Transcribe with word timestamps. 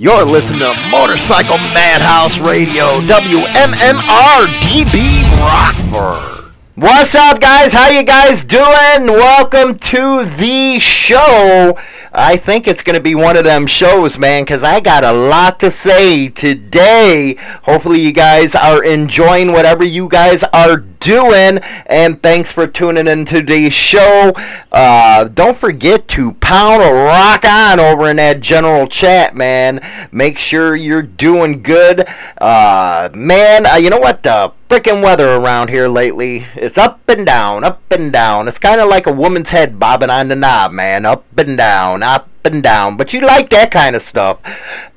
You're 0.00 0.24
listening 0.24 0.60
to 0.60 0.74
Motorcycle 0.90 1.58
Madhouse 1.74 2.38
Radio, 2.38 3.02
WMMR 3.02 4.46
DB 4.62 5.20
Rockford. 5.38 6.54
What's 6.74 7.14
up, 7.14 7.38
guys? 7.38 7.74
How 7.74 7.90
you 7.90 8.02
guys 8.02 8.42
doing? 8.42 9.08
Welcome 9.08 9.78
to 9.78 10.24
the 10.24 10.78
show. 10.80 11.78
I 12.14 12.38
think 12.38 12.66
it's 12.66 12.82
going 12.82 12.96
to 12.96 13.02
be 13.02 13.14
one 13.14 13.36
of 13.36 13.44
them 13.44 13.66
shows, 13.66 14.16
man, 14.18 14.44
because 14.44 14.62
I 14.62 14.80
got 14.80 15.04
a 15.04 15.12
lot 15.12 15.60
to 15.60 15.70
say 15.70 16.30
today. 16.30 17.34
Hopefully, 17.64 18.00
you 18.00 18.14
guys 18.14 18.54
are 18.54 18.82
enjoying 18.82 19.52
whatever 19.52 19.84
you 19.84 20.08
guys 20.08 20.42
are 20.54 20.78
doing. 21.00 21.58
And 21.86 22.22
thanks 22.22 22.52
for 22.52 22.66
tuning 22.66 23.08
in 23.08 23.24
to 23.26 23.42
the 23.42 23.70
show. 23.70 24.32
Uh, 24.70 25.24
don't 25.24 25.56
forget 25.56 26.06
to 26.08 26.32
pound 26.34 26.82
a 26.82 26.92
rock 26.92 27.44
on 27.44 27.80
over 27.80 28.08
in 28.08 28.16
that 28.16 28.40
general 28.40 28.86
chat, 28.86 29.34
man. 29.34 29.80
Make 30.12 30.38
sure 30.38 30.76
you're 30.76 31.02
doing 31.02 31.62
good. 31.62 32.06
Uh, 32.38 33.10
man, 33.12 33.66
uh, 33.66 33.74
you 33.74 33.90
know 33.90 33.98
what? 33.98 34.22
The 34.22 34.52
freaking 34.68 35.02
weather 35.02 35.34
around 35.34 35.68
here 35.68 35.88
lately. 35.88 36.46
It's 36.54 36.78
up 36.78 37.00
and 37.08 37.26
down, 37.26 37.64
up 37.64 37.82
and 37.90 38.12
down. 38.12 38.46
It's 38.46 38.58
kind 38.58 38.80
of 38.80 38.88
like 38.88 39.06
a 39.06 39.12
woman's 39.12 39.50
head 39.50 39.80
bobbing 39.80 40.10
on 40.10 40.28
the 40.28 40.36
knob, 40.36 40.70
man. 40.70 41.04
Up 41.04 41.24
and 41.36 41.56
down, 41.56 42.02
up 42.04 42.29
and 42.44 42.62
down. 42.62 42.96
But 42.96 43.12
you 43.12 43.20
like 43.20 43.50
that 43.50 43.70
kind 43.70 43.96
of 43.96 44.02
stuff. 44.02 44.40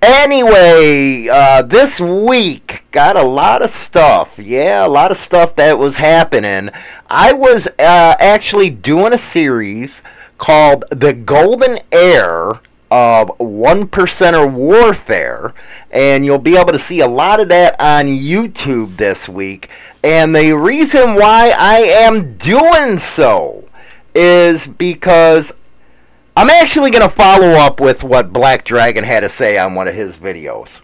Anyway, 0.02 1.27
uh, 1.31 1.61
this 1.63 2.00
week 2.00 2.85
got 2.91 3.16
a 3.16 3.23
lot 3.23 3.61
of 3.61 3.69
stuff. 3.69 4.39
Yeah, 4.39 4.85
a 4.85 4.89
lot 4.89 5.11
of 5.11 5.17
stuff 5.17 5.55
that 5.55 5.77
was 5.77 5.97
happening. 5.97 6.69
I 7.08 7.33
was 7.33 7.67
uh, 7.67 8.16
actually 8.19 8.69
doing 8.69 9.13
a 9.13 9.17
series 9.17 10.02
called 10.38 10.83
The 10.91 11.13
Golden 11.13 11.80
Era 11.91 12.61
of 12.91 13.31
one 13.39 13.88
percenter 13.88 14.52
warfare, 14.52 15.53
and 15.89 16.23
you'll 16.23 16.38
be 16.38 16.55
able 16.55 16.72
to 16.72 16.80
see 16.80 17.00
a 17.00 17.07
lot 17.07 17.39
of 17.39 17.50
that 17.50 17.75
on 17.80 18.05
YouTube 18.05 18.97
this 18.97 19.28
week. 19.28 19.69
And 20.03 20.35
the 20.35 20.52
reason 20.52 21.16
why 21.16 21.55
I 21.57 21.78
am 21.80 22.38
doing 22.38 22.97
so 22.97 23.63
is 24.13 24.67
because 24.67 25.53
I'm 26.35 26.49
actually 26.49 26.89
going 26.89 27.07
to 27.07 27.15
follow 27.15 27.49
up 27.49 27.79
with 27.79 28.03
what 28.03 28.33
Black 28.33 28.65
Dragon 28.65 29.03
had 29.03 29.19
to 29.19 29.29
say 29.29 29.57
on 29.59 29.75
one 29.75 29.87
of 29.87 29.93
his 29.93 30.17
videos. 30.17 30.81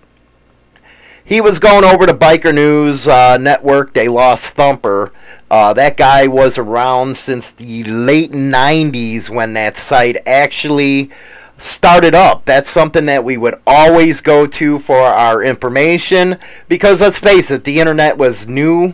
He 1.26 1.42
was 1.42 1.58
going 1.58 1.84
over 1.84 2.06
to 2.06 2.14
Biker 2.14 2.54
News 2.54 3.08
uh, 3.08 3.38
Network. 3.38 3.94
They 3.94 4.08
lost 4.08 4.54
Thumper. 4.54 5.12
Uh, 5.50 5.74
that 5.74 5.98
guy 5.98 6.28
was 6.28 6.60
around 6.60 7.18
since 7.18 7.50
the 7.52 7.84
late 7.86 8.32
90s 8.32 9.30
when 9.30 9.54
that 9.56 9.76
site 9.76 10.18
actually 10.28 11.10
started 11.58 12.14
up. 12.14 12.46
That's 12.46 12.70
something 12.70 13.08
that 13.08 13.24
we 13.24 13.38
would 13.38 13.60
always 13.66 14.22
go 14.22 14.46
to 14.46 14.78
for 14.78 15.00
our 15.00 15.44
information 15.44 16.38
because 16.68 17.02
let's 17.02 17.20
face 17.20 17.50
it, 17.50 17.64
the 17.64 17.80
internet 17.80 18.18
was 18.18 18.48
new 18.48 18.94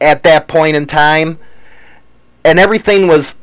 at 0.00 0.22
that 0.22 0.48
point 0.48 0.76
in 0.76 0.86
time 0.86 1.38
and 2.44 2.58
everything 2.58 3.06
was 3.06 3.34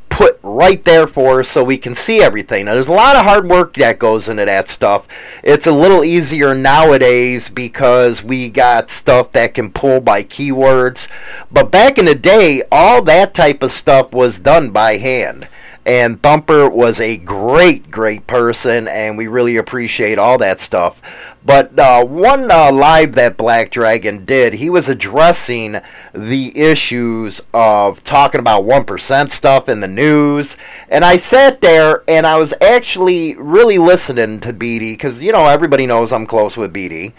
right 0.60 0.84
there 0.84 1.06
for 1.06 1.40
us 1.40 1.48
so 1.48 1.64
we 1.64 1.78
can 1.78 1.94
see 1.94 2.22
everything. 2.22 2.66
Now, 2.66 2.74
there's 2.74 2.88
a 2.88 2.92
lot 2.92 3.16
of 3.16 3.24
hard 3.24 3.48
work 3.48 3.72
that 3.74 3.98
goes 3.98 4.28
into 4.28 4.44
that 4.44 4.68
stuff. 4.68 5.08
It's 5.42 5.66
a 5.66 5.72
little 5.72 6.04
easier 6.04 6.54
nowadays 6.54 7.48
because 7.48 8.22
we 8.22 8.50
got 8.50 8.90
stuff 8.90 9.32
that 9.32 9.54
can 9.54 9.72
pull 9.72 10.02
by 10.02 10.22
keywords. 10.22 11.08
But 11.50 11.70
back 11.70 11.96
in 11.96 12.04
the 12.04 12.14
day, 12.14 12.62
all 12.70 13.00
that 13.04 13.32
type 13.32 13.62
of 13.62 13.72
stuff 13.72 14.12
was 14.12 14.38
done 14.38 14.70
by 14.70 14.98
hand. 14.98 15.48
And 15.86 16.22
Thumper 16.22 16.68
was 16.68 17.00
a 17.00 17.16
great, 17.16 17.90
great 17.90 18.26
person, 18.26 18.86
and 18.86 19.16
we 19.16 19.28
really 19.28 19.56
appreciate 19.56 20.18
all 20.18 20.36
that 20.38 20.60
stuff. 20.60 21.00
But 21.44 21.76
uh, 21.78 22.04
one 22.04 22.50
uh, 22.50 22.70
live 22.70 23.14
that 23.14 23.38
Black 23.38 23.70
Dragon 23.70 24.26
did, 24.26 24.52
he 24.52 24.68
was 24.68 24.90
addressing 24.90 25.80
the 26.12 26.52
issues 26.54 27.40
of 27.54 28.02
talking 28.02 28.40
about 28.40 28.64
1% 28.64 29.30
stuff 29.30 29.70
in 29.70 29.80
the 29.80 29.88
news. 29.88 30.58
And 30.90 31.02
I 31.02 31.16
sat 31.16 31.62
there 31.62 32.04
and 32.06 32.26
I 32.26 32.36
was 32.36 32.52
actually 32.60 33.36
really 33.36 33.78
listening 33.78 34.40
to 34.40 34.52
BD, 34.52 34.92
because, 34.92 35.22
you 35.22 35.32
know, 35.32 35.46
everybody 35.46 35.86
knows 35.86 36.12
I'm 36.12 36.26
close 36.26 36.58
with 36.58 36.74
BD 36.74 37.14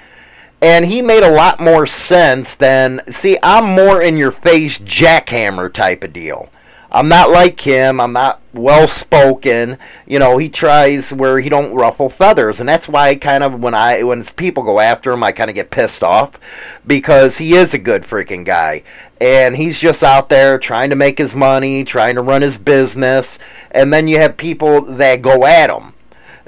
and 0.61 0.85
he 0.85 1.01
made 1.01 1.23
a 1.23 1.31
lot 1.31 1.59
more 1.59 1.87
sense 1.87 2.55
than 2.55 3.01
see 3.11 3.37
i'm 3.41 3.65
more 3.65 4.01
in 4.01 4.15
your 4.15 4.31
face 4.31 4.77
jackhammer 4.79 5.71
type 5.71 6.03
of 6.03 6.13
deal 6.13 6.49
I'm 6.93 7.07
not 7.07 7.29
like 7.29 7.61
him. 7.61 8.01
I'm 8.01 8.11
not 8.11 8.41
well 8.53 8.85
spoken. 8.85 9.77
You 10.05 10.19
know, 10.19 10.37
he 10.37 10.49
tries 10.49 11.13
where 11.13 11.39
he 11.39 11.47
don't 11.47 11.73
ruffle 11.73 12.09
feathers, 12.09 12.59
and 12.59 12.67
that's 12.67 12.89
why 12.89 13.15
kind 13.15 13.43
of 13.43 13.61
when 13.61 13.73
I 13.73 14.03
when 14.03 14.23
people 14.23 14.63
go 14.63 14.81
after 14.81 15.13
him, 15.13 15.23
I 15.23 15.31
kind 15.31 15.49
of 15.49 15.55
get 15.55 15.71
pissed 15.71 16.03
off 16.03 16.37
because 16.85 17.37
he 17.37 17.53
is 17.53 17.73
a 17.73 17.77
good 17.77 18.03
freaking 18.03 18.43
guy, 18.43 18.83
and 19.21 19.55
he's 19.55 19.79
just 19.79 20.03
out 20.03 20.27
there 20.27 20.59
trying 20.59 20.89
to 20.89 20.97
make 20.97 21.17
his 21.17 21.33
money, 21.33 21.85
trying 21.85 22.15
to 22.15 22.21
run 22.21 22.41
his 22.41 22.57
business, 22.57 23.39
and 23.71 23.93
then 23.93 24.09
you 24.09 24.19
have 24.19 24.35
people 24.35 24.81
that 24.81 25.21
go 25.21 25.45
at 25.45 25.69
him. 25.69 25.93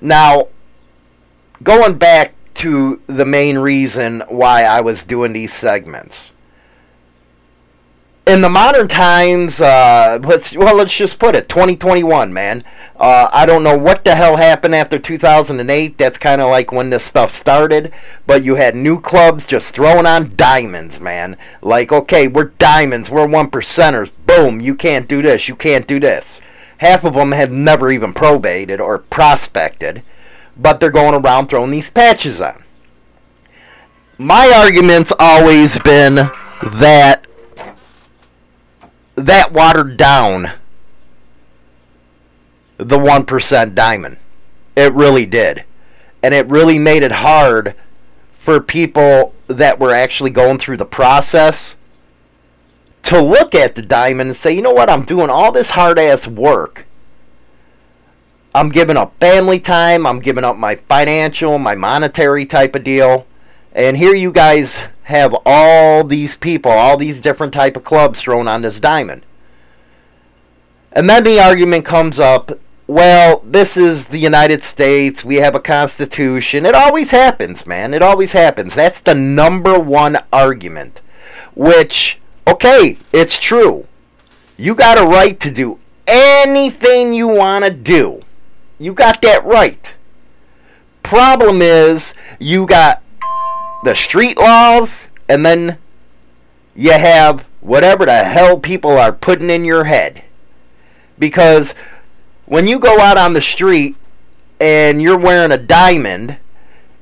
Now, 0.02 0.50
going 1.64 1.98
back 1.98 2.34
to 2.56 3.02
the 3.08 3.26
main 3.26 3.58
reason 3.58 4.24
why 4.28 4.64
I 4.64 4.82
was 4.82 5.06
doing 5.06 5.32
these 5.32 5.54
segments 5.54 6.33
in 8.26 8.42
the 8.42 8.50
modern 8.50 8.88
times, 8.88 9.60
uh, 9.60 10.18
let's 10.24 10.56
well, 10.56 10.76
let's 10.76 10.96
just 10.96 11.20
put 11.20 11.36
it, 11.36 11.50
2021, 11.50 12.32
man. 12.32 12.64
Uh, 12.96 13.30
I 13.34 13.46
don't 13.46 13.64
know 13.64 13.78
what 13.78 14.06
the 14.06 14.16
hell 14.16 14.38
happened 14.38 14.74
after 14.74 14.98
2008. 14.98 15.98
That's 15.98 16.18
kind 16.18 16.40
of 16.40 16.50
like 16.50 16.72
when 16.72 16.90
this 16.90 17.04
stuff 17.04 17.34
started. 17.34 17.92
But 18.26 18.44
you 18.44 18.56
had 18.56 18.76
new 18.76 19.02
clubs 19.02 19.46
just 19.46 19.74
throwing 19.74 20.06
on 20.06 20.36
diamonds, 20.38 21.02
man. 21.02 21.36
Like, 21.62 21.92
okay, 21.92 22.30
we're 22.30 22.54
diamonds, 22.60 23.10
we're 23.10 23.28
one 23.28 23.52
percenters. 23.52 24.12
Boom, 24.26 24.62
you 24.62 24.76
can't 24.76 25.08
do 25.08 25.22
this, 25.22 25.50
you 25.50 25.56
can't 25.56 25.88
do 25.88 26.00
this. 26.00 26.40
Half 26.78 27.04
of 27.04 27.16
them 27.16 27.34
had 27.34 27.52
never 27.52 27.92
even 27.92 28.14
probated 28.14 28.80
or 28.80 29.00
prospected, 29.00 30.02
but 30.56 30.80
they're 30.80 30.92
going 30.92 31.16
around 31.16 31.48
throwing 31.48 31.72
these 31.72 31.90
patches 31.90 32.40
on. 32.40 32.64
My 34.18 34.52
argument's 34.56 35.12
always 35.20 35.78
been 35.80 36.16
that 36.16 37.26
that 39.16 39.52
watered 39.52 39.98
down 39.98 40.52
the 42.78 42.98
1% 42.98 43.76
diamond. 43.76 44.18
It 44.76 44.94
really 44.94 45.26
did. 45.26 45.64
And 46.22 46.34
it 46.34 46.48
really 46.48 46.80
made 46.80 47.04
it 47.04 47.12
hard 47.12 47.76
for 48.32 48.60
people 48.60 49.34
that 49.48 49.80
were 49.80 49.94
actually 49.94 50.32
going 50.32 50.58
through 50.58 50.78
the 50.78 50.86
process 50.86 51.76
to 53.04 53.22
look 53.22 53.54
at 53.54 53.76
the 53.76 53.82
diamond 53.82 54.30
and 54.30 54.38
say, 54.38 54.54
you 54.54 54.62
know 54.62 54.72
what, 54.72 54.90
I'm 54.90 55.04
doing 55.04 55.30
all 55.30 55.52
this 55.52 55.72
hard 55.72 56.00
ass 56.00 56.28
work. 56.28 56.86
I'm 58.56 58.70
giving 58.70 58.98
up 58.98 59.20
family 59.20 59.60
time, 59.60 60.06
I'm 60.06 60.20
giving 60.20 60.44
up 60.44 60.58
my 60.58 60.76
financial, 60.76 61.58
my 61.58 61.76
monetary 61.76 62.46
type 62.46 62.76
of 62.76 62.84
deal. 62.84 63.26
And 63.74 63.98
here 63.98 64.14
you 64.14 64.32
guys 64.32 64.80
have 65.04 65.36
all 65.46 66.04
these 66.04 66.38
people, 66.38 66.72
all 66.72 66.96
these 66.96 67.20
different 67.20 67.54
type 67.54 67.76
of 67.76 67.84
clubs 67.84 68.22
thrown 68.22 68.48
on 68.48 68.62
this 68.62 68.80
diamond. 68.80 69.26
And 70.92 71.10
then 71.10 71.24
the 71.24 71.40
argument 71.40 71.84
comes 71.84 72.20
up, 72.20 72.52
well, 72.86 73.42
this 73.46 73.76
is 73.76 74.08
the 74.08 74.20
United 74.20 74.62
States, 74.62 75.26
we 75.26 75.36
have 75.36 75.56
a 75.56 75.60
constitution. 75.60 76.66
It 76.66 76.76
always 76.76 77.10
happens, 77.12 77.66
man. 77.66 77.94
It 77.94 78.04
always 78.04 78.34
happens. 78.34 78.76
That's 78.76 79.02
the 79.02 79.16
number 79.16 79.80
one 79.80 80.18
argument. 80.32 81.02
Which, 81.56 82.20
okay, 82.48 82.98
it's 83.12 83.40
true. 83.40 83.88
You 84.58 84.76
got 84.76 85.00
a 85.00 85.06
right 85.06 85.40
to 85.40 85.50
do 85.50 85.80
anything 86.06 87.14
you 87.14 87.28
want 87.28 87.66
to 87.66 87.72
do. 87.72 88.22
You 88.78 88.94
got 88.94 89.22
that 89.22 89.44
right. 89.46 89.94
Problem 91.02 91.62
is, 91.62 92.14
you 92.40 92.66
got 92.66 93.03
the 93.84 93.96
street 93.96 94.38
laws, 94.38 95.08
and 95.28 95.46
then 95.46 95.78
you 96.76 96.92
have 96.92 97.48
whatever 97.62 98.06
the 98.06 98.24
hell 98.24 98.60
people 98.60 98.92
are 98.92 99.12
putting 99.12 99.50
in 99.50 99.64
your 99.64 99.86
head. 99.86 100.24
Because 101.20 101.74
when 102.46 102.68
you 102.68 102.80
go 102.80 103.00
out 103.00 103.18
on 103.18 103.34
the 103.34 103.42
street 103.42 103.96
and 104.60 105.02
you're 105.02 105.18
wearing 105.18 105.52
a 105.52 105.58
diamond, 105.58 106.38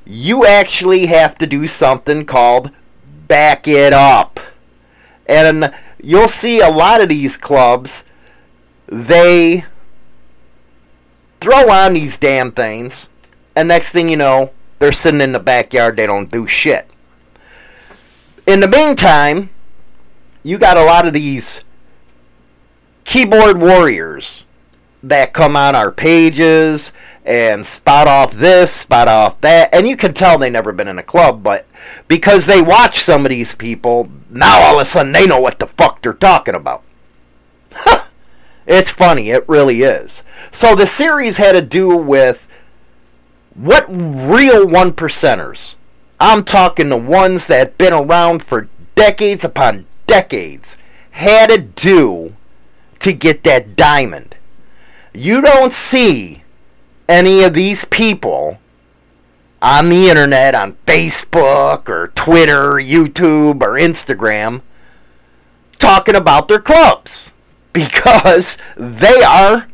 you 0.05 0.45
actually 0.45 1.07
have 1.07 1.37
to 1.37 1.47
do 1.47 1.67
something 1.67 2.25
called 2.25 2.71
back 3.27 3.67
it 3.67 3.93
up. 3.93 4.39
And 5.27 5.73
you'll 6.03 6.27
see 6.27 6.59
a 6.59 6.69
lot 6.69 7.01
of 7.01 7.09
these 7.09 7.37
clubs, 7.37 8.03
they 8.87 9.65
throw 11.39 11.69
on 11.69 11.93
these 11.93 12.17
damn 12.17 12.51
things, 12.51 13.07
and 13.55 13.67
next 13.67 13.91
thing 13.93 14.09
you 14.09 14.17
know, 14.17 14.51
they're 14.81 14.91
sitting 14.91 15.21
in 15.21 15.31
the 15.31 15.39
backyard, 15.39 15.95
they 15.95 16.07
don't 16.07 16.31
do 16.31 16.47
shit. 16.47 16.89
In 18.47 18.59
the 18.59 18.67
meantime, 18.67 19.51
you 20.41 20.57
got 20.57 20.75
a 20.75 20.83
lot 20.83 21.05
of 21.05 21.13
these 21.13 21.61
keyboard 23.03 23.61
warriors 23.61 24.43
that 25.03 25.33
come 25.33 25.55
on 25.55 25.75
our 25.75 25.91
pages 25.91 26.91
and 27.23 27.63
spot 27.63 28.07
off 28.07 28.33
this, 28.33 28.73
spot 28.73 29.07
off 29.07 29.39
that, 29.41 29.71
and 29.71 29.87
you 29.87 29.95
can 29.95 30.15
tell 30.15 30.39
they 30.39 30.49
never 30.49 30.71
been 30.71 30.87
in 30.87 30.97
a 30.97 31.03
club, 31.03 31.43
but 31.43 31.67
because 32.07 32.47
they 32.47 32.63
watch 32.63 33.01
some 33.01 33.23
of 33.23 33.29
these 33.29 33.53
people, 33.53 34.09
now 34.31 34.61
all 34.63 34.77
of 34.77 34.81
a 34.81 34.85
sudden 34.85 35.11
they 35.11 35.27
know 35.27 35.39
what 35.39 35.59
the 35.59 35.67
fuck 35.67 36.01
they're 36.01 36.13
talking 36.13 36.55
about. 36.55 36.81
it's 38.65 38.89
funny, 38.89 39.29
it 39.29 39.47
really 39.47 39.83
is. 39.83 40.23
So 40.51 40.73
the 40.73 40.87
series 40.87 41.37
had 41.37 41.51
to 41.51 41.61
do 41.61 41.95
with 41.95 42.47
what 43.55 43.85
real 43.89 44.67
one 44.67 44.91
percenters. 44.91 45.75
I'm 46.19 46.43
talking 46.43 46.89
the 46.89 46.97
ones 46.97 47.47
that 47.47 47.57
have 47.59 47.77
been 47.77 47.93
around 47.93 48.43
for 48.43 48.69
decades 48.95 49.43
upon 49.43 49.85
decades 50.07 50.77
had 51.11 51.49
to 51.49 51.57
do 51.57 52.35
to 52.99 53.13
get 53.13 53.43
that 53.43 53.75
diamond. 53.75 54.35
You 55.13 55.41
don't 55.41 55.73
see 55.73 56.43
any 57.09 57.43
of 57.43 57.53
these 57.53 57.83
people 57.85 58.59
on 59.61 59.89
the 59.89 60.09
internet, 60.09 60.55
on 60.55 60.77
Facebook 60.87 61.89
or 61.89 62.07
Twitter, 62.09 62.73
YouTube 62.73 63.61
or 63.61 63.73
Instagram, 63.73 64.61
talking 65.77 66.15
about 66.15 66.47
their 66.47 66.61
clubs 66.61 67.31
because 67.73 68.57
they 68.75 69.21
are 69.23 69.67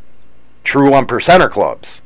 true 0.64 0.92
one 0.92 1.06
percenter 1.06 1.50
clubs. 1.50 2.02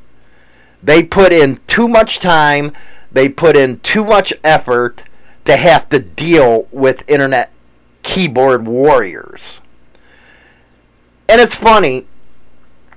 They 0.83 1.03
put 1.03 1.31
in 1.31 1.59
too 1.67 1.87
much 1.87 2.19
time, 2.19 2.73
they 3.11 3.29
put 3.29 3.55
in 3.55 3.79
too 3.79 4.03
much 4.03 4.33
effort 4.43 5.03
to 5.45 5.55
have 5.55 5.89
to 5.89 5.99
deal 5.99 6.67
with 6.71 7.09
internet 7.09 7.51
keyboard 8.03 8.65
warriors. 8.65 9.61
And 11.29 11.39
it's 11.39 11.55
funny, 11.55 12.07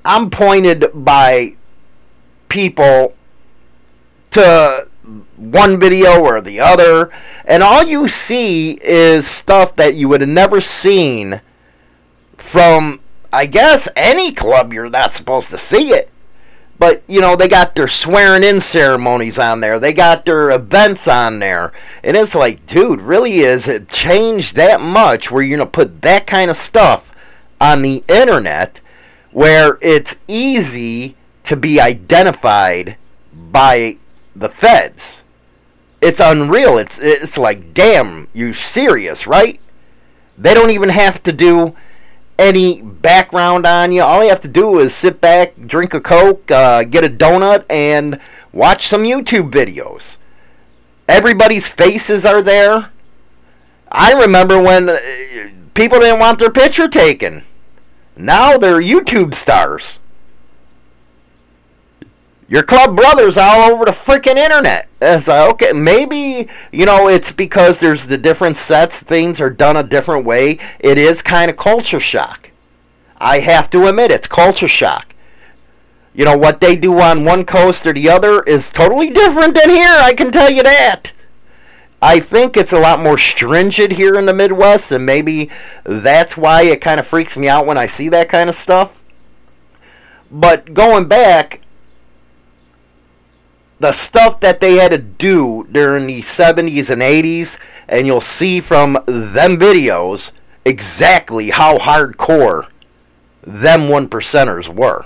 I'm 0.05 0.31
pointed 0.31 0.91
by 0.95 1.57
people 2.49 3.15
to 4.31 4.89
one 5.37 5.79
video 5.79 6.21
or 6.21 6.41
the 6.41 6.61
other, 6.61 7.11
and 7.45 7.63
all 7.63 7.85
you 7.85 8.09
see 8.09 8.79
is 8.83 9.27
stuff 9.27 9.77
that 9.77 9.95
you 9.95 10.09
would 10.09 10.21
have 10.21 10.31
never 10.31 10.61
seen 10.61 11.41
from, 12.37 13.01
I 13.33 13.47
guess, 13.47 13.89
any 13.97 14.33
club 14.33 14.73
you're 14.73 14.89
not 14.89 15.13
supposed 15.13 15.51
to 15.51 15.59
see 15.59 15.91
it. 15.91 16.11
But, 16.79 17.03
you 17.07 17.21
know, 17.21 17.37
they 17.37 17.49
got 17.49 17.75
their 17.75 17.89
swearing 17.89 18.43
in 18.43 18.61
ceremonies 18.61 19.39
on 19.39 19.61
there. 19.61 19.79
They 19.79 19.93
got 19.93 20.25
their 20.25 20.51
events 20.51 21.07
on 21.07 21.39
there. 21.39 21.73
And 22.03 22.17
it's 22.17 22.35
like, 22.35 22.67
dude, 22.67 23.01
really 23.01 23.39
is 23.39 23.69
it 23.69 23.89
changed 23.89 24.57
that 24.57 24.81
much 24.81 25.31
where 25.31 25.43
you're 25.43 25.59
to 25.59 25.67
put 25.67 26.03
that 26.03 26.27
kind 26.27 26.51
of 26.51 26.57
stuff 26.57 27.15
on 27.61 27.83
the 27.83 28.03
internet 28.09 28.81
where 29.31 29.79
it's 29.81 30.17
easy 30.27 31.17
to 31.45 31.57
be 31.57 31.81
identified 31.81 32.97
by 33.33 33.99
the 34.35 34.49
feds. 34.49 35.23
It's 36.01 36.21
unreal. 36.21 36.79
It's 36.79 36.99
it's 36.99 37.39
like, 37.39 37.73
damn, 37.73 38.29
you 38.33 38.53
serious, 38.53 39.27
right? 39.27 39.61
They 40.37 40.55
don't 40.55 40.71
even 40.71 40.89
have 40.89 41.23
to 41.23 41.33
do 41.33 41.75
any 42.39 42.83
background 42.83 43.67
on 43.67 43.93
you. 43.93 44.03
All 44.03 44.23
you 44.23 44.31
have 44.31 44.41
to 44.41 44.49
do 44.49 44.79
is 44.79 44.95
sit 44.95 45.21
back, 45.21 45.55
drink 45.67 45.95
a 45.95 46.01
Coke, 46.01 46.51
uh, 46.51 46.85
get 46.85 47.05
a 47.05 47.09
donut, 47.09 47.65
and 47.71 48.21
watch 48.53 48.89
some 48.89 49.03
YouTube 49.03 49.51
videos. 49.51 50.17
Everybody's 51.09 51.69
faces 51.69 52.25
are 52.25 52.43
there. 52.43 52.91
I 53.91 54.13
remember 54.13 54.61
when 54.61 54.89
uh, 54.89 54.99
people 55.75 56.01
didn't 56.01 56.21
want 56.21 56.39
their 56.39 56.51
picture 56.51 56.89
taken. 56.89 57.43
Now 58.17 58.57
they're 58.59 58.81
YouTube 58.81 59.35
stars. 59.35 59.99
Your 62.49 62.63
club 62.63 62.95
brothers 62.95 63.37
all 63.37 63.73
over 63.73 63.87
the 63.87 63.91
freaking 63.91 64.37
internet. 64.37 64.89
It's 65.01 65.29
like, 65.29 65.55
okay, 65.55 65.73
maybe, 65.73 66.49
you 66.73 66.85
know, 66.85 67.09
it's 67.09 67.33
because 67.33 67.81
there's 67.81 68.07
the 68.07 68.19
different 68.19 68.57
sets, 68.57 69.03
things 69.03 69.41
are 69.41 69.51
done 69.51 69.77
a 69.77 69.83
different 69.83 70.27
way. 70.27 70.59
It 70.79 70.99
is 70.99 71.23
kind 71.23 71.51
of 71.51 71.57
culture 71.57 72.01
shock. 72.01 72.51
I 73.17 73.39
have 73.41 73.71
to 73.71 73.87
admit, 73.87 74.11
it's 74.11 74.27
culture 74.27 74.69
shock. 74.69 75.15
You 76.15 76.25
know, 76.27 76.37
what 76.37 76.61
they 76.61 76.77
do 76.77 77.01
on 77.01 77.25
one 77.25 77.45
coast 77.45 77.87
or 77.87 77.93
the 77.93 78.09
other 78.09 78.43
is 78.43 78.71
totally 78.71 79.11
different 79.11 79.55
than 79.55 79.71
here, 79.71 79.97
I 79.99 80.13
can 80.15 80.31
tell 80.31 80.51
you 80.51 80.63
that. 80.63 81.13
I 82.03 82.21
think 82.21 82.57
it's 82.57 82.75
a 82.75 82.79
lot 82.79 83.01
more 83.01 83.17
stringent 83.17 83.93
here 83.93 84.17
in 84.17 84.27
the 84.27 84.35
Midwest, 84.35 84.93
and 84.93 85.07
maybe 85.07 85.51
that's 85.85 86.37
why 86.37 86.63
it 86.65 86.83
kind 86.83 87.01
of 87.01 87.07
freaks 87.07 87.39
me 87.39 87.49
out 87.49 87.67
when 87.67 87.79
I 87.79 87.87
see 87.87 88.11
that 88.11 88.29
kind 88.29 88.51
of 88.51 88.55
stuff. 88.55 89.03
But 90.31 90.75
going 90.75 91.09
back, 91.09 91.63
the 93.85 93.93
stuff 93.93 94.41
that 94.41 94.61
they 94.61 94.77
had 94.77 94.93
to 94.93 94.97
do 94.97 95.69
during 95.71 96.07
the 96.07 96.23
70s 96.23 96.89
and 96.89 97.03
80s, 97.03 97.59
and 97.87 98.07
you'll 98.07 98.23
see 98.23 98.59
from 98.59 98.95
them 99.05 99.59
videos 99.59 100.33
exactly 100.65 101.51
how 101.51 101.77
hardcore 101.77 102.69
them 103.43 103.91
one 103.91 104.09
percenters 104.09 104.75
were. 104.75 105.05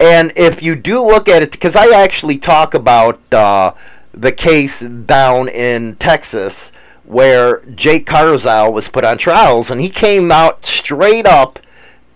And 0.00 0.32
if 0.36 0.62
you 0.62 0.74
do 0.74 1.04
look 1.04 1.28
at 1.28 1.42
it, 1.42 1.52
because 1.52 1.76
I 1.76 1.88
actually 2.02 2.38
talk 2.38 2.72
about 2.72 3.20
uh, 3.30 3.74
the 4.12 4.32
case 4.32 4.80
down 4.80 5.48
in 5.48 5.96
Texas 5.96 6.72
where 7.04 7.60
Jake 7.74 8.06
Carrizal 8.06 8.72
was 8.72 8.88
put 8.88 9.04
on 9.04 9.18
trials, 9.18 9.70
and 9.70 9.82
he 9.82 9.90
came 9.90 10.32
out 10.32 10.64
straight 10.64 11.26
up 11.26 11.58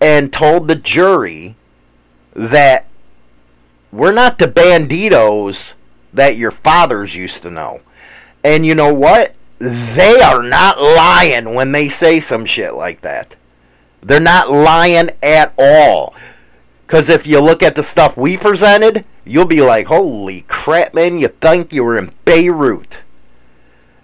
and 0.01 0.33
told 0.33 0.67
the 0.67 0.75
jury 0.75 1.55
that 2.33 2.87
we're 3.91 4.11
not 4.11 4.37
the 4.37 4.47
Bandidos 4.47 5.75
that 6.13 6.37
your 6.37 6.51
fathers 6.51 7.15
used 7.15 7.43
to 7.43 7.51
know. 7.51 7.81
And 8.43 8.65
you 8.65 8.75
know 8.75 8.93
what? 8.93 9.35
They 9.59 10.21
are 10.21 10.43
not 10.43 10.81
lying 10.81 11.55
when 11.55 11.71
they 11.71 11.89
say 11.89 12.19
some 12.19 12.45
shit 12.45 12.73
like 12.75 13.01
that. 13.01 13.35
They're 14.01 14.19
not 14.19 14.51
lying 14.51 15.09
at 15.23 15.53
all. 15.57 16.13
Because 16.85 17.09
if 17.09 17.27
you 17.27 17.41
look 17.41 17.63
at 17.63 17.75
the 17.75 17.83
stuff 17.83 18.15
we 18.15 18.37
presented, 18.37 19.03
you'll 19.25 19.45
be 19.45 19.61
like, 19.61 19.87
holy 19.87 20.41
crap, 20.47 20.93
man, 20.93 21.19
you 21.19 21.27
think 21.27 21.73
you 21.73 21.83
were 21.83 21.97
in 21.97 22.13
Beirut. 22.23 22.99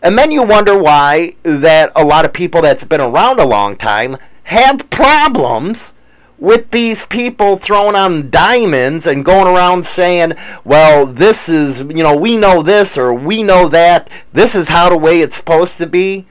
And 0.01 0.17
then 0.17 0.31
you 0.31 0.43
wonder 0.43 0.77
why 0.77 1.33
that 1.43 1.93
a 1.95 2.03
lot 2.03 2.25
of 2.25 2.33
people 2.33 2.61
that's 2.61 2.83
been 2.83 2.99
around 2.99 3.39
a 3.39 3.47
long 3.47 3.77
time 3.77 4.17
have 4.43 4.89
problems 4.89 5.93
with 6.37 6.69
these 6.71 7.05
people 7.05 7.57
throwing 7.57 7.95
on 7.95 8.29
diamonds 8.29 9.07
and 9.07 9.23
going 9.23 9.47
around 9.47 9.85
saying, 9.85 10.33
well, 10.63 11.05
this 11.05 11.47
is, 11.47 11.79
you 11.81 12.03
know, 12.03 12.15
we 12.15 12.37
know 12.37 12.61
this 12.61 12.97
or 12.97 13.13
we 13.13 13.43
know 13.43 13.69
that. 13.69 14.09
This 14.33 14.55
is 14.55 14.69
how 14.69 14.89
the 14.89 14.97
way 14.97 15.21
it's 15.21 15.37
supposed 15.37 15.77
to 15.77 15.87
be. 15.87 16.25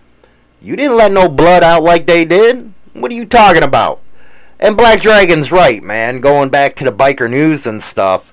You 0.61 0.77
didn't 0.77 0.97
let 0.97 1.13
no 1.13 1.29
blood 1.29 1.63
out 1.63 1.83
like 1.83 2.07
they 2.07 2.25
did. 2.25 2.73
What 2.93 3.11
are 3.11 3.15
you 3.15 3.27
talking 3.27 3.63
about? 3.63 4.01
And 4.61 4.77
Black 4.77 5.01
Dragon's 5.01 5.51
right, 5.51 5.83
man. 5.83 6.21
Going 6.21 6.51
back 6.51 6.77
to 6.77 6.85
the 6.85 6.93
biker 6.93 7.29
news 7.29 7.67
and 7.67 7.83
stuff. 7.83 8.33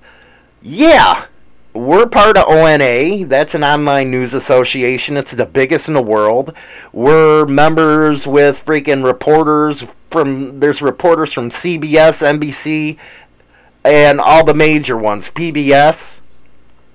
Yeah, 0.61 1.25
we're 1.73 2.07
part 2.07 2.37
of 2.37 2.47
ONA. 2.47 3.25
That's 3.25 3.55
an 3.55 3.63
online 3.63 4.11
news 4.11 4.33
association. 4.33 5.17
It's 5.17 5.31
the 5.31 5.45
biggest 5.45 5.87
in 5.87 5.93
the 5.93 6.01
world. 6.01 6.53
We're 6.91 7.45
members 7.45 8.27
with 8.27 8.63
freaking 8.63 9.03
reporters 9.03 9.85
from. 10.09 10.59
There's 10.59 10.81
reporters 10.81 11.33
from 11.33 11.49
CBS, 11.49 12.23
NBC, 12.23 12.97
and 13.83 14.19
all 14.19 14.43
the 14.43 14.53
major 14.53 14.97
ones, 14.97 15.29
PBS. 15.29 16.21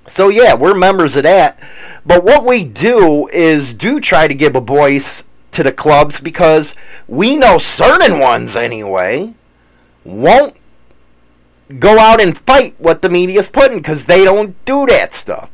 So 0.06 0.28
yeah, 0.28 0.54
we're 0.54 0.74
members 0.74 1.16
of 1.16 1.22
that. 1.22 1.58
But 2.04 2.24
what 2.24 2.44
we 2.44 2.64
do 2.64 3.28
is 3.28 3.72
do 3.72 4.00
try 4.00 4.28
to 4.28 4.34
give 4.34 4.56
a 4.56 4.60
voice 4.60 5.24
to 5.52 5.62
the 5.62 5.72
clubs 5.72 6.20
because 6.20 6.74
we 7.08 7.36
know 7.36 7.58
certain 7.58 8.18
ones 8.18 8.56
anyway 8.56 9.32
won't 10.04 10.56
go 11.78 11.98
out 11.98 12.20
and 12.20 12.36
fight 12.38 12.74
what 12.78 13.00
the 13.00 13.08
media's 13.08 13.48
putting 13.48 13.78
because 13.78 14.04
they 14.04 14.24
don't 14.24 14.62
do 14.64 14.84
that 14.86 15.14
stuff. 15.14 15.50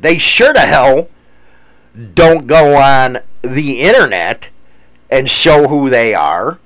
They 0.00 0.18
sure 0.18 0.52
to 0.52 0.60
hell 0.60 1.08
don't 2.14 2.46
go 2.46 2.76
on 2.76 3.18
the 3.42 3.80
internet 3.80 4.48
and 5.10 5.28
show 5.28 5.68
who 5.68 5.90
they 5.90 6.14
are 6.14 6.58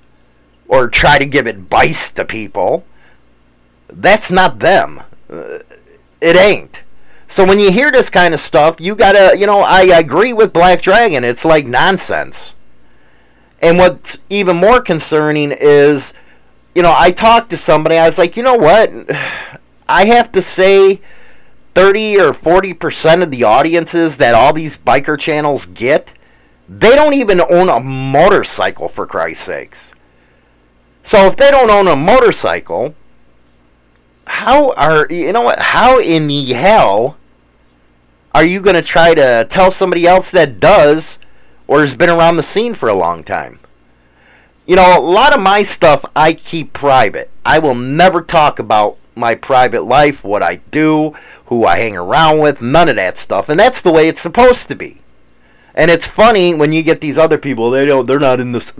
or 0.69 0.89
try 0.89 1.19
to 1.19 1.27
give 1.27 1.47
advice 1.47 2.11
to 2.11 2.25
people. 2.25 2.85
That's 3.89 4.31
not 4.31 4.59
them. 4.59 5.03
Uh, 5.31 5.59
it 6.21 6.37
ain't. 6.37 6.83
So 7.29 7.45
when 7.45 7.59
you 7.59 7.73
hear 7.73 7.91
this 7.91 8.11
kind 8.11 8.33
of 8.33 8.41
stuff, 8.41 8.77
you 8.81 8.95
gotta, 8.95 9.37
you 9.37 9.47
know, 9.47 9.61
I 9.61 9.83
agree 9.99 10.33
with 10.33 10.53
Black 10.53 10.83
Dragon. 10.83 11.25
It's 11.25 11.45
like 11.45 11.67
nonsense. 11.67 12.55
And 13.61 13.79
what's 13.79 14.19
even 14.31 14.57
more 14.57 14.81
concerning 14.81 15.53
is, 15.53 16.15
you 16.75 16.83
know, 16.83 16.95
I 16.97 17.11
talked 17.11 17.51
to 17.51 17.57
somebody, 17.57 17.97
I 17.97 18.07
was 18.07 18.19
like, 18.19 18.37
you 18.37 18.43
know 18.43 18.57
what? 18.57 18.93
I 19.89 20.07
have 20.07 20.33
to 20.33 20.41
say 20.41 21.01
30 21.75 22.21
or 22.21 22.33
40% 22.33 23.23
of 23.23 23.31
the 23.31 23.45
audiences 23.45 24.17
that 24.17 24.35
all 24.35 24.53
these 24.53 24.79
biker 24.79 25.19
channels 25.19 25.67
get, 25.67 26.13
they 26.68 26.94
don't 26.94 27.14
even 27.14 27.40
own 27.40 27.68
a 27.68 27.80
motorcycle, 27.80 28.88
for 28.88 29.06
Christ's 29.06 29.44
sakes. 29.44 29.92
So 31.02 31.26
if 31.26 31.37
they 31.37 31.50
don't 31.50 31.71
own 31.71 31.87
a 31.88 31.97
motorcycle, 31.97 32.94
how 34.26 34.73
are, 34.73 35.06
you 35.11 35.33
know 35.33 35.42
what, 35.42 35.61
how 35.61 36.00
in 36.00 36.26
the 36.26 36.47
hell 36.54 37.18
are 38.35 38.44
you 38.44 38.61
going 38.61 38.75
to 38.75 38.83
try 38.83 39.14
to 39.14 39.47
tell 39.50 39.71
somebody 39.71 40.06
else 40.06 40.30
that 40.30 40.61
does 40.61 41.18
or 41.66 41.83
has 41.83 41.94
been 41.94 42.11
around 42.11 42.37
the 42.37 42.42
scene 42.42 42.75
for 42.75 42.88
a 42.88 42.94
long 42.94 43.23
time? 43.23 43.61
You 44.66 44.76
know, 44.76 44.99
a 44.99 45.00
lot 45.00 45.35
of 45.35 45.42
my 45.42 45.62
stuff 45.62 46.04
I 46.16 46.33
keep 46.33 46.73
private. 46.73 47.30
I 47.44 47.59
will 47.59 47.75
never 47.75 48.23
talk 48.23 48.59
about 48.59 48.97
my 49.14 49.35
private 49.35 49.83
life, 49.83 50.25
what 50.25 50.42
I 50.42 50.56
do, 50.71 51.14
who 51.47 51.66
I 51.66 51.78
hang 51.78 51.97
around 51.97 52.38
with, 52.38 52.62
none 52.62 52.88
of 52.88 52.97
that 52.97 53.18
stuff. 53.18 53.50
And 53.50 53.61
that's 53.61 53.83
the 53.83 53.92
way 53.92 54.09
it's 54.09 54.23
supposed 54.23 54.68
to 54.68 54.75
be. 54.75 55.02
And 55.75 55.90
it's 55.90 56.07
funny 56.07 56.54
when 56.54 56.73
you 56.73 56.83
get 56.83 57.00
these 57.00 57.19
other 57.19 57.38
people, 57.38 57.71
they 57.71 57.85
don't 57.85 58.07
they're 58.07 58.19
not 58.19 58.40
in 58.40 58.52
this 58.52 58.73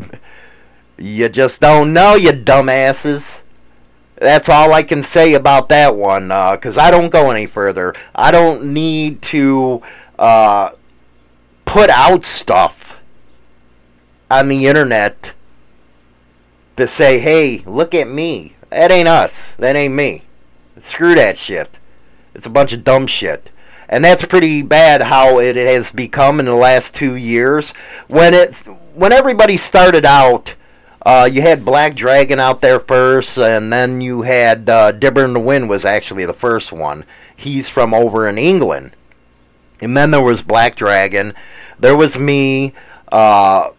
You 0.97 1.29
just 1.29 1.61
don't 1.61 1.93
know, 1.93 2.15
you 2.15 2.31
dumbasses. 2.31 3.43
That's 4.17 4.49
all 4.49 4.73
I 4.73 4.85
can 4.85 5.03
say 5.03 5.35
about 5.35 5.69
that 5.71 5.97
one, 5.97 6.29
because 6.29 6.79
uh, 6.79 6.83
I 6.83 6.91
don't 6.93 7.11
go 7.11 7.31
any 7.31 7.47
further. 7.47 7.95
I 8.15 8.31
don't 8.31 8.73
need 8.73 9.21
to 9.23 9.83
uh, 10.19 10.71
put 11.65 11.91
out 11.91 12.25
stuff 12.25 13.01
on 14.31 14.49
the 14.49 14.69
internet 14.69 15.33
to 16.77 16.87
say, 16.87 17.19
hey, 17.19 17.65
look 17.67 17.93
at 17.93 18.09
me. 18.09 18.55
That 18.71 18.93
ain't 18.93 19.09
us. 19.09 19.55
That 19.55 19.75
ain't 19.75 19.95
me. 19.95 20.23
Screw 20.81 21.15
that 21.17 21.37
shit. 21.37 21.79
It's 22.35 22.47
a 22.47 22.51
bunch 22.51 22.73
of 22.73 22.85
dumb 22.85 23.09
shit. 23.09 23.51
And 23.95 24.05
that's 24.05 24.27
pretty 24.27 24.65
bad 24.65 25.03
how 25.03 25.39
it 25.39 25.55
has 25.55 25.93
become 25.93 26.41
in 26.41 26.47
the 26.47 26.55
last 26.57 26.97
two 26.97 27.15
years. 27.15 27.71
When 28.09 28.35
it's 28.35 28.67
when 28.93 29.13
everybody 29.13 29.57
started 29.57 30.05
out, 30.05 30.57
uh, 31.07 31.31
you 31.33 31.43
had 31.43 31.65
Black 31.65 31.95
Dragon 31.95 32.41
out 32.41 32.61
there 32.61 32.81
first, 32.81 33.39
and 33.39 33.73
then 33.73 34.01
you 34.01 34.23
had 34.23 34.69
uh, 34.69 34.91
Dibber 34.91 35.25
in 35.25 35.33
the 35.33 35.39
Wind 35.39 35.69
was 35.69 35.85
actually 35.85 36.25
the 36.25 36.33
first 36.33 36.73
one. 36.73 37.05
He's 37.37 37.69
from 37.69 37.95
over 37.95 38.29
in 38.29 38.37
England. 38.37 38.97
And 39.81 39.97
then 39.97 40.11
there 40.11 40.25
was 40.25 40.43
Black 40.43 40.75
Dragon. 40.75 41.33
There 41.79 41.97
was 41.97 42.19
me. 42.19 42.73
Uh, 43.13 43.71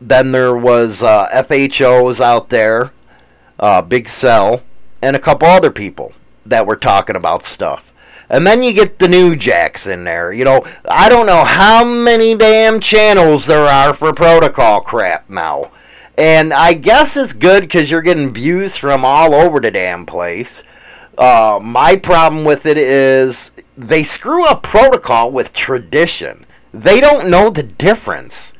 then 0.00 0.30
there 0.30 0.56
was 0.56 1.02
uh, 1.02 1.28
FHOs 1.34 2.20
out 2.20 2.50
there, 2.50 2.92
uh, 3.58 3.82
Big 3.82 4.08
Cell, 4.08 4.62
and 5.02 5.16
a 5.16 5.20
couple 5.20 5.48
other 5.48 5.72
people 5.72 6.12
that 6.44 6.68
were 6.68 6.76
talking 6.76 7.16
about 7.16 7.44
stuff. 7.44 7.92
And 8.28 8.46
then 8.46 8.62
you 8.62 8.72
get 8.72 8.98
the 8.98 9.08
new 9.08 9.36
jacks 9.36 9.86
in 9.86 10.04
there. 10.04 10.32
You 10.32 10.44
know, 10.44 10.64
I 10.84 11.08
don't 11.08 11.26
know 11.26 11.44
how 11.44 11.84
many 11.84 12.36
damn 12.36 12.80
channels 12.80 13.46
there 13.46 13.66
are 13.66 13.94
for 13.94 14.12
protocol 14.12 14.80
crap 14.80 15.30
now. 15.30 15.70
And 16.18 16.52
I 16.52 16.74
guess 16.74 17.16
it's 17.16 17.32
good 17.32 17.62
because 17.62 17.90
you're 17.90 18.02
getting 18.02 18.32
views 18.32 18.76
from 18.76 19.04
all 19.04 19.34
over 19.34 19.60
the 19.60 19.70
damn 19.70 20.06
place. 20.06 20.62
Uh, 21.16 21.58
my 21.62 21.96
problem 21.96 22.44
with 22.44 22.66
it 22.66 22.78
is 22.78 23.50
they 23.76 24.02
screw 24.02 24.44
up 24.46 24.62
protocol 24.62 25.30
with 25.30 25.52
tradition. 25.52 26.44
They 26.72 27.00
don't 27.00 27.30
know 27.30 27.50
the 27.50 27.62
difference. 27.62 28.52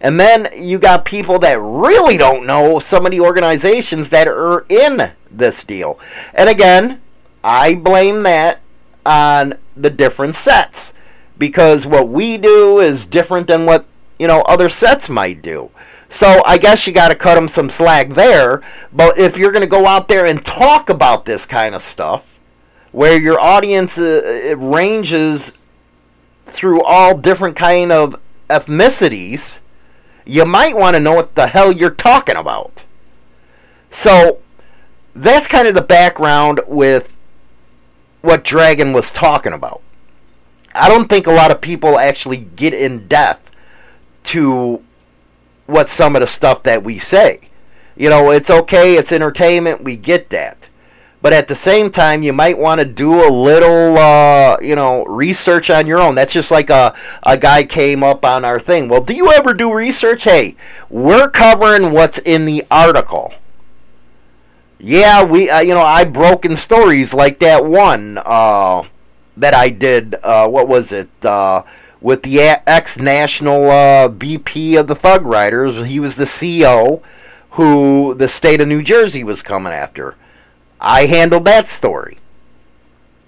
And 0.00 0.18
then 0.18 0.48
you 0.54 0.78
got 0.78 1.04
people 1.04 1.38
that 1.40 1.58
really 1.60 2.16
don't 2.16 2.46
know 2.46 2.78
some 2.78 3.04
of 3.04 3.12
the 3.12 3.20
organizations 3.20 4.10
that 4.10 4.28
are 4.28 4.64
in 4.68 5.12
this 5.30 5.64
deal. 5.64 5.98
And 6.34 6.48
again, 6.48 7.00
I 7.42 7.74
blame 7.74 8.22
that 8.22 8.60
on 9.08 9.54
the 9.76 9.90
different 9.90 10.36
sets 10.36 10.92
because 11.38 11.86
what 11.86 12.08
we 12.08 12.36
do 12.36 12.80
is 12.80 13.06
different 13.06 13.46
than 13.46 13.64
what, 13.64 13.86
you 14.18 14.26
know, 14.26 14.42
other 14.42 14.68
sets 14.68 15.08
might 15.08 15.40
do. 15.42 15.70
So 16.08 16.42
I 16.44 16.58
guess 16.58 16.86
you 16.86 16.92
got 16.92 17.08
to 17.08 17.14
cut 17.14 17.34
them 17.34 17.48
some 17.48 17.70
slack 17.70 18.10
there, 18.10 18.62
but 18.92 19.18
if 19.18 19.36
you're 19.36 19.52
going 19.52 19.64
to 19.64 19.68
go 19.68 19.86
out 19.86 20.08
there 20.08 20.26
and 20.26 20.44
talk 20.44 20.90
about 20.90 21.24
this 21.24 21.44
kind 21.46 21.74
of 21.74 21.82
stuff 21.82 22.40
where 22.92 23.18
your 23.20 23.38
audience 23.38 23.98
uh, 23.98 24.54
ranges 24.56 25.52
through 26.46 26.82
all 26.82 27.16
different 27.16 27.56
kind 27.56 27.92
of 27.92 28.18
ethnicities, 28.48 29.58
you 30.24 30.44
might 30.46 30.76
want 30.76 30.96
to 30.96 31.00
know 31.00 31.12
what 31.14 31.34
the 31.34 31.46
hell 31.46 31.70
you're 31.70 31.90
talking 31.90 32.36
about. 32.36 32.84
So 33.90 34.40
that's 35.14 35.46
kind 35.46 35.68
of 35.68 35.74
the 35.74 35.82
background 35.82 36.60
with 36.66 37.14
what 38.20 38.44
Dragon 38.44 38.92
was 38.92 39.12
talking 39.12 39.52
about. 39.52 39.82
I 40.74 40.88
don't 40.88 41.08
think 41.08 41.26
a 41.26 41.32
lot 41.32 41.50
of 41.50 41.60
people 41.60 41.98
actually 41.98 42.38
get 42.38 42.74
in 42.74 43.08
depth 43.08 43.50
to 44.24 44.82
what 45.66 45.90
some 45.90 46.16
of 46.16 46.20
the 46.20 46.26
stuff 46.26 46.62
that 46.64 46.82
we 46.82 46.98
say. 46.98 47.38
You 47.96 48.10
know, 48.10 48.30
it's 48.30 48.50
okay, 48.50 48.96
it's 48.96 49.12
entertainment, 49.12 49.82
we 49.82 49.96
get 49.96 50.30
that. 50.30 50.68
But 51.20 51.32
at 51.32 51.48
the 51.48 51.56
same 51.56 51.90
time, 51.90 52.22
you 52.22 52.32
might 52.32 52.56
want 52.56 52.80
to 52.80 52.84
do 52.84 53.26
a 53.26 53.30
little, 53.30 53.98
uh, 53.98 54.56
you 54.60 54.76
know, 54.76 55.04
research 55.04 55.68
on 55.68 55.86
your 55.86 55.98
own. 55.98 56.14
That's 56.14 56.32
just 56.32 56.52
like 56.52 56.70
a, 56.70 56.94
a 57.24 57.36
guy 57.36 57.64
came 57.64 58.04
up 58.04 58.24
on 58.24 58.44
our 58.44 58.60
thing. 58.60 58.88
Well, 58.88 59.00
do 59.00 59.14
you 59.14 59.32
ever 59.32 59.52
do 59.52 59.72
research? 59.72 60.24
Hey, 60.24 60.54
we're 60.88 61.28
covering 61.28 61.90
what's 61.90 62.18
in 62.18 62.44
the 62.44 62.64
article 62.70 63.34
yeah, 64.78 65.24
we, 65.24 65.50
uh, 65.50 65.60
you 65.60 65.74
know, 65.74 65.82
I 65.82 66.04
broken 66.04 66.56
stories 66.56 67.12
like 67.12 67.38
that 67.40 67.64
one 67.64 68.18
uh, 68.24 68.84
that 69.36 69.54
I 69.54 69.70
did. 69.70 70.16
Uh, 70.22 70.48
what 70.48 70.68
was 70.68 70.92
it? 70.92 71.08
Uh, 71.24 71.62
with 72.00 72.22
the 72.22 72.40
ex-national 72.40 73.70
uh, 73.70 74.08
VP 74.08 74.76
of 74.76 74.86
the 74.86 74.94
Thug 74.94 75.26
Riders, 75.26 75.86
he 75.86 75.98
was 75.98 76.14
the 76.14 76.24
CEO 76.24 77.02
who 77.50 78.14
the 78.14 78.28
state 78.28 78.60
of 78.60 78.68
New 78.68 78.82
Jersey 78.82 79.24
was 79.24 79.42
coming 79.42 79.72
after. 79.72 80.14
I 80.80 81.06
handled 81.06 81.44
that 81.46 81.66
story. 81.66 82.18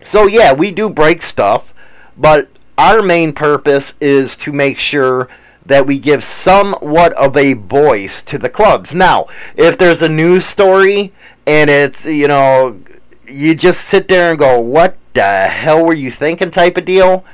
So 0.03 0.27
yeah, 0.27 0.53
we 0.53 0.71
do 0.71 0.89
break 0.89 1.21
stuff, 1.21 1.75
but 2.17 2.49
our 2.79 3.03
main 3.03 3.33
purpose 3.33 3.95
is 4.01 4.37
to 4.39 4.53
make 4.53 4.79
sure 4.79 5.29
that 5.67 5.87
we 5.87 5.99
give 5.99 6.25
somewhat 6.25 7.13
of 7.15 7.37
a 7.37 7.55
voice 7.55 8.23
to 8.25 8.39
the 8.39 8.49
clubs. 8.49 8.95
Now, 8.95 9.27
if 9.57 9.79
there's 9.79 10.03
a 10.03 10.09
news 10.09 10.47
story 10.47 11.13
and 11.47 11.71
it's 11.71 12.07
you 12.07 12.29
know 12.29 12.81
you 13.29 13.55
just 13.55 13.87
sit 13.87 14.09
there 14.09 14.31
and 14.31 14.39
go 14.39 14.61
what 14.61 14.97
the 15.15 15.23
hell 15.23 15.85
were 15.85 15.95
you 15.95 16.11
thinking? 16.11 16.51
type 16.51 16.77
of 16.77 16.85
deal 16.85 17.25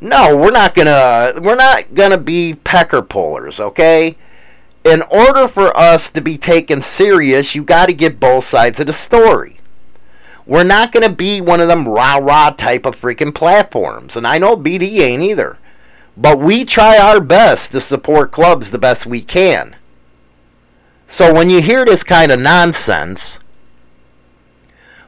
no 0.00 0.36
we're 0.36 0.50
not 0.50 0.74
gonna 0.74 1.32
we're 1.40 1.54
not 1.54 1.94
gonna 1.94 2.18
be 2.18 2.54
pecker 2.64 3.02
pullers 3.02 3.60
okay? 3.60 4.16
In 4.84 5.02
order 5.10 5.48
for 5.48 5.74
us 5.74 6.10
to 6.10 6.20
be 6.20 6.36
taken 6.36 6.82
serious 6.82 7.54
you 7.54 7.64
got 7.64 7.86
to 7.86 7.94
get 7.94 8.20
both 8.20 8.44
sides 8.44 8.80
of 8.80 8.86
the 8.86 8.92
story. 8.92 9.58
We're 10.46 10.62
not 10.62 10.92
to 10.92 11.08
be 11.08 11.40
one 11.40 11.60
of 11.60 11.68
them 11.68 11.88
rah 11.88 12.16
rah 12.16 12.50
type 12.50 12.84
of 12.84 13.00
freaking 13.00 13.34
platforms 13.34 14.16
and 14.16 14.26
i 14.26 14.36
know 14.36 14.56
bd 14.56 14.98
ain't 14.98 15.22
either 15.22 15.58
but 16.16 16.38
we 16.38 16.64
try 16.64 16.98
our 16.98 17.20
best 17.20 17.72
to 17.72 17.80
support 17.80 18.32
clubs 18.32 18.70
the 18.70 18.78
best 18.78 19.06
we 19.06 19.20
can 19.20 19.76
so 21.08 21.32
when 21.32 21.50
you 21.50 21.60
hear 21.60 21.84
this 21.84 22.04
kind 22.04 22.30
of 22.30 22.40
nonsense 22.40 23.38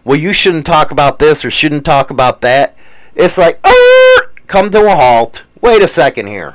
well, 0.07 0.17
you 0.17 0.33
shouldn't 0.33 0.67
talk 0.67 0.93
about 0.93 1.19
this 1.19 1.45
or 1.45 1.51
shouldn't 1.51 1.85
talk 1.85 2.11
about 2.11 2.41
that. 2.43 2.77
It's 3.17 3.37
like, 3.37 3.59
oh, 3.65 4.29
come 4.47 4.71
to 4.71 4.87
a 4.87 4.95
halt. 4.95 5.43
Wait 5.61 5.83
a 5.83 5.89
second 5.89 6.29
here. 6.29 6.55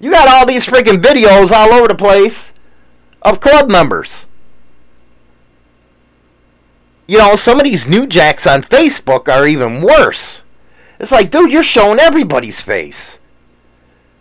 You 0.00 0.10
got 0.10 0.26
all 0.26 0.44
these 0.44 0.66
freaking 0.66 1.00
videos 1.00 1.52
all 1.52 1.72
over 1.72 1.86
the 1.86 1.94
place 1.94 2.52
of 3.22 3.38
club 3.38 3.70
members. 3.70 4.26
You 7.06 7.18
know, 7.18 7.36
some 7.36 7.60
of 7.60 7.64
these 7.64 7.86
new 7.86 8.08
jacks 8.08 8.48
on 8.48 8.64
Facebook 8.64 9.32
are 9.32 9.46
even 9.46 9.80
worse. 9.80 10.42
It's 11.02 11.12
like, 11.12 11.30
dude, 11.30 11.52
you're 11.52 11.62
showing 11.62 11.98
everybody's 11.98 12.62
face. 12.62 13.18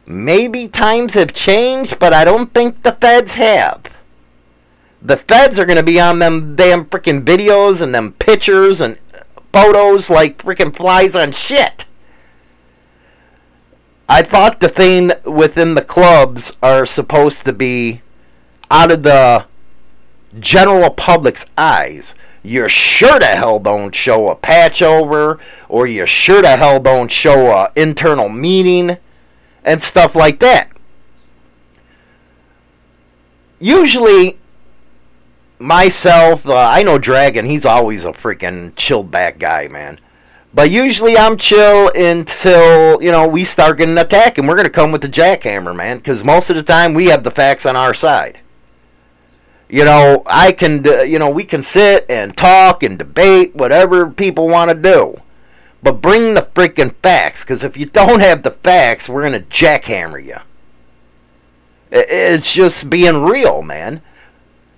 Maybe 0.06 0.68
times 0.68 1.14
have 1.14 1.32
changed, 1.32 2.00
but 2.00 2.12
I 2.12 2.26
don't 2.26 2.54
think 2.54 2.84
the 2.84 2.92
feds 2.92 3.36
have 3.36 4.02
the 5.02 5.18
feds 5.18 5.58
are 5.58 5.66
going 5.66 5.78
to 5.78 5.84
be 5.84 6.00
on 6.00 6.20
them 6.20 6.56
damn 6.56 6.86
freaking 6.86 7.24
videos 7.24 7.82
and 7.82 7.94
them 7.94 8.14
pictures 8.14 8.82
and 8.82 9.00
photos 9.52 10.10
like 10.10 10.44
freaking 10.44 10.76
flies 10.76 11.16
on 11.16 11.32
shit. 11.32 11.86
I 14.08 14.22
thought 14.22 14.60
the 14.60 14.70
thing 14.70 15.12
within 15.26 15.74
the 15.74 15.84
clubs 15.84 16.54
are 16.62 16.86
supposed 16.86 17.46
to 17.46 17.54
be 17.54 18.02
out 18.70 18.92
of 18.92 19.04
the 19.04 19.46
general 20.40 20.90
public's 20.90 21.46
eyes. 21.58 22.14
You 22.44 22.68
sure 22.68 23.20
to 23.20 23.26
hell 23.26 23.60
don't 23.60 23.94
show 23.94 24.30
a 24.30 24.36
patch 24.36 24.82
over, 24.82 25.40
or 25.70 25.88
you 25.88 26.06
sure 26.06 26.42
to 26.42 26.56
hell 26.56 26.80
don't 26.80 27.12
show 27.12 27.52
a 27.52 27.72
internal 27.76 28.30
meeting, 28.30 28.98
and 29.64 29.82
stuff 29.82 30.16
like 30.16 30.40
that. 30.40 30.70
Usually, 33.60 34.40
myself, 35.60 36.48
uh, 36.48 36.56
I 36.56 36.84
know 36.84 36.98
Dragon, 36.98 37.46
he's 37.46 37.66
always 37.66 38.06
a 38.06 38.12
freaking 38.12 38.76
chilled 38.76 39.12
back 39.12 39.38
guy, 39.38 39.68
man. 39.68 40.00
But 40.54 40.70
usually 40.70 41.18
I'm 41.18 41.38
chill 41.38 41.92
until, 41.96 43.02
you 43.02 43.12
know, 43.12 43.26
we 43.28 43.46
start 43.46 43.78
getting 43.78 43.98
attacked 43.98 44.38
and 44.38 44.48
we're 44.48 44.56
going 44.56 44.66
to 44.66 44.70
come 44.70 44.92
with 44.92 45.02
the 45.02 45.08
jackhammer, 45.08 45.74
man. 45.74 45.98
Because 45.98 46.26
most 46.26 46.50
of 46.50 46.58
the 46.58 46.64
time 46.64 46.94
we 46.94 47.06
have 47.06 47.24
the 47.24 47.32
facts 47.32 47.66
on 47.66 47.78
our 47.78 47.94
side. 47.94 48.41
You 49.72 49.86
know, 49.86 50.22
I 50.26 50.52
can, 50.52 50.86
uh, 50.86 51.04
you 51.04 51.18
know, 51.18 51.30
we 51.30 51.46
can 51.46 51.64
sit 51.64 52.06
and 52.10 52.36
talk 52.36 52.84
and 52.84 53.00
debate 53.00 53.56
whatever 53.56 54.10
people 54.10 54.50
want 54.50 54.70
to 54.70 54.76
do. 54.76 55.16
But 55.82 56.02
bring 56.02 56.34
the 56.34 56.42
freaking 56.42 56.94
facts. 57.02 57.44
Because 57.44 57.64
if 57.64 57.78
you 57.78 57.86
don't 57.86 58.20
have 58.20 58.44
the 58.44 58.52
facts, 58.52 59.08
we're 59.08 59.22
going 59.22 59.42
to 59.42 59.48
jackhammer 59.48 60.24
you. 60.24 60.36
It's 61.90 62.54
just 62.54 62.90
being 62.90 63.22
real, 63.22 63.62
man. 63.62 64.02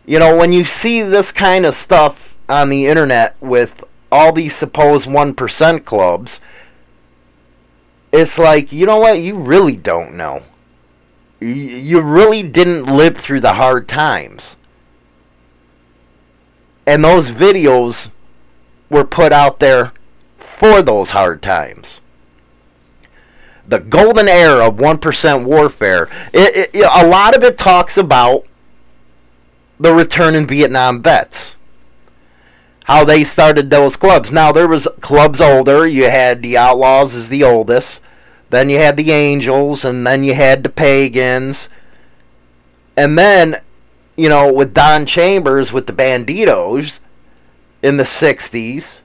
You 0.05 0.19
know, 0.19 0.38
when 0.38 0.53
you 0.53 0.63
see 0.63 1.01
this 1.01 1.31
kind 1.31 1.65
of 1.65 1.73
stuff 1.73 2.38
on 2.47 2.69
the 2.69 2.85
internet 2.85 3.35
with 3.41 3.83
all 4.12 4.31
these 4.31 4.55
supposed 4.55 5.07
1% 5.07 5.85
clubs, 5.85 6.39
it's 8.12 8.38
like, 8.38 8.71
you 8.71 8.85
know 8.85 9.00
what? 9.00 9.19
You 9.19 9.39
really 9.39 9.75
don't 9.75 10.13
know. 10.13 10.43
You 11.39 12.00
really 12.01 12.43
didn't 12.43 12.85
live 12.85 13.17
through 13.17 13.39
the 13.39 13.53
hard 13.53 13.88
times. 13.88 14.55
And 16.85 17.03
those 17.03 17.31
videos 17.31 18.11
were 18.89 19.05
put 19.05 19.31
out 19.31 19.59
there 19.59 19.93
for 20.37 20.81
those 20.81 21.11
hard 21.11 21.41
times. 21.41 21.99
The 23.67 23.79
golden 23.79 24.27
era 24.27 24.67
of 24.67 24.75
1% 24.75 25.45
warfare, 25.45 26.09
it, 26.33 26.69
it, 26.73 26.85
a 26.85 27.07
lot 27.07 27.35
of 27.35 27.43
it 27.43 27.57
talks 27.57 27.97
about 27.97 28.45
the 29.79 29.93
return 29.93 30.35
in 30.35 30.45
Vietnam 30.45 31.01
vets 31.01 31.55
how 32.85 33.05
they 33.05 33.23
started 33.23 33.69
those 33.69 33.95
clubs. 33.95 34.31
Now 34.31 34.51
there 34.51 34.67
was 34.67 34.87
clubs 34.99 35.39
older. 35.39 35.87
You 35.87 36.03
had 36.09 36.41
the 36.41 36.57
Outlaws 36.57 37.15
as 37.15 37.29
the 37.29 37.43
oldest. 37.43 38.01
Then 38.49 38.69
you 38.69 38.77
had 38.77 38.97
the 38.97 39.11
Angels, 39.11 39.83
and 39.83 40.05
then 40.05 40.23
you 40.23 40.35
had 40.35 40.63
the 40.63 40.69
Pagans. 40.69 41.69
And 42.95 43.17
then, 43.17 43.61
you 44.15 44.29
know, 44.29 44.51
with 44.51 44.74
Don 44.74 45.05
Chambers 45.05 45.72
with 45.72 45.88
the 45.88 45.93
Bandidos 45.93 47.00
in 47.82 47.98
the 47.98 48.03
60s, 48.03 49.00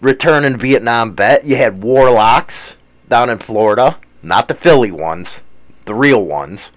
returning 0.00 0.56
Vietnam 0.56 1.14
vet, 1.14 1.44
you 1.44 1.56
had 1.56 1.82
Warlocks 1.82 2.76
down 3.08 3.30
in 3.30 3.38
Florida. 3.38 3.98
Not 4.22 4.48
the 4.48 4.54
Philly 4.54 4.90
ones, 4.90 5.40
the 5.84 5.94
real 5.94 6.22
ones 6.22 6.70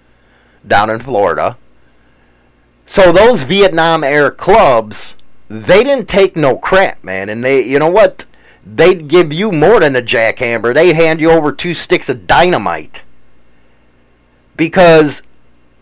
down 0.66 0.90
in 0.90 1.00
Florida. 1.00 1.56
So 2.86 3.12
those 3.12 3.42
Vietnam 3.42 4.04
era 4.04 4.30
clubs 4.30 5.16
they 5.52 5.84
didn't 5.84 6.08
take 6.08 6.34
no 6.34 6.56
crap, 6.56 7.04
man. 7.04 7.28
And 7.28 7.44
they, 7.44 7.62
you 7.62 7.78
know 7.78 7.90
what? 7.90 8.24
They'd 8.64 9.06
give 9.06 9.34
you 9.34 9.52
more 9.52 9.80
than 9.80 9.94
a 9.94 10.00
jackhammer. 10.00 10.72
They'd 10.72 10.94
hand 10.94 11.20
you 11.20 11.30
over 11.30 11.52
two 11.52 11.74
sticks 11.74 12.08
of 12.08 12.26
dynamite. 12.26 13.02
Because 14.56 15.22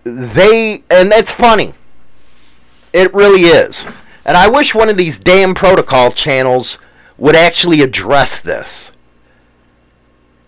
they, 0.04 0.82
and 0.90 1.12
it's 1.12 1.32
funny. 1.32 1.74
It 2.92 3.12
really 3.14 3.42
is. 3.42 3.86
And 4.24 4.36
I 4.36 4.48
wish 4.48 4.74
one 4.74 4.88
of 4.88 4.96
these 4.96 5.18
damn 5.18 5.54
protocol 5.54 6.10
channels 6.12 6.78
would 7.18 7.36
actually 7.36 7.82
address 7.82 8.40
this. 8.40 8.92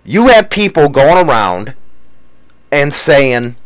You 0.05 0.29
have 0.29 0.51
people 0.51 0.89
going 0.89 1.29
around 1.29 1.75
and 2.71 2.93
saying 2.93 3.57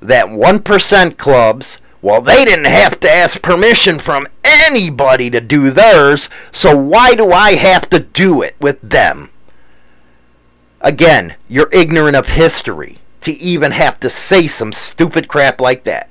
that 0.00 0.26
1% 0.26 1.16
clubs 1.16 1.78
well, 2.02 2.22
they 2.22 2.46
didn't 2.46 2.66
have 2.66 2.98
to 3.00 3.10
ask 3.10 3.42
permission 3.42 3.98
from 3.98 4.26
anybody 4.42 5.28
to 5.30 5.40
do 5.40 5.70
theirs, 5.70 6.30
so 6.50 6.74
why 6.74 7.14
do 7.14 7.30
I 7.30 7.56
have 7.56 7.90
to 7.90 7.98
do 7.98 8.40
it 8.40 8.56
with 8.58 8.80
them? 8.80 9.28
Again, 10.80 11.34
you're 11.46 11.68
ignorant 11.72 12.16
of 12.16 12.28
history 12.28 12.99
to 13.22 13.32
even 13.32 13.72
have 13.72 14.00
to 14.00 14.10
say 14.10 14.46
some 14.46 14.72
stupid 14.72 15.28
crap 15.28 15.60
like 15.60 15.84
that. 15.84 16.08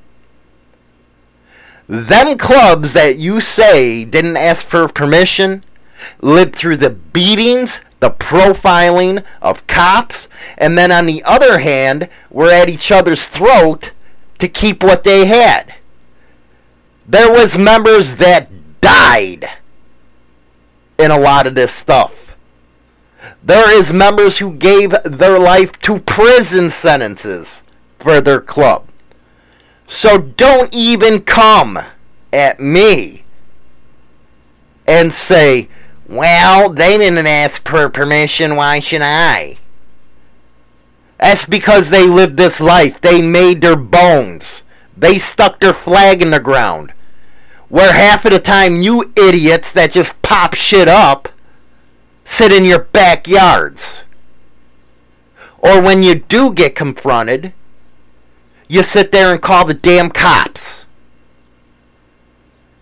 Them 1.87 2.37
clubs 2.37 2.93
that 2.93 3.17
you 3.17 3.41
say 3.41 4.05
didn't 4.05 4.37
ask 4.37 4.65
for 4.65 4.87
permission 4.87 5.63
lived 6.21 6.55
through 6.55 6.77
the 6.77 6.91
beatings, 6.91 7.81
the 7.99 8.11
profiling 8.11 9.23
of 9.41 9.65
cops, 9.67 10.27
and 10.57 10.77
then 10.77 10.91
on 10.91 11.05
the 11.05 11.23
other 11.23 11.59
hand, 11.59 12.07
were 12.29 12.51
at 12.51 12.69
each 12.69 12.91
other's 12.91 13.27
throat 13.27 13.91
to 14.37 14.47
keep 14.47 14.83
what 14.83 15.03
they 15.03 15.25
had 15.25 15.75
there 17.09 17.31
was 17.31 17.57
members 17.57 18.15
that 18.15 18.81
died 18.81 19.49
in 20.99 21.09
a 21.09 21.17
lot 21.17 21.47
of 21.47 21.55
this 21.55 21.73
stuff. 21.73 22.28
There 23.43 23.71
is 23.71 23.93
members 23.93 24.37
who 24.37 24.53
gave 24.53 24.93
their 25.03 25.39
life 25.39 25.71
to 25.79 25.99
prison 25.99 26.69
sentences 26.69 27.63
for 27.97 28.21
their 28.21 28.41
club. 28.41 28.85
So 29.87 30.17
don't 30.17 30.73
even 30.73 31.21
come 31.21 31.79
at 32.31 32.59
me 32.59 33.23
and 34.85 35.11
say, 35.11 35.69
well, 36.07 36.69
they 36.69 36.97
didn't 36.97 37.25
ask 37.25 37.67
for 37.67 37.89
permission, 37.89 38.55
why 38.55 38.79
should 38.79 39.01
I? 39.01 39.57
That's 41.19 41.45
because 41.45 41.89
they 41.89 42.07
lived 42.07 42.37
this 42.37 42.59
life. 42.59 42.99
They 43.01 43.21
made 43.21 43.61
their 43.61 43.75
bones. 43.75 44.63
They 44.97 45.17
stuck 45.17 45.59
their 45.59 45.73
flag 45.73 46.21
in 46.21 46.31
the 46.31 46.39
ground. 46.39 46.93
Where 47.67 47.93
half 47.93 48.25
of 48.25 48.31
the 48.31 48.39
time 48.39 48.81
you 48.81 49.11
idiots 49.15 49.71
that 49.73 49.91
just 49.91 50.19
pop 50.21 50.55
shit 50.55 50.87
up 50.87 51.29
sit 52.29 52.51
in 52.51 52.63
your 52.63 52.79
backyards. 52.79 54.03
Or 55.57 55.81
when 55.81 56.03
you 56.03 56.13
do 56.13 56.53
get 56.53 56.75
confronted, 56.75 57.53
you 58.67 58.83
sit 58.83 59.11
there 59.11 59.33
and 59.33 59.41
call 59.41 59.65
the 59.65 59.73
damn 59.73 60.11
cops. 60.11 60.85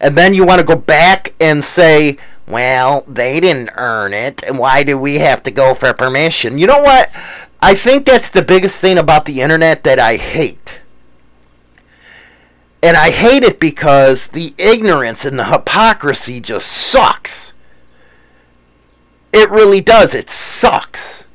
And 0.01 0.17
then 0.17 0.33
you 0.33 0.45
want 0.45 0.60
to 0.60 0.67
go 0.67 0.75
back 0.75 1.33
and 1.39 1.63
say, 1.63 2.17
well, 2.45 3.05
they 3.07 3.39
didn't 3.39 3.69
earn 3.75 4.13
it, 4.13 4.43
and 4.43 4.60
why 4.60 4.83
do 4.83 4.97
we 4.97 5.15
have 5.15 5.43
to 5.43 5.51
go 5.51 5.73
for 5.73 5.93
permission? 5.93 6.57
You 6.57 6.67
know 6.67 6.81
what? 6.81 7.10
I 7.62 7.73
think 7.73 8.05
that's 8.05 8.29
the 8.29 8.43
biggest 8.43 8.81
thing 8.81 8.97
about 8.97 9.25
the 9.25 9.41
internet 9.41 9.86
that 9.86 9.97
I 9.97 10.17
hate. 10.17 10.79
And 12.83 12.97
I 12.97 13.12
hate 13.12 13.43
it 13.43 13.62
because 13.62 14.27
the 14.27 14.53
ignorance 14.57 15.23
and 15.23 15.39
the 15.39 15.45
hypocrisy 15.45 16.41
just 16.41 16.67
sucks. 16.67 17.53
It 19.38 19.52
really 19.52 19.82
does. 19.82 20.15
It 20.15 20.32
sucks. 20.32 21.26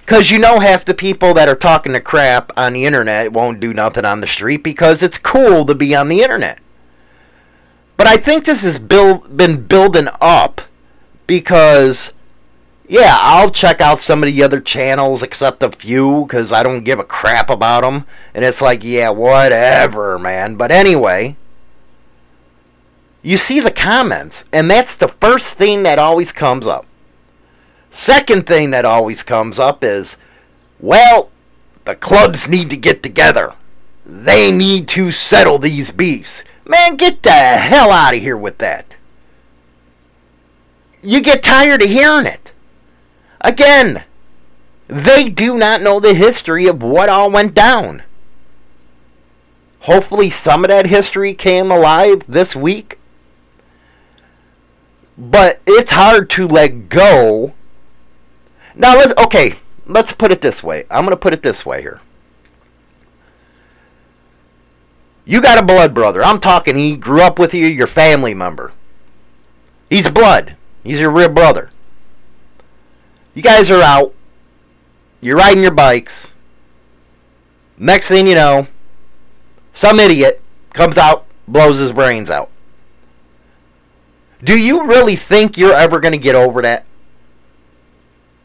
Because 0.00 0.32
you 0.32 0.40
know 0.40 0.58
half 0.58 0.84
the 0.84 0.92
people 0.92 1.34
that 1.34 1.48
are 1.48 1.54
talking 1.54 1.92
the 1.92 2.00
crap 2.00 2.50
on 2.56 2.72
the 2.72 2.84
internet 2.84 3.32
won't 3.32 3.60
do 3.60 3.72
nothing 3.72 4.04
on 4.04 4.20
the 4.20 4.26
street 4.26 4.64
because 4.64 5.00
it's 5.00 5.18
cool 5.18 5.64
to 5.66 5.74
be 5.76 5.94
on 5.94 6.08
the 6.08 6.20
internet. 6.20 6.58
But 7.96 8.08
I 8.08 8.16
think 8.16 8.44
this 8.44 8.64
has 8.64 8.80
build, 8.80 9.36
been 9.36 9.66
building 9.66 10.08
up 10.20 10.62
because 11.28 12.12
yeah, 12.88 13.16
I'll 13.20 13.52
check 13.52 13.80
out 13.80 14.00
some 14.00 14.24
of 14.24 14.26
the 14.26 14.42
other 14.42 14.60
channels 14.60 15.22
except 15.22 15.62
a 15.62 15.70
few 15.70 16.22
because 16.22 16.50
I 16.50 16.64
don't 16.64 16.82
give 16.82 16.98
a 16.98 17.04
crap 17.04 17.48
about 17.50 17.82
them. 17.82 18.04
And 18.34 18.44
it's 18.44 18.60
like, 18.60 18.82
yeah, 18.82 19.10
whatever, 19.10 20.18
man. 20.18 20.56
But 20.56 20.72
anyway, 20.72 21.36
you 23.22 23.38
see 23.38 23.60
the 23.60 23.70
comments, 23.70 24.44
and 24.52 24.70
that's 24.70 24.96
the 24.96 25.08
first 25.08 25.56
thing 25.56 25.84
that 25.84 25.98
always 25.98 26.32
comes 26.32 26.66
up. 26.66 26.86
Second 27.90 28.46
thing 28.46 28.70
that 28.70 28.84
always 28.84 29.22
comes 29.22 29.58
up 29.58 29.84
is, 29.84 30.16
well, 30.80 31.30
the 31.84 31.94
clubs 31.94 32.48
need 32.48 32.70
to 32.70 32.76
get 32.76 33.02
together. 33.02 33.54
They 34.04 34.50
need 34.50 34.88
to 34.88 35.12
settle 35.12 35.58
these 35.58 35.92
beefs. 35.92 36.42
Man, 36.66 36.96
get 36.96 37.22
the 37.22 37.30
hell 37.30 37.90
out 37.90 38.14
of 38.14 38.20
here 38.20 38.36
with 38.36 38.58
that. 38.58 38.96
You 41.02 41.20
get 41.20 41.42
tired 41.42 41.82
of 41.82 41.88
hearing 41.88 42.26
it. 42.26 42.52
Again, 43.40 44.04
they 44.88 45.28
do 45.28 45.56
not 45.56 45.82
know 45.82 46.00
the 46.00 46.14
history 46.14 46.66
of 46.66 46.82
what 46.82 47.08
all 47.08 47.30
went 47.30 47.54
down. 47.54 48.02
Hopefully, 49.80 50.30
some 50.30 50.64
of 50.64 50.68
that 50.68 50.86
history 50.86 51.34
came 51.34 51.70
alive 51.70 52.22
this 52.28 52.54
week. 52.54 52.98
But 55.16 55.60
it's 55.66 55.90
hard 55.90 56.30
to 56.30 56.46
let 56.46 56.88
go. 56.88 57.52
Now, 58.74 58.96
let's, 58.96 59.12
okay, 59.24 59.54
let's 59.86 60.12
put 60.12 60.32
it 60.32 60.40
this 60.40 60.62
way. 60.62 60.84
I'm 60.90 61.06
to 61.06 61.16
put 61.16 61.34
it 61.34 61.42
this 61.42 61.66
way 61.66 61.82
here. 61.82 62.00
You 65.24 65.40
got 65.40 65.58
a 65.58 65.64
blood 65.64 65.94
brother. 65.94 66.22
I'm 66.24 66.40
talking 66.40 66.76
he 66.76 66.96
grew 66.96 67.22
up 67.22 67.38
with 67.38 67.54
you, 67.54 67.66
your 67.66 67.86
family 67.86 68.34
member. 68.34 68.72
He's 69.88 70.10
blood. 70.10 70.56
He's 70.82 70.98
your 70.98 71.10
real 71.10 71.28
brother. 71.28 71.70
You 73.34 73.42
guys 73.42 73.70
are 73.70 73.82
out. 73.82 74.14
You're 75.20 75.36
riding 75.36 75.62
your 75.62 75.72
bikes. 75.72 76.32
Next 77.78 78.08
thing 78.08 78.26
you 78.26 78.34
know, 78.34 78.66
some 79.72 80.00
idiot 80.00 80.40
comes 80.72 80.98
out, 80.98 81.26
blows 81.46 81.78
his 81.78 81.92
brains 81.92 82.30
out. 82.30 82.50
Do 84.44 84.58
you 84.58 84.86
really 84.86 85.16
think 85.16 85.56
you're 85.56 85.72
ever 85.72 86.00
going 86.00 86.12
to 86.12 86.18
get 86.18 86.34
over 86.34 86.62
that? 86.62 86.84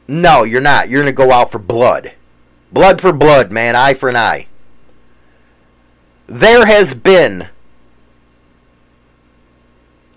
No, 0.07 0.43
you're 0.43 0.61
not. 0.61 0.89
You're 0.89 1.01
going 1.01 1.13
to 1.13 1.17
go 1.17 1.31
out 1.31 1.51
for 1.51 1.59
blood. 1.59 2.13
Blood 2.71 3.01
for 3.01 3.11
blood, 3.11 3.51
man. 3.51 3.75
Eye 3.75 3.93
for 3.93 4.09
an 4.09 4.15
eye. 4.15 4.47
There 6.27 6.65
has 6.65 6.93
been 6.93 7.49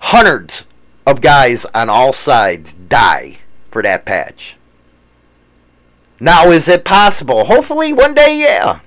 hundreds 0.01 0.65
of 1.07 1.21
guys 1.21 1.65
on 1.75 1.89
all 1.89 2.13
sides 2.13 2.75
die 2.89 3.39
for 3.71 3.83
that 3.83 4.05
patch. 4.05 4.57
Now, 6.19 6.51
is 6.51 6.69
it 6.69 6.85
possible? 6.85 7.47
Hopefully, 7.47 7.93
one 7.93 8.15
day, 8.15 8.41
yeah. 8.41 8.81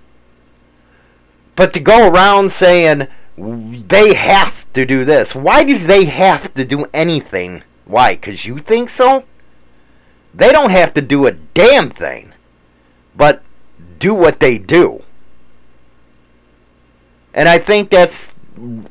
But 1.55 1.73
to 1.73 1.79
go 1.79 2.09
around 2.09 2.51
saying 2.51 3.07
they 3.37 4.13
have 4.13 4.71
to 4.73 4.85
do 4.85 5.05
this, 5.05 5.33
why 5.33 5.63
do 5.63 5.77
they 5.77 6.05
have 6.05 6.53
to 6.53 6.65
do 6.65 6.85
anything? 6.93 7.63
Why? 7.85 8.15
Because 8.15 8.45
you 8.45 8.59
think 8.59 8.89
so? 8.89 9.23
They 10.33 10.51
don't 10.51 10.71
have 10.71 10.93
to 10.95 11.01
do 11.01 11.27
a 11.27 11.31
damn 11.31 11.89
thing, 11.89 12.33
but 13.15 13.43
do 13.99 14.13
what 14.13 14.39
they 14.39 14.57
do. 14.57 15.03
And 17.33 17.49
I 17.49 17.57
think 17.59 17.89
that's 17.89 18.35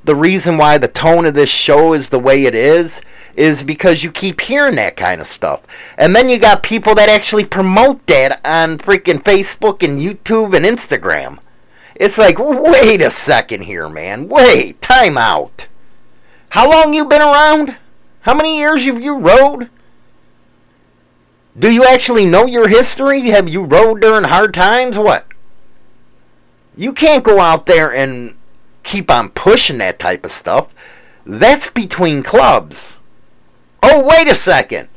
the 0.05 0.15
reason 0.15 0.57
why 0.57 0.79
the 0.79 0.89
tone 0.89 1.25
of 1.25 1.35
this 1.35 1.51
show 1.51 1.93
is 1.93 2.09
the 2.09 2.19
way 2.19 2.45
it 2.45 2.55
is 2.55 3.01
is 3.37 3.63
because 3.63 4.03
you 4.03 4.11
keep 4.11 4.41
hearing 4.41 4.75
that 4.77 4.97
kind 4.97 5.21
of 5.21 5.27
stuff. 5.27 5.63
And 5.97 6.15
then 6.15 6.29
you 6.29 6.39
got 6.39 6.63
people 6.63 6.95
that 6.97 7.09
actually 7.09 7.45
promote 7.45 8.07
that 8.07 8.41
on 8.45 8.79
freaking 8.79 9.23
Facebook 9.23 9.83
and 9.83 10.01
YouTube 10.01 10.55
and 10.55 10.65
Instagram. 10.67 11.39
It's 11.95 12.19
like, 12.19 12.39
wait 12.39 13.03
a 13.03 13.11
second 13.11 13.63
here, 13.63 13.89
man. 13.89 14.29
Wait, 14.29 14.81
time 14.81 15.19
out. 15.19 15.69
How 16.51 16.71
long 16.71 16.95
you 16.95 17.05
been 17.05 17.23
around? 17.23 17.77
How 18.21 18.35
many 18.35 18.59
years 18.59 18.85
have 18.85 19.01
you 19.01 19.19
rode? 19.19 19.71
Do 21.59 21.71
you 21.73 21.85
actually 21.85 22.25
know 22.25 22.47
your 22.47 22.69
history? 22.69 23.23
Have 23.23 23.49
you 23.49 23.65
rode 23.65 24.01
during 24.01 24.25
hard 24.25 24.55
times? 24.55 24.99
What? 24.99 25.27
You 26.77 26.93
can't 26.93 27.25
go 27.25 27.41
out 27.41 27.67
there 27.67 27.93
and 27.93 28.35
keep 28.83 29.11
on 29.11 29.29
pushing 29.31 29.79
that 29.79 29.99
type 29.99 30.25
of 30.25 30.33
stuff. 30.33 30.75
That's 31.27 31.69
between 31.69 32.23
clubs. 32.23 32.97
Oh, 33.83 34.03
wait 34.03 34.29
a 34.29 34.35
second. 34.35 34.89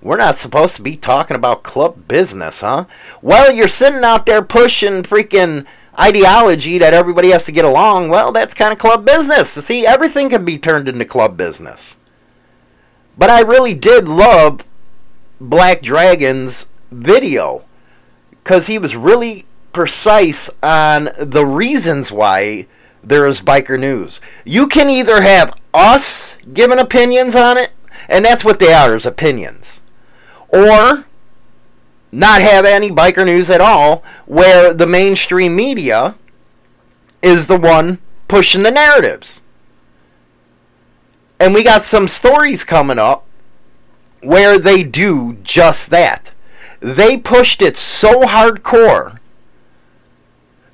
We're 0.00 0.16
not 0.16 0.36
supposed 0.36 0.76
to 0.76 0.82
be 0.82 0.96
talking 0.96 1.36
about 1.36 1.62
club 1.62 2.08
business, 2.08 2.60
huh? 2.60 2.86
Well, 3.20 3.52
you're 3.52 3.68
sitting 3.68 4.02
out 4.02 4.26
there 4.26 4.42
pushing 4.42 5.02
freaking 5.02 5.66
ideology 5.98 6.78
that 6.78 6.94
everybody 6.94 7.30
has 7.30 7.44
to 7.46 7.52
get 7.52 7.64
along. 7.64 8.08
Well, 8.08 8.32
that's 8.32 8.54
kind 8.54 8.72
of 8.72 8.78
club 8.78 9.04
business. 9.04 9.54
To 9.54 9.62
see, 9.62 9.86
everything 9.86 10.30
can 10.30 10.44
be 10.44 10.58
turned 10.58 10.88
into 10.88 11.04
club 11.04 11.36
business. 11.36 11.96
But 13.18 13.30
I 13.30 13.40
really 13.40 13.74
did 13.74 14.08
love 14.08 14.66
Black 15.40 15.82
Dragon's 15.82 16.66
video 16.90 17.64
because 18.30 18.66
he 18.66 18.78
was 18.78 18.96
really 18.96 19.44
precise 19.72 20.50
on 20.62 21.10
the 21.18 21.46
reasons 21.46 22.10
why 22.10 22.66
there 23.02 23.26
is 23.26 23.40
biker 23.40 23.78
news. 23.78 24.20
You 24.44 24.68
can 24.68 24.88
either 24.88 25.22
have 25.22 25.54
us 25.74 26.36
giving 26.52 26.78
opinions 26.78 27.34
on 27.34 27.58
it, 27.58 27.70
and 28.08 28.24
that's 28.24 28.44
what 28.44 28.58
they 28.58 28.72
are, 28.72 28.94
is 28.94 29.06
opinions. 29.06 29.68
Or 30.48 31.06
not 32.12 32.42
have 32.42 32.64
any 32.64 32.90
biker 32.90 33.24
news 33.24 33.50
at 33.50 33.60
all, 33.60 34.04
where 34.26 34.72
the 34.72 34.86
mainstream 34.86 35.56
media 35.56 36.14
is 37.22 37.46
the 37.46 37.58
one 37.58 37.98
pushing 38.28 38.62
the 38.62 38.70
narratives. 38.70 39.40
And 41.40 41.54
we 41.54 41.64
got 41.64 41.82
some 41.82 42.06
stories 42.06 42.62
coming 42.62 42.98
up 42.98 43.26
where 44.22 44.58
they 44.58 44.84
do 44.84 45.38
just 45.42 45.90
that. 45.90 46.30
They 46.78 47.16
pushed 47.16 47.62
it 47.62 47.76
so 47.76 48.20
hardcore 48.20 49.18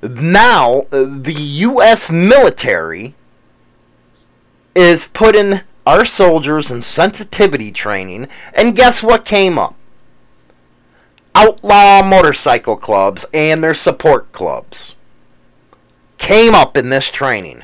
now 0.01 0.85
the 0.91 1.35
U.S. 1.35 2.09
military 2.09 3.15
is 4.75 5.07
putting 5.07 5.61
our 5.85 6.05
soldiers 6.05 6.71
in 6.71 6.81
sensitivity 6.81 7.71
training, 7.71 8.27
and 8.53 8.75
guess 8.75 9.03
what 9.03 9.25
came 9.25 9.57
up? 9.57 9.75
Outlaw 11.35 12.01
motorcycle 12.03 12.75
clubs 12.75 13.25
and 13.33 13.63
their 13.63 13.73
support 13.73 14.31
clubs 14.31 14.95
came 16.17 16.53
up 16.53 16.75
in 16.75 16.89
this 16.89 17.09
training 17.09 17.63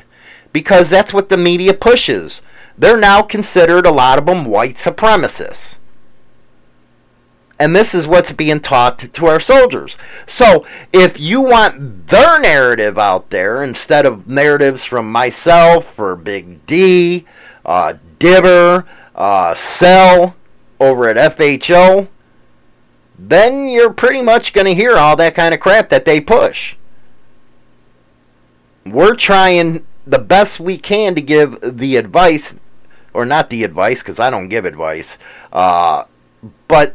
because 0.52 0.88
that's 0.88 1.12
what 1.12 1.28
the 1.28 1.36
media 1.36 1.74
pushes. 1.74 2.42
They're 2.78 2.96
now 2.96 3.22
considered, 3.22 3.86
a 3.86 3.92
lot 3.92 4.18
of 4.18 4.26
them, 4.26 4.44
white 4.44 4.76
supremacists. 4.76 5.76
And 7.58 7.74
this 7.74 7.94
is 7.94 8.06
what's 8.06 8.32
being 8.32 8.60
taught 8.60 8.98
to 8.98 9.26
our 9.26 9.40
soldiers. 9.40 9.96
So, 10.26 10.66
if 10.92 11.18
you 11.18 11.40
want 11.40 12.08
their 12.08 12.38
narrative 12.38 12.98
out 12.98 13.30
there 13.30 13.64
instead 13.64 14.04
of 14.04 14.26
narratives 14.26 14.84
from 14.84 15.10
myself 15.10 15.98
or 15.98 16.16
Big 16.16 16.66
D, 16.66 17.24
uh, 17.64 17.94
Dibber, 18.18 18.84
uh, 19.14 19.54
Cell 19.54 20.36
over 20.78 21.08
at 21.08 21.16
FHO, 21.16 22.08
then 23.18 23.68
you're 23.68 23.92
pretty 23.92 24.22
much 24.22 24.52
going 24.52 24.66
to 24.66 24.74
hear 24.74 24.96
all 24.96 25.16
that 25.16 25.34
kind 25.34 25.54
of 25.54 25.60
crap 25.60 25.88
that 25.88 26.04
they 26.04 26.20
push. 26.20 26.76
We're 28.84 29.14
trying 29.14 29.84
the 30.06 30.18
best 30.18 30.60
we 30.60 30.78
can 30.78 31.14
to 31.14 31.22
give 31.22 31.58
the 31.62 31.96
advice, 31.96 32.54
or 33.12 33.24
not 33.24 33.50
the 33.50 33.64
advice, 33.64 34.02
because 34.02 34.20
I 34.20 34.30
don't 34.30 34.48
give 34.48 34.64
advice, 34.64 35.16
uh, 35.52 36.04
but 36.68 36.94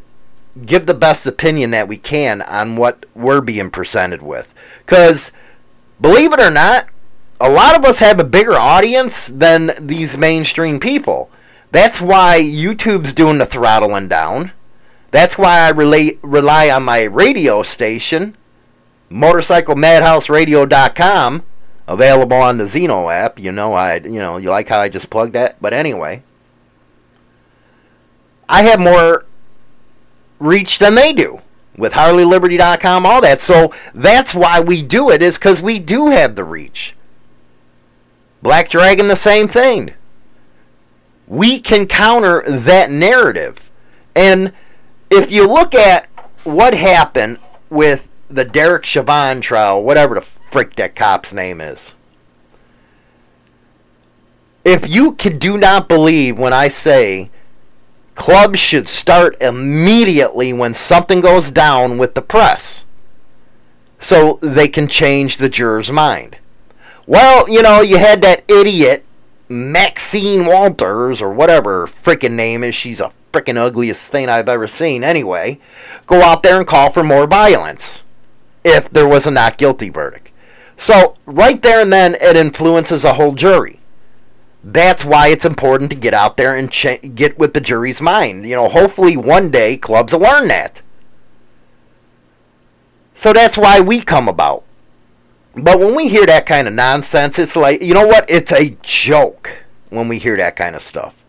give 0.66 0.86
the 0.86 0.94
best 0.94 1.26
opinion 1.26 1.72
that 1.72 1.88
we 1.88 1.98
can 1.98 2.42
on 2.44 2.76
what 2.76 3.06
we're 3.16 3.42
being 3.42 3.70
presented 3.70 4.22
with. 4.22 4.54
Because, 4.86 5.32
believe 6.00 6.34
it 6.34 6.40
or 6.40 6.52
not, 6.52 6.88
a 7.40 7.50
lot 7.50 7.78
of 7.78 7.84
us 7.84 8.00
have 8.00 8.20
a 8.20 8.24
bigger 8.24 8.54
audience 8.54 9.28
than 9.28 9.72
these 9.80 10.16
mainstream 10.16 10.80
people. 10.80 11.32
That's 11.72 12.00
why 12.00 12.40
YouTube's 12.42 13.14
doing 13.14 13.40
the 13.40 13.46
throttling 13.46 14.08
down. 14.08 14.52
That's 15.12 15.38
why 15.38 15.60
I 15.60 15.70
relate, 15.70 16.20
rely 16.22 16.70
on 16.70 16.84
my 16.84 17.04
radio 17.04 17.64
station, 17.64 18.36
motorcyclemadhouseradio.com, 19.12 21.44
available 21.88 22.38
on 22.38 22.58
the 22.58 22.68
Zeno 22.68 23.10
app. 23.10 23.40
You 23.40 23.52
know, 23.52 23.74
I 23.74 23.98
you 23.98 24.20
know 24.20 24.38
you 24.38 24.50
like 24.50 24.70
how 24.70 24.80
I 24.80 24.90
just 24.90 25.10
plugged 25.10 25.34
that, 25.34 25.62
but 25.62 25.74
anyway, 25.74 26.24
I 28.48 28.64
have 28.64 28.80
more 28.80 29.26
reach 30.40 30.80
than 30.80 30.96
they 30.96 31.14
do 31.14 31.42
with 31.78 31.94
HarleyLiberty.com, 31.94 33.06
all 33.06 33.22
that. 33.22 33.42
So 33.42 33.74
that's 33.94 34.34
why 34.34 34.60
we 34.60 34.84
do 34.84 35.10
it, 35.10 35.22
is 35.22 35.38
because 35.38 35.62
we 35.62 35.80
do 35.80 36.08
have 36.08 36.36
the 36.36 36.44
reach. 36.44 36.96
Black 38.42 38.70
Dragon, 38.70 39.08
the 39.08 39.16
same 39.16 39.48
thing. 39.48 39.94
We 41.28 41.60
can 41.60 41.86
counter 41.86 42.44
that 42.48 42.90
narrative. 42.90 43.72
And 44.16 44.52
if 45.12 45.30
you 45.30 45.46
look 45.46 45.76
at 45.76 46.08
what 46.46 46.74
happened 46.74 47.38
with 47.70 48.08
the 48.30 48.46
Derek 48.46 48.86
Chauvin 48.86 49.42
trial, 49.42 49.84
whatever 49.84 50.16
the 50.16 50.22
frick 50.22 50.76
that 50.78 50.96
cop's 50.96 51.34
name 51.34 51.60
is. 51.62 51.94
If 54.64 54.90
you 54.90 55.14
can 55.14 55.38
do 55.38 55.58
not 55.58 55.90
believe 55.90 56.40
when 56.40 56.54
I 56.54 56.70
say 56.70 57.30
clubs 58.16 58.60
should 58.60 58.88
start 58.88 59.42
immediately 59.42 60.54
when 60.54 60.74
something 60.74 61.20
goes 61.20 61.52
down 61.52 61.98
with 61.98 62.14
the 62.14 62.22
press 62.22 62.86
so 64.00 64.40
they 64.42 64.68
can 64.68 64.88
change 64.88 65.38
the 65.38 65.50
juror's 65.50 65.92
mind. 65.92 66.38
Well, 67.06 67.50
you 67.50 67.62
know, 67.62 67.82
you 67.82 67.98
had 67.98 68.22
that 68.22 68.50
idiot 68.50 69.04
Maxine 69.50 70.46
Walters 70.46 71.22
or 71.22 71.34
whatever 71.34 71.82
her 71.82 71.88
freaking 71.88 72.34
name 72.34 72.64
is. 72.64 72.76
She's 72.76 73.02
a 73.02 73.12
freaking 73.32 73.58
ugliest 73.58 74.12
thing 74.12 74.30
I've 74.30 74.50
ever 74.50 74.68
seen 74.68 75.04
anyway. 75.04 75.60
Go 76.08 76.22
out 76.22 76.44
there 76.44 76.58
and 76.58 76.68
call 76.68 76.92
for 76.92 77.04
more 77.04 77.28
violence 77.28 78.04
if 78.64 78.90
there 78.90 79.08
was 79.08 79.26
a 79.26 79.32
not 79.32 79.58
guilty 79.58 79.90
verdict. 79.90 80.32
So, 80.78 81.16
right 81.26 81.62
there 81.62 81.82
and 81.82 81.94
then, 81.94 82.16
it 82.16 82.36
influences 82.36 83.04
a 83.04 83.14
whole 83.14 83.34
jury. 83.34 83.80
That's 84.64 85.06
why 85.06 85.28
it's 85.28 85.46
important 85.46 85.90
to 85.92 85.96
get 85.96 86.14
out 86.14 86.38
there 86.38 86.56
and 86.56 86.72
ch- 86.72 87.16
get 87.16 87.38
with 87.38 87.54
the 87.54 87.62
jury's 87.62 88.02
mind. 88.02 88.46
You 88.46 88.56
know, 88.56 88.70
hopefully 88.70 89.18
one 89.18 89.50
day 89.50 89.78
clubs 89.78 90.14
will 90.14 90.22
learn 90.22 90.48
that. 90.50 90.82
So 93.14 93.34
that's 93.34 93.58
why 93.58 93.80
we 93.80 94.02
come 94.02 94.28
about. 94.28 94.64
But 95.56 95.80
when 95.80 95.96
we 95.96 96.08
hear 96.08 96.26
that 96.26 96.46
kind 96.46 96.68
of 96.68 96.74
nonsense, 96.74 97.38
it's 97.38 97.56
like, 97.56 97.82
you 97.82 97.94
know 97.94 98.08
what? 98.08 98.30
It's 98.30 98.52
a 98.52 98.78
joke 98.82 99.50
when 99.90 100.08
we 100.08 100.18
hear 100.18 100.38
that 100.38 100.56
kind 100.56 100.76
of 100.76 100.82
stuff. 100.82 101.21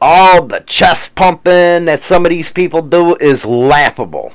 All 0.00 0.46
the 0.46 0.60
chest 0.60 1.14
pumping 1.14 1.86
that 1.86 2.00
some 2.00 2.26
of 2.26 2.30
these 2.30 2.52
people 2.52 2.82
do 2.82 3.16
is 3.16 3.46
laughable. 3.46 4.32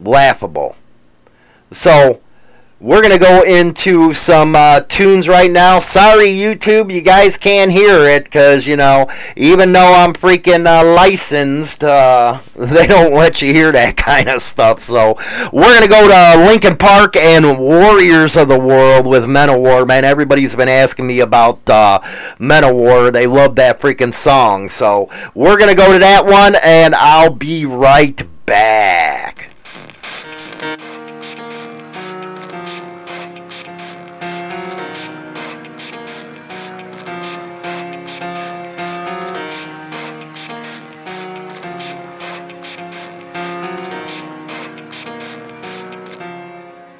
Laughable. 0.00 0.76
So, 1.72 2.20
we're 2.80 3.02
going 3.02 3.12
to 3.12 3.18
go 3.18 3.42
into 3.42 4.14
some 4.14 4.54
uh, 4.54 4.80
tunes 4.82 5.26
right 5.28 5.50
now. 5.50 5.80
Sorry, 5.80 6.28
YouTube, 6.28 6.92
you 6.92 7.02
guys 7.02 7.36
can't 7.36 7.72
hear 7.72 8.06
it 8.06 8.24
because, 8.24 8.68
you 8.68 8.76
know, 8.76 9.08
even 9.34 9.72
though 9.72 9.92
I'm 9.92 10.12
freaking 10.12 10.64
uh, 10.64 10.94
licensed, 10.94 11.82
uh, 11.82 12.38
they 12.56 12.86
don't 12.86 13.12
let 13.14 13.42
you 13.42 13.52
hear 13.52 13.72
that 13.72 13.96
kind 13.96 14.28
of 14.28 14.42
stuff. 14.42 14.80
So 14.80 15.18
we're 15.52 15.76
going 15.76 15.82
to 15.82 15.88
go 15.88 16.06
to 16.06 16.46
Linkin 16.46 16.76
Park 16.76 17.16
and 17.16 17.58
Warriors 17.58 18.36
of 18.36 18.46
the 18.46 18.58
World 18.58 19.08
with 19.08 19.24
Manowar. 19.24 19.84
Man, 19.84 20.04
everybody's 20.04 20.54
been 20.54 20.68
asking 20.68 21.08
me 21.08 21.18
about 21.20 21.68
uh, 21.68 21.98
Manowar. 22.38 23.12
They 23.12 23.26
love 23.26 23.56
that 23.56 23.80
freaking 23.80 24.14
song. 24.14 24.70
So 24.70 25.10
we're 25.34 25.58
going 25.58 25.70
to 25.70 25.76
go 25.76 25.92
to 25.92 25.98
that 25.98 26.24
one, 26.24 26.54
and 26.62 26.94
I'll 26.94 27.34
be 27.34 27.66
right 27.66 28.24
back. 28.46 29.17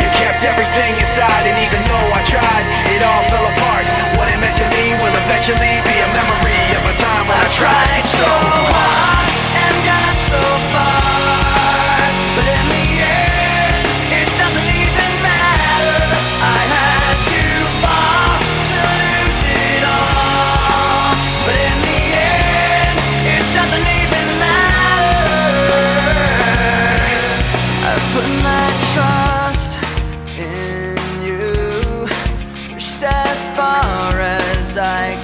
You 0.00 0.08
kept 0.16 0.42
everything 0.42 0.96
inside, 0.96 1.44
and 1.44 1.56
even 1.60 1.80
though 1.84 2.08
I 2.16 2.20
tried, 2.24 2.64
it 2.90 3.00
all 3.04 3.24
fell 3.28 3.46
apart. 3.46 3.86
What 4.16 4.32
it 4.32 4.38
meant 4.40 4.56
to 4.56 4.66
me 4.72 4.96
will 4.98 5.14
eventually 5.28 5.74
be 5.84 5.96
a 6.00 6.08
memory 6.16 6.64
of 6.80 6.82
a 6.88 6.94
time 6.96 7.24
when 7.28 7.36
I 7.36 7.48
tried 7.52 8.04
so 8.08 8.26
hard 8.26 9.19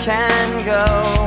can 0.07 0.65
go. 0.65 1.26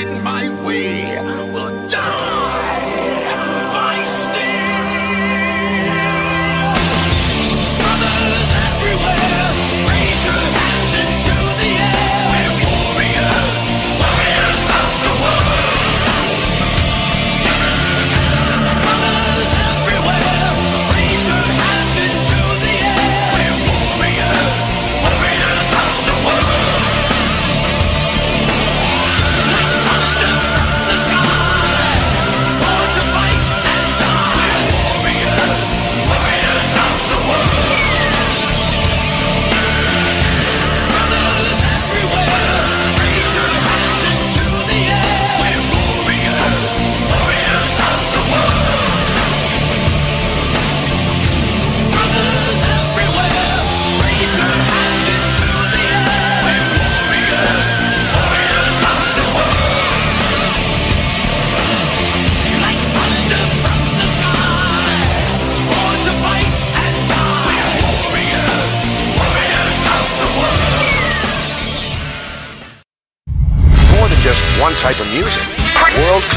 In 0.00 0.22
my 0.22 0.48
way 0.64 1.49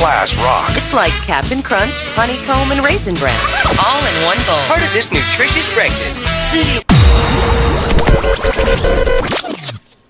class 0.04 0.36
rock. 0.36 0.68
It's 0.76 0.94
like 0.94 1.14
Captain 1.24 1.62
Crunch, 1.62 1.94
Honeycomb, 2.12 2.76
and 2.76 2.84
Raisin 2.84 3.16
Bran. 3.16 3.40
All 3.80 4.04
in 4.04 4.16
one 4.28 4.36
bowl. 4.44 4.60
Part 4.68 4.84
of 4.84 4.92
this 4.92 5.10
nutritious 5.10 5.64
breakfast. 5.74 6.20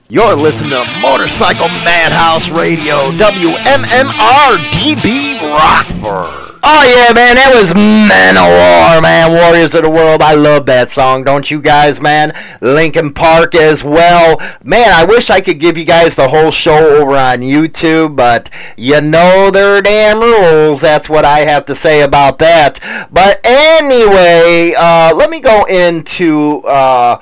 You're 0.09 0.33
listening 0.35 0.71
to 0.71 0.83
Motorcycle 0.99 1.67
Madhouse 1.85 2.49
Radio, 2.49 3.11
WMMR 3.11 4.57
DB 4.73 5.39
Rockford. 5.53 6.52
Oh 6.65 6.83
yeah, 6.95 7.13
man, 7.13 7.35
that 7.35 7.51
was 7.53 7.73
Manowar, 7.73 9.01
man, 9.01 9.31
Warriors 9.33 9.75
of 9.75 9.81
the 9.81 9.89
World. 9.89 10.21
I 10.21 10.33
love 10.33 10.65
that 10.67 10.89
song, 10.89 11.25
don't 11.25 11.51
you 11.51 11.61
guys, 11.61 11.99
man? 11.99 12.33
Linkin 12.61 13.13
Park 13.13 13.53
as 13.53 13.83
well. 13.83 14.39
Man, 14.63 14.89
I 14.93 15.03
wish 15.03 15.29
I 15.29 15.41
could 15.41 15.59
give 15.59 15.77
you 15.77 15.83
guys 15.83 16.15
the 16.15 16.29
whole 16.29 16.51
show 16.51 17.01
over 17.01 17.17
on 17.17 17.39
YouTube, 17.39 18.15
but 18.15 18.49
you 18.77 19.01
know 19.01 19.51
their 19.51 19.81
damn 19.81 20.21
rules. 20.21 20.79
That's 20.79 21.09
what 21.09 21.25
I 21.25 21.39
have 21.39 21.65
to 21.65 21.75
say 21.75 22.03
about 22.03 22.39
that. 22.39 22.79
But 23.11 23.41
anyway, 23.45 24.73
uh, 24.77 25.13
let 25.15 25.29
me 25.29 25.41
go 25.41 25.65
into. 25.65 26.61
Uh, 26.61 27.19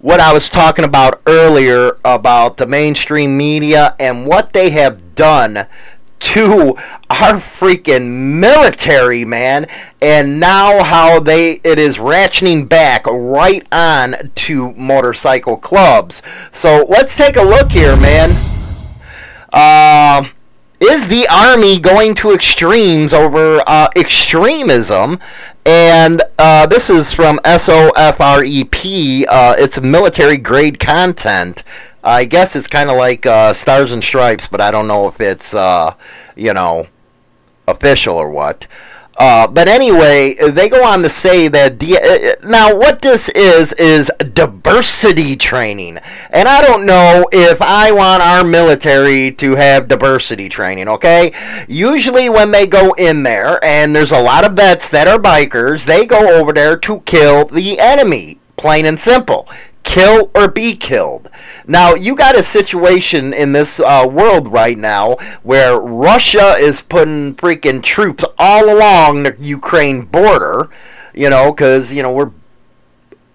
what 0.00 0.18
I 0.18 0.32
was 0.32 0.50
talking 0.50 0.84
about 0.84 1.22
earlier 1.28 1.96
about 2.04 2.56
the 2.56 2.66
mainstream 2.66 3.36
media 3.36 3.94
and 4.00 4.26
what 4.26 4.52
they 4.52 4.70
have 4.70 5.14
done 5.14 5.68
to 6.22 6.76
our 7.10 7.34
freaking 7.34 8.38
military, 8.40 9.24
man, 9.24 9.66
and 10.00 10.40
now 10.40 10.82
how 10.82 11.20
they 11.20 11.60
it 11.64 11.78
is 11.78 11.98
ratcheting 11.98 12.68
back 12.68 13.06
right 13.06 13.66
on 13.72 14.30
to 14.36 14.72
motorcycle 14.72 15.56
clubs. 15.56 16.22
So 16.52 16.86
let's 16.88 17.16
take 17.16 17.36
a 17.36 17.42
look 17.42 17.70
here, 17.70 17.96
man. 17.96 18.30
Uh, 19.52 20.24
is 20.80 21.06
the 21.06 21.26
army 21.30 21.78
going 21.78 22.14
to 22.14 22.32
extremes 22.32 23.12
over 23.12 23.62
uh, 23.66 23.88
extremism? 23.94 25.20
And 25.64 26.22
uh, 26.38 26.66
this 26.66 26.90
is 26.90 27.12
from 27.12 27.38
SOFREP. 27.44 29.24
Uh, 29.28 29.54
it's 29.58 29.80
military 29.80 30.38
grade 30.38 30.80
content. 30.80 31.62
I 32.04 32.24
guess 32.24 32.56
it's 32.56 32.66
kind 32.66 32.90
of 32.90 32.96
like 32.96 33.26
uh, 33.26 33.52
Stars 33.52 33.92
and 33.92 34.02
Stripes, 34.02 34.48
but 34.48 34.60
I 34.60 34.70
don't 34.70 34.88
know 34.88 35.06
if 35.06 35.20
it's, 35.20 35.54
uh, 35.54 35.94
you 36.34 36.52
know, 36.52 36.86
official 37.68 38.16
or 38.16 38.28
what. 38.30 38.66
Uh, 39.18 39.46
but 39.46 39.68
anyway, 39.68 40.34
they 40.34 40.68
go 40.68 40.84
on 40.84 41.02
to 41.02 41.08
say 41.08 41.46
that 41.46 41.82
uh, 41.82 42.46
now 42.48 42.74
what 42.74 43.02
this 43.02 43.28
is 43.28 43.72
is 43.74 44.10
diversity 44.32 45.36
training, 45.36 45.98
and 46.30 46.48
I 46.48 46.62
don't 46.62 46.86
know 46.86 47.26
if 47.30 47.60
I 47.60 47.92
want 47.92 48.22
our 48.22 48.42
military 48.42 49.30
to 49.32 49.54
have 49.54 49.86
diversity 49.86 50.48
training. 50.48 50.88
Okay, 50.88 51.32
usually 51.68 52.30
when 52.30 52.50
they 52.50 52.66
go 52.66 52.92
in 52.94 53.22
there, 53.22 53.62
and 53.62 53.94
there's 53.94 54.12
a 54.12 54.22
lot 54.22 54.44
of 54.44 54.54
vets 54.54 54.88
that 54.90 55.06
are 55.06 55.18
bikers, 55.18 55.84
they 55.84 56.06
go 56.06 56.40
over 56.40 56.52
there 56.52 56.78
to 56.78 57.00
kill 57.00 57.44
the 57.44 57.78
enemy, 57.78 58.40
plain 58.56 58.86
and 58.86 58.98
simple 58.98 59.46
kill 59.84 60.30
or 60.34 60.48
be 60.48 60.74
killed. 60.74 61.30
Now, 61.66 61.94
you 61.94 62.14
got 62.14 62.36
a 62.36 62.42
situation 62.42 63.32
in 63.32 63.52
this 63.52 63.80
uh, 63.80 64.06
world 64.10 64.52
right 64.52 64.78
now 64.78 65.16
where 65.42 65.78
Russia 65.78 66.54
is 66.58 66.82
putting 66.82 67.34
freaking 67.34 67.82
troops 67.82 68.24
all 68.38 68.70
along 68.70 69.22
the 69.22 69.36
Ukraine 69.40 70.02
border, 70.02 70.70
you 71.14 71.30
know, 71.30 71.52
because, 71.52 71.92
you 71.92 72.02
know, 72.02 72.12
we're 72.12 72.30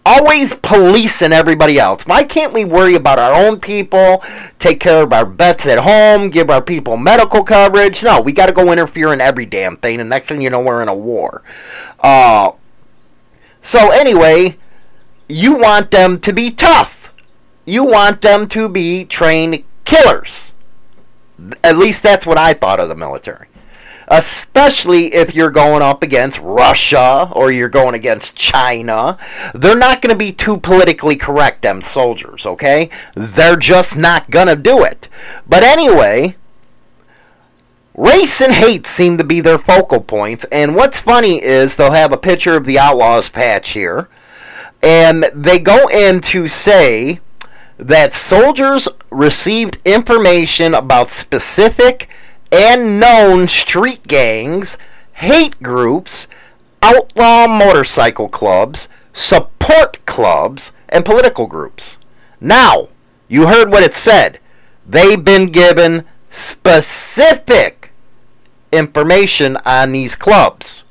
always 0.05 0.55
policing 0.55 1.33
everybody 1.33 1.79
else. 1.79 2.03
Why 2.03 2.23
can't 2.23 2.53
we 2.53 2.63
worry 2.63 2.95
about 2.95 3.19
our 3.19 3.33
own 3.45 3.59
people, 3.59 4.23
take 4.57 4.79
care 4.79 5.03
of 5.03 5.11
our 5.11 5.25
vets 5.25 5.65
at 5.65 5.79
home, 5.79 6.29
give 6.29 6.49
our 6.49 6.61
people 6.61 6.97
medical 6.97 7.43
coverage? 7.43 8.03
No, 8.03 8.21
we 8.21 8.31
got 8.31 8.45
to 8.47 8.53
go 8.53 8.71
interfere 8.71 9.11
in 9.13 9.21
every 9.21 9.45
damn 9.45 9.77
thing, 9.77 9.99
and 9.99 10.09
next 10.09 10.29
thing 10.29 10.41
you 10.41 10.49
know, 10.49 10.61
we're 10.61 10.81
in 10.81 10.89
a 10.89 10.95
war. 10.95 11.43
Uh, 11.99 12.51
so, 13.61 13.91
anyway 13.91 14.57
you 15.27 15.55
want 15.55 15.91
them 15.91 16.19
to 16.21 16.33
be 16.33 16.51
tough. 16.51 17.13
You 17.65 17.83
want 17.83 18.21
them 18.21 18.47
to 18.49 18.69
be 18.69 19.05
trained 19.05 19.63
killers. 19.83 20.53
At 21.63 21.77
least 21.77 22.01
that's 22.01 22.25
what 22.25 22.37
I 22.37 22.53
thought 22.53 22.79
of 22.79 22.89
the 22.89 22.95
military. 22.95 23.47
Especially 24.07 25.13
if 25.13 25.35
you're 25.35 25.51
going 25.51 25.81
up 25.81 26.01
against 26.01 26.39
Russia 26.39 27.29
or 27.33 27.51
you're 27.51 27.67
going 27.67 27.93
against 27.93 28.35
China. 28.35 29.17
They're 29.53 29.77
not 29.77 30.01
going 30.01 30.13
to 30.13 30.17
be 30.17 30.31
too 30.31 30.57
politically 30.57 31.17
correct, 31.17 31.61
them 31.61 31.81
soldiers, 31.81 32.45
okay? 32.45 32.89
They're 33.15 33.57
just 33.57 33.97
not 33.97 34.31
going 34.31 34.47
to 34.47 34.55
do 34.55 34.83
it. 34.83 35.09
But 35.45 35.63
anyway, 35.63 36.37
race 37.95 38.39
and 38.39 38.53
hate 38.53 38.87
seem 38.87 39.17
to 39.17 39.25
be 39.25 39.41
their 39.41 39.59
focal 39.59 39.99
points. 39.99 40.45
And 40.53 40.73
what's 40.73 41.01
funny 41.01 41.43
is 41.43 41.75
they'll 41.75 41.91
have 41.91 42.13
a 42.13 42.17
picture 42.17 42.55
of 42.55 42.65
the 42.65 42.79
Outlaws 42.79 43.27
patch 43.27 43.71
here 43.71 44.07
And 44.87 45.29
they 45.33 45.59
go 45.59 45.89
in 45.89 46.21
to 46.21 46.47
say 46.47 47.19
that 47.77 48.13
soldiers 48.13 48.87
received 49.11 49.81
information 49.83 50.73
about 50.73 51.09
specific 51.09 52.07
and 52.53 52.97
known 52.97 53.49
street 53.49 54.07
gangs, 54.07 54.77
hate 55.11 55.61
groups, 55.61 56.27
outlaw 56.81 57.47
motorcycle 57.47 58.29
clubs, 58.29 58.87
support 59.11 60.05
clubs, 60.05 60.71
and 60.87 61.03
political 61.03 61.47
groups. 61.47 61.97
Now, 62.39 62.87
you 63.27 63.47
heard 63.47 63.69
what 63.69 63.83
it 63.83 63.93
said. 63.93 64.39
They've 64.87 65.21
been 65.21 65.47
given 65.47 66.05
specific 66.29 67.91
information 68.71 69.57
on 69.65 69.91
these 69.91 70.15
clubs. 70.15 70.85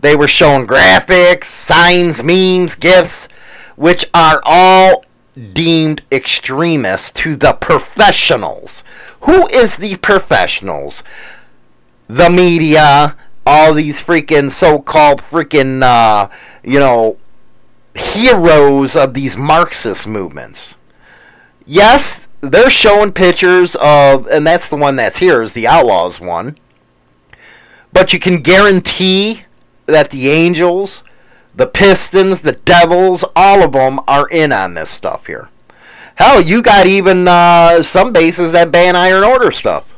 They 0.00 0.16
were 0.16 0.26
shown 0.26 0.66
graphics, 0.66 1.44
signs, 1.44 2.24
memes, 2.24 2.74
gifts, 2.74 3.28
which 3.76 4.06
are 4.12 4.40
all 4.44 5.04
deemed 5.52 6.02
extremists 6.10 7.10
to 7.12 7.36
the 7.36 7.52
professionals. 7.52 8.82
Who 9.20 9.46
is 9.48 9.76
the 9.76 9.96
professionals? 9.96 11.02
The 12.08 12.30
media, 12.30 13.16
all 13.46 13.74
these 13.74 14.00
freaking 14.00 14.50
so-called 14.50 15.20
freaking 15.20 15.82
uh, 15.82 16.28
you 16.62 16.80
know 16.80 17.16
heroes 17.94 18.96
of 18.96 19.14
these 19.14 19.36
Marxist 19.36 20.06
movements. 20.06 20.74
Yes, 21.64 22.26
they're 22.40 22.70
showing 22.70 23.12
pictures 23.12 23.74
of, 23.76 24.26
and 24.28 24.46
that's 24.46 24.68
the 24.68 24.76
one 24.76 24.96
that's 24.96 25.18
here 25.18 25.42
is 25.42 25.52
the 25.52 25.66
Outlaws 25.66 26.20
one. 26.20 26.58
But 27.92 28.12
you 28.12 28.18
can 28.18 28.38
guarantee 28.38 29.44
that 29.86 30.10
the 30.10 30.28
Angels, 30.28 31.02
the 31.56 31.66
Pistons, 31.66 32.42
the 32.42 32.52
Devils, 32.52 33.24
all 33.34 33.62
of 33.62 33.72
them 33.72 33.98
are 34.06 34.28
in 34.28 34.52
on 34.52 34.74
this 34.74 34.90
stuff 34.90 35.26
here. 35.26 35.48
Hell, 36.16 36.40
you 36.40 36.62
got 36.62 36.86
even 36.86 37.26
uh, 37.26 37.82
some 37.82 38.12
bases 38.12 38.52
that 38.52 38.70
ban 38.70 38.94
Iron 38.94 39.24
Order 39.24 39.50
stuff. 39.50 39.96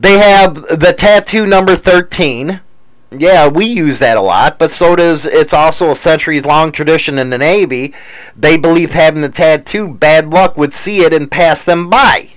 They 0.00 0.18
have 0.18 0.54
the 0.54 0.94
tattoo 0.96 1.46
number 1.46 1.76
13. 1.76 2.60
Yeah, 3.10 3.48
we 3.48 3.66
use 3.66 4.00
that 4.00 4.16
a 4.16 4.22
lot, 4.22 4.58
but 4.58 4.72
so 4.72 4.96
does 4.96 5.24
it's 5.24 5.52
also 5.52 5.90
a 5.90 5.96
centuries 5.96 6.44
long 6.44 6.72
tradition 6.72 7.18
in 7.18 7.30
the 7.30 7.38
Navy. 7.38 7.94
They 8.36 8.58
believe 8.58 8.92
having 8.92 9.22
the 9.22 9.28
tattoo, 9.28 9.88
bad 9.88 10.28
luck 10.28 10.56
would 10.56 10.74
see 10.74 11.02
it 11.02 11.14
and 11.14 11.30
pass 11.30 11.64
them 11.64 11.88
by. 11.88 12.32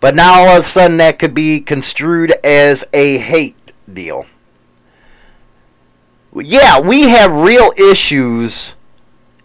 But 0.00 0.14
now 0.14 0.42
all 0.42 0.56
of 0.56 0.60
a 0.60 0.62
sudden 0.62 0.98
that 0.98 1.18
could 1.18 1.34
be 1.34 1.60
construed 1.60 2.32
as 2.44 2.84
a 2.92 3.18
hate 3.18 3.57
deal. 3.94 4.26
Yeah, 6.34 6.78
we 6.78 7.08
have 7.08 7.32
real 7.32 7.72
issues 7.76 8.76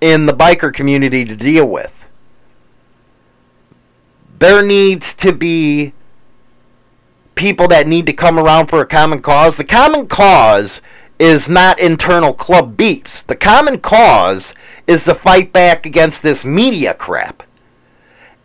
in 0.02 0.26
the 0.26 0.34
biker 0.34 0.74
community 0.74 1.24
to 1.26 1.36
deal 1.36 1.66
with. 1.66 2.06
There 4.40 4.62
needs 4.62 5.16
to 5.16 5.34
be 5.34 5.94
people 7.36 7.68
that 7.70 7.88
need 7.88 8.06
to 8.06 8.14
come 8.14 8.38
around 8.38 8.68
for 8.68 8.82
a 8.82 8.86
common 8.86 9.22
cause. 9.22 9.58
The 9.58 9.64
common 9.64 10.08
cause 10.08 10.82
is 11.20 11.48
not 11.48 11.80
internal 11.80 12.34
club 12.34 12.76
beefs. 12.76 13.24
The 13.24 13.36
common 13.36 13.80
cause 13.80 14.54
is 14.88 15.06
the 15.06 15.16
fight 15.16 15.54
back 15.54 15.86
against 15.86 16.22
this 16.22 16.44
media 16.44 16.94
crap 16.94 17.44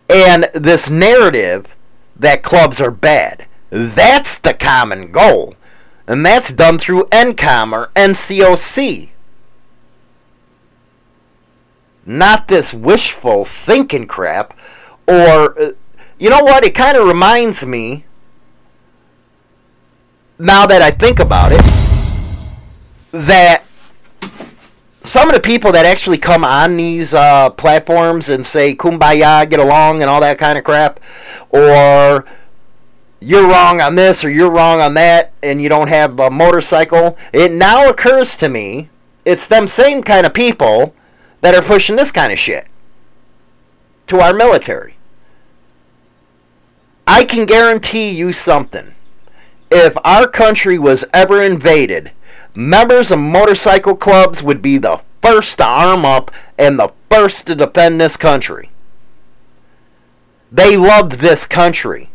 and 0.09 0.49
this 0.55 0.89
narrative 0.89 1.75
that 2.17 2.43
clubs 2.43 2.81
are 2.81 2.91
bad. 2.91 3.47
That's 3.71 4.39
the 4.39 4.55
common 4.55 5.13
goal. 5.13 5.55
And 6.09 6.25
that's 6.25 6.51
done 6.51 6.79
through 6.79 7.05
NCOM 7.11 7.73
or 7.73 7.91
NCOC. 7.95 9.11
Not 12.07 12.49
this 12.49 12.73
wishful 12.73 13.45
thinking 13.45 14.07
crap. 14.07 14.55
Or, 15.07 15.61
uh, 15.61 15.73
you 16.19 16.31
know 16.31 16.43
what? 16.43 16.65
It 16.65 16.75
kind 16.75 16.97
of 16.97 17.07
reminds 17.07 17.63
me, 17.65 18.07
now 20.39 20.67
that 20.67 20.81
I 20.81 20.91
think 20.91 21.21
about 21.21 21.53
it, 21.53 21.61
that 23.13 23.65
some 25.03 25.29
of 25.29 25.35
the 25.35 25.43
people 25.43 25.73
that 25.73 25.85
actually 25.85 26.19
come 26.19 26.43
on 26.43 26.79
these 26.79 27.13
uh, 27.13 27.51
platforms 27.51 28.31
and 28.31 28.47
say 28.47 28.75
kumbaya, 28.75 29.49
get 29.49 29.61
along, 29.61 30.01
and 30.01 30.09
all 30.09 30.23
that 30.23 30.39
kind 30.39 30.57
of 30.57 30.65
crap, 30.65 31.01
or 31.51 32.25
you're 33.21 33.49
wrong 33.49 33.81
on 33.81 33.95
this 33.95 34.25
or 34.25 34.31
you're 34.31 34.51
wrong 34.51 34.81
on 34.81 34.95
that, 34.95 35.33
and 35.43 35.61
you 35.61 35.69
don't 35.69 35.89
have 35.89 36.19
a 36.21 36.31
motorcycle, 36.31 37.16
it 37.33 37.53
now 37.53 37.89
occurs 37.89 38.37
to 38.37 38.49
me 38.49 38.89
it's 39.29 39.47
them 39.47 39.66
same 39.66 40.03
kind 40.03 40.25
of 40.25 40.33
people 40.33 40.95
that 41.43 41.55
are 41.55 41.61
pushing 41.61 41.97
this 41.97 42.11
kind 42.11 42.33
of 42.33 42.39
shit 42.39 42.66
to 44.07 44.21
our 44.21 44.33
military. 44.33 44.95
I 47.07 47.27
can 47.27 47.45
guarantee 47.45 48.09
you 48.09 48.33
something. 48.33 48.95
If 49.71 49.99
our 50.03 50.27
country 50.27 50.79
was 50.79 51.05
ever 51.12 51.43
invaded, 51.43 52.12
members 52.55 53.11
of 53.11 53.19
motorcycle 53.19 53.97
clubs 53.97 54.43
would 54.43 54.62
be 54.62 54.79
the 54.79 55.03
first 55.23 55.59
to 55.59 55.64
arm 55.64 56.07
up 56.07 56.31
and 56.57 56.79
the 56.79 56.91
first 57.11 57.49
to 57.49 57.55
defend 57.55 58.01
this 58.01 58.16
country. 58.16 58.71
They 60.51 60.79
loved 60.79 61.12
this 61.12 61.47
country. 61.47 62.09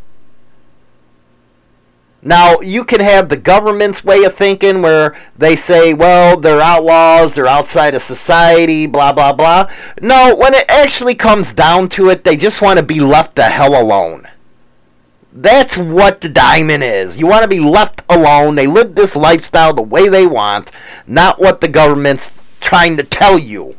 Now, 2.26 2.62
you 2.62 2.86
can 2.86 3.02
have 3.02 3.28
the 3.28 3.38
government's 3.38 4.04
way 4.04 4.24
of 4.24 4.34
thinking 4.34 4.82
where 4.82 5.18
they 5.38 5.58
say, 5.58 5.94
well, 5.94 6.40
they're 6.40 6.62
outlaws, 6.62 7.36
they're 7.36 7.48
outside 7.48 7.96
of 7.96 8.02
society, 8.02 8.88
blah, 8.88 9.12
blah, 9.12 9.34
blah. 9.34 9.70
No, 10.02 10.34
when 10.34 10.54
it 10.54 10.66
actually 10.70 11.16
comes 11.16 11.52
down 11.52 11.90
to 11.90 12.10
it, 12.10 12.24
they 12.24 12.38
just 12.38 12.62
want 12.62 12.80
to 12.80 12.86
be 12.86 13.02
left 13.02 13.36
the 13.36 13.44
hell 13.44 13.82
alone. 13.82 14.26
That's 15.34 15.78
what 15.78 16.22
the 16.22 16.30
diamond 16.30 16.84
is. 16.84 17.18
You 17.18 17.28
want 17.28 17.44
to 17.44 17.50
be 17.50 17.60
left 17.60 18.04
alone. 18.08 18.56
They 18.56 18.68
live 18.68 18.96
this 18.96 19.18
lifestyle 19.18 19.74
the 19.74 19.82
way 19.82 20.08
they 20.08 20.26
want, 20.26 20.72
not 21.06 21.40
what 21.40 21.60
the 21.60 21.68
government's 21.68 22.32
trying 22.62 22.96
to 22.98 23.04
tell 23.04 23.38
you. 23.38 23.76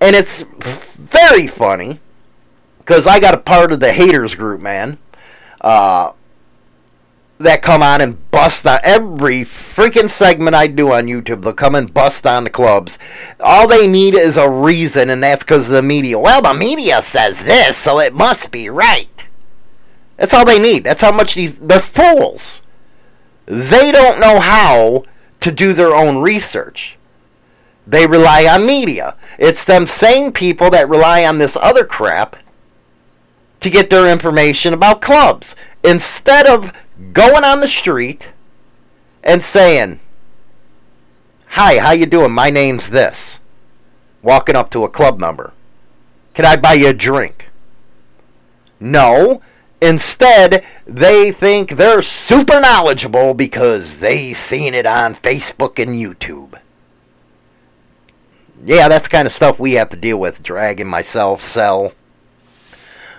And 0.00 0.16
it's 0.16 0.40
very 0.40 1.48
funny 1.48 2.00
because 2.78 3.06
I 3.06 3.20
got 3.20 3.34
a 3.34 3.38
part 3.38 3.72
of 3.72 3.80
the 3.80 3.92
haters 3.92 4.34
group, 4.34 4.60
man. 4.60 4.98
Uh, 5.60 6.12
that 7.38 7.62
come 7.62 7.82
on 7.82 8.00
and 8.00 8.30
bust 8.30 8.66
on 8.66 8.78
every 8.82 9.42
freaking 9.42 10.08
segment 10.08 10.56
I 10.56 10.66
do 10.66 10.92
on 10.92 11.06
YouTube. 11.06 11.42
They'll 11.42 11.52
come 11.52 11.74
and 11.74 11.92
bust 11.92 12.26
on 12.26 12.44
the 12.44 12.50
clubs. 12.50 12.98
All 13.40 13.68
they 13.68 13.86
need 13.86 14.14
is 14.14 14.36
a 14.36 14.48
reason, 14.48 15.10
and 15.10 15.22
that's 15.22 15.42
because 15.42 15.68
the 15.68 15.82
media. 15.82 16.18
Well, 16.18 16.42
the 16.42 16.54
media 16.54 17.02
says 17.02 17.44
this, 17.44 17.76
so 17.76 18.00
it 18.00 18.14
must 18.14 18.50
be 18.50 18.70
right. 18.70 19.26
That's 20.16 20.32
all 20.32 20.46
they 20.46 20.58
need. 20.58 20.84
That's 20.84 21.02
how 21.02 21.12
much 21.12 21.34
these. 21.34 21.58
They're 21.58 21.80
fools. 21.80 22.62
They 23.44 23.92
don't 23.92 24.18
know 24.18 24.40
how 24.40 25.04
to 25.40 25.52
do 25.52 25.72
their 25.72 25.94
own 25.94 26.18
research. 26.18 26.96
They 27.86 28.06
rely 28.06 28.46
on 28.46 28.66
media. 28.66 29.14
It's 29.38 29.64
them 29.64 29.86
same 29.86 30.32
people 30.32 30.70
that 30.70 30.88
rely 30.88 31.24
on 31.24 31.38
this 31.38 31.56
other 31.56 31.84
crap 31.84 32.36
to 33.60 33.70
get 33.70 33.90
their 33.90 34.10
information 34.10 34.74
about 34.74 35.00
clubs. 35.00 35.54
Instead 35.84 36.46
of 36.46 36.72
going 37.12 37.44
on 37.44 37.60
the 37.60 37.68
street 37.68 38.32
and 39.22 39.42
saying, 39.42 40.00
"Hi, 41.48 41.78
how 41.78 41.92
you 41.92 42.06
doing? 42.06 42.32
My 42.32 42.50
name's 42.50 42.90
this." 42.90 43.38
Walking 44.22 44.56
up 44.56 44.70
to 44.70 44.84
a 44.84 44.88
club 44.88 45.18
member. 45.18 45.52
"Can 46.34 46.44
I 46.44 46.56
buy 46.56 46.74
you 46.74 46.88
a 46.88 46.92
drink?" 46.92 47.48
No. 48.80 49.40
Instead, 49.80 50.64
they 50.86 51.30
think 51.30 51.72
they're 51.72 52.02
super 52.02 52.60
knowledgeable 52.60 53.34
because 53.34 54.00
they 54.00 54.32
seen 54.32 54.72
it 54.72 54.86
on 54.86 55.14
Facebook 55.14 55.78
and 55.78 56.00
YouTube. 56.00 56.58
Yeah, 58.64 58.88
that's 58.88 59.06
kind 59.06 59.26
of 59.26 59.32
stuff 59.32 59.60
we 59.60 59.72
have 59.72 59.90
to 59.90 59.96
deal 59.96 60.18
with. 60.18 60.42
Dragon, 60.42 60.86
myself, 60.86 61.42
Cell, 61.42 61.92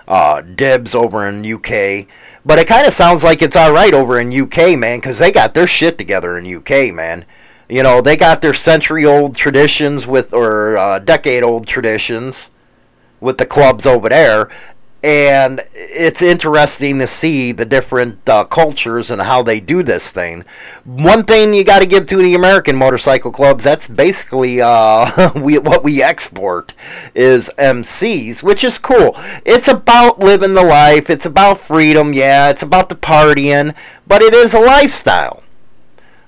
uh, 0.07 0.41
Dibs 0.41 0.95
over 0.95 1.27
in 1.27 1.45
UK. 1.45 2.07
But 2.47 2.59
it 2.59 2.67
kind 2.67 2.87
of 2.87 2.93
sounds 2.93 3.25
like 3.25 3.41
it's 3.41 3.57
all 3.57 3.73
right 3.73 3.93
over 3.93 4.21
in 4.21 4.31
UK, 4.31 4.79
man, 4.79 4.99
because 4.99 5.19
they 5.19 5.33
got 5.33 5.53
their 5.53 5.67
shit 5.67 5.97
together 5.97 6.37
in 6.37 6.55
UK, 6.55 6.93
man. 6.93 7.25
You 7.67 7.83
know, 7.83 7.99
they 7.99 8.15
got 8.15 8.41
their 8.41 8.53
century-old 8.53 9.35
traditions 9.35 10.07
with, 10.07 10.33
or 10.33 10.77
uh, 10.77 10.99
decade-old 10.99 11.67
traditions 11.67 12.49
with 13.19 13.37
the 13.37 13.45
clubs 13.45 13.85
over 13.85 14.07
there, 14.07 14.49
and 15.07 15.61
it's 15.73 16.21
interesting 16.21 16.99
to 16.99 17.07
see 17.07 17.53
the 17.53 17.63
different 17.63 18.27
uh, 18.27 18.43
cultures 18.43 19.09
and 19.09 19.21
how 19.21 19.41
they 19.41 19.61
do 19.61 19.81
this 19.81 20.11
thing. 20.11 20.43
One 20.83 21.23
thing 21.23 21.53
you 21.53 21.63
got 21.63 21.79
to 21.79 21.85
give 21.85 22.07
to 22.07 22.17
the 22.17 22.35
American 22.35 22.75
motorcycle 22.75 23.31
clubs, 23.31 23.63
that's 23.63 23.87
basically 23.87 24.59
uh, 24.59 25.31
we, 25.35 25.59
what 25.59 25.81
we 25.81 26.03
export 26.03 26.73
is 27.15 27.49
MCs, 27.57 28.43
which 28.43 28.65
is 28.65 28.77
cool. 28.77 29.15
It's 29.45 29.69
about 29.69 30.19
living 30.19 30.55
the 30.55 30.63
life. 30.63 31.09
It's 31.09 31.25
about 31.25 31.61
freedom. 31.61 32.11
Yeah, 32.11 32.49
it's 32.49 32.63
about 32.63 32.89
the 32.89 32.95
partying, 32.95 33.73
but 34.07 34.21
it 34.21 34.33
is 34.33 34.53
a 34.53 34.59
lifestyle. 34.59 35.41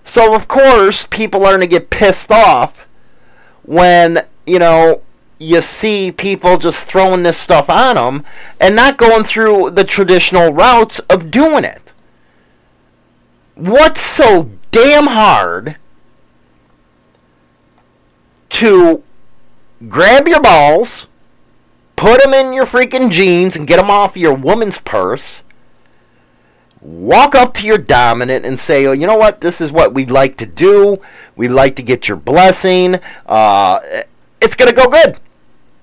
So, 0.05 0.33
of 0.33 0.47
course, 0.47 1.05
people 1.05 1.41
are 1.41 1.51
going 1.51 1.59
to 1.59 1.67
get 1.67 1.89
pissed 1.89 2.31
off 2.31 2.87
when, 3.63 4.25
you 4.47 4.59
know, 4.59 5.01
you 5.39 5.61
see 5.61 6.11
people 6.11 6.57
just 6.57 6.85
throwing 6.85 7.23
this 7.23 7.37
stuff 7.37 7.69
on 7.69 7.95
them 7.95 8.25
and 8.59 8.75
not 8.75 8.97
going 8.97 9.23
through 9.23 9.71
the 9.71 9.85
traditional 9.85 10.53
routes 10.53 10.99
of 11.09 11.31
doing 11.31 11.63
it. 11.63 11.93
What's 13.55 14.01
so 14.01 14.51
damn 14.71 15.07
hard 15.07 15.77
to 18.49 19.01
grab 19.87 20.27
your 20.27 20.41
balls, 20.41 21.07
put 21.95 22.21
them 22.21 22.33
in 22.33 22.53
your 22.53 22.65
freaking 22.65 23.09
jeans, 23.09 23.55
and 23.55 23.65
get 23.65 23.77
them 23.77 23.89
off 23.89 24.17
your 24.17 24.33
woman's 24.33 24.79
purse? 24.79 25.41
walk 26.81 27.35
up 27.35 27.53
to 27.53 27.65
your 27.65 27.77
dominant 27.77 28.45
and 28.45 28.57
say, 28.57 28.85
oh, 28.85 28.93
you 28.93 29.05
know 29.05 29.17
what, 29.17 29.41
this 29.41 29.59
is 29.59 29.69
what 29.69 29.93
we'd 29.93 30.11
like 30.11 30.37
to 30.37 30.45
do. 30.45 30.97
We'd 31.35 31.49
like 31.49 31.75
to 31.75 31.83
get 31.83 32.07
your 32.07 32.17
blessing. 32.17 32.95
Uh, 33.25 33.79
it's 34.41 34.55
going 34.55 34.69
to 34.69 34.75
go 34.75 34.87
good. 34.87 35.19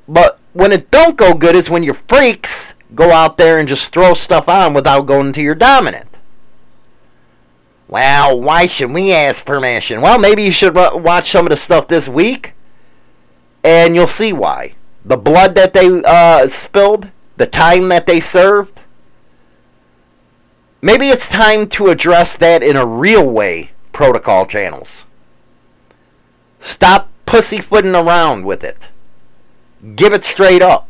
But 0.09 0.39
when 0.53 0.73
it 0.73 0.91
don't 0.91 1.17
go 1.17 1.35
good 1.35 1.57
is 1.57 1.71
when 1.71 1.83
your 1.83 1.99
freaks 2.09 2.75
go 2.95 3.11
out 3.11 3.37
there 3.37 3.59
and 3.59 3.69
just 3.69 3.93
throw 3.93 4.15
stuff 4.15 4.49
on 4.49 4.75
without 4.75 5.07
going 5.07 5.33
to 5.33 5.43
your 5.43 5.55
dominant. 5.55 6.19
Well, 7.89 8.41
why 8.41 8.67
should 8.67 8.93
we 8.93 9.13
ask 9.13 9.45
permission? 9.45 10.01
Well, 10.01 10.19
maybe 10.19 10.43
you 10.43 10.53
should 10.53 10.75
watch 10.75 11.31
some 11.31 11.47
of 11.47 11.51
the 11.51 11.57
stuff 11.57 11.87
this 11.89 12.09
week, 12.09 12.55
and 13.63 13.95
you'll 13.95 14.09
see 14.09 14.33
why. 14.33 14.75
The 15.05 15.17
blood 15.17 15.55
that 15.55 15.73
they 15.73 16.03
uh, 16.05 16.49
spilled, 16.49 17.11
the 17.37 17.47
time 17.47 17.89
that 17.91 18.07
they 18.07 18.19
served, 18.19 18.83
Maybe 20.87 21.09
it's 21.09 21.29
time 21.29 21.69
to 21.71 21.89
address 21.89 22.37
that 22.37 22.63
in 22.63 22.77
a 22.77 22.87
real 22.87 23.29
way, 23.29 23.71
protocol 23.93 24.47
channels. 24.47 25.05
Stop 26.61 27.09
pussyfooting 27.25 27.97
around 27.97 28.45
with 28.45 28.63
it. 28.63 28.89
Give 29.95 30.13
it 30.13 30.25
straight 30.25 30.63
up. 30.63 30.89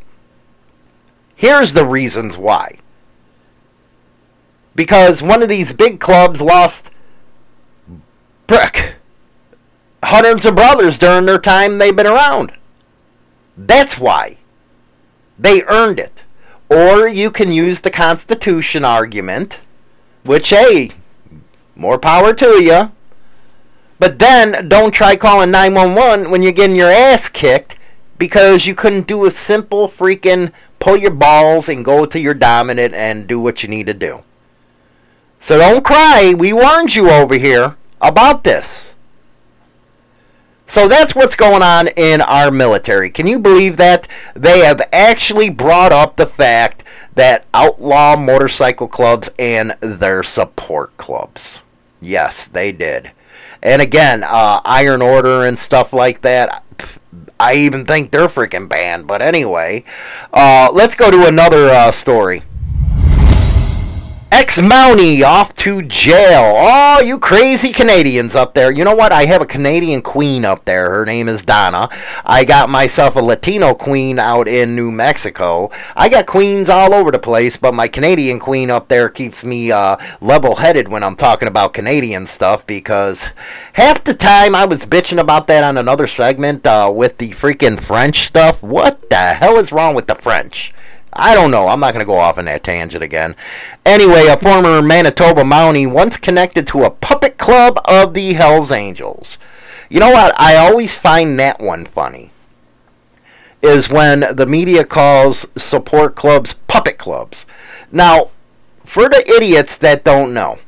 Here's 1.35 1.73
the 1.73 1.87
reasons 1.87 2.39
why. 2.39 2.79
Because 4.75 5.23
one 5.23 5.43
of 5.43 5.49
these 5.49 5.73
big 5.73 6.01
clubs 6.01 6.41
lost 6.41 6.91
brick 8.47 8.95
hundreds 10.03 10.47
of 10.47 10.55
brothers 10.55 10.99
during 10.99 11.27
their 11.27 11.39
time 11.39 11.79
they've 11.79 11.97
been 11.97 12.07
around. 12.07 12.53
That's 13.57 13.99
why. 13.99 14.39
They 15.39 15.63
earned 15.65 15.99
it. 15.99 16.23
Or 16.69 17.09
you 17.09 17.31
can 17.31 17.53
use 17.53 17.81
the 17.81 17.91
Constitution 17.91 18.85
argument 18.85 19.59
which, 20.27 20.51
hey, 20.51 20.91
more 21.75 21.99
power 21.99 22.35
to 22.35 22.63
you. 22.63 22.93
But 23.99 24.19
then 24.19 24.69
don't 24.69 24.93
try 24.93 25.17
calling 25.17 25.51
911 25.51 26.31
when 26.31 26.43
you're 26.43 26.53
getting 26.53 26.77
your 26.77 26.91
ass 26.91 27.29
kicked 27.29 27.77
because 28.19 28.67
you 28.67 28.75
couldn't 28.75 29.07
do 29.07 29.27
a 29.27 29.31
simple 29.31 29.89
freaking 29.89 30.53
pull 30.79 30.97
your 30.97 31.11
balls 31.11 31.69
and 31.69 31.85
go 31.85 32.05
to 32.05 32.21
your 32.21 32.35
dominant 32.35 32.95
and 32.95 33.27
do 33.27 33.41
what 33.41 33.63
you 33.63 33.69
need 33.69 33.87
to 33.87 33.95
do. 33.95 34.23
So 35.41 35.59
don't 35.59 35.85
cry. 35.85 36.35
We 36.37 36.53
warned 36.53 36.95
you 36.95 37.11
over 37.11 37.35
here 37.37 37.77
about 38.01 38.45
this. 38.45 38.95
So 40.69 40.89
that's 40.89 41.15
what's 41.15 41.37
going 41.37 41.63
on 41.63 41.89
in 41.97 42.21
our 42.21 42.51
military. 42.51 43.09
Can 43.11 43.27
you 43.27 43.39
believe 43.39 43.77
that? 43.77 44.09
They 44.35 44.61
have 44.61 44.81
actually 44.93 45.49
brought 45.49 45.93
up 45.93 46.17
the 46.17 46.27
fact 46.27 46.83
that 47.15 47.47
outlaw 47.55 48.17
motorcycle 48.17 48.89
clubs 48.89 49.31
and 49.39 49.77
their 49.81 50.23
support 50.23 50.97
clubs. 50.97 51.61
Yes, 52.01 52.49
they 52.49 52.73
did. 52.73 53.13
And 53.63 53.81
again, 53.81 54.23
uh, 54.25 54.61
Iron 54.65 55.03
Order 55.03 55.47
and 55.47 55.59
stuff 55.59 55.93
like 55.93 56.21
that. 56.23 56.65
I 57.39 57.55
even 57.55 57.85
think 57.85 58.11
they're 58.11 58.29
freaking 58.29 58.69
banned. 58.69 59.07
But 59.07 59.23
anyway, 59.23 59.85
uh, 60.33 60.71
let's 60.73 60.95
go 60.95 61.11
to 61.11 61.27
another 61.27 61.69
uh, 61.69 61.93
story. 61.93 62.43
Ex 64.33 64.59
Mountie 64.59 65.23
off 65.23 65.55
to 65.55 65.83
jail. 65.83 66.55
Oh, 66.57 67.01
you 67.01 67.17
crazy 67.17 67.73
Canadians 67.73 68.35
up 68.35 68.55
there. 68.55 68.73
You 68.73 68.83
know 68.83 68.95
what? 68.95 69.13
I 69.13 69.25
have 69.25 69.41
a 69.41 69.47
Canadian 69.47 70.03
queen 70.03 70.45
up 70.45 70.65
there. 70.65 70.91
Her 70.91 71.07
name 71.07 71.29
is 71.29 71.45
Donna. 71.45 71.89
I 72.25 72.45
got 72.45 72.69
myself 72.69 73.15
a 73.15 73.21
Latino 73.21 73.73
queen 73.73 74.19
out 74.19 74.49
in 74.49 74.75
New 74.75 74.91
Mexico. 74.91 75.71
I 75.95 76.09
got 76.09 76.27
queens 76.27 76.69
all 76.69 76.93
over 76.93 77.13
the 77.13 77.21
place, 77.21 77.57
but 77.57 77.73
my 77.73 77.87
Canadian 77.87 78.41
queen 78.41 78.69
up 78.69 78.89
there 78.89 79.09
keeps 79.09 79.45
me 79.45 79.71
uh, 79.71 79.97
level 80.21 80.57
headed 80.57 80.89
when 80.89 81.05
I'm 81.05 81.17
talking 81.17 81.49
about 81.49 81.73
Canadian 81.73 82.27
stuff 82.27 82.67
because 82.67 83.27
half 83.75 84.03
the 84.03 84.15
time 84.15 84.57
I 84.57 84.65
was 84.65 84.81
bitching 84.81 85.21
about 85.21 85.47
that 85.47 85.63
on 85.63 85.79
another 85.79 86.09
segment 86.09 86.67
uh, 86.67 86.91
with 86.93 87.17
the 87.19 87.31
freaking 87.31 87.81
French 87.81 88.27
stuff. 88.27 88.61
What 88.61 89.09
the 89.09 89.17
hell 89.17 89.57
is 89.57 89.71
wrong 89.71 89.95
with 89.95 90.09
the 90.09 90.17
French? 90.17 90.75
I 91.19 91.35
don't 91.35 91.51
know. 91.51 91.69
I'm 91.69 91.81
not 91.81 91.93
going 91.93 92.01
to 92.01 92.07
go 92.07 92.19
off 92.19 92.39
on 92.39 92.45
that 92.45 92.63
tangent 92.63 93.03
again. 93.03 93.35
Anyway, 93.85 94.27
a 94.27 94.37
former 94.37 94.83
Manitoba 94.83 95.43
Mountie 95.43 95.91
once 95.91 96.17
connected 96.17 96.67
to 96.69 96.85
a 96.85 96.91
puppet 96.91 97.39
club 97.39 97.81
of 97.87 98.15
the 98.15 98.35
Hells 98.35 98.71
Angels. 98.71 99.39
You 99.89 100.01
know 100.01 100.11
what? 100.11 100.39
I 100.39 100.57
always 100.57 100.95
find 100.95 101.39
that 101.39 101.61
one 101.61 101.87
funny. 101.87 102.33
Is 103.63 103.89
when 103.89 104.21
the 104.37 104.47
media 104.47 104.85
calls 104.85 105.47
support 105.57 106.15
clubs 106.15 106.55
puppet 106.69 106.99
clubs. 106.99 107.47
Now, 107.91 108.31
for 108.85 109.09
the 109.09 109.25
idiots 109.37 109.77
that 109.79 110.05
don't 110.05 110.35
know, 110.35 110.59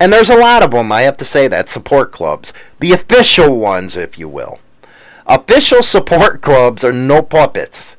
and 0.00 0.12
there's 0.12 0.30
a 0.30 0.36
lot 0.36 0.62
of 0.62 0.72
them, 0.72 0.90
I 0.90 1.02
have 1.02 1.16
to 1.18 1.24
say 1.24 1.46
that, 1.48 1.68
support 1.68 2.10
clubs, 2.10 2.52
the 2.80 2.92
official 2.92 3.58
ones, 3.58 3.96
if 3.96 4.18
you 4.18 4.28
will. 4.28 4.58
Official 5.26 5.82
support 5.82 6.42
clubs 6.42 6.82
are 6.82 6.92
no 6.92 7.22
puppets 7.22 7.96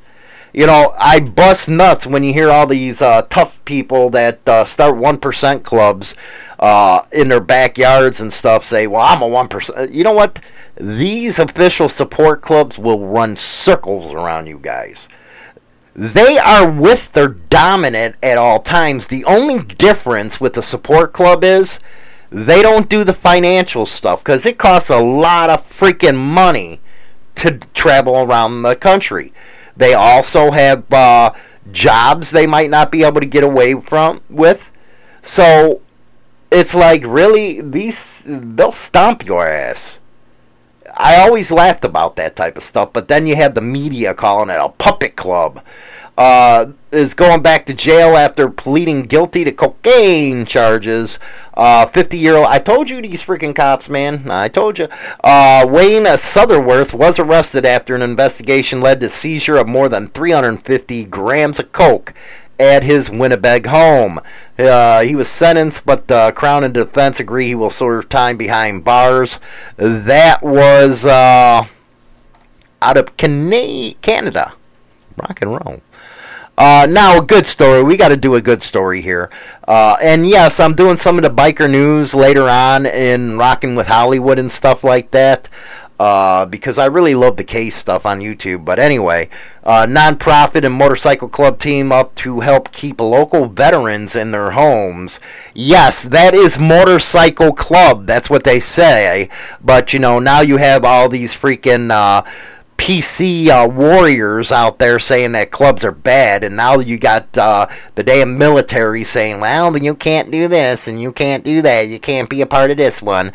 you 0.55 0.65
know, 0.65 0.95
I 0.97 1.19
bust 1.19 1.67
nuts 1.67 2.07
when 2.07 2.23
you 2.23 2.31
hear 2.31 2.49
all 2.49 2.65
these 2.65 3.01
uh, 3.01 3.23
tough 3.23 3.63
people 3.65 4.09
that 4.11 4.47
uh, 4.47 4.63
start 4.63 4.95
1% 4.95 5.63
clubs 5.63 6.15
uh, 6.59 7.01
in 7.11 7.27
their 7.27 7.41
backyards 7.41 8.21
and 8.21 8.31
stuff 8.31 8.63
say, 8.63 8.87
well, 8.87 9.01
I'm 9.01 9.21
a 9.21 9.27
1%. 9.27 9.93
You 9.93 10.05
know 10.05 10.13
what? 10.13 10.39
These 10.77 11.39
official 11.39 11.89
support 11.89 12.41
clubs 12.41 12.77
will 12.77 13.05
run 13.05 13.35
circles 13.35 14.13
around 14.13 14.47
you 14.47 14.57
guys. 14.57 15.09
They 15.93 16.37
are 16.37 16.71
with 16.71 17.11
their 17.11 17.27
dominant 17.27 18.15
at 18.23 18.37
all 18.37 18.61
times. 18.61 19.07
The 19.07 19.25
only 19.25 19.61
difference 19.61 20.39
with 20.39 20.53
the 20.53 20.63
support 20.63 21.11
club 21.11 21.43
is 21.43 21.79
they 22.29 22.61
don't 22.61 22.87
do 22.87 23.03
the 23.03 23.13
financial 23.13 23.85
stuff 23.85 24.23
because 24.23 24.45
it 24.45 24.57
costs 24.57 24.89
a 24.89 25.01
lot 25.01 25.49
of 25.49 25.69
freaking 25.69 26.17
money 26.17 26.79
to 27.35 27.57
travel 27.73 28.15
around 28.15 28.61
the 28.61 28.77
country. 28.77 29.33
They 29.77 29.93
also 29.93 30.51
have 30.51 30.91
uh, 30.91 31.31
jobs 31.71 32.31
they 32.31 32.47
might 32.47 32.69
not 32.69 32.91
be 32.91 33.03
able 33.03 33.19
to 33.19 33.25
get 33.25 33.43
away 33.43 33.75
from 33.75 34.21
with. 34.29 34.71
So 35.23 35.81
it's 36.51 36.75
like 36.75 37.03
really 37.05 37.61
these 37.61 38.23
they'll 38.27 38.71
stomp 38.71 39.25
your 39.25 39.47
ass. 39.47 39.99
I 40.97 41.17
always 41.17 41.51
laughed 41.51 41.83
about 41.83 42.15
that 42.15 42.37
type 42.37 42.55
of 42.55 42.63
stuff, 42.63 42.93
but 42.93 43.09
then 43.09 43.27
you 43.27 43.35
had 43.35 43.53
the 43.53 43.61
media 43.61 44.13
calling 44.13 44.49
it 44.49 44.59
a 44.59 44.69
puppet 44.69 45.17
club 45.17 45.61
uh, 46.17 46.67
is 46.91 47.13
going 47.13 47.41
back 47.41 47.65
to 47.65 47.73
jail 47.73 48.15
after 48.15 48.49
pleading 48.49 49.03
guilty 49.03 49.43
to 49.43 49.51
cocaine 49.51 50.45
charges. 50.45 51.19
Uh, 51.53 51.85
50 51.85 52.17
year 52.17 52.35
old. 52.35 52.47
I 52.47 52.59
told 52.59 52.89
you 52.89 53.01
these 53.01 53.21
freaking 53.21 53.55
cops, 53.55 53.89
man. 53.89 54.29
I 54.29 54.47
told 54.47 54.77
you. 54.79 54.87
Uh, 55.23 55.65
Wayne 55.69 56.05
Sutherworth 56.17 56.93
was 56.93 57.19
arrested 57.19 57.65
after 57.65 57.95
an 57.95 58.01
investigation 58.01 58.81
led 58.81 58.99
to 59.01 59.09
seizure 59.09 59.57
of 59.57 59.67
more 59.67 59.89
than 59.89 60.07
350 60.09 61.05
grams 61.05 61.59
of 61.59 61.71
coke 61.71 62.13
at 62.59 62.83
his 62.83 63.09
Winnipeg 63.09 63.65
home. 63.65 64.19
Uh, 64.57 65.01
he 65.01 65.15
was 65.15 65.27
sentenced, 65.27 65.85
but 65.85 66.07
the 66.07 66.31
Crown 66.35 66.63
and 66.63 66.73
defense 66.73 67.19
agree 67.19 67.47
he 67.47 67.55
will 67.55 67.69
serve 67.69 68.07
time 68.07 68.37
behind 68.37 68.83
bars. 68.83 69.39
That 69.77 70.41
was 70.41 71.05
uh, 71.05 71.67
out 72.81 72.97
of 72.97 73.17
Canada. 73.17 74.53
Rock 75.17 75.41
and 75.41 75.51
roll. 75.51 75.81
Uh, 76.57 76.87
now, 76.89 77.19
a 77.19 77.21
good 77.21 77.45
story. 77.45 77.83
We 77.83 77.97
got 77.97 78.09
to 78.09 78.17
do 78.17 78.35
a 78.35 78.41
good 78.41 78.63
story 78.63 79.01
here. 79.01 79.29
Uh, 79.67 79.97
and 80.01 80.27
yes, 80.27 80.59
I'm 80.59 80.73
doing 80.73 80.97
some 80.97 81.17
of 81.17 81.23
the 81.23 81.29
biker 81.29 81.69
news 81.69 82.13
later 82.13 82.43
on 82.43 82.85
in 82.85 83.37
Rocking 83.37 83.75
with 83.75 83.87
Hollywood 83.87 84.39
and 84.39 84.51
stuff 84.51 84.83
like 84.83 85.11
that. 85.11 85.49
Uh, 85.97 86.45
because 86.45 86.77
I 86.77 86.87
really 86.87 87.15
love 87.15 87.37
the 87.37 87.45
case 87.45 87.73
stuff 87.77 88.05
on 88.05 88.19
YouTube. 88.19 88.65
But 88.65 88.79
anyway, 88.79 89.29
uh, 89.63 89.85
nonprofit 89.87 90.65
and 90.65 90.73
motorcycle 90.73 91.29
club 91.29 91.57
team 91.57 91.93
up 91.93 92.13
to 92.15 92.41
help 92.41 92.73
keep 92.73 92.99
local 92.99 93.47
veterans 93.47 94.13
in 94.13 94.31
their 94.31 94.51
homes. 94.51 95.21
Yes, 95.53 96.03
that 96.03 96.33
is 96.33 96.59
motorcycle 96.59 97.53
club. 97.53 98.07
That's 98.07 98.29
what 98.29 98.43
they 98.43 98.59
say. 98.59 99.29
But 99.63 99.93
you 99.93 99.99
know, 99.99 100.19
now 100.19 100.41
you 100.41 100.57
have 100.57 100.83
all 100.83 101.07
these 101.07 101.33
freaking 101.33 101.91
uh, 101.91 102.29
PC 102.77 103.47
uh, 103.47 103.67
warriors 103.67 104.51
out 104.51 104.79
there 104.79 104.99
saying 104.99 105.31
that 105.33 105.51
clubs 105.51 105.83
are 105.83 105.91
bad, 105.91 106.43
and 106.43 106.55
now 106.55 106.79
you 106.79 106.97
got 106.97 107.37
uh, 107.37 107.67
the 107.95 108.03
damn 108.03 108.37
military 108.37 109.03
saying, 109.03 109.39
well, 109.39 109.75
you 109.77 109.95
can't 109.95 110.31
do 110.31 110.47
this 110.47 110.87
and 110.87 111.01
you 111.01 111.11
can't 111.11 111.43
do 111.43 111.61
that, 111.61 111.87
you 111.87 111.99
can't 111.99 112.29
be 112.29 112.41
a 112.41 112.45
part 112.45 112.71
of 112.71 112.77
this 112.77 113.01
one. 113.01 113.31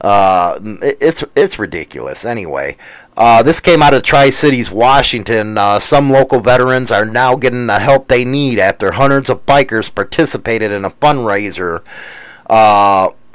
Uh, 0.00 0.58
it's 0.82 1.24
it's 1.34 1.58
ridiculous. 1.58 2.26
Anyway, 2.26 2.76
uh, 3.16 3.42
this 3.42 3.58
came 3.58 3.82
out 3.82 3.94
of 3.94 4.02
Tri 4.02 4.28
Cities, 4.30 4.70
Washington. 4.70 5.56
Uh, 5.56 5.78
some 5.78 6.10
local 6.10 6.40
veterans 6.40 6.90
are 6.90 7.06
now 7.06 7.36
getting 7.36 7.66
the 7.66 7.78
help 7.78 8.08
they 8.08 8.24
need 8.24 8.58
after 8.58 8.92
hundreds 8.92 9.30
of 9.30 9.46
bikers 9.46 9.94
participated 9.94 10.72
in 10.72 10.84
a 10.84 10.90
fundraiser. 10.90 11.82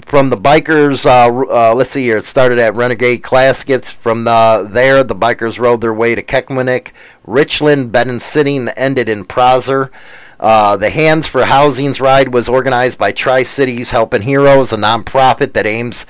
Uh, 0.10 0.20
from 0.20 0.30
the 0.30 0.38
bikers, 0.38 1.06
uh, 1.06 1.72
uh, 1.72 1.74
let's 1.76 1.92
see 1.92 2.04
here. 2.04 2.18
It 2.18 2.26
started 2.26 2.60
at 2.60 2.76
Renegade 2.76 3.22
Claskets. 3.22 3.92
From 3.92 4.24
the, 4.24 4.68
there, 4.70 5.04
the 5.04 5.16
bikers 5.16 5.60
rode 5.60 5.82
their 5.82 5.94
way 5.94 6.16
to 6.16 6.24
Kennewick, 6.24 6.92
Richland, 7.26 7.92
Benton 7.92 8.20
City, 8.20 8.58
and 8.58 8.74
ended 8.76 9.10
in 9.10 9.24
Prosser. 9.24 9.92
Uh, 10.40 10.78
the 10.78 10.90
Hands 10.90 11.26
for 11.28 11.46
Housings 11.46 12.00
ride 12.00 12.34
was 12.34 12.50
organized 12.50 12.98
by 12.98 13.12
Tri 13.12 13.44
Cities 13.44 13.92
Helping 13.92 14.24
Heroes, 14.24 14.74
a 14.74 14.78
nonprofit 14.78 15.54
that 15.54 15.68
aims 15.68 16.06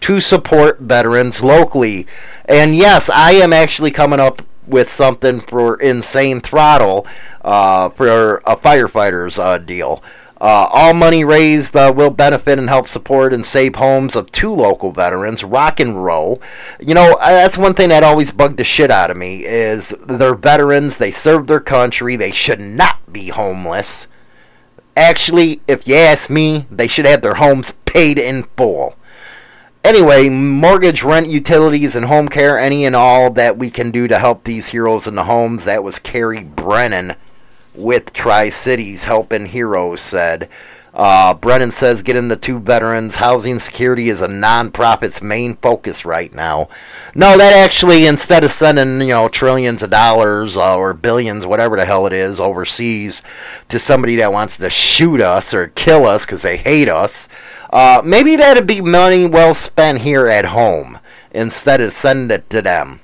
to 0.00 0.20
support 0.20 0.80
veterans 0.80 1.42
locally. 1.42 2.06
And 2.46 2.76
yes, 2.76 3.08
I 3.08 3.32
am 3.32 3.52
actually 3.52 3.90
coming 3.90 4.20
up 4.20 4.42
with 4.66 4.90
something 4.90 5.40
for 5.40 5.76
Insane 5.76 6.40
Throttle 6.40 7.06
uh, 7.42 7.90
for 7.90 8.38
a 8.46 8.56
firefighters 8.56 9.38
uh, 9.38 9.58
deal. 9.58 10.02
Uh, 10.44 10.68
all 10.74 10.92
money 10.92 11.24
raised 11.24 11.74
uh, 11.74 11.90
will 11.96 12.10
benefit 12.10 12.58
and 12.58 12.68
help 12.68 12.86
support 12.86 13.32
and 13.32 13.46
save 13.46 13.76
homes 13.76 14.14
of 14.14 14.30
two 14.30 14.52
local 14.52 14.92
veterans, 14.92 15.42
Rock 15.42 15.80
and 15.80 16.04
Roll. 16.04 16.38
You 16.78 16.92
know, 16.92 17.14
uh, 17.14 17.30
that's 17.30 17.56
one 17.56 17.72
thing 17.72 17.88
that 17.88 18.02
always 18.02 18.30
bugged 18.30 18.58
the 18.58 18.64
shit 18.64 18.90
out 18.90 19.10
of 19.10 19.16
me 19.16 19.46
is 19.46 19.94
they're 20.06 20.34
veterans, 20.34 20.98
they 20.98 21.12
serve 21.12 21.46
their 21.46 21.60
country, 21.60 22.16
they 22.16 22.30
should 22.30 22.60
not 22.60 23.10
be 23.10 23.28
homeless. 23.28 24.06
Actually, 24.94 25.62
if 25.66 25.88
you 25.88 25.94
ask 25.94 26.28
me, 26.28 26.66
they 26.70 26.88
should 26.88 27.06
have 27.06 27.22
their 27.22 27.36
homes 27.36 27.72
paid 27.86 28.18
in 28.18 28.42
full. 28.54 28.96
Anyway, 29.82 30.28
mortgage, 30.28 31.02
rent, 31.02 31.26
utilities, 31.26 31.96
and 31.96 32.04
home 32.04 32.28
care, 32.28 32.58
any 32.58 32.84
and 32.84 32.94
all 32.94 33.30
that 33.30 33.56
we 33.56 33.70
can 33.70 33.90
do 33.90 34.06
to 34.06 34.18
help 34.18 34.44
these 34.44 34.66
heroes 34.68 35.06
in 35.06 35.14
the 35.14 35.24
homes. 35.24 35.64
That 35.64 35.82
was 35.82 35.98
Carrie 35.98 36.44
Brennan 36.44 37.16
with 37.74 38.12
Tri 38.12 38.48
Cities 38.48 39.04
Helping 39.04 39.46
Heroes 39.46 40.00
said. 40.00 40.48
Uh, 40.94 41.34
Brennan 41.34 41.72
says 41.72 42.02
getting 42.02 42.28
the 42.28 42.36
two 42.36 42.60
veterans 42.60 43.16
housing 43.16 43.58
security 43.58 44.10
is 44.10 44.22
a 44.22 44.28
nonprofit's 44.28 45.20
main 45.20 45.56
focus 45.56 46.04
right 46.04 46.32
now. 46.32 46.68
No, 47.16 47.36
that 47.36 47.52
actually, 47.52 48.06
instead 48.06 48.44
of 48.44 48.52
sending 48.52 49.00
you 49.00 49.12
know 49.12 49.28
trillions 49.28 49.82
of 49.82 49.90
dollars 49.90 50.56
uh, 50.56 50.76
or 50.76 50.94
billions, 50.94 51.46
whatever 51.46 51.76
the 51.76 51.84
hell 51.84 52.06
it 52.06 52.12
is, 52.12 52.38
overseas 52.38 53.22
to 53.70 53.80
somebody 53.80 54.14
that 54.16 54.32
wants 54.32 54.56
to 54.58 54.70
shoot 54.70 55.20
us 55.20 55.52
or 55.52 55.68
kill 55.68 56.06
us 56.06 56.24
because 56.24 56.42
they 56.42 56.56
hate 56.56 56.88
us, 56.88 57.28
uh, 57.70 58.00
maybe 58.04 58.36
that'd 58.36 58.68
be 58.68 58.80
money 58.80 59.26
well 59.26 59.52
spent 59.52 60.02
here 60.02 60.28
at 60.28 60.44
home 60.44 61.00
instead 61.32 61.80
of 61.80 61.92
sending 61.92 62.30
it 62.30 62.48
to 62.50 62.62
them. 62.62 63.00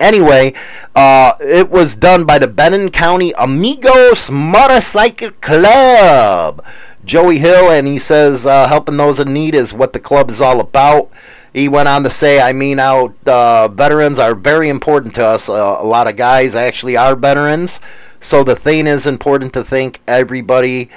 Anyway, 0.00 0.54
uh, 0.94 1.32
it 1.40 1.70
was 1.70 1.96
done 1.96 2.24
by 2.24 2.38
the 2.38 2.46
Benton 2.46 2.90
County 2.90 3.32
Amigos 3.36 4.30
Motorcycle 4.30 5.32
Club. 5.40 6.64
Joey 7.04 7.38
Hill, 7.38 7.70
and 7.70 7.86
he 7.86 7.98
says 7.98 8.46
uh, 8.46 8.68
helping 8.68 8.96
those 8.96 9.18
in 9.18 9.32
need 9.32 9.54
is 9.54 9.72
what 9.72 9.92
the 9.92 9.98
club 9.98 10.30
is 10.30 10.40
all 10.40 10.60
about. 10.60 11.10
He 11.54 11.68
went 11.68 11.88
on 11.88 12.04
to 12.04 12.10
say, 12.10 12.40
I 12.40 12.52
mean, 12.52 12.78
out 12.78 13.14
uh, 13.26 13.68
veterans 13.68 14.18
are 14.18 14.34
very 14.34 14.68
important 14.68 15.14
to 15.16 15.26
us. 15.26 15.48
Uh, 15.48 15.78
a 15.80 15.84
lot 15.84 16.06
of 16.06 16.16
guys 16.16 16.54
actually 16.54 16.96
are 16.96 17.16
veterans, 17.16 17.80
so 18.20 18.44
the 18.44 18.54
thing 18.54 18.86
is 18.86 19.06
important 19.06 19.52
to 19.54 19.64
think 19.64 20.00
everybody 20.06 20.90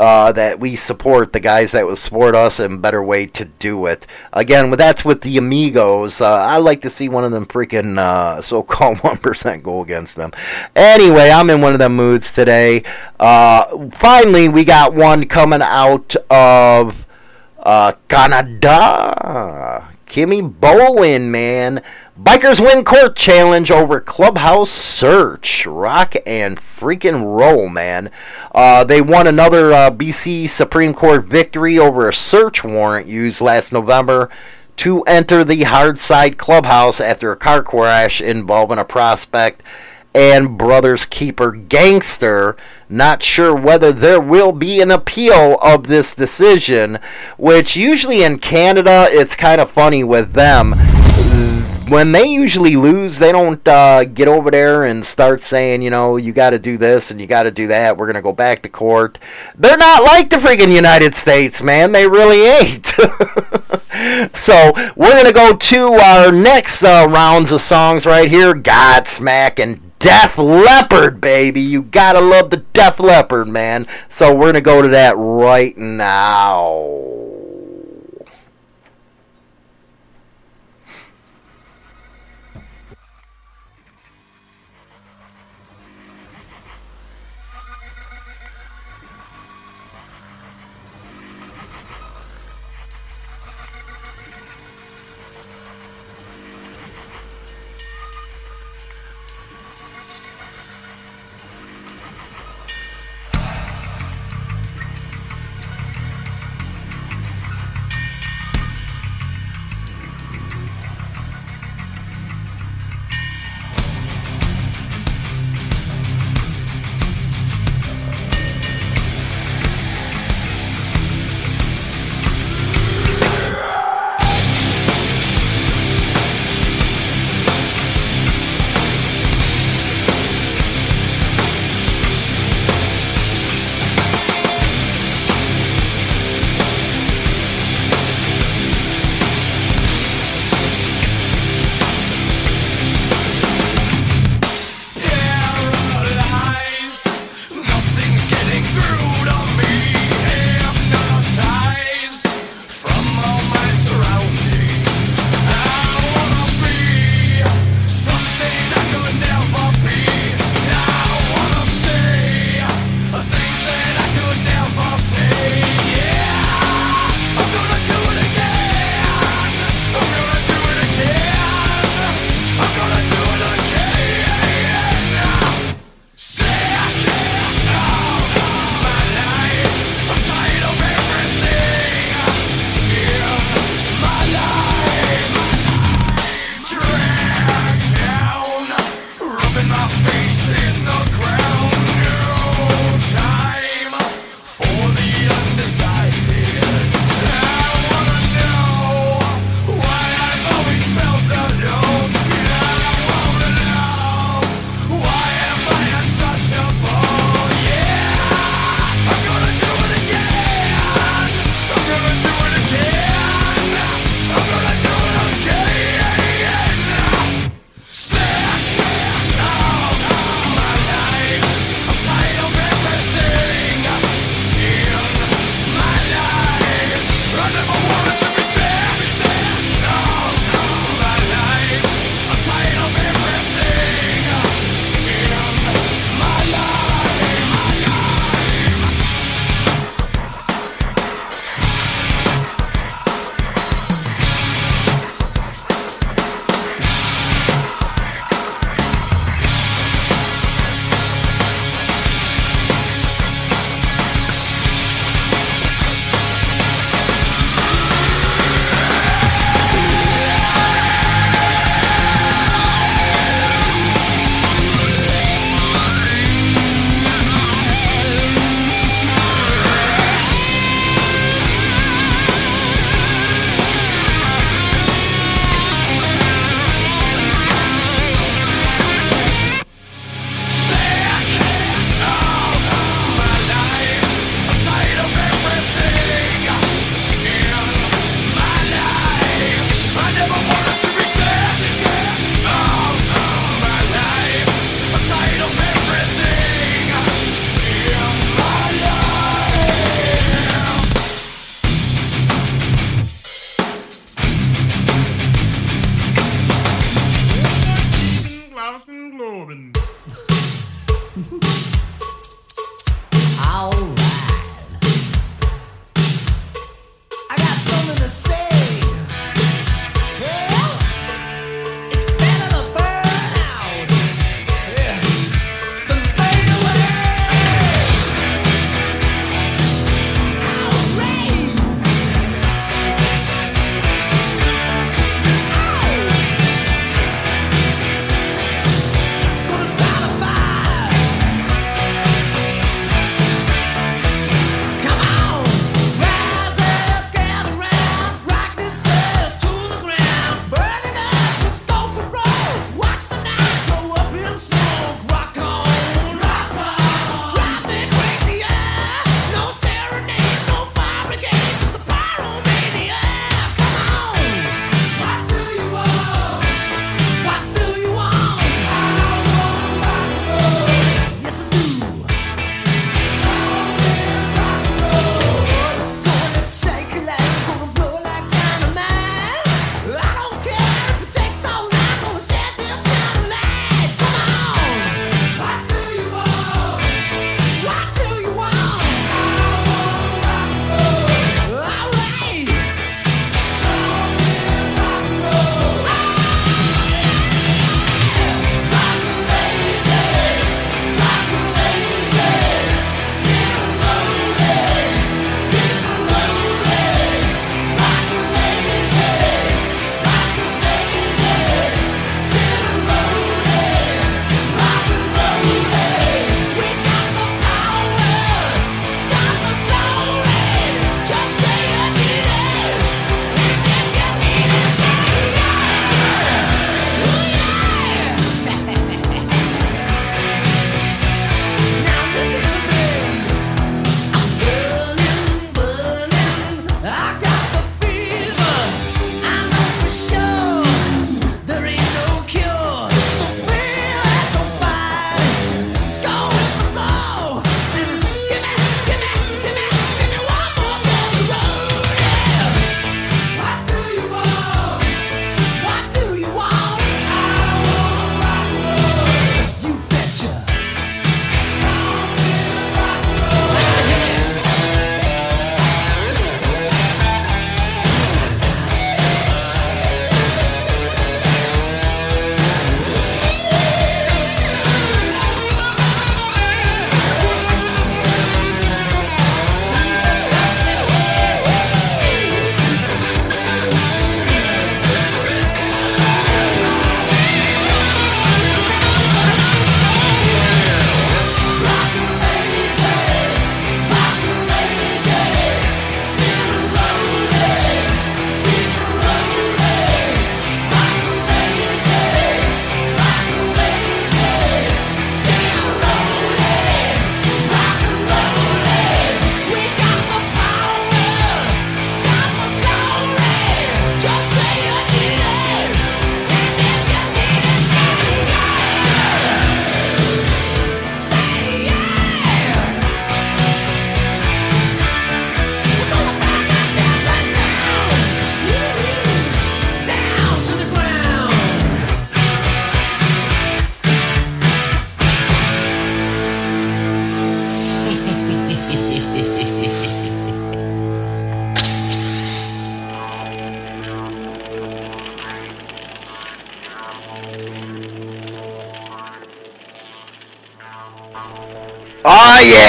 uh, 0.00 0.32
that 0.32 0.58
we 0.58 0.76
support 0.76 1.34
the 1.34 1.40
guys 1.40 1.72
that 1.72 1.86
would 1.86 1.98
support 1.98 2.34
us 2.34 2.58
and 2.58 2.80
better 2.80 3.02
way 3.02 3.26
to 3.26 3.44
do 3.44 3.84
it. 3.84 4.06
Again, 4.32 4.70
that's 4.70 5.04
with 5.04 5.20
the 5.20 5.36
Amigos. 5.36 6.22
Uh, 6.22 6.36
I 6.36 6.56
like 6.56 6.80
to 6.82 6.90
see 6.90 7.10
one 7.10 7.22
of 7.22 7.32
them 7.32 7.44
freaking 7.44 7.98
uh, 7.98 8.40
so-called 8.40 8.96
1% 9.00 9.62
go 9.62 9.82
against 9.82 10.16
them. 10.16 10.32
Anyway, 10.74 11.30
I'm 11.30 11.50
in 11.50 11.60
one 11.60 11.74
of 11.74 11.80
them 11.80 11.96
moods 11.96 12.32
today. 12.32 12.82
Uh, 13.18 13.90
finally, 13.90 14.48
we 14.48 14.64
got 14.64 14.94
one 14.94 15.26
coming 15.26 15.60
out 15.60 16.16
of 16.30 17.06
uh, 17.58 17.92
Canada. 18.08 19.86
Kimmy 20.06 20.42
Bolan, 20.42 21.30
man. 21.30 21.82
Bikers 22.22 22.60
win 22.60 22.84
court 22.84 23.16
challenge 23.16 23.70
over 23.70 23.98
clubhouse 23.98 24.70
search. 24.70 25.64
Rock 25.64 26.14
and 26.26 26.58
freaking 26.58 27.24
roll, 27.24 27.66
man. 27.66 28.10
Uh, 28.54 28.84
they 28.84 29.00
won 29.00 29.26
another 29.26 29.72
uh, 29.72 29.90
BC 29.90 30.50
Supreme 30.50 30.92
Court 30.92 31.24
victory 31.24 31.78
over 31.78 32.10
a 32.10 32.12
search 32.12 32.62
warrant 32.62 33.06
used 33.06 33.40
last 33.40 33.72
November 33.72 34.28
to 34.76 35.00
enter 35.04 35.44
the 35.44 35.62
Hardside 35.62 36.36
clubhouse 36.36 37.00
after 37.00 37.32
a 37.32 37.36
car 37.38 37.62
crash 37.62 38.20
involving 38.20 38.78
a 38.78 38.84
prospect 38.84 39.62
and 40.14 40.58
Brothers 40.58 41.06
Keeper 41.06 41.52
gangster. 41.52 42.54
Not 42.90 43.22
sure 43.22 43.54
whether 43.54 43.94
there 43.94 44.20
will 44.20 44.52
be 44.52 44.82
an 44.82 44.90
appeal 44.90 45.56
of 45.62 45.86
this 45.86 46.14
decision, 46.14 46.98
which 47.38 47.76
usually 47.76 48.24
in 48.24 48.40
Canada 48.40 49.06
it's 49.08 49.34
kind 49.34 49.58
of 49.58 49.70
funny 49.70 50.04
with 50.04 50.34
them. 50.34 50.74
When 51.90 52.12
they 52.12 52.26
usually 52.26 52.76
lose, 52.76 53.18
they 53.18 53.32
don't 53.32 53.66
uh, 53.66 54.04
get 54.04 54.28
over 54.28 54.50
there 54.50 54.84
and 54.84 55.04
start 55.04 55.40
saying, 55.40 55.82
you 55.82 55.90
know, 55.90 56.18
you 56.18 56.32
got 56.32 56.50
to 56.50 56.58
do 56.58 56.78
this 56.78 57.10
and 57.10 57.20
you 57.20 57.26
got 57.26 57.42
to 57.42 57.50
do 57.50 57.66
that. 57.66 57.96
We're 57.96 58.06
going 58.06 58.14
to 58.14 58.22
go 58.22 58.32
back 58.32 58.62
to 58.62 58.68
court. 58.68 59.18
They're 59.56 59.76
not 59.76 60.04
like 60.04 60.30
the 60.30 60.36
freaking 60.36 60.72
United 60.72 61.16
States, 61.16 61.60
man. 61.60 61.90
They 61.90 62.06
really 62.06 62.42
ain't. 62.42 62.86
so 64.36 64.72
we're 64.94 65.10
going 65.10 65.26
to 65.26 65.32
go 65.32 65.56
to 65.56 65.92
our 65.94 66.30
next 66.30 66.84
uh, 66.84 67.08
rounds 67.10 67.50
of 67.50 67.60
songs 67.60 68.06
right 68.06 68.30
here 68.30 68.54
Godsmack 68.54 69.58
and 69.58 69.80
Def 70.00 70.38
Leppard, 70.38 71.20
baby. 71.20 71.60
You 71.60 71.82
gotta 71.82 72.22
love 72.22 72.48
the 72.48 72.64
Def 72.72 72.98
Leppard, 72.98 73.48
man. 73.48 73.86
So 74.08 74.34
we're 74.34 74.46
gonna 74.46 74.62
go 74.62 74.80
to 74.80 74.88
that 74.88 75.14
right 75.18 75.76
now. 75.76 77.19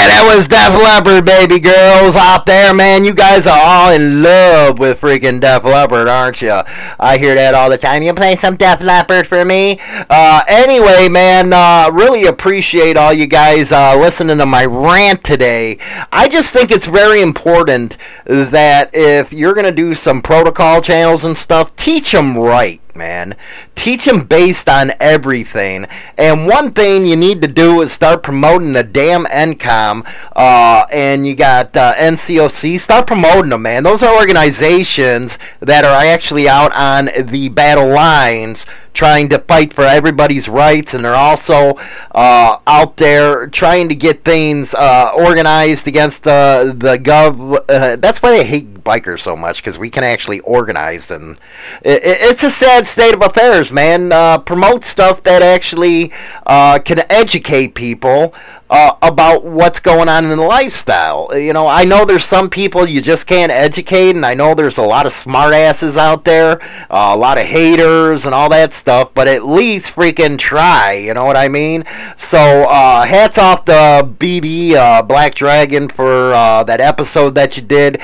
Yeah, 0.01 0.07
that 0.07 0.35
was 0.35 0.47
Def 0.47 0.73
Leppard, 0.73 1.25
baby 1.25 1.59
girls 1.59 2.15
out 2.15 2.45
there, 2.47 2.73
man. 2.73 3.05
You 3.05 3.13
guys 3.13 3.45
are 3.45 3.59
all 3.61 3.91
in 3.91 4.23
love 4.23 4.79
with 4.79 4.99
freaking 4.99 5.39
Def 5.39 5.63
Leppard, 5.63 6.07
aren't 6.07 6.41
you? 6.41 6.59
I 6.99 7.19
hear 7.19 7.35
that 7.35 7.53
all 7.53 7.69
the 7.69 7.77
time. 7.77 8.01
You 8.01 8.13
play 8.15 8.35
some 8.35 8.55
Def 8.55 8.81
Leppard 8.81 9.27
for 9.27 9.45
me? 9.45 9.79
Uh, 10.09 10.41
anyway, 10.47 11.07
man, 11.07 11.53
uh, 11.53 11.91
really 11.93 12.25
appreciate 12.25 12.97
all 12.97 13.13
you 13.13 13.27
guys 13.27 13.71
uh, 13.71 13.95
listening 13.95 14.39
to 14.39 14.45
my 14.47 14.65
rant 14.65 15.23
today. 15.23 15.77
I 16.11 16.27
just 16.27 16.51
think 16.51 16.71
it's 16.71 16.87
very 16.87 17.21
important 17.21 17.97
that 18.25 18.89
if 18.93 19.31
you're 19.31 19.53
gonna 19.53 19.71
do 19.71 19.93
some 19.93 20.23
protocol 20.23 20.81
channels 20.81 21.25
and 21.25 21.37
stuff, 21.37 21.75
teach 21.75 22.11
them 22.11 22.35
right 22.35 22.81
man. 22.95 23.35
Teach 23.75 24.05
them 24.05 24.25
based 24.25 24.69
on 24.69 24.91
everything. 24.99 25.87
And 26.17 26.47
one 26.47 26.71
thing 26.71 27.05
you 27.05 27.15
need 27.15 27.41
to 27.41 27.47
do 27.47 27.81
is 27.81 27.91
start 27.91 28.23
promoting 28.23 28.73
the 28.73 28.83
damn 28.83 29.25
NCOM. 29.25 30.05
Uh, 30.35 30.85
and 30.91 31.25
you 31.25 31.35
got 31.35 31.75
uh, 31.75 31.93
NCOC. 31.95 32.79
Start 32.79 33.07
promoting 33.07 33.49
them, 33.49 33.61
man. 33.61 33.83
Those 33.83 34.03
are 34.03 34.15
organizations 34.15 35.37
that 35.59 35.83
are 35.83 36.05
actually 36.05 36.47
out 36.47 36.73
on 36.73 37.09
the 37.27 37.49
battle 37.49 37.89
lines 37.89 38.65
trying 38.93 39.29
to 39.29 39.39
fight 39.39 39.73
for 39.73 39.83
everybody's 39.83 40.49
rights, 40.49 40.93
and 40.93 41.03
they're 41.03 41.15
also 41.15 41.75
uh, 42.13 42.57
out 42.67 42.97
there 42.97 43.47
trying 43.47 43.89
to 43.89 43.95
get 43.95 44.23
things 44.23 44.73
uh, 44.73 45.11
organized 45.15 45.87
against 45.87 46.23
the 46.23 46.75
the 46.77 46.97
gov. 46.97 47.63
Uh, 47.69 47.95
that's 47.95 48.21
why 48.21 48.31
they 48.31 48.45
hate 48.45 48.83
bikers 48.83 49.19
so 49.19 49.35
much 49.35 49.57
because 49.57 49.77
we 49.77 49.89
can 49.89 50.03
actually 50.03 50.39
organize, 50.41 51.11
and 51.11 51.37
it, 51.83 52.01
it's 52.03 52.43
a 52.43 52.51
sad 52.51 52.80
state 52.87 53.13
of 53.13 53.21
affairs, 53.21 53.71
man. 53.71 54.11
Uh, 54.11 54.37
promote 54.37 54.83
stuff 54.83 55.23
that 55.23 55.41
actually 55.41 56.11
uh, 56.45 56.79
can 56.79 56.99
educate 57.09 57.75
people 57.75 58.33
uh, 58.69 58.95
about 59.01 59.43
what's 59.43 59.79
going 59.79 60.07
on 60.07 60.23
in 60.23 60.37
the 60.37 60.43
lifestyle. 60.43 61.29
You 61.33 61.53
know, 61.53 61.67
I 61.67 61.83
know 61.83 62.05
there's 62.05 62.25
some 62.25 62.49
people 62.49 62.87
you 62.87 63.01
just 63.01 63.27
can't 63.27 63.51
educate, 63.51 64.15
and 64.15 64.25
I 64.25 64.33
know 64.33 64.55
there's 64.55 64.77
a 64.77 64.83
lot 64.83 65.05
of 65.05 65.13
smartasses 65.13 65.97
out 65.97 66.23
there, 66.23 66.61
uh, 66.89 67.11
a 67.13 67.17
lot 67.17 67.37
of 67.37 67.43
haters, 67.43 68.25
and 68.25 68.33
all 68.33 68.49
that 68.49 68.73
stuff. 68.73 69.13
But 69.13 69.27
at 69.27 69.45
least 69.45 69.93
freaking 69.93 70.37
try. 70.37 70.93
You 70.93 71.13
know 71.13 71.25
what 71.25 71.37
I 71.37 71.47
mean? 71.47 71.83
So 72.17 72.39
uh, 72.39 73.03
hats 73.05 73.37
off 73.37 73.65
to 73.65 74.09
BB 74.17 74.73
uh, 74.73 75.01
Black 75.01 75.35
Dragon 75.35 75.89
for 75.89 76.31
that 76.65 76.79
episode 76.79 77.35
that 77.35 77.57
you 77.57 77.63
did 77.63 78.01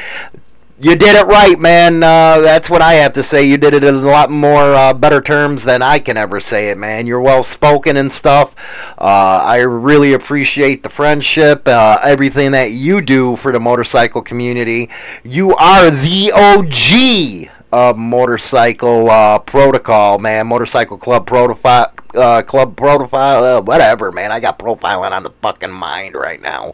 you 0.80 0.96
did 0.96 1.16
it 1.16 1.26
right, 1.26 1.58
man. 1.58 2.04
Uh, 2.04 2.40
that's 2.40 2.70
what 2.70 2.84
I 2.84 2.94
have 2.94 3.14
to 3.14 3.24
say. 3.24 3.44
You 3.44 3.58
did 3.58 3.74
it 3.74 3.84
in 3.84 3.96
a 3.96 4.00
lot 4.00 4.30
more 4.30 4.76
uh, 4.76 4.94
better 4.94 5.22
terms 5.22 5.64
than 5.64 5.82
I 5.82 5.98
can 5.98 6.18
ever 6.18 6.40
say 6.40 6.70
it, 6.70 6.78
man. 6.78 7.08
You're 7.08 7.22
well 7.22 7.44
spoken 7.44 7.98
and 7.98 8.12
stuff. 8.12 8.56
Uh, 8.98 9.42
I 9.44 9.62
really 9.62 10.14
appreciate 10.14 10.84
the 10.84 10.90
friendship, 10.90 11.68
uh, 11.68 11.98
everything 12.04 12.52
that 12.52 12.72
you 12.72 13.02
do 13.02 13.36
for 13.38 13.52
the 13.52 13.60
motorcycle 13.60 14.22
community. 14.22 14.90
You 15.24 15.56
are 15.56 15.90
the 15.90 16.32
OG 16.36 17.50
of 17.72 17.98
motorcycle 17.98 19.10
uh, 19.10 19.40
protocol, 19.40 20.20
man. 20.20 20.46
Motorcycle 20.46 20.98
club 21.00 21.26
protocol 21.26 21.92
uh, 22.16 22.42
club 22.42 22.76
profile, 22.76 23.44
uh, 23.44 23.62
whatever, 23.62 24.12
man. 24.12 24.32
I 24.32 24.40
got 24.40 24.60
profiling 24.60 25.12
on 25.12 25.24
the 25.24 25.32
fucking 25.42 25.72
mind 25.72 26.16
right 26.16 26.42
now. 26.42 26.74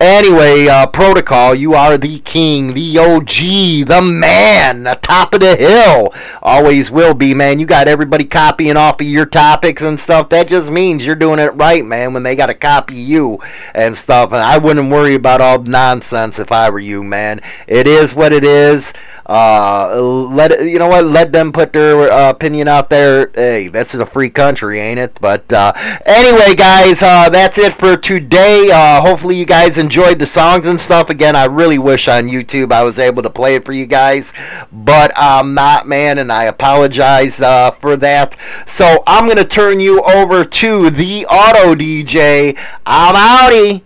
Anyway, 0.00 0.68
uh, 0.68 0.86
protocol, 0.86 1.54
you 1.54 1.74
are 1.74 1.98
the 1.98 2.18
king, 2.20 2.74
the 2.74 2.98
OG, 2.98 3.88
the 3.88 4.00
man, 4.02 4.84
the 4.84 4.98
top 5.02 5.34
of 5.34 5.40
the 5.40 5.56
hill. 5.56 6.12
Always 6.42 6.90
will 6.90 7.14
be, 7.14 7.34
man. 7.34 7.58
You 7.58 7.66
got 7.66 7.88
everybody 7.88 8.24
copying 8.24 8.76
off 8.76 9.00
of 9.00 9.06
your 9.06 9.26
topics 9.26 9.82
and 9.82 9.98
stuff. 9.98 10.28
That 10.30 10.48
just 10.48 10.70
means 10.70 11.04
you're 11.04 11.14
doing 11.14 11.38
it 11.38 11.54
right, 11.54 11.84
man. 11.84 12.12
When 12.12 12.22
they 12.22 12.36
got 12.36 12.46
to 12.46 12.54
copy 12.54 12.94
you 12.94 13.40
and 13.74 13.96
stuff, 13.96 14.32
and 14.32 14.42
I 14.42 14.58
wouldn't 14.58 14.90
worry 14.90 15.14
about 15.14 15.40
all 15.40 15.62
nonsense 15.62 16.38
if 16.38 16.52
I 16.52 16.70
were 16.70 16.78
you, 16.78 17.02
man. 17.02 17.40
It 17.66 17.86
is 17.86 18.14
what 18.14 18.32
it 18.32 18.44
is. 18.44 18.92
Uh, 19.26 20.00
let 20.02 20.50
it, 20.52 20.68
you 20.68 20.78
know 20.78 20.88
what? 20.88 21.04
Let 21.04 21.32
them 21.32 21.52
put 21.52 21.72
their 21.72 22.10
uh, 22.10 22.30
opinion 22.30 22.68
out 22.68 22.90
there. 22.90 23.30
Hey, 23.34 23.68
this 23.68 23.94
is 23.94 24.00
a 24.00 24.06
free 24.06 24.30
country, 24.30 24.71
ain't 24.78 24.98
it? 24.98 25.18
But 25.20 25.52
uh, 25.52 25.72
anyway, 26.06 26.54
guys, 26.54 27.02
uh, 27.02 27.28
that's 27.28 27.58
it 27.58 27.74
for 27.74 27.96
today. 27.96 28.70
Uh, 28.72 29.00
hopefully, 29.00 29.36
you 29.36 29.46
guys 29.46 29.78
enjoyed 29.78 30.18
the 30.18 30.26
songs 30.26 30.66
and 30.66 30.80
stuff. 30.80 31.10
Again, 31.10 31.36
I 31.36 31.44
really 31.44 31.78
wish 31.78 32.08
on 32.08 32.28
YouTube 32.28 32.72
I 32.72 32.82
was 32.82 32.98
able 32.98 33.22
to 33.22 33.30
play 33.30 33.54
it 33.54 33.64
for 33.64 33.72
you 33.72 33.86
guys, 33.86 34.32
but 34.72 35.12
I'm 35.16 35.54
not, 35.54 35.86
man, 35.86 36.18
and 36.18 36.32
I 36.32 36.44
apologize 36.44 37.40
uh, 37.40 37.70
for 37.72 37.96
that. 37.98 38.36
So 38.66 39.02
I'm 39.06 39.28
gonna 39.28 39.44
turn 39.44 39.80
you 39.80 40.02
over 40.02 40.44
to 40.44 40.90
the 40.90 41.26
auto 41.26 41.74
DJ. 41.74 42.58
I'm 42.86 43.14
outie. 43.14 43.82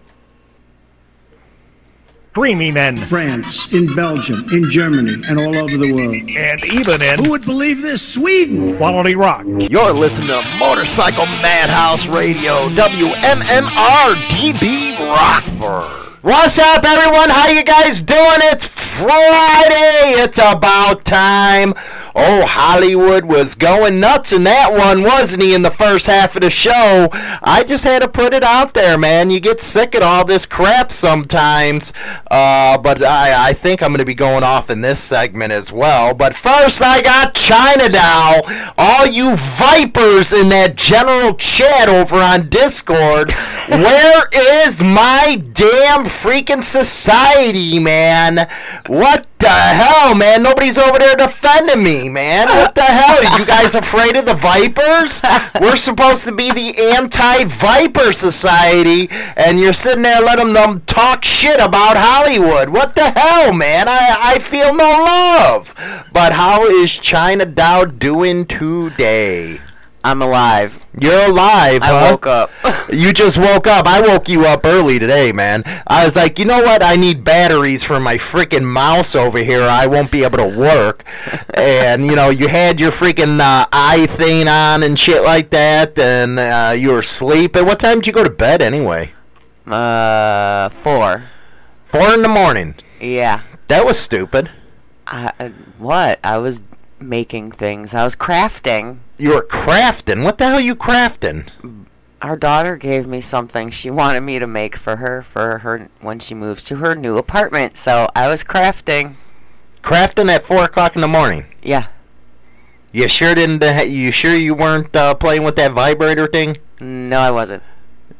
Creamy 2.37 2.71
men. 2.71 2.99
France, 2.99 3.73
in 3.73 3.87
Belgium, 3.95 4.45
in 4.53 4.63
Germany, 4.71 5.15
and 5.31 5.41
all 5.41 5.57
over 5.57 5.79
the 5.79 5.91
world. 5.91 6.15
And 6.37 6.65
even 6.67 7.01
in. 7.01 7.25
Who 7.25 7.31
would 7.31 7.47
believe 7.47 7.81
this? 7.81 8.07
Sweden! 8.07 8.77
Quality 8.77 9.15
rock. 9.15 9.47
You're 9.47 9.95
listening 9.95 10.29
to 10.29 10.45
Motorcycle 10.59 11.25
Madhouse 11.41 12.05
Radio, 12.05 12.69
WMMR 12.69 14.15
DB 14.29 14.99
Rockford. 15.09 16.07
What's 16.21 16.59
up, 16.59 16.85
everyone? 16.85 17.31
How 17.31 17.49
you 17.49 17.65
guys 17.65 18.03
doing? 18.03 18.21
It's 18.53 18.67
Friday. 19.01 20.21
It's 20.21 20.37
about 20.37 21.07
time. 21.07 21.73
Oh, 22.19 22.47
Hollywood 22.47 23.27
was 23.27 23.55
going 23.55 24.01
nuts 24.01 24.33
in 24.33 24.45
that 24.45 24.73
one, 24.73 25.03
wasn't 25.03 25.43
he, 25.43 25.53
in 25.53 25.61
the 25.61 25.71
first 25.71 26.07
half 26.07 26.35
of 26.35 26.41
the 26.41 26.49
show? 26.49 27.11
I 27.13 27.63
just 27.63 27.85
had 27.85 28.01
to 28.01 28.09
put 28.09 28.33
it 28.33 28.43
out 28.43 28.73
there, 28.73 28.97
man. 28.97 29.29
You 29.29 29.39
get 29.39 29.61
sick 29.61 29.95
of 29.95 30.01
all 30.01 30.25
this 30.25 30.47
crap 30.47 30.93
sometimes. 30.93 31.93
Uh, 32.31 32.79
but 32.79 33.05
I, 33.05 33.51
I 33.51 33.53
think 33.53 33.83
I'm 33.83 33.91
going 33.91 33.99
to 33.99 34.07
be 34.07 34.15
going 34.15 34.45
off 34.45 34.71
in 34.71 34.81
this 34.81 34.99
segment 34.99 35.53
as 35.53 35.71
well. 35.71 36.15
But 36.15 36.35
first, 36.35 36.81
I 36.81 37.03
got 37.03 37.35
China 37.35 37.91
Doll. 37.91 38.43
All 38.79 39.07
you 39.07 39.37
vipers 39.37 40.33
in 40.33 40.49
that 40.49 40.77
general 40.77 41.35
chat 41.35 41.91
over 41.91 42.17
on 42.17 42.49
Discord, 42.49 43.33
where 43.69 44.25
is 44.65 44.83
my 44.83 45.43
damn 45.53 46.05
freaking 46.05 46.65
society, 46.65 47.79
man? 47.79 48.49
What 48.87 49.27
the 49.39 49.49
hell, 49.49 50.15
man? 50.15 50.43
Nobody's 50.43 50.79
over 50.79 50.99
there 50.99 51.15
defending 51.15 51.83
me, 51.83 52.09
man. 52.09 52.49
What 52.49 52.75
the 52.75 52.83
hell? 52.83 53.19
Are 53.19 53.39
you 53.39 53.47
guys 53.47 53.75
afraid 53.75 54.17
of 54.17 54.27
the 54.27 54.35
Vipers? 54.35 55.23
We're 55.61 55.77
supposed 55.77 56.25
to 56.25 56.33
be 56.33 56.51
the 56.51 56.93
anti-Viper 56.97 58.13
society, 58.13 59.09
and 59.37 59.59
you're 59.59 59.73
sitting 59.73 60.03
there 60.03 60.21
letting 60.21 60.53
them 60.53 60.81
talk 60.83 61.25
shit 61.25 61.61
about 61.61 61.97
Hollywood. 61.97 62.69
What 62.71 62.95
the 62.95 63.11
hell, 63.11 63.53
man? 63.53 63.89
I, 63.89 64.17
I 64.35 64.39
feel 64.39 64.75
no 64.75 64.89
love. 64.89 65.75
But 66.13 66.33
how 66.33 66.67
is 66.67 66.99
China 66.99 67.47
Doll 67.47 67.87
doing 67.87 68.47
today? 68.47 69.61
I'm 70.05 70.23
alive. 70.23 70.79
You're 70.99 71.31
alive. 71.31 71.83
I 71.83 71.87
huh? 71.87 72.09
woke 72.11 72.27
up. 72.27 72.51
you 72.93 73.13
just 73.13 73.39
woke 73.39 73.67
up. 73.67 73.87
I 73.87 74.01
woke 74.01 74.29
you 74.29 74.45
up 74.47 74.65
early 74.65 74.99
today, 74.99 75.33
man. 75.33 75.65
I 75.87 76.05
was 76.05 76.15
like, 76.15 76.39
you 76.39 76.45
know 76.45 76.63
what? 76.63 76.83
I 76.83 76.95
need 76.95 77.25
batteries 77.25 77.83
for 77.83 77.99
my 77.99 78.17
freaking 78.17 78.65
mouse 78.65 79.17
over 79.17 79.39
here. 79.39 79.63
I 79.63 79.87
won't 79.87 80.13
be 80.13 80.23
able 80.23 80.39
to 80.39 80.59
work. 80.59 81.03
and 81.55 82.07
you 82.07 82.15
know, 82.15 82.31
you 82.31 82.47
had 82.47 82.79
your 82.79 82.93
freaking 82.93 83.41
uh, 83.41 83.67
eye 83.73 84.07
thing 84.07 84.47
on 84.47 84.85
and 84.85 84.99
shit 84.99 85.23
like 85.25 85.51
that, 85.51 85.99
and 85.99 86.39
uh, 86.39 86.75
you 86.77 86.91
were 86.91 87.01
asleep. 87.01 87.27
sleeping. 87.37 87.67
What 87.67 87.81
time 87.81 87.97
did 87.97 88.07
you 88.07 88.13
go 88.13 88.25
to 88.25 88.31
bed 88.31 88.63
anyway? 88.63 89.13
Uh, 89.67 90.69
four. 90.69 91.25
Four 91.85 92.15
in 92.15 92.23
the 92.23 92.29
morning. 92.29 92.77
Yeah. 93.01 93.43
That 93.67 93.85
was 93.85 93.99
stupid. 93.99 94.51
I, 95.07 95.33
uh, 95.39 95.49
what? 95.79 96.21
I 96.23 96.39
was 96.39 96.61
making 97.01 97.53
things. 97.53 97.95
I 97.95 98.05
was 98.05 98.17
crafting. 98.17 98.99
You 99.19 99.35
were 99.35 99.43
crafting. 99.43 100.25
What 100.25 100.39
the 100.39 100.47
hell 100.47 100.57
are 100.57 100.61
you 100.61 100.75
crafting? 100.75 101.49
Our 102.23 102.37
daughter 102.37 102.77
gave 102.77 103.07
me 103.07 103.21
something 103.21 103.71
she 103.71 103.91
wanted 103.91 104.23
me 104.23 104.39
to 104.39 104.47
make 104.47 104.77
for 104.77 104.97
her 104.97 105.23
for 105.23 105.59
her 105.59 105.89
when 106.01 106.19
she 106.19 106.35
moves 106.35 106.65
to 106.65 106.77
her 106.77 106.95
new 106.95 107.19
apartment. 107.19 107.77
So 107.77 108.09
I 108.17 108.29
was 108.29 108.43
crafting. 108.43 109.17
Crafting 109.83 110.29
at 110.29 110.43
four 110.43 110.65
o'clock 110.65 110.97
in 110.97 111.03
the 111.03 111.09
morning. 111.09 111.47
Yeah. 111.63 111.89
You 112.93 113.09
sure 113.09 113.35
didn't? 113.35 113.63
Uh, 113.63 113.83
you 113.87 114.11
sure 114.11 114.35
you 114.35 114.55
weren't 114.55 114.97
uh, 114.97 115.15
playing 115.15 115.45
with 115.45 115.57
that 115.57 115.73
vibrator 115.73 116.27
thing? 116.27 116.57
No, 116.81 117.19
I 117.19 117.31
wasn't. 117.31 117.63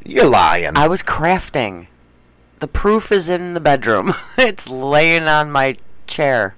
You're 0.05 0.29
lying. 0.29 0.77
I 0.77 0.87
was 0.87 1.03
crafting. 1.03 1.87
The 2.59 2.69
proof 2.69 3.11
is 3.11 3.29
in 3.29 3.55
the 3.55 3.61
bedroom. 3.61 4.15
it's 4.39 4.69
laying 4.69 5.25
on 5.25 5.51
my 5.51 5.77
chair. 6.07 6.55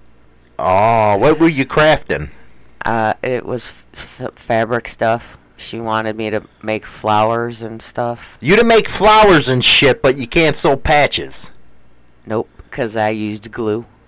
Oh, 0.59 1.17
what 1.19 1.39
were 1.39 1.49
you 1.49 1.65
crafting? 1.67 2.31
Uh, 2.85 3.15
it 3.23 3.45
was 3.47 3.73
f- 3.95 4.33
fabric 4.35 4.89
stuff. 4.89 5.39
She 5.57 5.81
wanted 5.81 6.17
me 6.17 6.31
to 6.31 6.43
make 6.63 6.85
flowers 6.87 7.63
and 7.63 7.81
stuff. 7.83 8.39
You 8.41 8.57
to 8.57 8.65
make 8.65 8.89
flowers 8.89 9.49
and 9.49 9.65
shit, 9.65 10.03
but 10.03 10.17
you 10.17 10.27
can't 10.27 10.55
sew 10.57 10.77
patches. 10.77 11.51
Nope, 12.27 12.49
because 12.59 12.95
I 12.97 13.11
used 13.11 13.51
glue. 13.53 13.85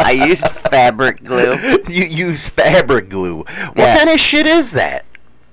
I 0.00 0.24
used 0.26 0.48
fabric 0.50 1.22
glue. 1.24 1.54
You 1.88 2.04
use 2.04 2.48
fabric 2.48 3.08
glue. 3.08 3.38
What 3.38 3.76
Yeah. 3.76 3.96
kind 3.96 4.10
of 4.10 4.20
shit 4.20 4.46
is 4.46 4.72
that? 4.72 5.04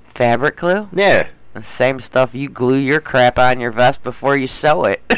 Fabric 0.08 0.58
glue? 0.58 0.90
Yeah. 0.94 1.28
The 1.54 1.64
same 1.64 2.00
stuff 2.00 2.36
you 2.36 2.50
glue 2.50 2.76
your 2.78 3.00
crap 3.02 3.40
on 3.40 3.60
your 3.60 3.72
vest 3.72 4.04
before 4.04 4.36
you 4.38 4.48
sew 4.48 4.84
it. 4.86 5.02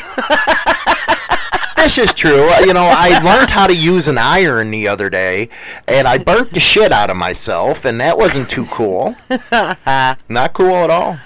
This 1.88 1.99
is 1.99 2.13
true. 2.13 2.49
You 2.65 2.73
know, 2.73 2.89
I 2.91 3.17
learned 3.23 3.49
how 3.49 3.65
to 3.65 3.73
use 3.73 4.09
an 4.09 4.17
iron 4.17 4.71
the 4.71 4.89
other 4.89 5.09
day, 5.09 5.47
and 5.88 6.05
I 6.05 6.17
burnt 6.17 6.51
the 6.51 6.59
shit 6.59 6.91
out 6.91 7.09
of 7.09 7.15
myself, 7.15 7.85
and 7.85 8.01
that 8.01 8.17
wasn't 8.17 8.49
too 8.49 8.65
cool. 8.65 9.15
Not 9.53 10.51
cool 10.53 10.75
at 10.75 10.89
all. 10.89 11.17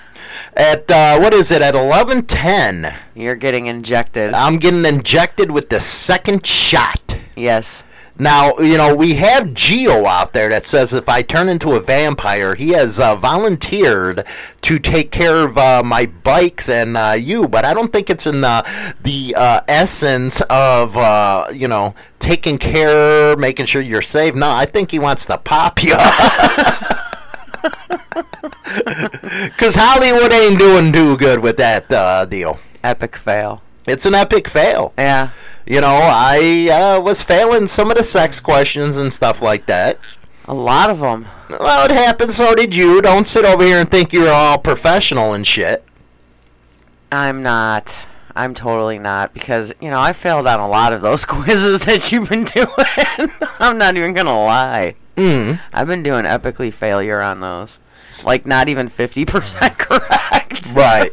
At 0.55 0.91
uh, 0.91 1.18
what 1.18 1.34
is 1.34 1.49
it? 1.49 1.64
At 1.64 1.74
eleven 1.74 2.28
ten, 2.28 2.95
You're 3.16 3.36
getting 3.36 3.66
injected. 3.66 4.36
I'm 4.36 4.59
getting 4.59 4.86
injected 4.86 5.49
with 5.49 5.70
the 5.70 5.82
second 5.82 6.45
shot. 6.45 7.16
yes. 7.36 7.84
Now, 8.22 8.56
you 8.60 8.78
know, 8.78 8.94
we 8.94 9.16
have 9.16 9.52
Geo 9.56 10.06
out 10.06 10.34
there 10.34 10.48
that 10.50 10.64
says 10.64 10.94
if 10.94 11.10
I 11.10 11.24
turn 11.24 11.50
into 11.50 11.72
a 11.72 11.80
vampire, 11.80 12.54
he 12.54 12.70
has 12.70 13.00
uh, 13.00 13.16
volunteered 13.16 14.28
to 14.62 14.78
take 14.78 15.10
care 15.10 15.44
of 15.44 15.58
uh, 15.58 15.82
my 15.82 16.06
bikes 16.06 16.70
and 16.70 16.96
uh, 16.96 17.16
you, 17.18 17.48
but 17.48 17.66
I 17.66 17.74
don't 17.74 17.92
think 17.92 18.12
it's 18.12 18.28
in 18.28 18.42
the, 18.42 18.64
the 19.02 19.34
uh, 19.36 19.62
essence 19.68 20.40
of, 20.52 20.96
uh, 20.96 21.48
you 21.52 21.68
know, 21.68 21.96
taking 22.20 22.60
care, 22.60 23.36
making 23.38 23.66
sure 23.66 23.82
you're 23.82 24.04
safe. 24.04 24.36
No, 24.36 24.52
I 24.52 24.66
think 24.66 24.92
he 24.92 25.00
wants 25.00 25.26
to 25.26 25.40
pop 25.40 25.82
you. 25.82 25.96
Because 29.46 29.76
Hollywood 29.76 30.32
ain't 30.32 30.60
doing 30.60 30.94
too 30.94 31.18
good 31.18 31.40
with 31.40 31.58
that 31.58 31.92
uh, 31.92 32.26
deal. 32.26 32.60
Epic 32.84 33.16
fail. 33.16 33.62
It's 33.88 34.06
an 34.06 34.14
epic 34.14 34.48
fail. 34.48 34.94
Yeah. 34.98 35.32
You 35.66 35.82
know, 35.82 35.99
I 36.01 36.70
uh, 36.97 37.01
was 37.01 37.22
failing 37.22 37.68
some 37.68 37.91
of 37.91 37.97
the 37.97 38.03
sex 38.03 38.39
questions 38.39 38.97
and 38.97 39.12
stuff 39.12 39.41
like 39.41 39.68
that. 39.68 39.99
A 40.45 40.53
lot 40.53 40.89
of 40.89 40.99
them. 40.99 41.28
Well, 41.49 41.86
it 41.86 41.91
happened, 41.91 42.32
so 42.32 42.55
did 42.55 42.74
you. 42.74 43.01
Don't 43.01 43.26
sit 43.26 43.45
over 43.45 43.64
here 43.64 43.80
and 43.80 43.89
think 43.89 44.12
you're 44.12 44.32
all 44.32 44.57
professional 44.57 45.34
and 45.34 45.45
shit. 45.45 45.86
I'm 47.12 47.43
not. 47.43 48.05
I'm 48.36 48.53
totally 48.53 48.97
not 48.97 49.34
because 49.34 49.74
you 49.82 49.89
know 49.89 49.99
I 49.99 50.14
failed 50.14 50.47
on 50.47 50.59
a 50.59 50.68
lot 50.68 50.93
of 50.93 51.01
those 51.01 51.26
quizzes 51.26 51.86
that 51.86 52.12
you've 52.12 52.30
been 52.30 52.45
doing. 52.45 52.68
I'm 53.59 53.78
not 53.78 53.95
even 53.97 54.14
gonna 54.14 54.38
lie. 54.38 54.95
Mm. 55.18 55.59
I've 55.74 55.88
been 55.88 56.03
doing 56.03 56.26
epically 56.26 56.74
failure 56.74 57.22
on 57.22 57.41
those. 57.41 57.80
Like 58.26 58.45
not 58.45 58.70
even 58.70 58.89
fifty 58.89 59.26
percent 59.26 59.78
correct. 59.78 60.74
Right. 60.74 61.12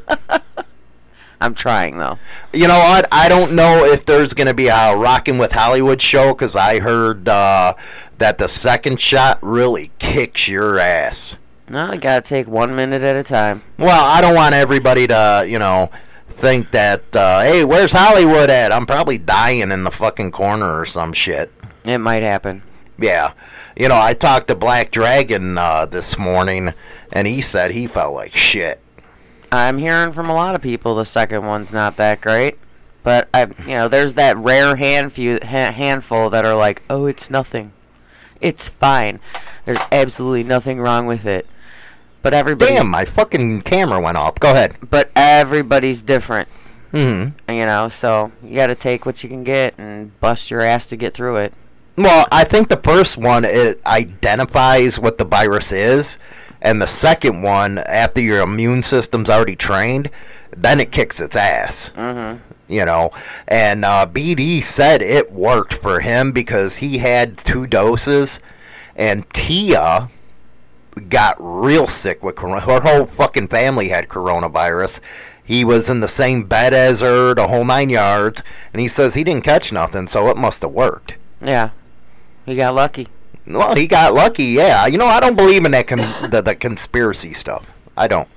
I'm 1.40 1.54
trying 1.54 1.98
though. 1.98 2.18
You 2.52 2.68
know 2.68 2.78
what? 2.78 3.06
I 3.12 3.28
don't 3.28 3.54
know 3.54 3.84
if 3.84 4.04
there's 4.04 4.34
going 4.34 4.48
to 4.48 4.54
be 4.54 4.68
a 4.68 4.96
Rocking 4.96 5.38
with 5.38 5.52
Hollywood 5.52 6.02
show 6.02 6.34
because 6.34 6.56
I 6.56 6.80
heard 6.80 7.28
uh, 7.28 7.74
that 8.18 8.38
the 8.38 8.48
second 8.48 9.00
shot 9.00 9.38
really 9.42 9.90
kicks 9.98 10.48
your 10.48 10.78
ass. 10.78 11.36
No, 11.70 11.90
I 11.90 11.96
gotta 11.98 12.22
take 12.22 12.46
one 12.46 12.74
minute 12.74 13.02
at 13.02 13.14
a 13.14 13.22
time. 13.22 13.62
Well, 13.78 14.04
I 14.04 14.22
don't 14.22 14.34
want 14.34 14.54
everybody 14.54 15.06
to, 15.06 15.44
you 15.46 15.58
know, 15.58 15.90
think 16.28 16.70
that, 16.70 17.14
uh, 17.14 17.40
hey, 17.40 17.62
where's 17.62 17.92
Hollywood 17.92 18.48
at? 18.48 18.72
I'm 18.72 18.86
probably 18.86 19.18
dying 19.18 19.70
in 19.70 19.84
the 19.84 19.90
fucking 19.90 20.30
corner 20.30 20.80
or 20.80 20.86
some 20.86 21.12
shit. 21.12 21.52
It 21.84 21.98
might 21.98 22.22
happen. 22.22 22.62
Yeah. 22.98 23.32
You 23.76 23.88
know, 23.88 24.00
I 24.00 24.14
talked 24.14 24.48
to 24.48 24.54
Black 24.54 24.90
Dragon 24.90 25.58
uh, 25.58 25.84
this 25.84 26.18
morning, 26.18 26.72
and 27.12 27.28
he 27.28 27.40
said 27.42 27.70
he 27.70 27.86
felt 27.86 28.14
like 28.14 28.32
shit. 28.32 28.80
I'm 29.52 29.78
hearing 29.78 30.12
from 30.12 30.28
a 30.28 30.34
lot 30.34 30.54
of 30.54 30.62
people 30.62 30.94
the 30.94 31.04
second 31.04 31.46
one's 31.46 31.72
not 31.72 31.96
that 31.96 32.20
great, 32.20 32.58
but 33.02 33.28
I, 33.32 33.46
you 33.66 33.74
know, 33.74 33.88
there's 33.88 34.14
that 34.14 34.36
rare 34.36 34.76
hand 34.76 35.12
few, 35.12 35.38
ha- 35.42 35.72
handful 35.72 36.30
that 36.30 36.44
are 36.44 36.56
like, 36.56 36.82
oh, 36.90 37.06
it's 37.06 37.30
nothing, 37.30 37.72
it's 38.40 38.68
fine. 38.68 39.20
There's 39.64 39.78
absolutely 39.92 40.44
nothing 40.44 40.80
wrong 40.80 41.06
with 41.06 41.24
it. 41.26 41.46
But 42.20 42.34
everybody, 42.34 42.72
Damn, 42.74 42.88
my 42.88 43.04
fucking 43.04 43.62
camera 43.62 44.00
went 44.00 44.16
off. 44.16 44.38
Go 44.40 44.50
ahead. 44.52 44.76
but 44.90 45.10
everybody's 45.16 46.02
different, 46.02 46.48
hmm 46.90 47.28
you 47.48 47.64
know. 47.66 47.88
So 47.88 48.32
you 48.42 48.54
got 48.56 48.66
to 48.66 48.74
take 48.74 49.06
what 49.06 49.22
you 49.22 49.28
can 49.28 49.44
get 49.44 49.74
and 49.78 50.18
bust 50.20 50.50
your 50.50 50.60
ass 50.60 50.86
to 50.86 50.96
get 50.96 51.14
through 51.14 51.36
it. 51.36 51.54
Well, 51.96 52.26
I 52.30 52.44
think 52.44 52.68
the 52.68 52.76
first 52.76 53.16
one 53.18 53.44
it 53.44 53.80
identifies 53.86 54.98
what 54.98 55.18
the 55.18 55.24
virus 55.24 55.72
is, 55.72 56.18
and 56.60 56.82
the 56.82 56.86
second 56.86 57.42
one, 57.42 57.78
after 57.78 58.20
your 58.20 58.42
immune 58.42 58.82
system's 58.82 59.30
already 59.30 59.56
trained, 59.56 60.10
then 60.56 60.80
it 60.80 60.92
kicks 60.92 61.20
its 61.20 61.36
ass. 61.36 61.92
Mm-hmm. 61.96 62.42
You 62.70 62.84
know, 62.84 63.12
and 63.46 63.84
uh, 63.84 64.06
BD 64.06 64.62
said 64.62 65.00
it 65.00 65.32
worked 65.32 65.74
for 65.74 66.00
him 66.00 66.32
because 66.32 66.76
he 66.76 66.98
had 66.98 67.38
two 67.38 67.66
doses, 67.66 68.40
and 68.94 69.28
Tia 69.32 70.10
got 71.08 71.36
real 71.38 71.86
sick 71.86 72.22
with 72.22 72.36
corona. 72.36 72.60
Her 72.60 72.80
whole 72.80 73.06
fucking 73.06 73.48
family 73.48 73.88
had 73.88 74.08
coronavirus. 74.08 75.00
He 75.42 75.64
was 75.64 75.88
in 75.88 76.00
the 76.00 76.08
same 76.08 76.44
bed 76.44 76.74
as 76.74 77.00
her, 77.00 77.32
the 77.32 77.48
whole 77.48 77.64
nine 77.64 77.88
yards, 77.88 78.42
and 78.74 78.82
he 78.82 78.88
says 78.88 79.14
he 79.14 79.24
didn't 79.24 79.44
catch 79.44 79.72
nothing, 79.72 80.06
so 80.06 80.28
it 80.28 80.36
must 80.36 80.60
have 80.60 80.72
worked. 80.72 81.14
Yeah, 81.40 81.70
he 82.44 82.54
got 82.54 82.74
lucky. 82.74 83.08
Well, 83.48 83.74
he 83.74 83.86
got 83.86 84.14
lucky, 84.14 84.44
yeah. 84.44 84.86
You 84.86 84.98
know, 84.98 85.06
I 85.06 85.20
don't 85.20 85.36
believe 85.36 85.64
in 85.64 85.72
that 85.72 85.86
con- 85.86 86.30
the, 86.30 86.42
the 86.42 86.54
conspiracy 86.54 87.32
stuff. 87.32 87.72
I 87.96 88.06
don't. 88.06 88.28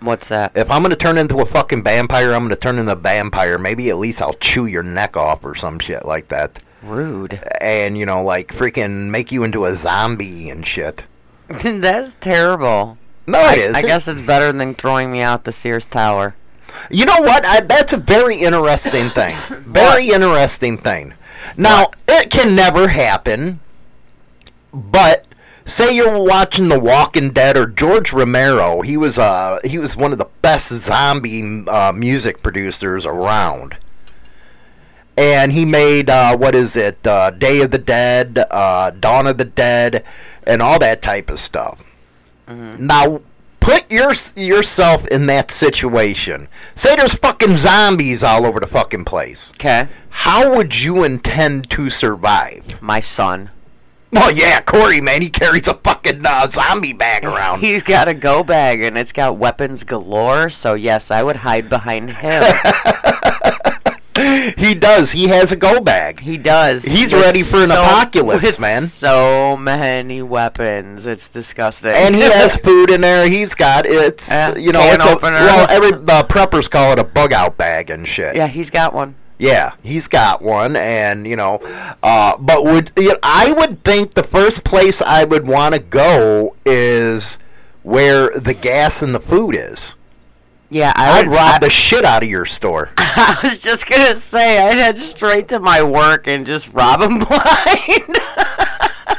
What's 0.00 0.28
that? 0.28 0.52
If 0.54 0.70
I'm 0.70 0.82
gonna 0.82 0.96
turn 0.96 1.16
into 1.16 1.40
a 1.40 1.46
fucking 1.46 1.82
vampire, 1.82 2.32
I'm 2.34 2.44
gonna 2.44 2.56
turn 2.56 2.78
into 2.78 2.92
a 2.92 2.96
vampire. 2.96 3.58
Maybe 3.58 3.88
at 3.88 3.96
least 3.96 4.20
I'll 4.20 4.34
chew 4.34 4.66
your 4.66 4.82
neck 4.82 5.16
off 5.16 5.44
or 5.44 5.54
some 5.54 5.78
shit 5.78 6.04
like 6.04 6.28
that. 6.28 6.60
Rude. 6.82 7.40
And 7.60 7.96
you 7.96 8.04
know, 8.04 8.22
like 8.22 8.48
freaking 8.48 9.10
make 9.10 9.32
you 9.32 9.44
into 9.44 9.64
a 9.64 9.74
zombie 9.74 10.50
and 10.50 10.66
shit. 10.66 11.04
That's 11.48 12.14
terrible. 12.20 12.98
No, 13.26 13.38
I, 13.38 13.54
it 13.54 13.58
is. 13.60 13.74
I 13.74 13.82
guess 13.82 14.06
it's 14.06 14.20
better 14.20 14.52
than 14.52 14.74
throwing 14.74 15.10
me 15.10 15.22
out 15.22 15.44
the 15.44 15.52
Sears 15.52 15.86
Tower. 15.86 16.34
You 16.90 17.06
know 17.06 17.20
what? 17.20 17.44
I, 17.44 17.60
that's 17.60 17.92
a 17.92 17.96
very 17.96 18.40
interesting 18.40 19.08
thing. 19.08 19.36
Very 19.64 20.10
interesting 20.10 20.76
thing. 20.76 21.14
Now, 21.56 21.92
it 22.08 22.30
can 22.30 22.56
never 22.56 22.88
happen, 22.88 23.60
but 24.74 25.26
say 25.64 25.94
you're 25.94 26.20
watching 26.20 26.68
The 26.68 26.80
Walking 26.80 27.30
Dead 27.30 27.56
or 27.56 27.66
George 27.66 28.12
Romero. 28.12 28.82
He 28.82 28.96
was 28.96 29.18
uh 29.18 29.60
he 29.64 29.78
was 29.78 29.96
one 29.96 30.12
of 30.12 30.18
the 30.18 30.28
best 30.42 30.68
zombie 30.72 31.64
uh, 31.66 31.92
music 31.92 32.42
producers 32.42 33.06
around. 33.06 33.76
And 35.16 35.52
he 35.52 35.64
made 35.64 36.10
uh, 36.10 36.36
what 36.36 36.54
is 36.54 36.74
it? 36.76 37.06
Uh, 37.06 37.30
Day 37.30 37.62
of 37.62 37.70
the 37.70 37.78
Dead, 37.78 38.44
uh, 38.50 38.90
Dawn 38.90 39.26
of 39.28 39.38
the 39.38 39.44
Dead, 39.44 40.04
and 40.44 40.60
all 40.60 40.78
that 40.80 41.02
type 41.02 41.30
of 41.30 41.38
stuff. 41.38 41.84
Now, 42.46 43.22
put 43.60 43.90
your 43.90 44.12
yourself 44.36 45.06
in 45.08 45.26
that 45.26 45.50
situation. 45.50 46.48
Say 46.74 46.96
there's 46.96 47.14
fucking 47.14 47.54
zombies 47.54 48.22
all 48.22 48.44
over 48.44 48.60
the 48.60 48.66
fucking 48.66 49.04
place. 49.04 49.50
Okay. 49.52 49.88
How 50.10 50.54
would 50.54 50.82
you 50.82 51.04
intend 51.04 51.70
to 51.70 51.90
survive? 51.90 52.82
My 52.82 53.00
son. 53.00 53.50
Well, 54.14 54.30
yeah, 54.34 54.60
Corey, 54.62 55.00
man, 55.00 55.22
he 55.22 55.30
carries 55.30 55.68
a 55.68 55.74
fucking 55.74 56.22
uh, 56.24 56.46
zombie 56.46 56.92
bag 56.92 57.24
around. 57.24 57.60
He's 57.60 57.82
got 57.82 58.08
a 58.08 58.14
go 58.14 58.42
bag 58.44 58.82
and 58.82 58.96
it's 58.96 59.12
got 59.12 59.36
weapons 59.36 59.84
galore, 59.84 60.50
so 60.50 60.74
yes, 60.74 61.10
I 61.10 61.22
would 61.22 61.36
hide 61.36 61.68
behind 61.68 62.10
him. 62.10 62.42
he 64.56 64.74
does. 64.74 65.12
He 65.12 65.26
has 65.28 65.50
a 65.52 65.56
go 65.56 65.80
bag. 65.80 66.20
he 66.20 66.38
does. 66.38 66.82
He's 66.84 67.12
With 67.12 67.22
ready 67.22 67.42
for 67.42 67.56
an 67.58 67.68
so- 67.68 67.82
apocalypse, 67.82 68.58
man. 68.60 68.82
So 68.82 69.56
many 69.56 70.22
weapons. 70.22 71.06
It's 71.06 71.28
disgusting. 71.28 71.90
And 71.90 72.14
he 72.14 72.20
has 72.22 72.56
food 72.64 72.90
in 72.90 73.00
there. 73.00 73.28
He's 73.28 73.54
got 73.54 73.86
it's 73.86 74.30
Yeah, 74.30 74.56
you 74.56 74.70
know 74.72 74.80
it's 74.82 75.04
a, 75.04 75.16
well 75.20 75.66
every 75.68 75.92
uh, 75.94 76.22
preppers 76.24 76.70
call 76.70 76.92
it 76.92 76.98
a 77.00 77.04
bug 77.04 77.32
out 77.32 77.56
bag 77.56 77.90
and 77.90 78.06
shit. 78.06 78.36
yeah, 78.36 78.46
he's 78.46 78.70
got 78.70 78.94
one. 78.94 79.16
Yeah, 79.38 79.74
he's 79.82 80.06
got 80.06 80.42
one, 80.42 80.76
and 80.76 81.26
you 81.26 81.36
know, 81.36 81.56
uh, 82.02 82.36
but 82.38 82.64
would 82.64 82.92
you 82.96 83.08
know, 83.08 83.18
I 83.22 83.52
would 83.52 83.82
think 83.82 84.14
the 84.14 84.22
first 84.22 84.62
place 84.64 85.02
I 85.02 85.24
would 85.24 85.46
want 85.46 85.74
to 85.74 85.80
go 85.80 86.54
is 86.64 87.38
where 87.82 88.30
the 88.30 88.54
gas 88.54 89.02
and 89.02 89.14
the 89.14 89.20
food 89.20 89.56
is. 89.56 89.96
Yeah, 90.70 90.92
I 90.96 91.18
I'd 91.18 91.28
would 91.28 91.34
rob 91.36 91.60
the 91.60 91.70
shit 91.70 92.04
out 92.04 92.22
of 92.22 92.28
your 92.28 92.44
store. 92.46 92.90
I 92.98 93.38
was 93.42 93.62
just 93.62 93.88
gonna 93.88 94.14
say 94.14 94.58
I'd 94.58 94.78
head 94.78 94.98
straight 94.98 95.48
to 95.48 95.60
my 95.60 95.82
work 95.82 96.26
and 96.26 96.46
just 96.46 96.72
rob 96.72 97.00
them 97.00 97.18
blind. 97.28 98.18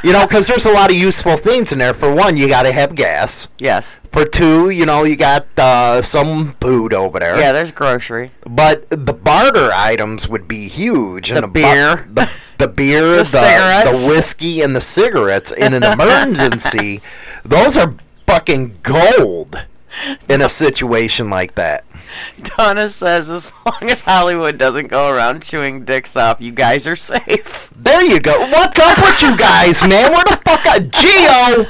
You 0.02 0.12
know, 0.12 0.26
because 0.26 0.46
there's 0.46 0.66
a 0.66 0.72
lot 0.72 0.90
of 0.90 0.96
useful 0.96 1.36
things 1.36 1.72
in 1.72 1.78
there. 1.78 1.94
For 1.94 2.12
one, 2.14 2.36
you 2.36 2.48
got 2.48 2.62
to 2.64 2.72
have 2.72 2.94
gas. 2.94 3.48
yes. 3.58 3.98
For 4.12 4.24
two, 4.24 4.70
you 4.70 4.86
know, 4.86 5.04
you 5.04 5.14
got 5.14 5.46
uh, 5.58 6.00
some 6.00 6.54
food 6.54 6.94
over 6.94 7.18
there. 7.18 7.38
Yeah, 7.38 7.52
there's 7.52 7.70
grocery. 7.70 8.30
But 8.48 8.88
the 8.88 9.12
barter 9.12 9.70
items 9.74 10.26
would 10.26 10.48
be 10.48 10.68
huge. 10.68 11.28
The 11.30 11.42
bu- 11.42 11.48
beer. 11.48 12.08
the, 12.10 12.30
the 12.56 12.68
beer, 12.68 13.02
The 13.10 13.16
the, 13.18 13.24
cigarettes. 13.24 14.06
the 14.06 14.12
whiskey, 14.14 14.62
and 14.62 14.74
the 14.74 14.80
cigarettes 14.80 15.50
in 15.50 15.74
an 15.74 15.82
emergency. 15.82 17.02
those 17.44 17.76
are 17.76 17.94
fucking 18.26 18.78
gold 18.82 19.66
in 20.30 20.40
a 20.40 20.48
situation 20.48 21.28
like 21.28 21.54
that. 21.56 21.84
Donna 22.42 22.88
says, 22.88 23.30
as 23.30 23.52
long 23.64 23.90
as 23.90 24.00
Hollywood 24.00 24.58
doesn't 24.58 24.88
go 24.88 25.10
around 25.10 25.42
chewing 25.42 25.84
dicks 25.84 26.16
off, 26.16 26.40
you 26.40 26.52
guys 26.52 26.86
are 26.86 26.96
safe. 26.96 27.70
There 27.76 28.04
you 28.04 28.20
go. 28.20 28.38
What's 28.50 28.78
up 28.78 28.98
with 28.98 29.22
you 29.22 29.36
guys, 29.36 29.82
man? 29.82 30.12
Where 30.12 30.24
the 30.24 30.40
fuck 30.44 30.66
are 30.66 30.80
Geo? 30.80 31.64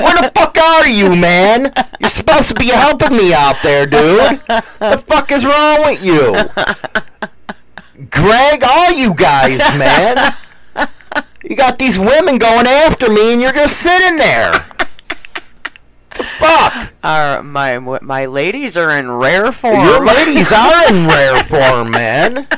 Where 0.00 0.22
the 0.22 0.30
fuck 0.34 0.56
are 0.58 0.88
you, 0.88 1.14
man? 1.14 1.72
You're 2.00 2.10
supposed 2.10 2.48
to 2.48 2.54
be 2.54 2.68
helping 2.68 3.16
me 3.16 3.32
out 3.34 3.56
there, 3.62 3.86
dude. 3.86 4.40
The 4.46 5.02
fuck 5.06 5.30
is 5.32 5.44
wrong 5.44 5.82
with 5.82 6.02
you? 6.02 6.36
Greg, 8.10 8.62
all 8.64 8.90
you 8.92 9.14
guys, 9.14 9.58
man. 9.78 10.34
You 11.44 11.56
got 11.56 11.78
these 11.78 11.98
women 11.98 12.38
going 12.38 12.66
after 12.66 13.10
me, 13.10 13.32
and 13.32 13.42
you're 13.42 13.52
just 13.52 13.78
sitting 13.78 14.16
there. 14.16 14.52
The 16.16 16.24
fuck? 16.24 16.92
Our, 17.02 17.42
my 17.42 17.78
my 17.78 18.26
ladies 18.26 18.76
are 18.76 18.90
in 18.90 19.10
rare 19.10 19.50
form. 19.52 19.84
Your 19.84 20.04
ladies 20.04 20.52
are 20.52 20.88
in 20.92 21.06
rare 21.06 21.42
form, 21.44 21.90
man. 21.90 22.48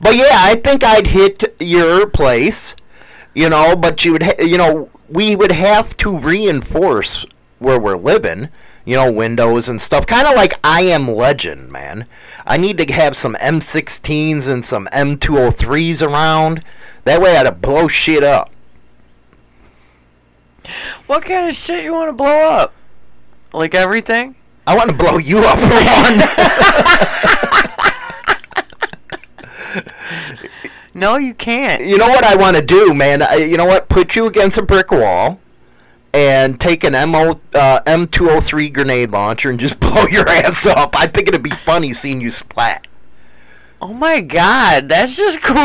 But 0.00 0.16
yeah, 0.16 0.32
I 0.32 0.56
think 0.56 0.84
I'd 0.84 1.06
hit 1.06 1.54
your 1.60 2.06
place, 2.06 2.74
you 3.34 3.48
know. 3.48 3.74
But 3.76 4.04
you 4.04 4.12
would, 4.12 4.22
ha- 4.22 4.42
you 4.42 4.58
know, 4.58 4.90
we 5.08 5.36
would 5.36 5.52
have 5.52 5.96
to 5.98 6.18
reinforce 6.18 7.24
where 7.58 7.78
we're 7.78 7.96
living, 7.96 8.48
you 8.84 8.96
know, 8.96 9.10
windows 9.10 9.68
and 9.68 9.80
stuff. 9.80 10.06
Kind 10.06 10.26
of 10.26 10.34
like 10.34 10.52
I 10.62 10.82
Am 10.82 11.08
Legend, 11.08 11.70
man. 11.70 12.06
I 12.46 12.56
need 12.58 12.76
to 12.78 12.92
have 12.92 13.16
some 13.16 13.34
M16s 13.36 14.48
and 14.52 14.64
some 14.64 14.86
M203s 14.92 16.06
around. 16.06 16.62
That 17.04 17.22
way, 17.22 17.36
I'd 17.36 17.60
blow 17.62 17.88
shit 17.88 18.22
up. 18.22 18.50
What 21.06 21.24
kind 21.24 21.48
of 21.48 21.54
shit 21.54 21.84
you 21.84 21.92
want 21.92 22.08
to 22.08 22.14
blow 22.14 22.48
up? 22.50 22.72
Like 23.52 23.74
everything? 23.74 24.36
I 24.66 24.74
want 24.74 24.88
to 24.88 24.96
blow 24.96 25.18
you 25.18 25.40
up 25.40 25.58
for 25.58 25.68
one. 25.68 26.22
no, 30.94 31.18
you 31.18 31.34
can't. 31.34 31.84
You 31.84 31.98
know 31.98 32.08
what 32.08 32.24
I 32.24 32.36
want 32.36 32.56
to 32.56 32.62
do, 32.62 32.94
man? 32.94 33.20
I, 33.20 33.34
you 33.34 33.58
know 33.58 33.66
what? 33.66 33.90
Put 33.90 34.16
you 34.16 34.26
against 34.26 34.56
a 34.56 34.62
brick 34.62 34.90
wall 34.90 35.38
and 36.14 36.58
take 36.58 36.84
an 36.84 36.92
MO, 37.10 37.38
uh, 37.52 37.80
M203 37.82 38.72
grenade 38.72 39.10
launcher 39.10 39.50
and 39.50 39.60
just 39.60 39.78
blow 39.94 40.06
your 40.06 40.26
ass 40.26 40.64
up. 40.64 40.98
I 40.98 41.06
think 41.06 41.28
it'd 41.28 41.42
be 41.42 41.50
funny 41.50 41.92
seeing 41.92 42.22
you 42.22 42.30
splat. 42.30 42.86
Oh 43.82 43.92
my 43.92 44.20
god, 44.20 44.88
that's 44.88 45.16
just 45.18 45.42
cruel. 45.42 45.58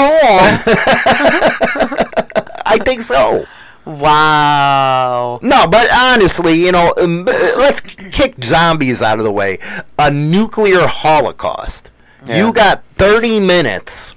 I 2.66 2.78
think 2.84 3.04
so. 3.04 3.46
Wow. 3.86 5.40
No, 5.42 5.68
but 5.68 5.90
honestly, 5.92 6.54
you 6.54 6.72
know, 6.72 6.94
um, 6.98 7.26
let's 7.26 7.82
kick 7.82 8.44
zombies 8.44 9.02
out 9.02 9.20
of 9.20 9.26
the 9.26 9.32
way. 9.32 9.58
A 9.98 10.12
nuclear 10.12 10.86
holocaust. 10.88 11.92
Yeah. 12.26 12.46
You 12.46 12.54
got 12.54 12.84
30 12.86 13.40
minutes 13.40 14.14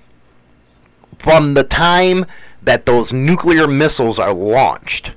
from 1.18 1.54
the 1.54 1.64
time 1.64 2.26
that 2.62 2.86
those 2.86 3.12
nuclear 3.12 3.66
missiles 3.66 4.18
are 4.18 4.34
launched. 4.34 5.12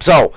So, 0.00 0.32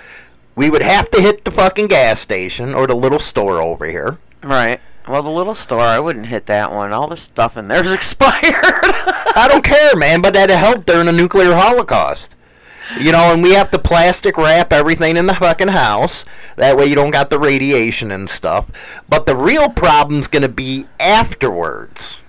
we 0.55 0.69
would 0.69 0.83
have 0.83 1.09
to 1.11 1.21
hit 1.21 1.45
the 1.45 1.51
fucking 1.51 1.87
gas 1.87 2.19
station 2.19 2.73
or 2.73 2.85
the 2.85 2.95
little 2.95 3.19
store 3.19 3.61
over 3.61 3.85
here. 3.85 4.17
Right. 4.43 4.79
Well, 5.07 5.21
the 5.21 5.29
little 5.29 5.55
store, 5.55 5.81
I 5.81 5.99
wouldn't 5.99 6.27
hit 6.27 6.45
that 6.45 6.71
one. 6.71 6.93
All 6.93 7.07
the 7.07 7.17
stuff 7.17 7.57
in 7.57 7.67
there's 7.67 7.91
expired. 7.93 8.33
I 9.35 9.47
don't 9.49 9.63
care, 9.63 9.95
man, 9.95 10.21
but 10.21 10.33
that'd 10.33 10.55
help 10.55 10.85
during 10.85 11.07
a 11.07 11.11
nuclear 11.11 11.55
holocaust. 11.55 12.35
You 12.99 13.11
know, 13.11 13.33
and 13.33 13.41
we 13.41 13.53
have 13.53 13.71
to 13.71 13.79
plastic 13.79 14.37
wrap 14.37 14.71
everything 14.71 15.17
in 15.17 15.25
the 15.25 15.33
fucking 15.33 15.69
house. 15.69 16.25
That 16.57 16.77
way 16.77 16.85
you 16.85 16.95
don't 16.95 17.11
got 17.11 17.29
the 17.29 17.39
radiation 17.39 18.11
and 18.11 18.29
stuff. 18.29 18.69
But 19.09 19.25
the 19.25 19.35
real 19.35 19.69
problem's 19.69 20.27
going 20.27 20.43
to 20.43 20.49
be 20.49 20.87
afterwards. 20.99 22.19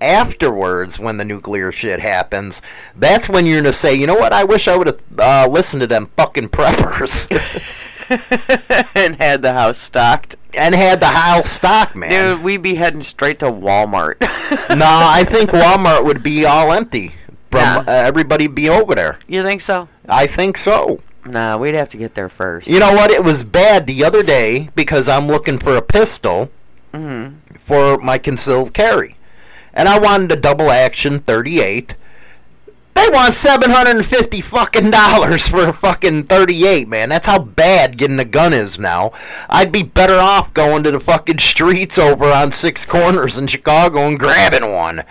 Afterwards, 0.00 0.98
when 0.98 1.16
the 1.16 1.24
nuclear 1.24 1.72
shit 1.72 2.00
happens, 2.00 2.60
that's 2.96 3.28
when 3.28 3.46
you're 3.46 3.62
going 3.62 3.72
to 3.72 3.72
say, 3.72 3.94
you 3.94 4.06
know 4.06 4.14
what, 4.14 4.32
I 4.32 4.44
wish 4.44 4.68
I 4.68 4.76
would 4.76 4.86
have 4.88 5.00
uh, 5.18 5.48
listened 5.50 5.80
to 5.80 5.86
them 5.86 6.10
fucking 6.16 6.48
preppers. 6.48 7.30
and 8.94 9.16
had 9.16 9.42
the 9.42 9.52
house 9.52 9.78
stocked. 9.78 10.36
And 10.56 10.74
had 10.74 11.00
the 11.00 11.06
house 11.06 11.50
stock, 11.50 11.94
man. 11.96 12.10
Dude, 12.36 12.44
we'd 12.44 12.62
be 12.62 12.74
heading 12.74 13.02
straight 13.02 13.38
to 13.40 13.46
Walmart. 13.46 14.20
no, 14.76 14.86
I 14.86 15.24
think 15.28 15.50
Walmart 15.50 16.04
would 16.04 16.22
be 16.22 16.44
all 16.44 16.72
empty. 16.72 17.12
From 17.50 17.60
Yeah. 17.60 17.78
uh, 17.80 17.84
everybody 17.92 18.46
be 18.46 18.68
over 18.70 18.94
there. 18.94 19.18
you 19.28 19.42
think 19.42 19.60
so? 19.60 19.88
I 20.08 20.26
think 20.26 20.56
so. 20.56 21.00
Nah, 21.26 21.56
we'd 21.58 21.74
have 21.74 21.88
to 21.90 21.96
get 21.98 22.14
there 22.14 22.28
first. 22.30 22.66
You 22.66 22.80
know 22.80 22.92
what? 22.92 23.10
It 23.10 23.22
was 23.22 23.44
bad 23.44 23.86
the 23.86 24.04
other 24.04 24.22
day 24.22 24.70
because 24.74 25.06
I'm 25.08 25.26
looking 25.28 25.58
for 25.58 25.76
a 25.76 25.82
pistol 25.82 26.50
Mhm. 26.94 27.34
for 27.64 27.98
my 27.98 28.18
concealed 28.18 28.72
carry, 28.74 29.16
and 29.74 29.88
I 29.88 29.98
wanted 29.98 30.32
a 30.32 30.36
double 30.36 30.70
action 30.70 31.20
38. 31.20 31.94
They 32.94 33.08
want 33.08 33.32
750 33.34 34.40
fucking 34.42 34.90
dollars 34.90 35.48
for 35.48 35.66
a 35.68 35.72
fucking 35.72 36.24
38, 36.24 36.88
man. 36.88 37.08
That's 37.08 37.26
how 37.26 37.38
bad 37.38 37.96
getting 37.96 38.18
a 38.18 38.24
gun 38.24 38.52
is 38.52 38.78
now. 38.78 39.12
I'd 39.48 39.72
be 39.72 39.82
better 39.82 40.16
off 40.18 40.52
going 40.52 40.84
to 40.84 40.90
the 40.90 41.00
fucking 41.00 41.38
streets 41.38 41.98
over 41.98 42.26
on 42.26 42.52
Six 42.52 42.84
Corners 42.84 43.38
in 43.38 43.46
Chicago 43.46 44.00
and 44.06 44.18
grabbing 44.18 44.72
one. 44.72 45.02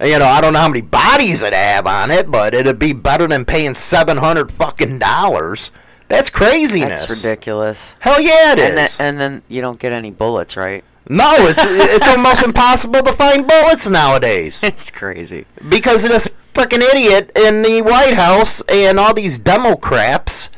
You 0.00 0.18
know, 0.18 0.26
I 0.26 0.40
don't 0.40 0.52
know 0.52 0.60
how 0.60 0.68
many 0.68 0.82
bodies 0.82 1.42
it'd 1.42 1.54
have 1.54 1.86
on 1.86 2.10
it, 2.10 2.30
but 2.30 2.54
it'd 2.54 2.78
be 2.78 2.92
better 2.92 3.26
than 3.26 3.44
paying 3.44 3.74
700 3.74 4.50
fucking 4.52 4.98
dollars. 4.98 5.70
That's 6.08 6.30
craziness. 6.30 7.06
That's 7.06 7.10
ridiculous. 7.22 7.94
Hell 8.00 8.20
yeah, 8.20 8.52
it 8.52 8.58
is. 8.58 8.68
and 8.68 8.76
then, 8.78 8.90
and 8.98 9.20
then 9.20 9.42
you 9.48 9.60
don't 9.60 9.78
get 9.78 9.92
any 9.92 10.10
bullets, 10.10 10.56
right? 10.56 10.82
No, 11.08 11.34
it's 11.48 11.64
it's 11.64 12.06
almost 12.06 12.42
impossible 12.42 13.02
to 13.02 13.12
find 13.12 13.46
bullets 13.46 13.88
nowadays 13.88 14.60
It's 14.62 14.90
crazy. 14.90 15.46
because 15.68 16.04
of 16.04 16.10
this 16.10 16.28
freaking 16.52 16.82
idiot 16.82 17.30
in 17.34 17.62
the 17.62 17.82
White 17.82 18.14
House 18.14 18.60
and 18.68 19.00
all 19.00 19.14
these 19.14 19.38
demo 19.38 19.74
craps 19.76 20.50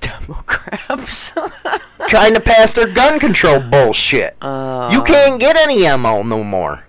Demo 0.00 0.34
craps. 0.46 1.32
trying 2.08 2.34
to 2.34 2.40
pass 2.40 2.72
their 2.72 2.92
gun 2.92 3.18
control 3.18 3.60
bullshit. 3.60 4.34
You 4.42 4.48
oh. 4.48 5.04
can't 5.04 5.40
get 5.40 5.56
any 5.56 5.86
ammo 5.86 6.22
no 6.22 6.44
more. 6.44 6.84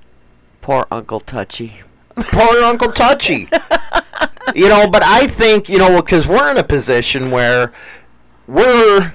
Poor 0.61 0.85
Uncle 0.91 1.19
Touchy. 1.19 1.81
Poor 2.15 2.63
Uncle 2.63 2.91
Touchy. 2.91 3.49
you 4.55 4.69
know, 4.69 4.87
but 4.87 5.03
I 5.03 5.27
think 5.27 5.69
you 5.69 5.77
know 5.77 6.01
because 6.01 6.27
we're 6.27 6.51
in 6.51 6.57
a 6.57 6.63
position 6.63 7.31
where 7.31 7.73
we're 8.47 9.13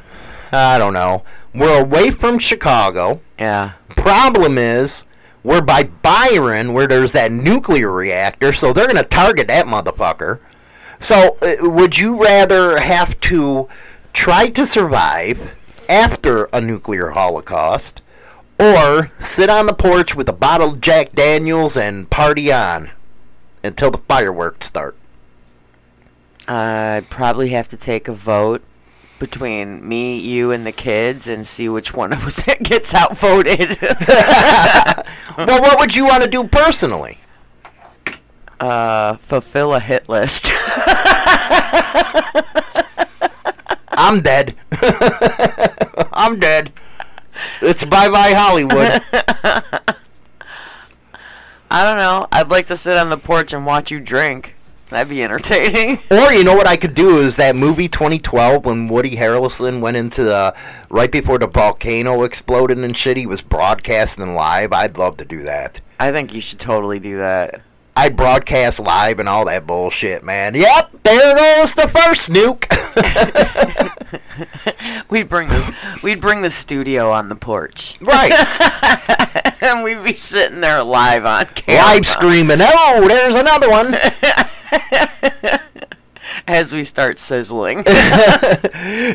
I 0.53 0.79
don't 0.79 0.95
know 0.95 1.25
we're 1.55 1.81
away 1.81 2.11
from 2.11 2.39
Chicago. 2.39 3.21
Yeah. 3.39 3.73
Problem 3.91 4.59
is, 4.59 5.05
we're 5.43 5.61
by 5.61 5.85
Byron, 5.85 6.73
where 6.73 6.87
there's 6.87 7.13
that 7.13 7.33
nuclear 7.33 7.91
reactor, 7.91 8.53
so 8.53 8.73
they're 8.73 8.87
going 8.87 8.97
to 8.97 9.05
target 9.05 9.49
that 9.49 9.67
motherfucker. 9.67 10.41
So, 11.01 11.39
uh, 11.41 11.55
would 11.61 11.97
you 11.97 12.23
rather 12.23 12.81
have 12.81 13.19
to 13.21 13.69
try 14.13 14.49
to 14.49 14.67
survive 14.67 15.87
after 15.89 16.45
a 16.53 16.61
nuclear 16.61 17.11
holocaust, 17.11 18.03
or 18.59 19.13
sit 19.21 19.49
on 19.49 19.67
the 19.67 19.75
porch 19.75 20.15
with 20.15 20.29
a 20.29 20.33
bottle 20.33 20.71
of 20.71 20.81
Jack 20.81 21.13
Daniels 21.13 21.77
and 21.77 22.11
party 22.11 22.53
on 22.53 22.91
until 23.63 23.91
the 23.91 23.99
fireworks 23.99 24.67
start? 24.67 24.97
I'd 26.49 27.11
probably 27.11 27.51
have 27.51 27.69
to 27.69 27.77
take 27.77 28.09
a 28.09 28.13
vote 28.13 28.63
between 29.19 29.87
me, 29.89 30.19
you, 30.19 30.53
and 30.53 30.67
the 30.67 30.73
kids 30.73 31.27
and 31.27 31.47
see 31.47 31.69
which 31.69 31.95
one 31.95 32.13
of 32.13 32.27
us 32.27 32.43
gets 32.63 32.95
outvoted. 32.95 33.81
well, 33.83 35.61
what 35.61 35.79
would 35.79 35.97
you 35.97 36.05
want 36.07 36.23
to 36.23 36.31
do 36.31 36.45
personally? 36.45 37.19
uh, 38.61 39.17
fulfill 39.17 39.75
a 39.75 39.81
hit 39.81 40.09
list. 40.09 40.51
I'm 43.91 44.21
dead. 44.21 44.55
I'm 46.13 46.39
dead. 46.39 46.73
It's 47.61 47.85
bye 47.85 48.09
bye 48.09 48.33
Hollywood. 48.35 49.01
I 51.71 51.85
don't 51.85 51.99
know. 51.99 52.27
I'd 52.33 52.49
like 52.49 52.67
to 52.69 52.77
sit 52.77 52.97
on 52.97 53.11
the 53.11 53.19
porch 53.19 53.53
and 53.53 53.67
watch 53.67 53.91
you 53.91 54.01
drink. 54.01 54.55
That'd 54.91 55.11
be 55.11 55.23
entertaining. 55.23 55.99
Or 56.11 56.33
you 56.33 56.45
know 56.45 56.55
what 56.57 56.67
I 56.67 56.77
could 56.77 56.95
do 56.95 57.19
is 57.19 57.37
that 57.37 57.55
movie 57.55 57.89
2012 57.89 58.65
when 58.65 58.89
Woody 58.89 59.17
Harrelson 59.17 59.81
went 59.81 59.97
into 59.97 60.25
the 60.25 60.55
right 60.89 61.13
before 61.13 61.39
the 61.39 61.47
volcano 61.47 62.23
exploded 62.23 62.79
and 62.79 62.97
shit. 62.97 63.17
He 63.19 63.27
was 63.27 63.43
broadcasting 63.43 64.35
live. 64.35 64.73
I'd 64.73 64.97
love 64.97 65.17
to 65.19 65.25
do 65.25 65.43
that. 65.43 65.81
I 66.01 66.11
think 66.13 66.33
you 66.35 66.41
should 66.41 66.59
totally 66.59 66.99
do 66.99 67.19
that. 67.19 67.61
I'd 67.97 68.17
broadcast 68.17 68.79
live 68.79 69.19
and 69.19 69.29
all 69.29 69.45
that 69.47 69.67
bullshit, 69.67 70.23
man. 70.23 70.55
Yep, 70.55 71.03
there 71.03 71.35
goes 71.59 71.75
the 71.75 71.89
first 71.89 72.31
nuke. 72.31 72.65
We'd 75.11 75.29
bring 75.29 75.49
the 75.49 75.75
we'd 76.03 76.21
bring 76.21 76.43
the 76.43 76.51
studio 76.51 77.11
on 77.11 77.29
the 77.29 77.35
porch. 77.35 77.97
right, 78.01 78.33
and 79.63 79.83
we'd 79.83 80.05
be 80.05 80.15
sitting 80.15 80.61
there 80.61 80.83
live 80.85 81.25
on 81.25 81.47
camera. 81.47 81.83
live 81.83 82.07
screaming. 82.07 82.59
Oh, 82.61 83.07
there's 83.09 83.35
another 83.35 83.69
one. 83.69 83.97
As 86.47 86.73
we 86.73 86.85
start 86.85 87.19
sizzling. 87.19 87.79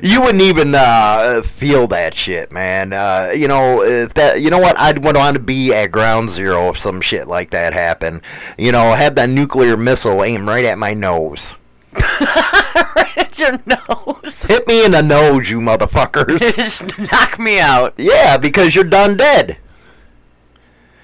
you 0.03 0.21
wouldn't 0.21 0.41
even 0.41 0.75
uh, 0.75 1.41
feel 1.43 1.87
that 1.87 2.13
shit, 2.13 2.51
man. 2.51 2.93
Uh, 2.93 3.31
you 3.35 3.47
know 3.47 3.81
if 3.81 4.13
that. 4.15 4.41
You 4.41 4.49
know 4.49 4.59
what? 4.59 4.77
I'd 4.77 5.03
want 5.03 5.17
to 5.35 5.39
be 5.41 5.73
at 5.73 5.91
ground 5.91 6.29
zero 6.29 6.69
if 6.69 6.79
some 6.79 7.01
shit 7.01 7.27
like 7.27 7.49
that 7.51 7.73
happened. 7.73 8.21
You 8.57 8.71
know, 8.71 8.93
have 8.93 9.15
that 9.15 9.29
nuclear 9.29 9.77
missile 9.77 10.23
aim 10.23 10.47
right 10.47 10.65
at 10.65 10.77
my 10.77 10.93
nose. 10.93 11.55
right 11.93 13.17
at 13.17 13.39
your 13.39 13.59
nose. 13.65 14.43
Hit 14.43 14.67
me 14.67 14.85
in 14.85 14.91
the 14.91 15.01
nose, 15.01 15.49
you 15.49 15.59
motherfuckers. 15.59 16.55
Just 16.55 16.97
knock 16.99 17.39
me 17.39 17.59
out. 17.59 17.93
yeah, 17.97 18.37
because 18.37 18.75
you're 18.75 18.83
done 18.83 19.17
dead. 19.17 19.57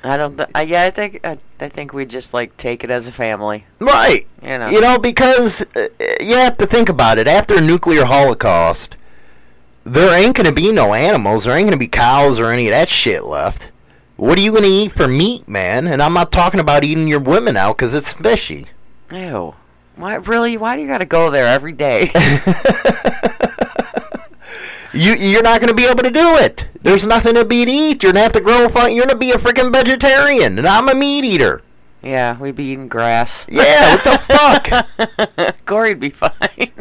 I 0.03 0.17
don't. 0.17 0.37
Th- 0.37 0.49
uh, 0.55 0.59
yeah, 0.59 0.83
I 0.83 0.89
think. 0.91 1.19
I, 1.23 1.37
I 1.61 1.69
think 1.69 1.93
we 1.93 2.05
just 2.05 2.33
like 2.33 2.55
take 2.57 2.83
it 2.83 2.91
as 2.91 3.07
a 3.07 3.11
family. 3.11 3.65
Right. 3.79 4.27
You 4.41 4.57
know. 4.57 4.69
You 4.69 4.81
know, 4.81 4.97
because 4.97 5.65
uh, 5.75 5.87
you 6.19 6.35
have 6.35 6.57
to 6.57 6.65
think 6.65 6.89
about 6.89 7.17
it. 7.17 7.27
After 7.27 7.55
a 7.57 7.61
nuclear 7.61 8.05
holocaust, 8.05 8.95
there 9.83 10.13
ain't 10.13 10.35
going 10.35 10.47
to 10.47 10.53
be 10.53 10.71
no 10.71 10.93
animals. 10.93 11.43
There 11.43 11.55
ain't 11.55 11.65
going 11.65 11.77
to 11.77 11.83
be 11.83 11.87
cows 11.87 12.39
or 12.39 12.51
any 12.51 12.67
of 12.67 12.71
that 12.71 12.89
shit 12.89 13.25
left. 13.25 13.69
What 14.15 14.37
are 14.37 14.41
you 14.41 14.51
going 14.51 14.63
to 14.63 14.69
eat 14.69 14.91
for 14.91 15.07
meat, 15.07 15.47
man? 15.47 15.87
And 15.87 16.01
I'm 16.01 16.13
not 16.13 16.31
talking 16.31 16.59
about 16.59 16.83
eating 16.83 17.07
your 17.07 17.21
women 17.21 17.55
out 17.55 17.77
because 17.77 17.93
it's 17.93 18.13
fishy. 18.13 18.67
Ew. 19.11 19.55
Why 19.95 20.15
really? 20.15 20.57
Why 20.57 20.75
do 20.75 20.81
you 20.81 20.87
got 20.87 20.99
to 20.99 21.05
go 21.05 21.29
there 21.29 21.47
every 21.47 21.73
day? 21.73 22.11
You 24.93 25.13
you're 25.13 25.43
not 25.43 25.59
going 25.61 25.69
to 25.69 25.75
be 25.75 25.85
able 25.85 26.03
to 26.03 26.09
do 26.11 26.35
it. 26.37 26.67
There's 26.81 27.05
nothing 27.05 27.35
to 27.35 27.45
be 27.45 27.65
to 27.65 27.71
eat. 27.71 28.01
You're 28.03 28.13
going 28.13 28.15
to 28.15 28.23
have 28.23 28.33
to 28.33 28.41
grow 28.41 28.65
a 28.65 28.69
fun. 28.69 28.93
You're 28.93 29.05
going 29.05 29.13
to 29.13 29.17
be 29.19 29.31
a 29.31 29.37
freaking 29.37 29.71
vegetarian, 29.71 30.57
and 30.57 30.67
I'm 30.67 30.89
a 30.89 30.95
meat 30.95 31.23
eater. 31.25 31.61
yeah, 32.01 32.37
we'd 32.39 32.55
be 32.55 32.63
eating 32.71 32.87
grass. 32.87 33.45
Yeah, 33.49 33.95
what 33.95 34.03
the 34.03 34.87
fuck? 35.37 35.55
Corey'd 35.65 35.99
be 35.99 36.09
fine. 36.09 36.31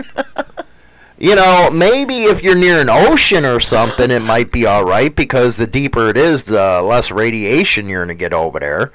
You 1.21 1.35
know, 1.35 1.69
maybe 1.73 2.27
if 2.27 2.45
you're 2.45 2.55
near 2.55 2.81
an 2.81 2.89
ocean 2.89 3.45
or 3.45 3.59
something, 3.59 4.09
it 4.09 4.23
might 4.23 4.53
be 4.53 4.67
all 4.67 4.85
right 4.85 5.13
because 5.13 5.57
the 5.57 5.67
deeper 5.67 6.09
it 6.11 6.17
is, 6.17 6.45
the 6.45 6.81
less 6.81 7.11
radiation 7.11 7.89
you're 7.89 8.05
going 8.05 8.17
to 8.17 8.21
get 8.21 8.33
over 8.33 8.61
there. 8.61 8.93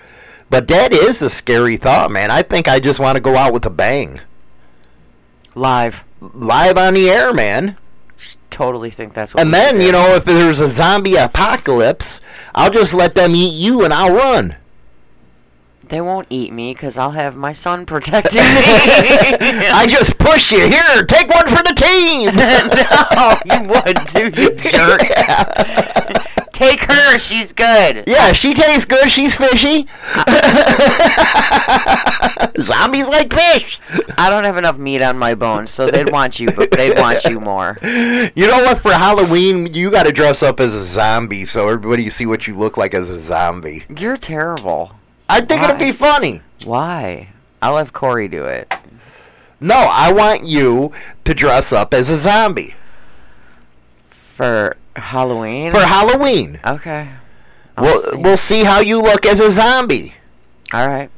But 0.50 0.70
that 0.70 0.94
is 0.94 1.22
a 1.22 1.30
scary 1.30 1.76
thought, 1.76 2.12
man. 2.12 2.32
I 2.32 2.42
think 2.42 2.70
I 2.70 2.80
just 2.80 2.98
want 2.98 3.18
to 3.18 3.22
go 3.22 3.36
out 3.36 3.52
with 3.52 3.66
a 3.66 3.70
bang. 3.70 4.22
Live. 5.54 6.06
Live 6.22 6.78
on 6.78 6.94
the 6.94 7.10
air, 7.10 7.34
man. 7.34 7.76
Totally 8.54 8.92
think 8.92 9.16
that's 9.16 9.34
what. 9.34 9.42
And 9.42 9.52
then, 9.52 9.82
you 9.82 9.92
know, 9.92 10.14
if 10.14 10.26
there's 10.26 10.62
a 10.62 10.70
zombie 10.70 11.16
apocalypse, 11.16 12.22
I'll 12.54 12.70
just 12.70 12.94
let 12.94 13.16
them 13.16 13.34
eat 13.36 13.54
you 13.56 13.84
and 13.84 13.92
I'll 13.92 14.14
run. 14.14 14.56
they 15.90 16.00
won't 16.02 16.28
eat 16.30 16.54
me 16.54 16.72
because 16.74 16.96
I'll 16.98 17.12
have 17.12 17.36
my 17.36 17.52
son 17.52 17.86
protecting 17.94 18.42
me. 18.42 18.46
I 19.82 19.88
just 19.90 20.20
push 20.20 20.52
you. 20.52 20.60
Here, 20.70 21.04
take 21.08 21.30
one 21.30 21.48
for 21.48 21.64
the 21.64 21.74
team. 21.74 22.36
no, 22.38 23.38
you 23.50 23.70
would, 23.70 23.98
too, 24.08 24.30
you 24.40 24.54
jerk. 24.56 25.02
Take 26.54 26.84
her. 26.84 27.18
She's 27.18 27.52
good. 27.52 28.06
Yeah, 28.08 28.32
she 28.32 28.54
tastes 28.54 28.86
good. 28.86 29.12
She's 29.12 29.36
fishy. 29.36 29.88
Zombies 32.60 33.08
like 33.08 33.34
fish. 33.34 33.80
I 34.18 34.30
don't 34.30 34.44
have 34.44 34.58
enough 34.58 34.78
meat 34.78 35.02
on 35.02 35.18
my 35.18 35.34
bones, 35.34 35.72
so 35.72 35.90
they'd 35.90 36.12
want 36.12 36.40
you. 36.40 36.52
But 36.52 36.70
they'd 36.72 36.98
want 36.98 37.26
you 37.26 37.40
more. 37.40 37.78
You 37.82 38.48
know 38.48 38.62
what? 38.64 38.82
For 38.82 38.94
Halloween, 38.94 39.74
you 39.74 39.90
got 39.90 40.04
to 40.04 40.12
dress 40.12 40.44
up 40.44 40.60
as 40.60 40.76
a 40.76 40.84
zombie 40.84 41.46
so 41.46 41.68
everybody 41.68 42.10
see 42.12 42.26
what 42.28 42.46
you 42.48 42.56
look 42.56 42.78
like 42.78 42.94
as 42.94 43.10
a 43.10 43.20
zombie. 43.20 43.84
You're 43.98 44.18
terrible. 44.18 44.96
I 45.28 45.42
think 45.42 45.64
it'd 45.64 45.78
Why? 45.78 45.86
be 45.86 45.92
funny. 45.92 46.42
Why? 46.66 47.30
I'll 47.62 47.78
have 47.78 47.94
Corey 47.94 48.28
do 48.28 48.46
it. 48.46 48.72
No, 49.60 49.88
I 49.90 50.12
want 50.12 50.44
you 50.46 50.94
to 51.26 51.34
dress 51.34 51.74
up 51.74 51.94
as 51.94 52.10
a 52.10 52.20
zombie 52.20 52.76
For 54.10 54.78
Halloween? 54.96 55.72
for 55.72 55.80
Halloween. 55.82 56.60
Okay. 56.66 57.10
I'll 57.78 57.86
We'll 57.86 58.00
see. 58.00 58.18
we'll 58.18 58.38
see 58.38 58.64
how 58.64 58.80
you 58.82 59.02
look 59.02 59.26
as 59.26 59.40
a 59.40 59.52
zombie. 59.52 60.14
All 60.74 60.88
right. 60.88 61.10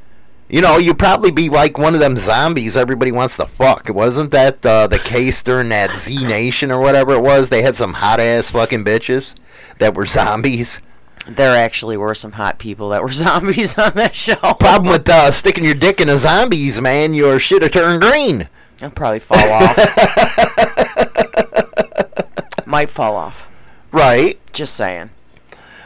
You 0.48 0.60
know, 0.60 0.76
you'd 0.78 0.98
probably 0.98 1.32
be 1.32 1.48
like 1.48 1.76
one 1.76 1.94
of 1.94 2.00
them 2.00 2.16
zombies 2.16 2.76
everybody 2.76 3.10
wants 3.10 3.36
to 3.36 3.46
fuck. 3.46 3.88
Wasn't 3.88 4.30
that 4.30 4.64
uh, 4.64 4.86
the 4.86 4.98
case 5.00 5.42
during 5.42 5.70
that 5.70 5.98
Z 5.98 6.24
Nation 6.26 6.70
or 6.70 6.78
whatever 6.80 7.14
it 7.14 7.22
was? 7.22 7.48
They 7.48 7.62
had 7.62 7.76
some 7.76 7.94
hot 7.94 8.20
ass 8.20 8.50
fucking 8.50 8.84
bitches 8.84 9.34
that 9.78 9.94
were 9.94 10.06
zombies. 10.06 10.80
There 11.26 11.56
actually 11.56 11.96
were 11.96 12.14
some 12.14 12.32
hot 12.32 12.60
people 12.60 12.90
that 12.90 13.02
were 13.02 13.12
zombies 13.12 13.76
on 13.76 13.94
that 13.94 14.14
show. 14.14 14.36
Problem 14.36 14.92
with 14.92 15.08
uh, 15.08 15.32
sticking 15.32 15.64
your 15.64 15.74
dick 15.74 16.00
in 16.00 16.08
a 16.08 16.16
zombies, 16.16 16.80
man, 16.80 17.12
your 17.12 17.40
shit 17.40 17.62
will 17.62 17.68
turn 17.68 17.98
green. 17.98 18.48
I'll 18.80 18.90
probably 18.90 19.18
fall 19.18 19.50
off. 19.50 19.76
Might 22.66 22.90
fall 22.90 23.16
off. 23.16 23.48
Right. 23.96 24.38
Just 24.52 24.74
saying. 24.74 25.08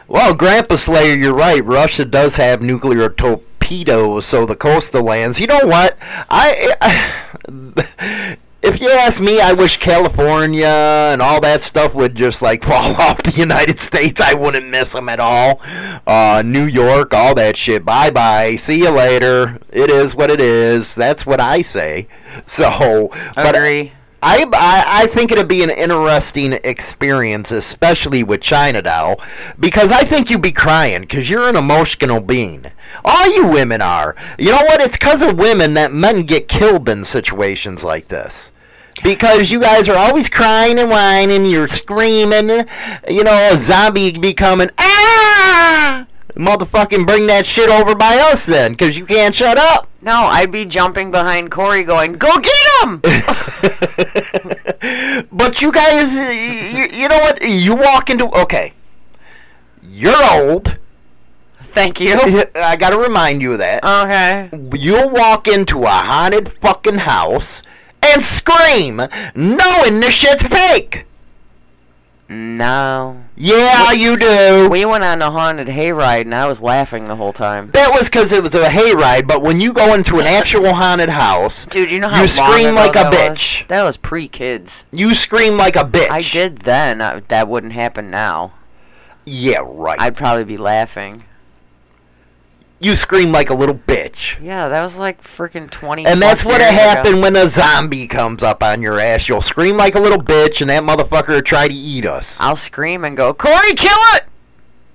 Well, 0.09 0.33
Grandpa 0.33 0.75
Slayer, 0.75 1.15
you're 1.15 1.33
right. 1.33 1.63
Russia 1.63 2.03
does 2.03 2.35
have 2.35 2.61
nuclear 2.61 3.09
torpedoes, 3.09 4.25
so 4.25 4.45
the 4.45 4.57
coastal 4.57 5.03
lands. 5.03 5.39
You 5.39 5.47
know 5.47 5.65
what? 5.65 5.97
I, 6.29 6.75
I 6.81 8.37
if 8.61 8.81
you 8.81 8.89
ask 8.89 9.21
me, 9.21 9.39
I 9.39 9.53
wish 9.53 9.77
California 9.77 10.67
and 10.67 11.21
all 11.21 11.39
that 11.39 11.61
stuff 11.61 11.95
would 11.95 12.15
just 12.15 12.41
like 12.41 12.63
fall 12.65 12.93
off 12.95 13.23
the 13.23 13.31
United 13.31 13.79
States. 13.79 14.19
I 14.19 14.33
wouldn't 14.33 14.69
miss 14.69 14.91
them 14.91 15.07
at 15.07 15.21
all. 15.21 15.61
Uh, 16.05 16.43
New 16.45 16.65
York, 16.65 17.13
all 17.13 17.33
that 17.35 17.55
shit. 17.55 17.85
Bye 17.85 18.11
bye. 18.11 18.57
See 18.57 18.79
you 18.79 18.89
later. 18.89 19.57
It 19.71 19.89
is 19.89 20.15
what 20.15 20.29
it 20.29 20.41
is. 20.41 20.95
That's 20.95 21.25
what 21.25 21.39
I 21.39 21.61
say. 21.61 22.09
So, 22.47 23.11
but 23.35 23.55
Agree. 23.55 23.91
I, 24.23 24.45
I 24.53 25.03
I 25.03 25.07
think 25.07 25.31
it'd 25.31 25.47
be 25.47 25.63
an 25.63 25.71
interesting 25.71 26.53
experience, 26.63 27.51
especially 27.51 28.23
with 28.23 28.41
China 28.41 28.81
Doll, 28.81 29.19
because 29.59 29.91
I 29.91 30.03
think 30.03 30.29
you'd 30.29 30.41
be 30.41 30.51
crying 30.51 31.01
because 31.01 31.29
you're 31.29 31.49
an 31.49 31.55
emotional 31.55 32.19
being. 32.19 32.67
All 33.03 33.33
you 33.35 33.47
women 33.47 33.81
are. 33.81 34.15
You 34.37 34.51
know 34.51 34.63
what? 34.63 34.81
It's 34.81 34.97
because 34.97 35.21
of 35.21 35.39
women 35.39 35.73
that 35.73 35.91
men 35.91 36.23
get 36.23 36.47
killed 36.47 36.87
in 36.87 37.03
situations 37.03 37.83
like 37.83 38.09
this. 38.09 38.51
Because 39.03 39.49
you 39.49 39.59
guys 39.59 39.89
are 39.89 39.97
always 39.97 40.29
crying 40.29 40.77
and 40.77 40.89
whining, 40.89 41.45
you're 41.45 41.67
screaming, 41.67 42.67
you 43.09 43.23
know, 43.23 43.49
a 43.51 43.55
zombie 43.55 44.11
becoming 44.11 44.69
ah! 44.77 46.00
Motherfucking 46.35 47.05
bring 47.05 47.27
that 47.27 47.45
shit 47.45 47.69
over 47.69 47.95
by 47.95 48.17
us 48.17 48.45
then, 48.45 48.71
because 48.71 48.97
you 48.97 49.05
can't 49.05 49.35
shut 49.35 49.57
up. 49.57 49.87
No, 50.01 50.13
I'd 50.13 50.51
be 50.51 50.65
jumping 50.65 51.11
behind 51.11 51.51
Corey 51.51 51.83
going, 51.83 52.13
Go 52.13 52.39
get 52.39 52.83
him! 52.83 53.01
But 55.31 55.61
you 55.61 55.71
guys, 55.71 56.13
you, 56.13 56.87
you 56.91 57.07
know 57.07 57.19
what? 57.19 57.41
You 57.41 57.75
walk 57.75 58.09
into 58.09 58.25
okay. 58.41 58.73
You're 59.83 60.15
old. 60.31 60.77
Thank 61.61 61.99
you. 61.99 62.15
I 62.55 62.75
gotta 62.75 62.97
remind 62.97 63.41
you 63.41 63.53
of 63.53 63.59
that. 63.59 63.83
Okay. 63.83 64.49
You'll 64.75 65.09
walk 65.09 65.47
into 65.47 65.83
a 65.83 65.89
haunted 65.89 66.49
fucking 66.49 66.99
house 66.99 67.61
and 68.01 68.21
scream, 68.21 68.97
knowing 69.35 69.99
the 69.99 70.09
shit's 70.09 70.43
fake. 70.43 71.05
No. 72.31 73.25
Yeah, 73.35 73.91
you 73.91 74.17
do. 74.17 74.69
We 74.71 74.85
went 74.85 75.03
on 75.03 75.21
a 75.21 75.29
haunted 75.29 75.67
hayride 75.67 76.21
and 76.21 76.33
I 76.33 76.47
was 76.47 76.61
laughing 76.61 77.09
the 77.09 77.17
whole 77.17 77.33
time. 77.33 77.71
That 77.71 77.91
was 77.93 78.07
because 78.07 78.31
it 78.31 78.41
was 78.41 78.55
a 78.55 78.69
hayride, 78.69 79.27
but 79.27 79.41
when 79.41 79.59
you 79.59 79.73
go 79.73 79.93
into 79.93 80.17
an 80.17 80.25
actual 80.25 80.73
haunted 80.73 81.09
house, 81.09 81.65
Dude, 81.65 81.91
you 81.91 81.99
know 81.99 82.07
how 82.07 82.21
you 82.21 82.29
scream 82.29 82.73
like 82.75 82.91
a 82.91 82.99
that 82.99 83.13
bitch. 83.13 83.61
Was? 83.61 83.67
That 83.67 83.83
was 83.83 83.97
pre-kids. 83.97 84.85
You 84.93 85.13
scream 85.13 85.57
like 85.57 85.75
a 85.75 85.83
bitch. 85.83 86.09
I 86.09 86.21
did 86.21 86.59
then. 86.59 87.01
Uh, 87.01 87.19
that 87.27 87.49
wouldn't 87.49 87.73
happen 87.73 88.09
now. 88.09 88.53
Yeah, 89.25 89.63
right. 89.65 89.99
I'd 89.99 90.15
probably 90.15 90.45
be 90.45 90.57
laughing. 90.57 91.25
You 92.81 92.95
scream 92.95 93.31
like 93.31 93.49
a 93.49 93.53
little 93.53 93.75
bitch. 93.75 94.41
Yeah, 94.41 94.67
that 94.67 94.81
was 94.81 94.97
like 94.97 95.21
freaking 95.21 95.69
20 95.69 96.05
And 96.05 96.21
that's 96.21 96.43
what'll 96.43 96.71
years 96.71 97.07
ago. 97.07 97.21
when 97.21 97.35
a 97.35 97.47
zombie 97.47 98.07
comes 98.07 98.43
up 98.43 98.63
on 98.63 98.81
your 98.81 98.99
ass. 98.99 99.29
You'll 99.29 99.41
scream 99.41 99.77
like 99.77 99.95
a 99.95 99.99
little 99.99 100.21
bitch, 100.21 100.61
and 100.61 100.69
that 100.69 100.83
motherfucker 100.83 101.29
will 101.29 101.41
try 101.41 101.67
to 101.67 101.73
eat 101.73 102.05
us. 102.05 102.37
I'll 102.39 102.55
scream 102.55 103.05
and 103.05 103.15
go, 103.15 103.33
Corey, 103.33 103.73
kill 103.75 103.97
it! 104.15 104.25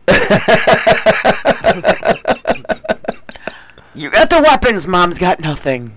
you 3.95 4.11
got 4.11 4.31
the 4.31 4.41
weapons, 4.43 4.87
Mom's 4.89 5.19
got 5.19 5.41
nothing. 5.41 5.97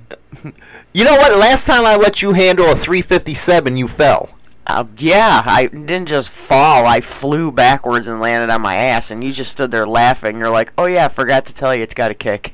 You 0.94 1.04
know 1.06 1.16
what? 1.16 1.38
Last 1.38 1.66
time 1.68 1.86
I 1.86 1.96
let 1.96 2.22
you 2.22 2.34
handle 2.34 2.72
a 2.72 2.76
357, 2.76 3.78
you 3.78 3.88
fell. 3.88 4.30
Uh, 4.70 4.86
yeah, 4.98 5.42
I 5.48 5.66
didn't 5.66 6.06
just 6.06 6.30
fall. 6.30 6.86
I 6.86 7.02
flew 7.02 7.52
backwards 7.52 8.08
and 8.08 8.20
landed 8.20 8.54
on 8.54 8.62
my 8.62 8.76
ass, 8.76 9.10
and 9.10 9.24
you 9.24 9.32
just 9.32 9.52
stood 9.52 9.72
there 9.72 9.88
laughing. 9.88 10.38
You're 10.38 10.52
like, 10.52 10.72
"Oh 10.78 10.86
yeah, 10.86 11.06
I 11.06 11.08
forgot 11.08 11.46
to 11.48 11.56
tell 11.56 11.74
you, 11.74 11.82
it's 11.82 11.96
got 11.96 12.12
a 12.12 12.14
kick." 12.14 12.54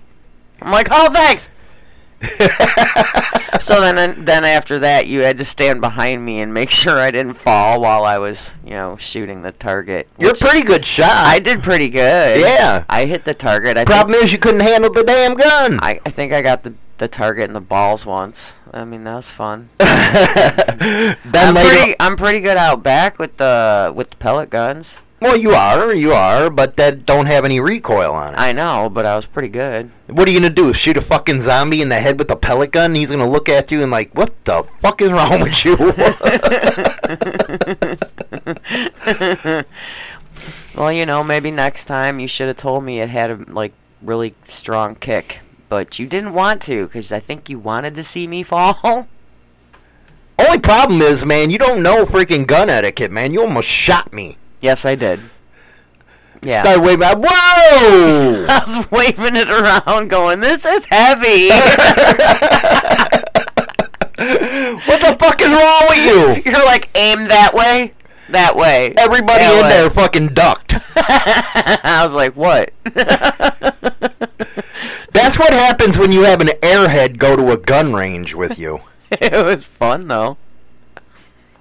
I'm 0.62 0.72
like, 0.72 0.88
"Oh, 0.92 1.12
thanks." 1.12 1.50
so 3.60 3.82
then, 3.82 4.24
then 4.24 4.46
after 4.46 4.80
that, 4.80 5.08
you 5.08 5.20
had 5.20 5.38
to 5.38 5.46
stand 5.46 5.82
behind 5.82 6.24
me 6.24 6.40
and 6.40 6.54
make 6.54 6.70
sure 6.84 7.00
I 7.00 7.12
didn't 7.12 7.34
fall 7.34 7.82
while 7.82 8.06
I 8.06 8.18
was, 8.18 8.54
you 8.64 8.72
know, 8.72 8.96
shooting 8.96 9.42
the 9.42 9.52
target. 9.52 10.08
You're 10.18 10.32
a 10.32 10.36
pretty 10.36 10.64
good 10.64 10.86
shot. 10.86 11.12
I 11.12 11.40
did 11.40 11.62
pretty 11.62 11.90
good. 11.90 12.40
Yeah. 12.40 12.86
I 12.90 13.06
hit 13.06 13.26
the 13.26 13.34
target. 13.34 13.78
I 13.78 13.84
Problem 13.84 14.16
is, 14.16 14.32
you 14.32 14.38
couldn't 14.38 14.62
handle 14.62 14.92
the 14.92 15.04
damn 15.04 15.36
gun. 15.36 15.80
I, 15.82 16.00
I 16.06 16.10
think 16.10 16.32
I 16.32 16.42
got 16.42 16.64
the 16.64 16.76
the 16.98 17.08
target 17.08 17.46
in 17.46 17.54
the 17.54 17.62
balls 17.62 18.06
once. 18.06 18.56
I 18.74 18.86
mean, 18.86 19.04
that 19.04 19.16
was 19.16 19.30
fun. 19.30 19.70
I'm 21.34 21.56
pretty, 21.56 21.96
I'm 22.00 22.16
pretty 22.16 22.40
good 22.40 22.58
out 22.58 22.84
back 22.84 23.18
with 23.20 23.38
the 23.38 23.92
with 23.96 24.10
the 24.12 24.18
pellet 24.18 24.50
guns. 24.50 25.00
well, 25.22 25.36
you 25.38 25.52
are, 25.52 25.94
you 25.94 26.12
are, 26.14 26.50
but 26.50 26.76
that 26.78 27.06
don't 27.06 27.26
have 27.26 27.46
any 27.46 27.60
recoil 27.60 28.12
on 28.14 28.34
it. 28.34 28.38
I 28.38 28.52
know, 28.52 28.90
but 28.90 29.06
I 29.06 29.16
was 29.16 29.26
pretty 29.26 29.48
good. 29.48 29.90
What 30.08 30.28
are 30.28 30.32
you 30.32 30.40
gonna 30.40 30.54
do? 30.54 30.74
Shoot 30.74 30.98
a 30.98 31.02
fucking 31.02 31.42
zombie 31.42 31.82
in 31.82 31.90
the 31.90 32.00
head 32.00 32.20
with 32.20 32.30
a 32.30 32.36
pellet 32.36 32.72
gun? 32.72 32.96
He's 32.96 33.10
gonna 33.12 33.30
look 33.30 33.50
at 33.50 33.72
you 33.72 33.82
and 33.82 33.92
like, 33.92 34.14
what 34.14 34.34
the 34.46 34.64
fuck 34.80 35.02
is 35.02 35.12
wrong 35.12 35.42
with 35.42 35.66
you? 35.66 35.76
Well, 40.76 40.92
you 40.92 41.06
know, 41.06 41.24
maybe 41.24 41.50
next 41.52 41.86
time 41.86 42.20
you 42.20 42.28
should 42.28 42.50
have 42.50 42.58
told 42.58 42.84
me 42.84 43.00
it 43.00 43.10
had 43.10 43.32
a 43.32 43.36
like 43.48 43.74
really 44.02 44.36
strong 44.48 44.96
kick, 44.96 45.40
but 45.70 45.98
you 45.98 46.08
didn't 46.08 46.34
want 46.34 46.62
to 46.64 46.86
because 46.88 47.12
I 47.12 47.20
think 47.22 47.50
you 47.50 47.58
wanted 47.58 47.96
to 47.96 48.04
see 48.04 48.28
me 48.28 48.44
fall. 48.44 49.08
Only 50.38 50.60
problem 50.60 51.02
is, 51.02 51.26
man, 51.26 51.50
you 51.50 51.58
don't 51.58 51.82
know 51.82 52.06
freaking 52.06 52.46
gun 52.46 52.70
etiquette, 52.70 53.12
man. 53.12 53.32
You 53.34 53.42
almost 53.42 53.70
shot 53.70 54.12
me. 54.14 54.38
yes, 54.62 54.86
I 54.86 54.96
did. 54.96 55.20
Yeah. 56.42 56.62
Start 56.62 56.82
waving. 56.82 57.08
Whoa! 57.08 58.46
I 58.50 58.62
was 58.66 58.92
waving 58.92 59.36
it 59.36 59.50
around, 59.50 60.10
going, 60.10 60.42
"This 60.42 60.64
is 60.66 60.86
heavy." 60.86 61.50
what 64.86 65.02
the 65.02 65.16
fuck 65.20 65.42
is 65.42 65.50
wrong 65.50 65.86
with 65.90 65.98
you? 66.46 66.52
You're 66.52 66.66
like, 66.66 66.90
aim 66.96 67.26
that 67.30 67.54
way, 67.54 67.94
that 68.30 68.56
way. 68.56 68.94
Everybody 68.98 69.40
that 69.40 69.56
in 69.56 69.64
way." 69.64 69.70
there 69.70 69.90
fucking 69.90 70.28
ducked. 70.30 70.76
I 70.98 72.02
was 72.04 72.14
like, 72.14 72.36
what? 72.36 72.72
That's 75.14 75.40
what 75.40 75.54
happens 75.54 75.98
when 75.98 76.12
you 76.12 76.24
have 76.24 76.42
an 76.42 76.50
airhead 76.62 77.18
go 77.18 77.36
to 77.36 77.52
a 77.52 77.58
gun 77.58 77.94
range 77.94 78.36
with 78.36 78.60
you. 78.60 78.82
it 79.12 79.46
was 79.46 79.66
fun 79.66 80.08
though. 80.08 80.38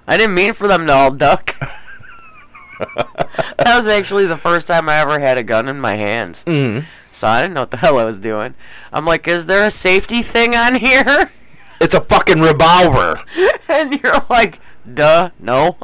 I 0.07 0.17
didn't 0.17 0.35
mean 0.35 0.53
for 0.53 0.67
them 0.67 0.85
to 0.85 0.93
all 0.93 1.11
duck. 1.11 1.55
that 2.95 3.73
was 3.75 3.87
actually 3.87 4.25
the 4.25 4.37
first 4.37 4.67
time 4.67 4.87
I 4.89 4.99
ever 4.99 5.19
had 5.19 5.37
a 5.37 5.43
gun 5.43 5.67
in 5.67 5.79
my 5.79 5.95
hands. 5.95 6.43
Mm. 6.45 6.85
So 7.11 7.27
I 7.27 7.41
didn't 7.41 7.53
know 7.53 7.61
what 7.61 7.71
the 7.71 7.77
hell 7.77 7.97
I 7.97 8.05
was 8.05 8.19
doing. 8.19 8.55
I'm 8.91 9.05
like, 9.05 9.27
is 9.27 9.45
there 9.45 9.65
a 9.65 9.71
safety 9.71 10.21
thing 10.21 10.55
on 10.55 10.75
here? 10.75 11.31
It's 11.79 11.93
a 11.93 12.01
fucking 12.01 12.41
revolver. 12.41 13.21
And 13.67 13.99
you're 14.01 14.23
like, 14.29 14.59
duh, 14.93 15.31
no. 15.39 15.75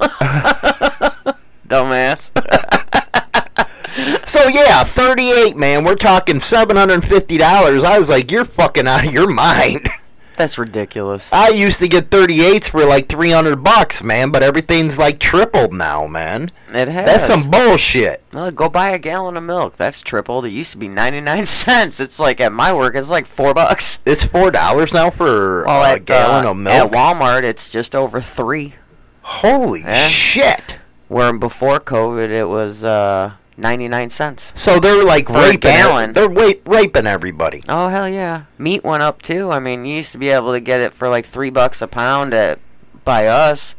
Dumbass. 1.68 2.32
So 4.26 4.48
yeah, 4.48 4.84
38, 4.84 5.58
man. 5.58 5.84
We're 5.84 5.96
talking 5.96 6.38
$750. 6.38 7.42
I 7.42 8.00
was 8.00 8.10
like, 8.10 8.32
you're 8.32 8.46
fucking 8.46 8.88
out 8.88 9.06
of 9.06 9.12
your 9.12 9.28
mind. 9.30 9.90
That's 10.42 10.58
ridiculous. 10.58 11.32
I 11.32 11.50
used 11.50 11.80
to 11.82 11.88
get 11.88 12.10
38s 12.10 12.70
for 12.70 12.84
like 12.84 13.08
300 13.08 13.64
bucks, 13.64 14.02
man, 14.04 14.32
but 14.32 14.42
everything's 14.42 14.98
like 14.98 15.20
tripled 15.20 15.72
now, 15.72 16.08
man. 16.08 16.50
It 16.74 16.88
has. 16.88 17.06
That's 17.06 17.26
some 17.28 17.52
bullshit. 17.52 18.24
Well, 18.34 18.50
go 18.50 18.68
buy 18.68 18.90
a 18.90 18.98
gallon 18.98 19.38
of 19.38 19.44
milk. 19.44 19.76
That's 19.78 20.02
tripled. 20.02 20.46
It 20.46 20.50
used 20.50 20.72
to 20.72 20.78
be 20.80 20.88
99 20.88 21.46
cents. 21.46 22.00
It's 22.00 22.20
like 22.20 22.42
at 22.42 22.52
my 22.52 22.74
work, 22.74 22.96
it's 22.96 23.12
like 23.12 23.28
four 23.28 23.54
bucks. 23.54 24.00
It's 24.04 24.24
$4 24.24 24.94
now 24.96 25.12
for 25.12 25.64
Well, 25.66 25.84
a 25.84 25.90
at, 25.98 26.06
gallon 26.06 26.48
uh, 26.48 26.50
of 26.52 26.58
milk. 26.58 26.92
At 26.92 26.92
Walmart, 26.92 27.44
it's 27.44 27.70
just 27.70 27.96
over 27.96 28.20
three. 28.20 28.74
Holy 29.22 29.82
Yeah. 29.82 30.08
shit. 30.08 30.78
Where 31.08 31.32
before 31.38 31.80
COVID, 31.80 32.30
it 32.30 32.46
was 32.46 32.84
uh, 32.84 33.34
99 33.58 34.10
cents. 34.10 34.54
So 34.56 34.80
they're 34.80 35.04
like 35.04 35.28
For 35.28 35.34
raping 35.34 35.60
gallon. 35.60 36.14
They're 36.14 36.30
wa- 36.30 36.54
raping 36.66 37.08
everybody. 37.08 37.64
Oh 37.68 37.90
hell 37.90 38.08
yeah! 38.10 38.44
Meat 38.58 38.84
went 38.84 39.04
up 39.04 39.22
too. 39.22 39.52
I 39.52 39.60
mean, 39.60 39.86
you 39.86 39.98
used 39.98 40.12
to 40.14 40.18
be 40.18 40.30
able 40.30 40.52
to 40.54 40.60
get 40.60 40.82
it 40.82 40.94
for 40.94 41.10
like 41.10 41.26
three 41.26 41.50
bucks 41.50 41.82
a 41.82 41.88
pound 41.88 42.34
at 42.34 42.60
by 43.04 43.28
us. 43.28 43.76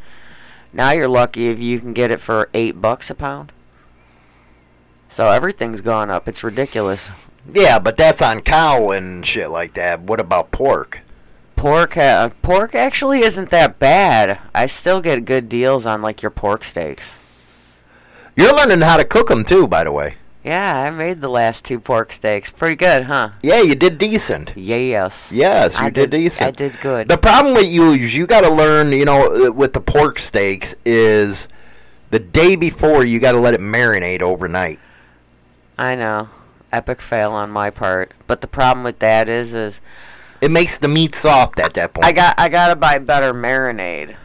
Now 0.73 0.93
you're 0.93 1.09
lucky 1.09 1.49
if 1.49 1.59
you 1.59 1.81
can 1.81 1.93
get 1.93 2.11
it 2.11 2.21
for 2.21 2.49
eight 2.55 2.81
bucks 2.81 3.11
a 3.11 3.15
pound. 3.15 3.53
So 5.09 5.31
everything's 5.31 5.83
gone 5.83 6.11
up. 6.11 6.27
It's 6.27 6.43
ridiculous. 6.43 7.11
Yeah, 7.51 7.79
but 7.79 7.97
that's 7.97 8.23
on 8.23 8.41
cow 8.41 8.91
and 8.91 9.27
shit 9.27 9.51
like 9.51 9.75
that. 9.75 10.01
What 10.01 10.21
about 10.21 10.51
pork? 10.53 11.01
Pork, 11.57 11.97
uh, 11.97 12.31
pork 12.41 12.75
actually 12.75 13.21
isn't 13.21 13.51
that 13.51 13.79
bad. 13.79 14.39
I 14.55 14.67
still 14.67 15.01
get 15.01 15.25
good 15.25 15.49
deals 15.49 15.85
on 15.87 16.03
like 16.03 16.23
your 16.23 16.31
pork 16.31 16.65
steaks. 16.65 17.15
You're 18.37 18.55
learning 18.55 18.81
how 18.81 18.97
to 18.97 19.05
cook 19.05 19.29
them 19.29 19.45
too, 19.45 19.67
by 19.69 19.85
the 19.85 19.93
way. 19.93 20.15
Yeah, 20.45 20.77
I 20.83 20.91
made 20.91 21.21
the 21.21 21.29
last 21.29 21.65
two 21.65 21.79
pork 21.79 22.11
steaks. 22.11 22.51
Pretty 22.51 22.75
good, 22.75 23.05
huh? 23.05 23.31
Yeah, 23.43 23.61
you 23.61 23.75
did 23.77 23.99
decent. 23.99 24.53
Yes. 24.57 25.31
Yes, 25.33 25.75
you 25.79 25.87
I 25.87 25.91
did, 25.91 26.11
did- 26.11 26.19
decent. 26.19 26.49
I 26.49 26.51
did 26.51 26.81
good. 26.81 27.09
The 27.09 27.19
problem 27.19 27.55
with 27.55 27.67
you 27.67 27.93
is 27.93 28.15
you 28.15 28.27
got 28.27 28.41
to 28.41 28.51
learn, 28.51 28.91
you 28.93 29.05
know, 29.05 29.53
with 29.53 29.73
the 29.73 29.81
pork 29.81 30.19
steaks 30.19 30.75
is 30.85 31.47
the 32.11 32.19
day 32.19 32.57
before 32.57 33.05
you 33.05 33.21
got 33.21 33.33
to 33.33 33.39
let 33.39 33.55
it 33.55 33.61
marinate 33.61 34.21
overnight. 34.21 34.81
I 35.79 35.95
know. 35.95 36.29
Epic 36.73 37.01
fail 37.01 37.33
on 37.33 37.51
my 37.51 37.71
part. 37.71 38.13
But 38.27 38.41
the 38.41 38.47
problem 38.49 38.83
with 38.83 38.99
that 39.01 39.29
is, 39.29 39.53
is 39.55 39.81
It 40.41 40.51
makes 40.51 40.79
the 40.79 40.89
meat 40.89 41.15
soft 41.15 41.61
at 41.61 41.75
that 41.75 41.93
point. 41.95 42.05
I 42.07 42.13
got 42.13 42.35
I 42.39 42.49
gotta 42.49 42.75
buy 42.77 42.99
better 42.99 43.33
marinade 43.35 44.17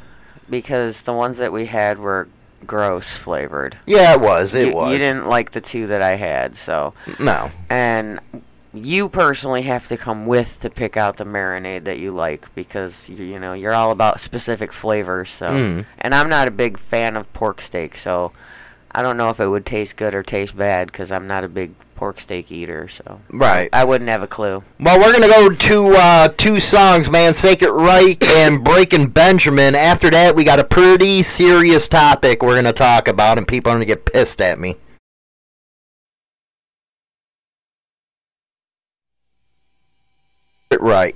because 0.50 1.04
the 1.04 1.14
ones 1.14 1.38
that 1.40 1.52
we 1.52 1.66
had 1.68 2.00
were 2.00 2.28
gross 2.68 3.18
flavored. 3.18 3.78
yeah, 3.88 4.14
it 4.14 4.22
was. 4.22 4.54
It 4.54 4.68
you, 4.68 4.74
was. 4.76 4.92
You 4.92 4.98
didn't 4.98 5.28
like 5.28 5.52
the 5.52 5.62
two 5.62 5.88
that 5.88 6.02
I 6.02 6.16
had, 6.16 6.56
so 6.56 6.94
No. 7.20 7.50
and 7.70 8.20
you 8.74 9.10
personally 9.10 9.64
have 9.64 9.88
to 9.88 9.98
come 9.98 10.28
with 10.28 10.60
to 10.60 10.70
pick 10.70 10.96
out 10.98 11.18
the 11.18 11.24
marinade 11.24 11.86
that 11.86 11.98
you 11.98 12.12
like 12.12 12.54
because 12.54 13.10
you, 13.10 13.24
you 13.26 13.40
know 13.40 13.54
you're 13.54 13.74
all 13.74 13.92
about 13.92 14.20
specific 14.20 14.72
flavors. 14.72 15.32
So 15.32 15.50
Mm. 15.50 15.86
and 16.00 16.14
I'm 16.14 16.30
not 16.30 16.48
a 16.48 16.52
big 16.52 16.78
fan 16.78 17.16
of 17.16 17.32
pork 17.34 17.62
steak, 17.62 17.96
so 17.96 18.34
I 18.92 19.02
don't 19.02 19.18
know 19.18 19.30
if 19.30 19.40
it 19.40 19.48
would 19.48 19.66
taste 19.66 19.96
good 19.98 20.14
or 20.14 20.22
taste 20.22 20.56
bad 20.56 20.88
because 20.92 21.12
I'm 21.12 21.26
not 21.28 21.44
a 21.44 21.48
big 21.50 21.72
pork 21.98 22.20
steak 22.22 22.52
eater. 22.52 22.88
So 22.88 23.20
Right. 23.30 23.70
I 23.74 23.84
wouldn't 23.84 24.10
have 24.10 24.22
a 24.22 24.28
clue. 24.28 24.64
Well, 24.80 25.00
we're 25.00 25.12
gonna 25.12 25.28
go 25.28 25.50
to 25.50 25.96
uh, 25.98 26.28
two 26.30 26.60
songs, 26.62 27.10
man. 27.10 27.34
Sacred 27.34 27.72
Reich 27.74 28.24
and 28.24 28.64
Breaking 28.64 29.08
Benjamin. 29.10 29.76
After 29.76 30.10
that, 30.12 30.36
we 30.36 30.46
got 30.46 30.60
a 30.60 30.64
pretty 30.64 31.24
serious 31.24 31.88
topic 31.88 32.42
we're 32.42 32.56
gonna 32.56 32.72
talk 32.72 33.08
about, 33.10 33.38
and 33.38 33.48
people 33.48 33.72
are 33.72 33.76
gonna 33.76 33.86
get 33.86 34.06
pissed 34.06 34.40
at 34.40 34.60
me. 34.60 34.76
Right. 40.80 41.16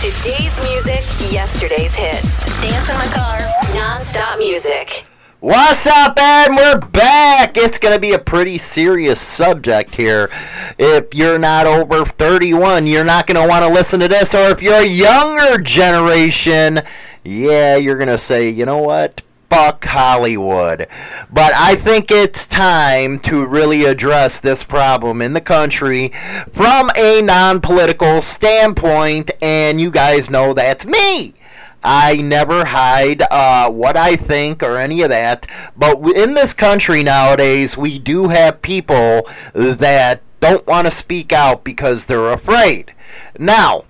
Today's 0.00 0.56
music, 0.60 1.02
yesterday's 1.32 1.96
hits. 1.96 2.46
Dance 2.62 2.88
in 2.88 2.94
my 2.94 3.06
car, 3.06 3.40
non-stop 3.74 4.38
music. 4.38 5.04
What's 5.40 5.88
up, 5.88 6.16
and 6.16 6.54
we're 6.54 6.78
back. 6.78 7.56
It's 7.56 7.78
going 7.78 7.94
to 7.94 8.00
be 8.00 8.12
a 8.12 8.18
pretty 8.20 8.58
serious 8.58 9.20
subject 9.20 9.96
here. 9.96 10.30
If 10.78 11.12
you're 11.14 11.40
not 11.40 11.66
over 11.66 12.04
31, 12.04 12.86
you're 12.86 13.04
not 13.04 13.26
going 13.26 13.42
to 13.42 13.48
want 13.48 13.64
to 13.64 13.72
listen 13.72 13.98
to 13.98 14.06
this. 14.06 14.36
Or 14.36 14.50
if 14.50 14.62
you're 14.62 14.82
a 14.82 14.86
younger 14.86 15.58
generation, 15.58 16.78
yeah, 17.24 17.74
you're 17.74 17.96
going 17.96 18.06
to 18.06 18.18
say, 18.18 18.50
you 18.50 18.66
know 18.66 18.78
what? 18.78 19.24
Fuck 19.50 19.84
Hollywood. 19.86 20.86
But 21.30 21.52
I 21.54 21.74
think 21.76 22.10
it's 22.10 22.46
time 22.46 23.18
to 23.20 23.46
really 23.46 23.84
address 23.84 24.40
this 24.40 24.62
problem 24.62 25.22
in 25.22 25.32
the 25.32 25.40
country 25.40 26.12
from 26.52 26.90
a 26.96 27.22
non 27.22 27.60
political 27.60 28.20
standpoint, 28.20 29.30
and 29.40 29.80
you 29.80 29.90
guys 29.90 30.28
know 30.28 30.52
that's 30.52 30.84
me. 30.84 31.34
I 31.82 32.16
never 32.16 32.64
hide 32.64 33.22
uh, 33.30 33.70
what 33.70 33.96
I 33.96 34.16
think 34.16 34.62
or 34.62 34.76
any 34.76 35.02
of 35.02 35.10
that. 35.10 35.46
But 35.76 35.98
in 36.14 36.34
this 36.34 36.52
country 36.52 37.02
nowadays, 37.02 37.76
we 37.76 37.98
do 37.98 38.28
have 38.28 38.60
people 38.62 39.28
that 39.54 40.20
don't 40.40 40.66
want 40.66 40.86
to 40.86 40.90
speak 40.90 41.32
out 41.32 41.64
because 41.64 42.06
they're 42.06 42.32
afraid. 42.32 42.92
Now, 43.38 43.84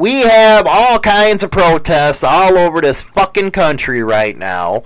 we 0.00 0.20
have 0.22 0.66
all 0.66 0.98
kinds 0.98 1.42
of 1.42 1.50
protests 1.50 2.24
all 2.24 2.56
over 2.56 2.80
this 2.80 3.02
fucking 3.02 3.50
country 3.50 4.02
right 4.02 4.36
now. 4.36 4.82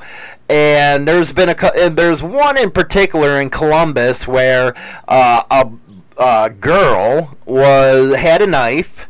and 0.48 1.06
there's 1.06 1.32
been 1.32 1.48
a 1.48 1.88
there's 1.90 2.22
one 2.22 2.58
in 2.58 2.70
particular 2.70 3.40
in 3.40 3.48
Columbus 3.48 4.26
where 4.26 4.74
uh, 5.08 5.42
a, 5.50 6.22
a 6.22 6.50
girl 6.50 7.36
was 7.46 8.16
had 8.16 8.42
a 8.42 8.46
knife 8.46 9.06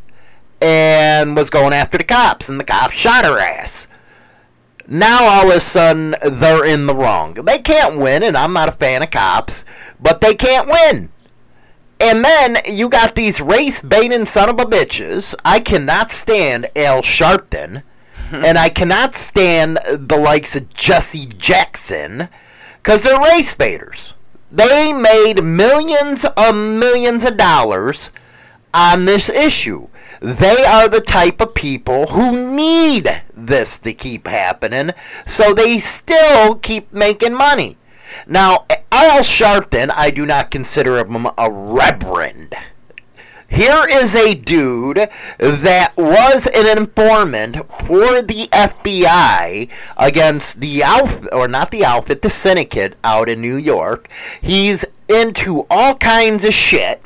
and 0.61 1.35
was 1.37 1.51
going 1.51 1.73
after 1.73 1.99
the 1.99 2.05
cops, 2.05 2.49
and 2.49 2.61
the 2.61 2.65
cops 2.65 2.95
shot 2.95 3.25
her 3.25 3.39
ass. 3.39 3.87
Now 4.87 5.25
all 5.25 5.51
of 5.51 5.57
a 5.57 5.61
sudden 5.61 6.15
they're 6.23 6.67
in 6.67 6.87
the 6.87 6.95
wrong. 6.95 7.35
They 7.35 7.59
can't 7.59 7.99
win, 7.99 8.23
and 8.23 8.37
I'm 8.37 8.53
not 8.53 8.69
a 8.69 8.73
fan 8.73 9.03
of 9.03 9.11
cops, 9.11 9.65
but 10.01 10.21
they 10.21 10.35
can't 10.35 10.69
win. 10.69 11.11
And 12.05 12.23
then 12.23 12.59
you 12.71 12.91
got 12.91 13.15
these 13.15 13.41
race 13.41 13.81
baiting 13.81 14.27
son 14.27 14.51
of 14.51 14.61
a 14.61 14.67
bitches. 14.67 15.35
I 15.43 15.59
cannot 15.59 16.13
stand 16.13 16.69
Al 16.77 17.01
Sharpton, 17.01 17.83
and 18.31 18.59
I 18.59 18.69
cannot 18.69 19.15
stand 19.15 19.79
the 19.89 20.19
likes 20.19 20.55
of 20.55 20.69
Jesse 20.75 21.25
Jackson, 21.25 22.29
because 22.77 23.05
they're 23.05 23.19
race 23.19 23.55
baiters. 23.55 24.13
They 24.53 24.93
made 24.93 25.43
millions 25.43 26.27
of 26.37 26.55
millions 26.55 27.25
of 27.25 27.39
dollars 27.39 28.11
on 28.75 29.07
this 29.07 29.31
issue. 29.31 29.89
They 30.21 30.63
are 30.63 30.91
the 30.91 31.01
type 31.01 31.41
of 31.41 31.55
people 31.55 32.09
who 32.09 32.55
need 32.55 33.23
this 33.35 33.79
to 33.79 33.95
keep 33.95 34.27
happening, 34.27 34.91
so 35.27 35.55
they 35.55 35.79
still 35.79 36.57
keep 36.57 36.93
making 36.93 37.33
money. 37.33 37.79
Now, 38.27 38.67
Al 38.97 39.25
Sharpton, 39.25 39.91
I 39.93 40.13
do 40.13 40.25
not 40.25 40.53
consider 40.53 40.99
him 40.99 41.27
a 41.37 41.51
reverend. 41.51 42.55
Here 43.51 43.85
is 43.91 44.15
a 44.15 44.35
dude 44.35 45.11
that 45.39 45.93
was 45.97 46.47
an 46.47 46.79
informant 46.79 47.57
for 47.87 48.23
the 48.23 48.49
FBI 48.53 49.69
against 49.97 50.61
the 50.61 50.85
outfit, 50.85 51.29
or 51.33 51.49
not 51.49 51.73
the 51.73 51.85
outfit, 51.85 52.23
the 52.23 52.31
syndicate 52.31 52.97
out 53.03 53.29
in 53.29 53.41
New 53.41 53.57
York. 53.57 54.09
He's 54.41 54.85
into 55.09 55.67
all 55.69 55.97
kinds 55.97 56.45
of 56.45 56.55
shit, 56.55 57.03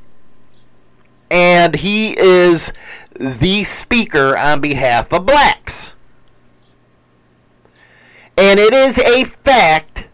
and 1.31 1.75
he 1.75 2.19
is 2.19 2.71
the 3.19 3.65
speaker 3.65 4.37
on 4.37 4.61
behalf 4.61 5.11
of 5.11 5.25
blacks. 5.25 5.95
And 8.37 8.61
it 8.61 8.75
is 8.75 8.99
a 8.99 9.25
fact, 9.25 10.08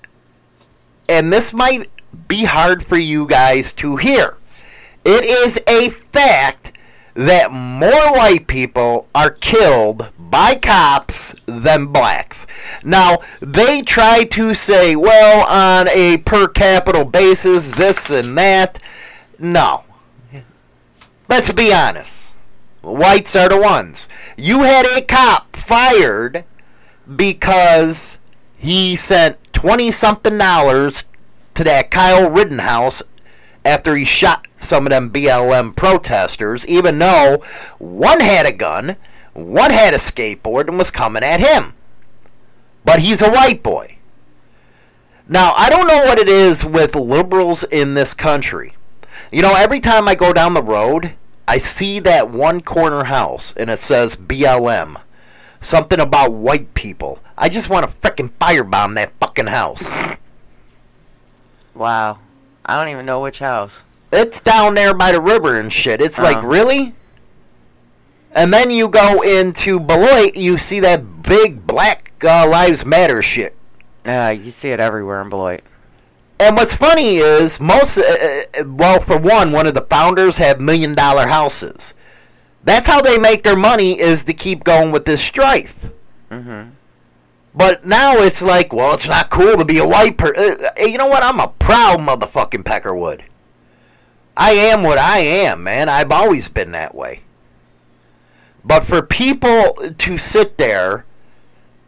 and 1.09 1.33
this 1.33 1.53
might 1.53 1.91
be 2.29 2.45
hard 2.45 2.85
for 2.85 2.97
you 2.97 3.27
guys 3.27 3.73
to 3.75 3.97
hear. 3.97 4.37
It 5.05 5.25
is 5.25 5.61
a 5.69 5.91
fact 5.91 6.73
that 7.15 7.53
more 7.53 8.13
white 8.13 8.47
people 8.47 9.07
are 9.15 9.31
killed 9.31 10.09
by 10.19 10.57
cops 10.57 11.35
than 11.47 11.87
blacks. 11.87 12.47
Now, 12.83 13.19
they 13.41 13.83
try 13.83 14.25
to 14.25 14.55
say, 14.55 14.97
well, 14.97 15.47
on 15.47 15.89
a 15.89 16.19
per 16.19 16.49
capita 16.49 17.05
basis, 17.05 17.71
this 17.71 18.11
and 18.11 18.37
that. 18.37 18.81
No. 19.39 19.85
Let's 21.29 21.53
be 21.53 21.73
honest. 21.73 22.33
Whites 22.83 23.37
are 23.37 23.49
the 23.49 23.61
ones. 23.61 24.09
You 24.37 24.61
had 24.61 24.85
a 24.87 25.03
cop 25.03 25.57
fired 25.57 26.45
because 27.17 28.19
he 28.65 28.97
sent 28.97 29.37
20 29.53 29.91
something 29.91 30.39
dollars 30.39 31.05
to 31.55 31.65
that 31.65 31.91
Kyle 31.91 32.31
Rittenhouse 32.31 33.03
after 33.63 33.95
he 33.95 34.07
shot 34.07 34.47
some 34.57 34.87
of 34.87 34.91
them 34.91 35.11
BLM 35.11 35.77
protesters, 35.77 36.67
even 36.67 36.99
though 36.99 37.43
one 37.79 38.21
had 38.21 38.47
a 38.47 38.53
gun, 38.53 38.97
one 39.35 39.71
had 39.71 39.93
a 39.93 39.99
skateboard, 39.99 40.69
and 40.69 40.79
was 40.79 40.91
coming 40.91 41.23
at 41.23 41.41
him. 41.41 41.75
But 42.87 43.01
he's 43.01 43.21
a 43.21 43.31
white 43.31 43.63
boy. 43.63 43.99
Now, 45.29 45.53
I 45.57 45.69
don't 45.69 45.87
know 45.87 46.05
what 46.05 46.19
it 46.19 46.29
is 46.29 46.65
with 46.65 46.95
liberals 46.95 47.65
in 47.65 47.93
this 47.93 48.15
country. 48.15 48.75
You 49.31 49.43
know, 49.43 49.55
every 49.55 49.81
time 49.81 50.09
I 50.09 50.15
go 50.15 50.33
down 50.33 50.55
the 50.55 50.63
road, 50.63 51.13
I 51.47 51.59
see 51.59 51.99
that 52.01 52.31
one 52.31 52.63
corner 52.63 53.05
house 53.05 53.53
and 53.59 53.69
it 53.69 53.81
says 53.81 54.17
BLM. 54.17 55.01
Something 55.65 55.99
about 55.99 56.31
white 56.33 56.75
people. 56.75 57.21
I 57.39 57.49
just 57.49 57.71
want 57.71 57.89
to 57.91 57.97
frickin' 57.97 58.31
firebomb 58.41 58.95
that 58.97 59.13
fucking 59.19 59.47
house. 59.49 59.91
Wow. 61.75 62.21
I 62.65 62.77
don't 62.79 62.93
even 62.93 63.05
know 63.05 63.21
which 63.21 63.41
house. 63.41 63.83
It's 64.13 64.39
down 64.39 64.75
there 64.75 64.95
by 64.95 65.11
the 65.11 65.21
river 65.21 65.59
and 65.59 65.73
shit. 65.73 66.01
It's 66.01 66.21
like, 66.21 66.37
Uh-huh. 66.37 66.47
really? 66.47 66.95
And 68.31 68.53
then 68.53 68.71
you 68.71 68.89
go 68.89 69.23
into 69.23 69.81
Beloit, 69.81 70.37
you 70.37 70.57
see 70.59 70.79
that 70.81 71.23
big 71.25 71.67
Black 71.67 72.13
uh, 72.23 72.49
Lives 72.49 72.85
Matter 72.87 73.23
shit. 73.23 73.57
Yeah, 74.05 74.31
you 74.31 74.51
see 74.53 74.69
it 74.71 74.79
everywhere 74.81 75.21
in 75.21 75.29
Beloit. 75.31 75.63
And 76.39 76.57
what's 76.57 76.75
funny 76.77 77.17
is 77.17 77.59
most, 77.61 77.99
uh, 77.99 78.03
uh, 78.61 78.65
well, 78.67 79.01
for 79.01 79.19
one, 79.19 79.51
one 79.53 79.67
of 79.67 79.75
the 79.75 79.83
founders 79.83 80.39
have 80.39 80.61
million 80.61 80.95
dollar 80.95 81.27
houses. 81.27 81.94
That's 82.65 82.87
how 82.87 83.03
they 83.03 83.19
make 83.19 83.43
their 83.43 83.57
money 83.57 84.01
is 84.01 84.25
to 84.25 84.33
keep 84.33 84.65
going 84.65 84.91
with 84.91 85.05
this 85.05 85.23
strife. 85.23 85.91
Mm-hmm. 86.31 86.71
But 87.55 87.87
now 87.87 88.17
it's 88.17 88.43
like, 88.43 88.73
well, 88.73 88.95
it's 88.95 89.07
not 89.07 89.31
cool 89.31 89.57
to 89.57 89.65
be 89.65 89.79
a 89.79 89.87
white 89.87 90.17
person. 90.17 90.67
Uh, 90.67 90.85
you 90.85 90.99
know 90.99 91.07
what? 91.07 91.23
I'm 91.23 91.41
a 91.41 91.49
proud 91.49 92.01
motherfucking 92.01 92.65
Peckerwood. 92.65 93.23
I 94.37 94.53
am 94.53 94.83
what 94.83 94.99
I 94.99 95.19
am, 95.19 95.63
man. 95.63 95.89
I've 95.89 96.11
always 96.11 96.49
been 96.49 96.73
that 96.73 96.95
way. 96.95 97.21
But 98.65 98.85
for 98.85 99.03
people 99.03 99.75
to 99.97 100.19
sit 100.19 100.57
there 100.57 101.05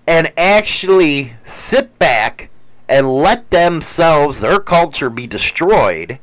and 0.06 0.32
actually 0.36 1.32
sit 1.44 1.98
back 1.98 2.50
and 2.88 3.12
let 3.12 3.50
themselves, 3.50 4.38
their 4.38 4.60
culture 4.60 5.10
be 5.10 5.26
destroyed 5.26 6.20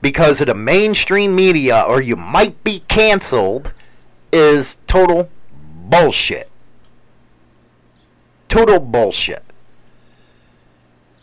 because 0.00 0.40
of 0.40 0.46
the 0.46 0.54
mainstream 0.54 1.36
media 1.36 1.84
or 1.86 2.00
you 2.00 2.16
might 2.16 2.64
be 2.64 2.80
canceled 2.88 3.72
is 4.32 4.78
total 4.86 5.28
bullshit. 5.88 6.50
Total 8.48 8.80
bullshit. 8.80 9.44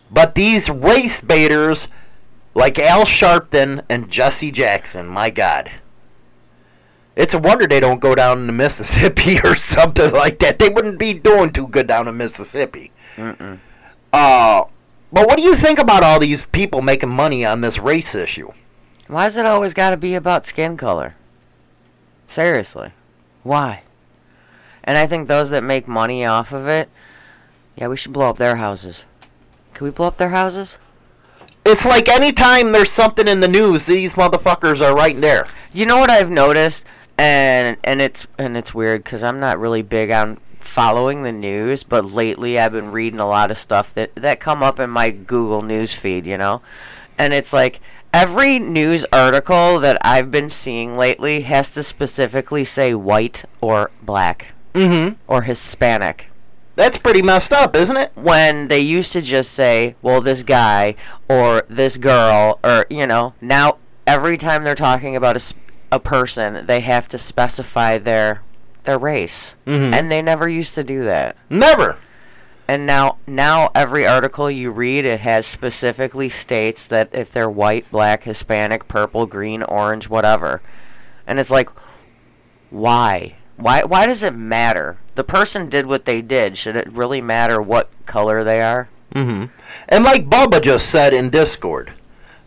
But 0.09 0.35
these 0.35 0.69
race 0.69 1.19
baiters 1.19 1.87
like 2.53 2.79
Al 2.79 3.05
Sharpton 3.05 3.83
and 3.89 4.09
Jesse 4.09 4.51
Jackson, 4.51 5.05
my 5.05 5.29
God. 5.29 5.71
It's 7.15 7.33
a 7.33 7.39
wonder 7.39 7.67
they 7.67 7.79
don't 7.79 7.99
go 7.99 8.15
down 8.15 8.45
to 8.47 8.53
Mississippi 8.53 9.39
or 9.43 9.55
something 9.55 10.11
like 10.11 10.39
that. 10.39 10.59
They 10.59 10.69
wouldn't 10.69 10.99
be 10.99 11.13
doing 11.13 11.51
too 11.51 11.67
good 11.67 11.87
down 11.87 12.07
in 12.07 12.17
Mississippi. 12.17 12.91
Mm-mm. 13.15 13.59
Uh, 14.13 14.63
but 15.11 15.27
what 15.27 15.37
do 15.37 15.43
you 15.43 15.55
think 15.55 15.79
about 15.79 16.03
all 16.03 16.19
these 16.19 16.45
people 16.45 16.81
making 16.81 17.09
money 17.09 17.45
on 17.45 17.61
this 17.61 17.79
race 17.79 18.13
issue? 18.15 18.51
Why 19.07 19.23
has 19.23 19.37
it 19.37 19.45
always 19.45 19.73
got 19.73 19.91
to 19.91 19.97
be 19.97 20.15
about 20.15 20.45
skin 20.45 20.77
color? 20.77 21.15
Seriously. 22.27 22.91
Why? 23.47 23.83
And 24.83 24.97
I 24.97 25.07
think 25.07 25.27
those 25.27 25.49
that 25.51 25.63
make 25.63 25.87
money 25.87 26.25
off 26.25 26.51
of 26.51 26.67
it, 26.67 26.89
yeah, 27.75 27.87
we 27.87 27.97
should 27.97 28.13
blow 28.13 28.29
up 28.29 28.37
their 28.37 28.57
houses. 28.57 29.05
Can 29.73 29.85
we 29.85 29.91
blow 29.91 30.07
up 30.07 30.17
their 30.17 30.29
houses? 30.29 30.79
It's 31.65 31.85
like 31.85 32.09
anytime 32.09 32.71
there's 32.71 32.91
something 32.91 33.27
in 33.27 33.39
the 33.39 33.47
news, 33.47 33.85
these 33.85 34.15
motherfuckers 34.15 34.81
are 34.81 34.95
right 34.95 35.19
there. 35.19 35.45
You 35.73 35.85
know 35.85 35.97
what 35.97 36.09
I've 36.09 36.29
noticed, 36.29 36.85
and 37.17 37.77
and 37.83 38.01
it's 38.01 38.27
and 38.37 38.57
it's 38.57 38.73
weird 38.73 39.03
because 39.03 39.23
I'm 39.23 39.39
not 39.39 39.59
really 39.59 39.81
big 39.81 40.11
on 40.11 40.39
following 40.59 41.23
the 41.23 41.31
news, 41.31 41.83
but 41.83 42.05
lately 42.05 42.59
I've 42.59 42.71
been 42.71 42.91
reading 42.91 43.19
a 43.19 43.27
lot 43.27 43.51
of 43.51 43.57
stuff 43.57 43.93
that 43.93 44.15
that 44.15 44.39
come 44.39 44.63
up 44.63 44.79
in 44.79 44.89
my 44.89 45.09
Google 45.09 45.61
News 45.61 45.93
feed, 45.93 46.25
you 46.25 46.37
know, 46.37 46.61
and 47.17 47.33
it's 47.33 47.53
like 47.53 47.79
every 48.17 48.57
news 48.57 49.05
article 49.13 49.79
that 49.79 49.95
I've 50.01 50.31
been 50.31 50.49
seeing 50.49 50.97
lately 50.97 51.41
has 51.41 51.71
to 51.75 51.83
specifically 51.83 52.65
say 52.65 52.93
white 52.93 53.43
or 53.61 53.91
black 54.01 54.47
Mm-hmm. 54.73 55.15
or 55.27 55.41
Hispanic. 55.43 56.27
That's 56.75 56.97
pretty 56.99 57.21
messed 57.23 57.51
up, 57.51 57.75
isn't 57.75 57.97
it? 57.97 58.11
When 58.15 58.67
they 58.67 58.79
used 58.79 59.11
to 59.13 59.21
just 59.21 59.51
say, 59.51 59.95
well, 60.03 60.21
this 60.21 60.43
guy 60.43 60.93
or 61.27 61.63
this 61.67 61.97
girl, 61.97 62.59
or, 62.63 62.85
you 62.89 63.07
know, 63.07 63.33
now 63.41 63.77
every 64.05 64.37
time 64.37 64.63
they're 64.63 64.75
talking 64.75 65.15
about 65.15 65.35
a, 65.35 65.53
a 65.91 65.99
person, 65.99 66.67
they 66.67 66.81
have 66.81 67.07
to 67.09 67.17
specify 67.17 67.97
their 67.97 68.41
their 68.83 68.97
race. 68.99 69.55
Mhm. 69.65 69.93
And 69.93 70.11
they 70.11 70.21
never 70.21 70.47
used 70.47 70.75
to 70.75 70.83
do 70.83 71.03
that. 71.03 71.35
Never. 71.49 71.97
And 72.67 72.85
now 72.85 73.17
now 73.25 73.69
every 73.73 74.05
article 74.05 74.51
you 74.51 74.71
read 74.71 75.05
it 75.05 75.21
has 75.21 75.45
specifically 75.45 76.29
states 76.29 76.87
that 76.87 77.09
if 77.13 77.31
they're 77.31 77.49
white, 77.49 77.89
black, 77.91 78.23
Hispanic, 78.23 78.87
purple, 78.87 79.25
green, 79.25 79.63
orange, 79.63 80.09
whatever. 80.09 80.61
And 81.25 81.39
it's 81.39 81.51
like 81.51 81.69
why? 82.69 83.37
Why 83.55 83.83
why 83.83 84.05
does 84.05 84.23
it 84.23 84.35
matter? 84.35 84.97
The 85.15 85.23
person 85.23 85.69
did 85.69 85.85
what 85.85 86.05
they 86.05 86.21
did. 86.21 86.57
Should 86.57 86.75
it 86.75 86.91
really 86.91 87.21
matter 87.21 87.61
what 87.61 87.89
color 88.05 88.43
they 88.43 88.61
are? 88.61 88.89
Mm-hmm. 89.15 89.45
And 89.89 90.03
like 90.03 90.29
Bubba 90.29 90.61
just 90.61 90.89
said 90.89 91.13
in 91.13 91.29
Discord, 91.29 91.93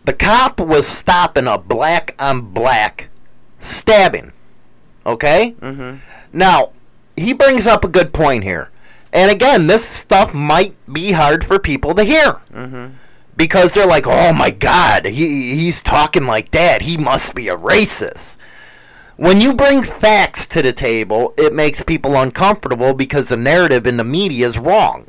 the 0.05 0.13
cop 0.13 0.61
was 0.61 0.87
stopping 0.87 1.47
a 1.47 1.59
black 1.59 2.15
on 2.19 2.43
black 2.43 3.09
stabbing. 3.59 4.33
Okay? 5.07 5.55
Mm-hmm. 5.61 5.99
Now, 6.33 6.73
he 7.17 7.33
brings 7.33 7.67
up 7.67 7.85
a 7.85 7.89
good 7.89 8.13
point 8.13 8.45
here. 8.45 8.71
And 9.13 9.31
again, 9.31 9.67
this 9.67 9.87
stuff 9.87 10.33
might 10.35 10.75
be 10.93 11.13
hard 11.13 11.45
for 11.45 11.59
people 11.59 11.95
to 11.95 12.05
hear 12.05 12.41
Mm-hmm. 12.55 12.95
because 13.37 13.75
they're 13.75 13.87
like, 13.87 14.07
"Oh 14.07 14.33
my 14.33 14.51
God, 14.51 15.07
he 15.07 15.55
he's 15.57 15.83
talking 15.83 16.27
like 16.27 16.51
that. 16.53 16.83
He 16.83 16.97
must 16.97 17.35
be 17.35 17.49
a 17.49 17.57
racist." 17.57 18.37
When 19.17 19.41
you 19.41 19.53
bring 19.55 19.83
facts 19.83 20.47
to 20.49 20.63
the 20.63 20.73
table, 20.73 21.35
it 21.37 21.53
makes 21.53 21.83
people 21.83 22.17
uncomfortable 22.17 22.95
because 22.95 23.29
the 23.29 23.37
narrative 23.37 23.87
in 23.87 23.97
the 23.99 24.05
media 24.05 24.47
is 24.47 24.59
wrong. 24.59 25.09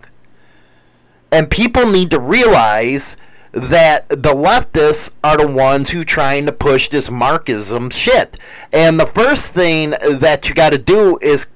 And 1.31 1.49
people 1.49 1.85
need 1.89 2.11
to 2.11 2.19
realize 2.19 3.15
that 3.53 4.09
the 4.09 4.33
leftists 4.33 5.11
are 5.23 5.37
the 5.37 5.47
ones 5.47 5.89
who 5.91 6.03
trying 6.03 6.45
to 6.45 6.51
push 6.51 6.89
this 6.89 7.09
Marxism 7.09 7.89
shit. 7.89 8.37
And 8.73 8.99
the 8.99 9.05
first 9.07 9.53
thing 9.53 9.91
that 9.91 10.47
you 10.47 10.55
got 10.55 10.71
to 10.71 10.77
do 10.77 11.17
is 11.21 11.47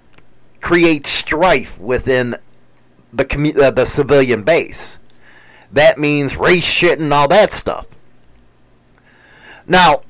create 0.65 1.05
strife 1.05 1.79
within 1.79 2.35
the 3.13 3.23
commu- 3.23 3.55
uh, 3.57 3.69
the 3.69 3.85
civilian 3.85 4.41
base. 4.41 4.97
That 5.71 5.99
means 5.99 6.35
race 6.37 6.63
shit 6.63 6.99
and 6.99 7.13
all 7.13 7.27
that 7.27 7.53
stuff. 7.53 7.85
Now, 9.67 10.01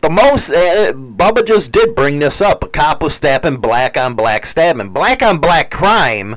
the 0.00 0.10
most 0.10 0.50
uh, 0.50 0.92
Bubba 0.94 1.46
just 1.46 1.70
did 1.70 1.94
bring 1.94 2.18
this 2.18 2.40
up. 2.40 2.64
A 2.64 2.68
cop 2.68 3.02
was 3.04 3.14
stabbing 3.14 3.58
black 3.58 3.96
on 3.96 4.14
black 4.14 4.46
stabbing. 4.46 4.88
Black 4.90 5.22
on 5.22 5.38
black 5.38 5.70
crime. 5.70 6.36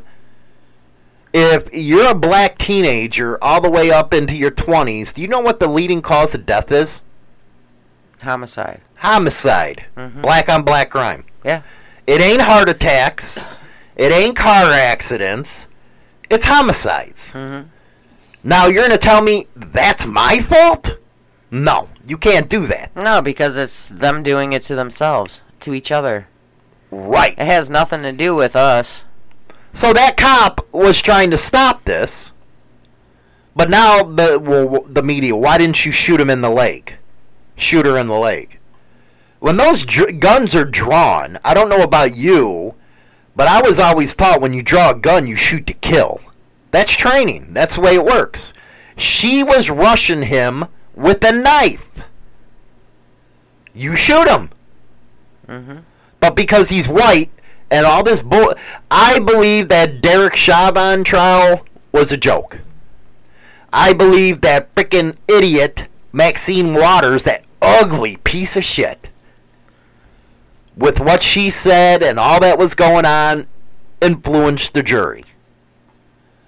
If 1.34 1.70
you're 1.74 2.12
a 2.12 2.16
black 2.16 2.60
teenager 2.60 3.44
all 3.44 3.60
the 3.60 3.72
way 3.72 3.90
up 3.90 4.14
into 4.14 4.36
your 4.36 4.52
20s, 4.52 5.14
do 5.16 5.22
you 5.24 5.28
know 5.28 5.40
what 5.40 5.60
the 5.60 5.68
leading 5.68 6.04
cause 6.04 6.36
of 6.36 6.46
death 6.46 6.72
is? 6.72 7.02
Homicide. 8.22 8.82
Homicide. 9.00 9.86
Mhm. 9.98 10.22
Black 10.22 10.48
on 10.48 10.62
black 10.62 10.92
crime. 10.92 11.24
Yeah. 11.44 11.64
It 12.06 12.22
ain't 12.22 12.42
heart 12.42 12.70
attacks. 12.70 13.44
It 13.96 14.12
ain't 14.12 14.36
car 14.36 14.72
accidents. 14.72 15.68
It's 16.30 16.46
homicides. 16.46 17.32
Mm-hmm. 17.32 17.70
Now 18.44 18.68
you're 18.68 18.84
gonna 18.84 18.98
tell 18.98 19.22
me 19.22 19.48
that's 19.56 20.06
my 20.06 20.40
fault? 20.40 20.98
No, 21.50 21.90
you 22.06 22.18
can't 22.18 22.50
do 22.50 22.68
that. 22.68 22.96
No, 22.96 23.22
because 23.22 23.56
it's 23.56 23.90
them 23.90 24.24
doing 24.24 24.54
it 24.54 24.64
to 24.64 24.76
themselves, 24.76 25.42
to 25.62 25.74
each 25.74 25.92
other. 25.92 26.28
Right. 26.92 27.34
It 27.38 27.46
has 27.46 27.70
nothing 27.70 28.02
to 28.02 28.12
do 28.12 28.36
with 28.36 28.56
us. 28.56 29.04
So 29.72 29.94
that 29.94 30.18
cop 30.18 30.68
was 30.72 31.02
trying 31.02 31.32
to 31.32 31.38
stop 31.38 31.84
this, 31.84 32.32
but 33.56 33.70
now 33.70 34.04
the 34.04 34.40
well, 34.40 34.82
the 34.88 35.02
media. 35.02 35.36
Why 35.36 35.58
didn't 35.58 35.86
you 35.86 35.92
shoot 35.92 36.20
him 36.20 36.30
in 36.30 36.42
the 36.42 36.50
leg? 36.50 36.96
Shoot 37.56 37.86
her 37.86 37.98
in 37.98 38.08
the 38.08 38.18
leg. 38.18 38.60
When 39.44 39.58
those 39.58 39.84
dr- 39.86 40.22
guns 40.22 40.56
are 40.56 40.64
drawn, 40.64 41.38
I 41.44 41.54
don't 41.54 41.68
know 41.68 41.84
about 41.84 42.16
you, 42.16 42.76
but 43.36 43.50
I 43.50 43.62
was 43.62 43.78
always 43.78 44.16
taught 44.16 44.40
when 44.40 44.54
you 44.54 44.64
draw 44.64 44.92
a 44.92 44.96
gun, 44.96 45.28
you 45.28 45.36
shoot 45.36 45.68
to 45.68 45.74
kill. 45.74 46.22
That's 46.72 46.94
training. 46.94 47.54
That's 47.54 47.76
the 47.76 47.82
way 47.82 47.96
it 47.96 48.06
works. 48.06 48.54
She 48.96 49.44
was 49.44 49.70
rushing 49.70 50.22
him 50.22 50.68
with 50.96 51.22
a 51.26 51.34
knife. 51.34 52.04
You 53.74 53.98
shoot 53.98 54.30
him. 54.30 54.50
Mm-hmm. 55.46 55.80
But 56.22 56.38
because 56.38 56.70
he's 56.70 56.88
white 56.88 57.30
and 57.70 57.86
all 57.86 58.02
this 58.02 58.22
bull, 58.22 58.56
I 58.90 59.20
believe 59.20 59.68
that 59.68 60.00
Derek 60.00 60.38
Chauvin 60.38 61.04
trial 61.04 61.66
was 61.92 62.14
a 62.14 62.18
joke. 62.18 62.60
I 63.74 63.92
believe 63.92 64.40
that 64.40 64.74
frickin' 64.74 65.18
idiot 65.28 65.88
Maxine 66.14 66.74
Waters, 66.74 67.26
that 67.26 67.44
ugly 67.62 68.16
piece 68.24 68.56
of 68.56 68.64
shit, 68.64 69.10
with 70.76 71.00
what 71.00 71.22
she 71.22 71.50
said 71.50 72.04
and 72.04 72.20
all 72.20 72.40
that 72.40 72.58
was 72.58 72.76
going 72.76 73.06
on, 73.06 73.48
influenced 74.02 74.74
the 74.74 74.84
jury. 74.84 75.26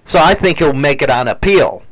So 0.03 0.19
I 0.19 0.33
think 0.33 0.59
he'll 0.59 0.73
make 0.73 1.01
it 1.01 1.09
on 1.09 1.27
appeal. 1.27 1.83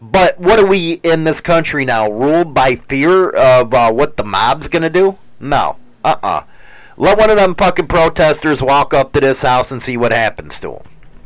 But 0.00 0.38
what 0.40 0.58
are 0.58 0.66
we 0.66 0.94
in 1.04 1.24
this 1.24 1.40
country 1.40 1.84
now? 1.84 2.10
Ruled 2.10 2.54
by 2.54 2.76
fear 2.76 3.30
of 3.30 3.72
uh, 3.72 3.92
what 3.92 4.16
the 4.16 4.24
mob's 4.24 4.66
gonna 4.66 4.90
do? 4.90 5.16
No. 5.38 5.76
Uh 6.04 6.16
uh 6.22 6.42
Let 6.96 7.18
one 7.18 7.30
of 7.30 7.36
them 7.36 7.54
fucking 7.54 7.86
protesters 7.86 8.62
walk 8.62 8.92
up 8.92 9.12
to 9.12 9.20
this 9.20 9.42
house 9.42 9.70
and 9.70 9.80
see 9.80 9.96
what 9.96 10.12
happens 10.12 10.58
to 10.60 10.72
him. 10.72 10.82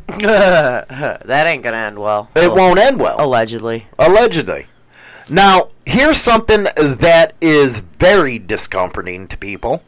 that 0.19 1.45
ain't 1.47 1.63
gonna 1.63 1.77
end 1.79 1.99
well. 1.99 2.29
It 2.37 2.53
won't 2.53 2.79
end 2.79 3.01
well. 3.01 3.17
Allegedly. 3.19 3.87
Allegedly. 3.99 4.67
Now, 5.29 5.71
here's 5.85 6.19
something 6.19 6.65
that 6.65 7.35
is 7.41 7.81
very 7.81 8.39
discomforting 8.39 9.27
to 9.29 9.37
people. 9.37 9.83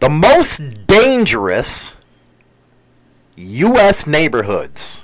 The 0.00 0.10
most 0.10 0.86
dangerous 0.86 1.94
U.S. 3.36 4.06
neighborhoods. 4.06 5.02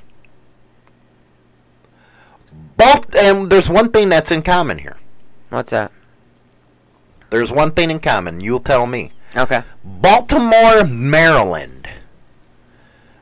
Both, 2.76 3.14
and 3.14 3.50
there's 3.50 3.70
one 3.70 3.90
thing 3.90 4.08
that's 4.08 4.30
in 4.30 4.42
common 4.42 4.78
here. 4.78 4.98
What's 5.48 5.70
that? 5.70 5.92
There's 7.30 7.52
one 7.52 7.70
thing 7.70 7.90
in 7.90 8.00
common. 8.00 8.40
You'll 8.40 8.60
tell 8.60 8.86
me. 8.86 9.12
Okay. 9.34 9.62
Baltimore, 9.82 10.84
Maryland. 10.84 11.88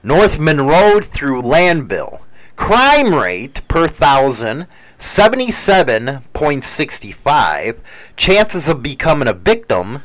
North 0.03 0.39
Monroe 0.39 1.01
through 1.01 1.43
Lanvale. 1.43 2.21
Crime 2.57 3.15
rate 3.15 3.67
per 3.69 3.87
thousand 3.87 4.67
77.65. 5.01 7.79
Chances 8.17 8.69
of 8.69 8.83
becoming 8.83 9.29
a 9.29 9.33
victim 9.33 10.03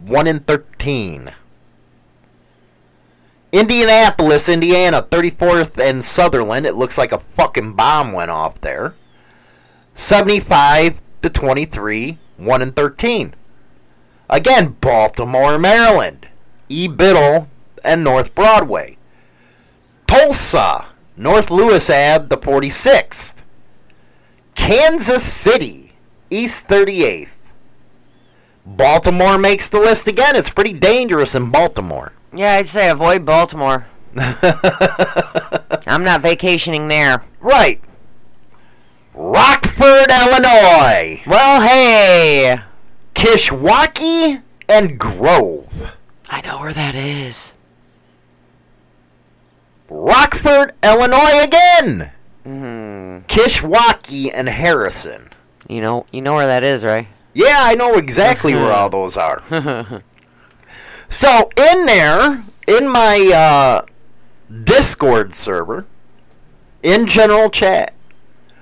1 0.00 0.26
in 0.26 0.40
13. 0.40 1.32
Indianapolis, 3.52 4.48
Indiana, 4.48 5.02
34th 5.02 5.78
and 5.78 6.02
Sutherland. 6.02 6.64
It 6.64 6.74
looks 6.74 6.96
like 6.96 7.12
a 7.12 7.18
fucking 7.18 7.74
bomb 7.74 8.12
went 8.12 8.30
off 8.30 8.58
there. 8.62 8.94
75 9.94 11.02
to 11.20 11.28
23, 11.28 12.16
1 12.38 12.62
in 12.62 12.72
13. 12.72 13.34
Again, 14.30 14.76
Baltimore, 14.80 15.58
Maryland. 15.58 16.28
E. 16.70 16.88
Biddle 16.88 17.48
and 17.84 18.02
North 18.02 18.34
Broadway. 18.34 18.96
Tulsa, 20.06 20.86
North 21.18 21.50
Lewis 21.50 21.90
Ave, 21.90 22.28
the 22.28 22.38
46th. 22.38 23.41
Kansas 24.54 25.24
City, 25.24 25.92
East 26.30 26.68
38th. 26.68 27.36
Baltimore 28.64 29.38
makes 29.38 29.68
the 29.68 29.80
list 29.80 30.06
again. 30.06 30.36
It's 30.36 30.50
pretty 30.50 30.72
dangerous 30.72 31.34
in 31.34 31.50
Baltimore. 31.50 32.12
Yeah, 32.32 32.54
I'd 32.54 32.66
say 32.66 32.90
avoid 32.90 33.24
Baltimore. 33.24 33.86
I'm 34.16 36.04
not 36.04 36.20
vacationing 36.22 36.88
there. 36.88 37.24
Right. 37.40 37.80
Rockford, 39.14 40.10
Illinois. 40.10 41.22
Well, 41.26 41.62
hey. 41.62 42.62
Kishwaukee 43.14 44.42
and 44.68 44.98
Grove. 44.98 45.92
I 46.30 46.40
know 46.42 46.60
where 46.60 46.72
that 46.72 46.94
is. 46.94 47.52
Rockford, 49.90 50.72
Illinois 50.82 51.42
again. 51.42 52.10
Mm-hmm. 52.46 52.81
Kishwaukee 53.28 54.30
and 54.32 54.48
Harrison. 54.48 55.30
You 55.68 55.80
know, 55.80 56.06
you 56.12 56.22
know 56.22 56.34
where 56.34 56.46
that 56.46 56.64
is, 56.64 56.84
right? 56.84 57.08
Yeah, 57.34 57.58
I 57.60 57.74
know 57.74 57.94
exactly 57.94 58.54
where 58.54 58.72
all 58.72 58.90
those 58.90 59.16
are. 59.16 59.42
so 61.10 61.50
in 61.56 61.86
there, 61.86 62.44
in 62.66 62.88
my 62.88 63.30
uh, 63.34 63.86
Discord 64.64 65.34
server, 65.34 65.86
in 66.82 67.06
general 67.06 67.48
chat, 67.48 67.94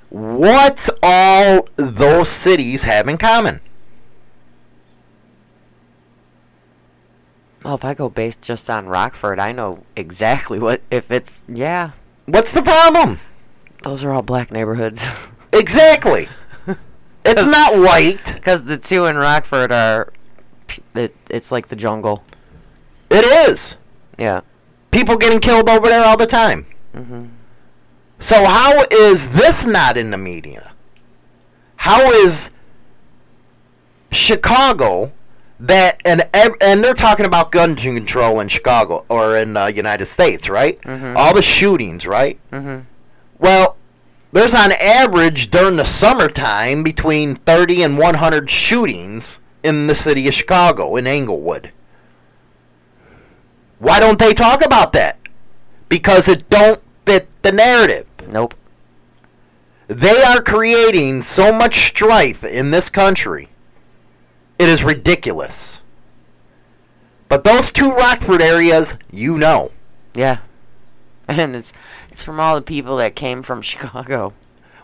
what's 0.08 0.90
all 1.02 1.68
those 1.76 2.28
cities 2.28 2.84
have 2.84 3.08
in 3.08 3.18
common? 3.18 3.60
Well, 7.64 7.74
if 7.74 7.84
I 7.84 7.94
go 7.94 8.08
based 8.08 8.40
just 8.40 8.70
on 8.70 8.86
Rockford, 8.86 9.38
I 9.38 9.52
know 9.52 9.84
exactly 9.96 10.58
what. 10.58 10.80
If 10.90 11.10
it's 11.10 11.40
yeah, 11.46 11.90
What's 12.30 12.54
the 12.54 12.62
problem? 12.62 13.18
Those 13.82 14.04
are 14.04 14.12
all 14.12 14.22
black 14.22 14.50
neighborhoods. 14.52 15.08
Exactly. 15.52 16.28
it's 17.24 17.44
not 17.58 17.76
white. 17.76 18.34
Because 18.34 18.64
the 18.66 18.78
two 18.78 19.06
in 19.06 19.16
Rockford 19.16 19.72
are, 19.72 20.12
it, 20.94 21.12
it's 21.28 21.50
like 21.50 21.66
the 21.66 21.74
jungle. 21.74 22.22
It 23.10 23.24
is. 23.48 23.76
Yeah. 24.16 24.42
People 24.92 25.16
getting 25.16 25.40
killed 25.40 25.68
over 25.68 25.88
there 25.88 26.04
all 26.04 26.16
the 26.16 26.28
time. 26.28 26.66
Mm-hmm. 26.94 27.24
So 28.20 28.44
how 28.44 28.84
is 28.92 29.26
this 29.30 29.66
not 29.66 29.96
in 29.96 30.10
the 30.12 30.18
media? 30.18 30.70
How 31.74 32.12
is 32.12 32.50
Chicago 34.12 35.12
that 35.58 36.00
and 36.04 36.22
and 36.60 36.82
they're 36.82 36.94
talking 36.94 37.26
about 37.26 37.50
gun 37.50 37.76
control 37.76 38.40
in 38.40 38.48
Chicago 38.48 39.04
or 39.08 39.36
in 39.36 39.52
the 39.54 39.66
United 39.66 40.06
States, 40.06 40.48
right? 40.48 40.80
Mhm. 40.82 41.16
All 41.16 41.34
the 41.34 41.42
shootings, 41.42 42.06
right? 42.06 42.38
Mm-hmm. 42.50 42.80
Well, 43.38 43.69
there's 44.32 44.54
on 44.54 44.72
average 44.72 45.50
during 45.50 45.76
the 45.76 45.84
summertime 45.84 46.82
between 46.82 47.34
30 47.34 47.82
and 47.82 47.98
100 47.98 48.48
shootings 48.50 49.40
in 49.62 49.86
the 49.86 49.94
city 49.94 50.28
of 50.28 50.34
Chicago 50.34 50.96
in 50.96 51.06
Englewood. 51.06 51.72
Why 53.78 53.98
don't 53.98 54.18
they 54.18 54.32
talk 54.32 54.64
about 54.64 54.92
that? 54.92 55.18
Because 55.88 56.28
it 56.28 56.48
don't 56.48 56.80
fit 57.06 57.28
the 57.42 57.52
narrative. 57.52 58.06
Nope. 58.28 58.54
They 59.88 60.22
are 60.22 60.40
creating 60.40 61.22
so 61.22 61.52
much 61.52 61.86
strife 61.86 62.44
in 62.44 62.70
this 62.70 62.88
country. 62.88 63.48
It 64.58 64.68
is 64.68 64.84
ridiculous. 64.84 65.80
But 67.28 67.44
those 67.44 67.72
two 67.72 67.90
Rockford 67.90 68.42
areas, 68.42 68.94
you 69.10 69.36
know. 69.36 69.72
Yeah. 70.14 70.38
And 71.28 71.54
it's 71.54 71.72
it's 72.20 72.26
from 72.26 72.38
all 72.38 72.54
the 72.54 72.60
people 72.60 72.98
that 72.98 73.16
came 73.16 73.42
from 73.42 73.62
Chicago. 73.70 74.34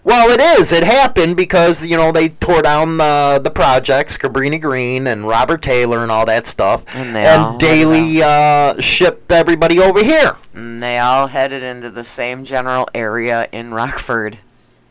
Well, 0.02 0.30
it 0.30 0.40
is. 0.58 0.70
It 0.72 0.84
happened 0.84 1.36
because 1.36 1.84
you 1.84 1.96
know 1.96 2.12
they 2.12 2.28
tore 2.30 2.62
down 2.62 2.96
the 2.96 3.40
the 3.42 3.50
projects, 3.50 4.16
Cabrini 4.16 4.60
Green 4.60 5.06
and 5.06 5.28
Robert 5.28 5.62
Taylor 5.62 5.98
and 5.98 6.10
all 6.10 6.24
that 6.26 6.46
stuff, 6.46 6.84
And 6.94 7.14
they 7.14 7.26
all 7.26 7.50
and 7.50 7.60
Daley 7.60 8.22
uh, 8.22 8.80
shipped 8.80 9.32
everybody 9.32 9.80
over 9.80 10.02
here. 10.02 10.36
And 10.54 10.82
they 10.82 10.98
all 10.98 11.26
headed 11.26 11.62
into 11.62 11.90
the 11.90 12.04
same 12.04 12.44
general 12.44 12.88
area 12.94 13.48
in 13.52 13.74
Rockford. 13.74 14.38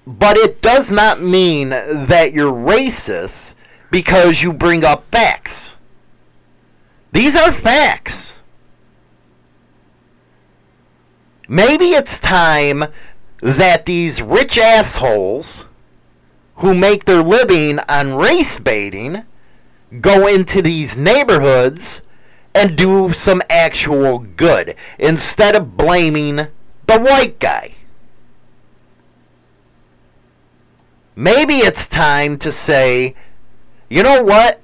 But 0.06 0.38
it 0.38 0.62
does 0.62 0.92
not 0.92 1.22
mean 1.22 1.70
that 1.70 2.32
you're 2.34 2.54
racist 2.54 3.56
because 3.90 4.44
you 4.44 4.54
bring 4.54 4.84
up 4.84 5.06
facts. 5.12 5.76
These 7.14 7.36
are 7.38 7.52
facts. 7.52 8.38
Maybe 11.48 11.92
it's 11.92 12.20
time 12.20 12.86
that 13.42 13.86
these 13.86 14.22
rich 14.22 14.58
assholes 14.58 15.66
who 16.56 16.74
make 16.74 17.06
their 17.06 17.22
living 17.22 17.80
on 17.88 18.16
race 18.16 18.58
baiting 18.58 19.24
go 20.02 20.28
into 20.28 20.62
these 20.62 20.98
neighborhoods 20.98 22.02
and 22.56 22.78
do 22.78 23.14
some 23.14 23.42
actual 23.50 24.20
good 24.20 24.76
instead 24.98 25.56
of 25.56 25.78
blaming 25.78 26.48
the 26.88 27.00
white 27.00 27.40
guy. 27.40 27.76
Maybe 31.16 31.56
it's 31.56 31.88
time 31.88 32.38
to 32.38 32.52
say, 32.52 33.16
you 33.90 34.04
know 34.04 34.24
what? 34.24 34.62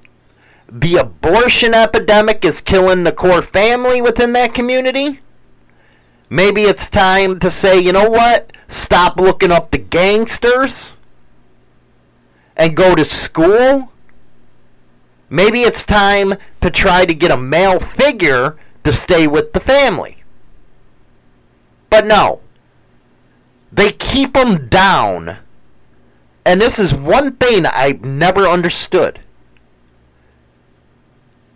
The 0.68 0.98
abortion 0.98 1.74
epidemic 1.74 2.44
is 2.44 2.62
killing 2.62 3.04
the 3.04 3.12
core 3.12 3.42
family 3.42 4.02
within 4.02 4.34
that 4.34 4.54
community. 4.54 5.20
Maybe 6.32 6.62
it's 6.62 6.88
time 6.88 7.40
to 7.40 7.52
say, 7.52 7.78
you 7.78 7.92
know 7.92 8.10
what? 8.10 8.54
Stop 8.70 9.20
looking 9.20 9.52
up 9.52 9.70
the 9.70 9.78
gangsters 9.78 10.94
and 12.56 12.74
go 12.74 12.96
to 12.96 13.04
school. 13.04 13.92
Maybe 15.30 15.64
it's 15.64 15.84
time 15.84 16.36
to 16.62 16.70
try 16.70 17.06
to 17.06 17.14
get 17.14 17.32
a 17.32 17.38
male 17.38 17.82
figure 17.82 18.58
to 18.86 18.94
stay 18.94 19.28
with 19.28 19.52
the 19.52 19.60
family. 19.60 20.24
But 21.90 22.06
no. 22.06 22.40
They 23.74 23.92
keep 23.92 24.32
them 24.32 24.70
down. 24.70 25.36
And 26.46 26.62
this 26.62 26.80
is 26.80 26.96
one 26.96 27.36
thing 27.36 27.66
I've 27.66 28.06
never 28.06 28.48
understood. 28.48 29.20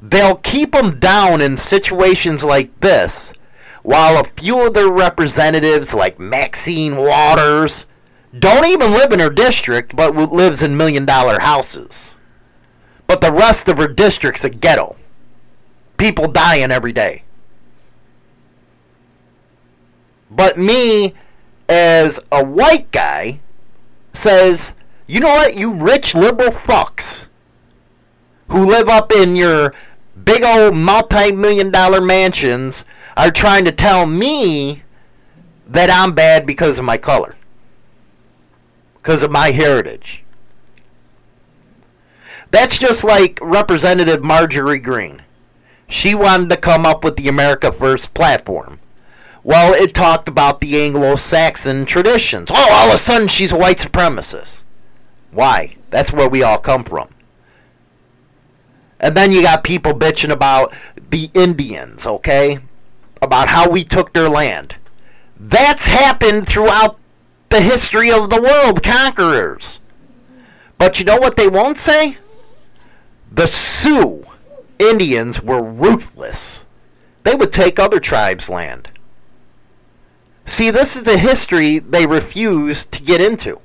They'll 0.02 0.35
keep 0.35 0.73
them 0.73 0.99
down 0.99 1.39
in 1.39 1.56
situations 1.56 2.43
like 2.43 2.77
this, 2.81 3.31
while 3.86 4.18
a 4.18 4.24
few 4.24 4.66
of 4.66 4.74
their 4.74 4.91
representatives, 4.91 5.94
like 5.94 6.20
Maxine 6.20 6.98
Waters, 6.98 7.86
don't 8.38 8.66
even 8.66 8.91
live 8.91 9.12
in 9.12 9.20
her 9.20 9.30
district, 9.30 9.95
but 9.95 10.16
lives 10.16 10.64
in 10.64 10.76
million 10.76 11.06
dollar 11.06 11.40
houses. 11.40 12.16
But 13.06 13.22
the 13.22 13.32
rest 13.32 13.70
of 13.70 13.78
her 13.78 13.88
district's 13.88 14.44
a 14.44 14.49
ghetto. 14.49 14.95
People 15.98 16.28
dying 16.28 16.72
every 16.72 16.94
day. 16.94 17.26
But 20.32 20.57
me, 20.57 21.14
as 21.70 22.20
a 22.32 22.44
white 22.44 22.91
guy, 22.91 23.40
says, 24.14 24.74
you 25.06 25.20
know 25.20 25.30
what, 25.30 25.56
you 25.56 25.72
rich 25.72 26.16
liberal 26.16 26.49
fucks 26.49 27.28
who 28.48 28.66
live 28.66 28.90
up 28.90 29.12
in 29.12 29.36
your 29.36 29.76
big 30.24 30.44
old 30.44 30.74
multi 30.74 31.32
million 31.32 31.70
dollar 31.70 32.02
mansions 32.02 32.84
are 33.18 33.32
trying 33.32 33.66
to 33.66 33.72
tell 33.72 34.06
me 34.06 34.84
that 35.68 35.90
I'm 35.90 36.14
bad 36.14 36.46
because 36.46 36.78
of 36.78 36.86
my 36.86 36.98
color, 36.98 37.36
because 38.96 39.24
of 39.24 39.32
my 39.32 39.52
heritage. 39.52 40.24
That's 42.52 42.78
just 42.78 43.04
like 43.04 43.40
Representative 43.42 44.24
Marjorie 44.24 44.80
Greene. 44.80 45.24
She 45.88 46.16
wanted 46.16 46.50
to 46.50 46.58
come 46.58 46.86
up 46.86 47.04
with 47.04 47.16
the 47.16 47.28
America 47.28 47.72
First 47.72 48.14
platform. 48.14 48.80
Well, 49.44 49.74
it 49.74 49.94
talked 49.94 50.28
about 50.28 50.60
the 50.60 50.82
Anglo 50.82 51.16
Saxon 51.16 51.86
traditions. 51.86 52.50
Oh, 52.52 52.70
all 52.72 52.90
of 52.90 52.96
a 52.96 52.98
sudden 52.98 53.28
she's 53.28 53.52
a 53.52 53.58
white 53.58 53.78
supremacist. 53.78 54.64
Why? 55.32 55.76
That's 55.90 56.12
where 56.12 56.30
we 56.30 56.42
all 56.42 56.58
come 56.58 56.84
from. 56.84 57.10
And 59.00 59.16
then 59.16 59.32
you 59.32 59.44
got 59.44 59.64
people 59.64 59.94
bitching 59.94 60.32
about 60.32 60.74
the 61.10 61.30
Indians, 61.34 62.08
okay? 62.08 62.60
About 63.22 63.48
how 63.48 63.70
we 63.70 63.84
took 63.84 64.14
their 64.14 64.30
land. 64.30 64.76
That's 65.40 65.88
happened 65.88 66.48
throughout 66.48 67.00
the 67.50 67.62
history 67.62 68.12
of 68.12 68.30
the 68.30 68.42
world, 68.42 68.84
conquerors. 68.84 69.80
But 70.78 71.00
you 71.00 71.06
know 71.06 71.18
what 71.18 71.36
they 71.36 71.48
won't 71.48 71.78
say? 71.78 72.18
The 73.32 73.48
Sioux 73.48 74.26
Indians 74.80 75.42
were 75.42 75.62
ruthless. 75.62 76.66
They 77.24 77.36
would 77.36 77.52
take 77.52 77.80
other 77.80 78.00
tribes' 78.00 78.50
land. 78.50 78.90
See, 80.46 80.70
this 80.70 80.96
is 80.96 81.08
a 81.08 81.18
history 81.18 81.80
they 81.80 82.06
refuse 82.06 82.86
to 82.88 83.02
get 83.02 83.20
into. 83.20 83.60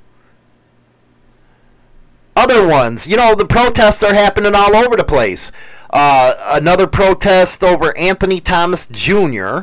Other 2.35 2.65
ones, 2.65 3.05
you 3.05 3.17
know, 3.17 3.35
the 3.35 3.45
protests 3.45 4.01
are 4.01 4.13
happening 4.13 4.55
all 4.55 4.75
over 4.75 4.95
the 4.95 5.03
place. 5.03 5.51
Uh, 5.91 6.35
another 6.45 6.87
protest 6.87 7.63
over 7.63 7.95
Anthony 7.97 8.39
Thomas 8.39 8.87
Jr. 8.87 9.61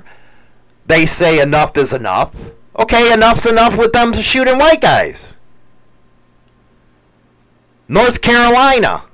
They 0.86 1.06
say 1.06 1.40
enough 1.40 1.76
is 1.76 1.92
enough. 1.92 2.52
Okay, 2.78 3.12
enough's 3.12 3.46
enough 3.46 3.76
with 3.76 3.92
them 3.92 4.12
shooting 4.12 4.58
white 4.58 4.80
guys. 4.80 5.34
North 7.88 8.20
Carolina. 8.20 9.04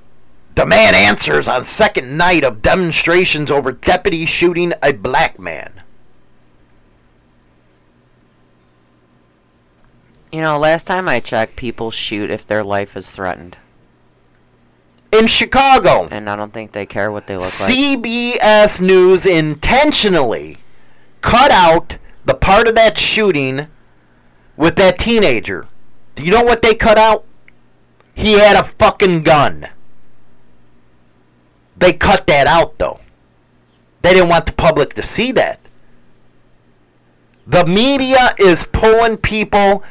Demand 0.55 0.95
answers 0.95 1.49
on 1.49 1.65
second 1.65 2.17
night 2.17 2.45
of 2.45 2.63
demonstrations 2.63 3.51
over 3.51 3.73
deputy 3.73 4.27
shooting 4.27 4.73
a 4.83 4.93
black 4.93 5.39
man. 5.39 5.83
You 10.31 10.41
know, 10.41 10.59
last 10.59 10.87
time 10.87 11.09
I 11.09 11.21
checked, 11.21 11.57
people 11.57 11.91
shoot 11.91 12.31
if 12.31 12.47
their 12.47 12.65
life 12.65 12.97
is 12.97 13.11
threatened. 13.11 13.57
In 15.15 15.27
Chicago. 15.29 16.09
And 16.11 16.29
I 16.29 16.37
don't 16.37 16.53
think 16.53 16.73
they 16.73 16.87
care 16.87 17.13
what 17.13 17.27
they 17.27 17.37
look 17.37 17.45
like. 17.45 17.53
CBS 17.73 18.81
News 18.81 19.27
intentionally 19.27 20.59
cut 21.21 21.51
out 21.51 21.99
the 22.25 22.35
part 22.35 22.69
of 22.69 22.75
that 22.75 22.99
shooting 22.99 23.69
with 24.57 24.77
that 24.77 24.99
teenager. 24.99 25.67
Do 26.17 26.23
you 26.23 26.31
know 26.31 26.43
what 26.43 26.63
they 26.63 26.75
cut 26.75 26.99
out? 26.99 27.25
He 28.15 28.33
had 28.33 28.57
a 28.57 28.65
fucking 28.65 29.23
gun. 29.23 29.69
They 31.77 31.93
cut 31.93 32.27
that 32.27 32.47
out 32.47 32.79
though. 32.79 33.01
They 34.03 34.15
didn't 34.15 34.29
want 34.29 34.47
the 34.47 34.53
public 34.53 34.95
to 34.95 35.03
see 35.03 35.33
that. 35.33 35.61
The 37.47 37.67
media 37.67 38.35
is 38.39 38.67
pulling 38.73 39.17
people 39.19 39.83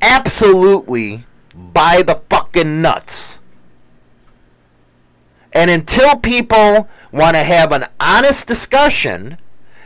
absolutely 0.00 1.24
by 1.54 2.02
the 2.02 2.20
fucking 2.30 2.82
nuts. 2.82 3.35
And 5.56 5.70
until 5.70 6.16
people 6.16 6.86
want 7.12 7.34
to 7.34 7.42
have 7.42 7.72
an 7.72 7.86
honest 7.98 8.46
discussion, 8.46 9.38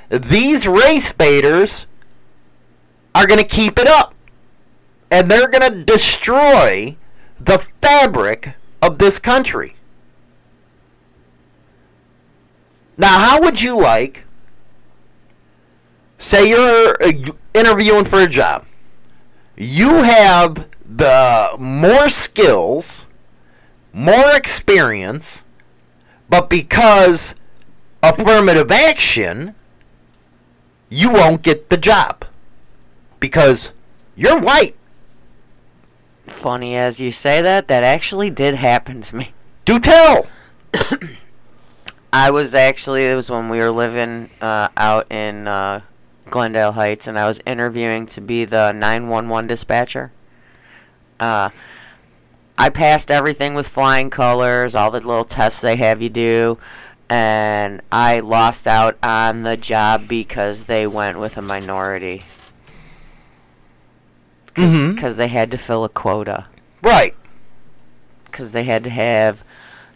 these 0.09 0.67
race 0.67 1.13
baiters 1.13 1.87
are 3.15 3.25
going 3.25 3.39
to 3.39 3.47
keep 3.47 3.79
it 3.79 3.87
up. 3.87 4.13
And 5.13 5.31
they're 5.31 5.47
going 5.47 5.73
to 5.73 5.85
destroy 5.85 6.97
the 7.39 7.65
fabric 7.81 8.55
of 8.83 8.99
this 8.99 9.21
country. 9.21 9.77
Now, 12.99 13.21
how 13.21 13.41
would 13.41 13.63
you 13.63 13.79
like, 13.79 14.25
say 16.19 16.49
you're 16.49 17.01
uh, 17.01 17.13
interviewing 17.55 18.07
for 18.07 18.23
a 18.23 18.29
job, 18.29 18.67
you 19.57 20.03
have 20.03 20.69
the 20.85 21.55
more 21.61 22.09
skills, 22.09 23.07
more 23.93 24.35
experience, 24.35 25.43
but 26.31 26.49
because 26.49 27.35
affirmative 28.03 28.71
action, 28.71 29.55
you 30.89 31.11
won't 31.13 31.43
get 31.43 31.69
the 31.69 31.77
job 31.77 32.25
because 33.19 33.73
you're 34.17 34.41
white. 34.41 34.77
Funny 36.27 36.77
as 36.77 37.01
you 37.01 37.11
say 37.11 37.43
that, 37.43 37.69
that 37.69 37.83
actually 37.83 38.31
did 38.31 38.55
happen 38.55 39.01
to 39.03 39.17
me. 39.17 39.35
Do 39.65 39.79
tell. 39.81 40.27
I 42.13 42.31
was 42.31 42.55
actually 42.55 43.07
it 43.07 43.15
was 43.15 43.31
when 43.31 43.49
we 43.49 43.59
were 43.59 43.71
living 43.71 44.31
uh, 44.41 44.69
out 44.77 45.11
in 45.11 45.47
uh, 45.49 45.81
Glendale 46.27 46.73
Heights, 46.73 47.07
and 47.07 47.19
I 47.19 47.27
was 47.27 47.41
interviewing 47.45 48.07
to 48.07 48.21
be 48.21 48.45
the 48.45 48.73
911 48.73 49.49
dispatcher. 49.49 50.13
Uh, 51.19 51.51
I 52.61 52.69
passed 52.69 53.11
everything 53.11 53.55
with 53.55 53.67
flying 53.67 54.11
colors, 54.11 54.75
all 54.75 54.91
the 54.91 55.01
little 55.01 55.25
tests 55.25 55.63
they 55.63 55.77
have 55.77 56.03
you 56.03 56.11
do, 56.11 56.59
and 57.09 57.81
I 57.91 58.21
lost 58.21 58.67
out 58.67 58.99
on 59.03 59.45
the 59.45 59.57
job 59.57 60.07
because 60.07 60.67
they 60.67 60.87
went 60.87 61.19
with 61.19 61.39
a 61.39 61.43
minority. 61.43 62.27
Because 64.45 64.75
Mhm. 64.75 65.17
they 65.17 65.29
had 65.29 65.51
to 65.53 65.57
fill 65.57 65.85
a 65.85 65.89
quota. 65.89 66.49
Right. 66.83 67.15
Because 68.27 68.53
they 68.53 68.65
had 68.65 68.85
to 68.85 68.91
have, 68.91 69.43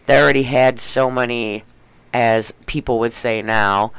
they 0.06 0.18
already 0.18 0.44
had 0.44 0.80
so 0.80 1.10
many, 1.10 1.64
as 2.14 2.54
people 2.64 2.98
would 2.98 3.12
say 3.12 3.42
now, 3.42 3.92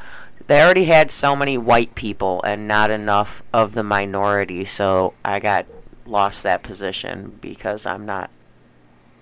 they 0.48 0.60
already 0.60 0.86
had 0.86 1.12
so 1.12 1.36
many 1.36 1.56
white 1.56 1.94
people 1.94 2.42
and 2.44 2.68
not 2.68 2.90
enough 2.90 3.44
of 3.54 3.76
the 3.76 3.84
minority. 3.84 4.66
So 4.66 5.14
I 5.24 5.38
got 5.38 5.68
lost 6.08 6.42
that 6.42 6.64
position 6.64 7.38
because 7.42 7.86
I'm 7.86 8.08
not 8.08 8.32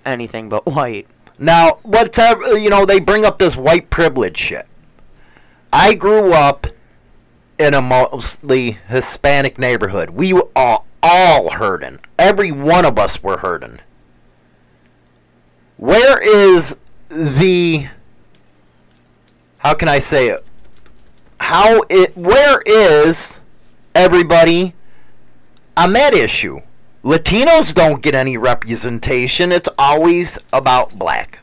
anything 0.06 0.50
but 0.50 0.66
white. 0.66 1.08
Now, 1.40 1.80
whatever 1.84 2.58
you 2.58 2.70
know, 2.70 2.86
they 2.86 3.00
bring 3.00 3.26
up 3.26 3.40
this 3.40 3.58
white 3.58 3.90
privilege 3.90 4.38
shit. 4.38 4.68
I 5.72 5.96
grew 5.96 6.34
up 6.34 6.68
in 7.58 7.74
a 7.74 7.82
mostly 7.82 8.78
Hispanic 8.88 9.58
neighborhood. 9.58 10.12
We 10.12 10.34
all, 10.56 10.86
all 11.02 11.52
hurting. 11.52 12.00
Every 12.20 12.52
one 12.52 12.86
of 12.86 13.00
us 13.00 13.24
were 13.24 13.38
hurting. 13.38 13.80
Where 15.78 16.20
is 16.22 16.78
the 17.10 17.88
how 19.58 19.74
can 19.74 19.88
I 19.88 20.00
say 20.00 20.28
it? 20.28 20.46
How 21.40 21.82
it 21.90 22.16
where 22.18 22.62
is 22.66 23.40
everybody 23.96 24.76
on 25.78 25.94
that 25.94 26.14
issue? 26.14 26.60
Latinos 27.04 27.74
don't 27.74 28.02
get 28.02 28.16
any 28.16 28.38
representation. 28.38 29.52
It's 29.52 29.70
always 29.78 30.40
about 30.54 30.98
black. 30.98 31.40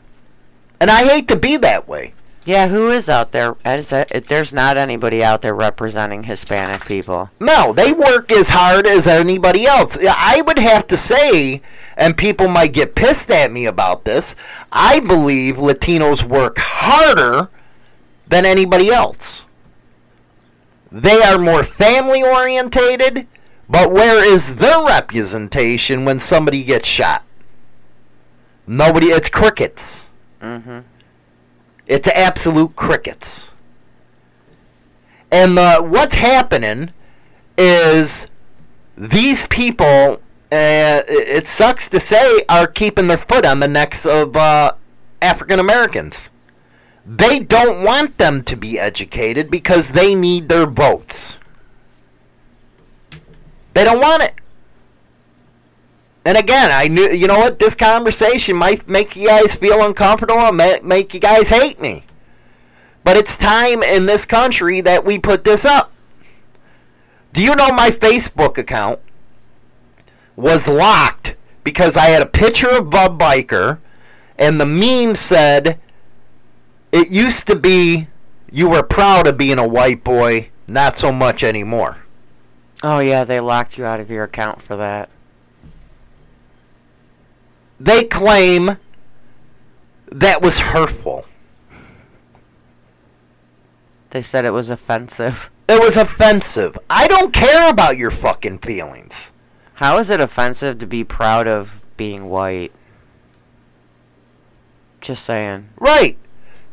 And 0.79 0.89
I 0.89 1.03
hate 1.03 1.27
to 1.27 1.35
be 1.35 1.57
that 1.57 1.87
way. 1.87 2.13
Yeah, 2.43 2.69
who 2.69 2.89
is 2.89 3.07
out 3.07 3.31
there? 3.31 3.53
There's 3.63 4.51
not 4.51 4.75
anybody 4.75 5.23
out 5.23 5.43
there 5.43 5.53
representing 5.53 6.23
Hispanic 6.23 6.85
people. 6.85 7.29
No, 7.39 7.71
they 7.71 7.91
work 7.91 8.31
as 8.31 8.49
hard 8.49 8.87
as 8.87 9.05
anybody 9.07 9.67
else. 9.67 9.99
I 10.01 10.41
would 10.47 10.57
have 10.57 10.87
to 10.87 10.97
say, 10.97 11.61
and 11.95 12.17
people 12.17 12.47
might 12.47 12.73
get 12.73 12.95
pissed 12.95 13.29
at 13.29 13.51
me 13.51 13.67
about 13.67 14.05
this, 14.05 14.35
I 14.71 15.01
believe 15.01 15.57
Latinos 15.57 16.23
work 16.23 16.55
harder 16.57 17.49
than 18.27 18.47
anybody 18.47 18.89
else. 18.89 19.43
They 20.91 21.21
are 21.21 21.37
more 21.37 21.63
family 21.63 22.23
orientated, 22.23 23.27
but 23.71 23.89
where 23.89 24.21
is 24.23 24.57
their 24.57 24.85
representation 24.85 26.03
when 26.03 26.19
somebody 26.19 26.63
gets 26.65 26.89
shot? 26.89 27.23
Nobody, 28.67 29.07
it's 29.07 29.29
crickets. 29.29 30.07
Mm-hmm. 30.41 30.79
It's 31.87 32.07
absolute 32.09 32.75
crickets. 32.75 33.47
And 35.31 35.57
uh, 35.57 35.81
what's 35.81 36.15
happening 36.15 36.91
is 37.57 38.27
these 38.97 39.47
people, 39.47 40.21
uh, 40.51 41.01
it 41.07 41.47
sucks 41.47 41.89
to 41.89 41.99
say, 42.01 42.43
are 42.49 42.67
keeping 42.67 43.07
their 43.07 43.17
foot 43.17 43.45
on 43.45 43.61
the 43.61 43.69
necks 43.69 44.05
of 44.05 44.35
uh, 44.35 44.73
African 45.21 45.59
Americans. 45.59 46.29
They 47.05 47.39
don't 47.39 47.85
want 47.85 48.17
them 48.17 48.43
to 48.43 48.57
be 48.57 48.77
educated 48.77 49.49
because 49.49 49.91
they 49.91 50.13
need 50.13 50.49
their 50.49 50.67
votes. 50.67 51.37
They 53.73 53.83
don't 53.83 54.01
want 54.01 54.23
it. 54.23 54.35
And 56.25 56.37
again, 56.37 56.69
I 56.71 56.87
knew, 56.87 57.09
you 57.09 57.27
know 57.27 57.39
what, 57.39 57.57
this 57.57 57.73
conversation 57.73 58.55
might 58.55 58.87
make 58.87 59.15
you 59.15 59.27
guys 59.27 59.55
feel 59.55 59.83
uncomfortable 59.85 60.39
and 60.39 60.57
ma- 60.57 60.77
make 60.83 61.13
you 61.13 61.19
guys 61.19 61.49
hate 61.49 61.79
me. 61.79 62.03
But 63.03 63.17
it's 63.17 63.35
time 63.35 63.81
in 63.81 64.05
this 64.05 64.25
country 64.25 64.81
that 64.81 65.03
we 65.03 65.17
put 65.17 65.43
this 65.43 65.65
up. 65.65 65.91
Do 67.33 67.41
you 67.41 67.55
know 67.55 67.71
my 67.71 67.89
Facebook 67.89 68.57
account 68.57 68.99
was 70.35 70.67
locked 70.67 71.35
because 71.63 71.97
I 71.97 72.07
had 72.07 72.21
a 72.21 72.27
picture 72.27 72.69
of 72.69 72.89
Bub 72.89 73.19
Biker 73.19 73.79
and 74.37 74.59
the 74.59 74.65
meme 74.65 75.15
said, 75.15 75.79
it 76.91 77.09
used 77.09 77.47
to 77.47 77.55
be 77.55 78.07
you 78.51 78.69
were 78.69 78.83
proud 78.83 79.27
of 79.27 79.37
being 79.37 79.59
a 79.59 79.67
white 79.67 80.03
boy, 80.03 80.49
not 80.67 80.97
so 80.97 81.11
much 81.11 81.43
anymore. 81.43 81.97
Oh 82.83 82.99
yeah, 82.99 83.23
they 83.23 83.39
locked 83.39 83.77
you 83.77 83.85
out 83.85 83.99
of 83.99 84.09
your 84.09 84.23
account 84.23 84.61
for 84.61 84.75
that. 84.75 85.09
They 87.79 88.03
claim 88.03 88.77
that 90.11 90.41
was 90.41 90.59
hurtful. 90.59 91.25
They 94.11 94.21
said 94.21 94.45
it 94.45 94.51
was 94.51 94.69
offensive. 94.69 95.49
It 95.69 95.79
was 95.79 95.95
offensive. 95.95 96.77
I 96.89 97.07
don't 97.07 97.31
care 97.33 97.69
about 97.69 97.97
your 97.97 98.11
fucking 98.11 98.59
feelings. 98.59 99.31
How 99.75 99.97
is 99.99 100.09
it 100.09 100.19
offensive 100.19 100.79
to 100.79 100.85
be 100.85 101.03
proud 101.03 101.47
of 101.47 101.81
being 101.97 102.29
white? 102.29 102.73
Just 104.99 105.23
saying. 105.23 105.69
Right. 105.79 106.17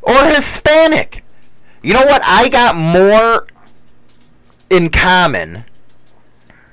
Or 0.02 0.24
Hispanic. 0.24 1.24
You 1.82 1.94
know 1.94 2.05
what? 2.05 2.22
I 2.24 2.48
got 2.48 2.76
more 2.76 3.47
in 4.68 4.90
common 4.90 5.64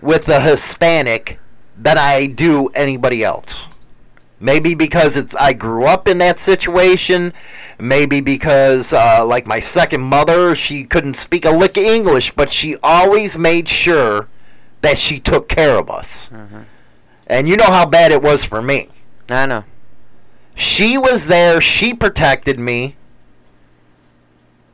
with 0.02 0.26
the 0.26 0.40
Hispanic 0.40 1.40
than 1.78 1.98
I 1.98 2.28
do 2.28 2.68
anybody 2.70 3.24
else. 3.24 3.68
Maybe 4.40 4.76
because 4.76 5.18
it's 5.18 5.34
I 5.36 5.54
grew 5.54 5.86
up 5.86 6.08
in 6.08 6.18
that 6.20 6.40
situation. 6.40 7.34
Maybe 7.80 8.22
because, 8.22 8.94
uh, 8.94 9.26
like 9.26 9.46
my 9.46 9.60
second 9.60 10.02
mother, 10.02 10.56
she 10.56 10.84
couldn't 10.84 11.16
speak 11.16 11.46
a 11.46 11.52
lick 11.52 11.78
of 11.78 11.84
English, 11.84 12.32
but 12.32 12.52
she 12.52 12.76
always 12.84 13.38
made 13.38 13.68
sure 13.68 14.28
that 14.82 14.98
she 14.98 15.20
took 15.20 15.50
care 15.50 15.78
of 15.78 15.90
us. 15.90 16.30
And 17.28 17.50
you 17.50 17.58
know 17.58 17.66
how 17.66 17.86
bad 17.86 18.12
it 18.12 18.22
was 18.22 18.44
for 18.44 18.62
me. 18.62 18.90
I 19.30 19.46
know. 19.46 19.64
She 20.56 20.98
was 20.98 21.28
there. 21.28 21.60
She 21.60 21.94
protected 21.94 22.60
me. 22.60 22.96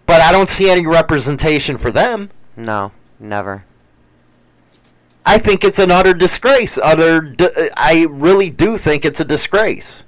But 0.06 0.22
I 0.22 0.32
don't 0.32 0.50
see 0.50 0.70
any 0.70 0.86
representation 0.86 1.78
for 1.78 1.92
them. 1.92 2.30
No, 2.58 2.92
never. 3.20 3.64
I 5.26 5.38
think 5.38 5.64
it's 5.64 5.80
an 5.80 5.92
utter 5.92 6.14
disgrace. 6.14 6.78
Utter, 6.78 7.36
I 7.78 8.08
really 8.10 8.50
do 8.50 8.78
think 8.78 9.06
it's 9.06 9.20
a 9.20 9.26
disgrace. 9.26 10.04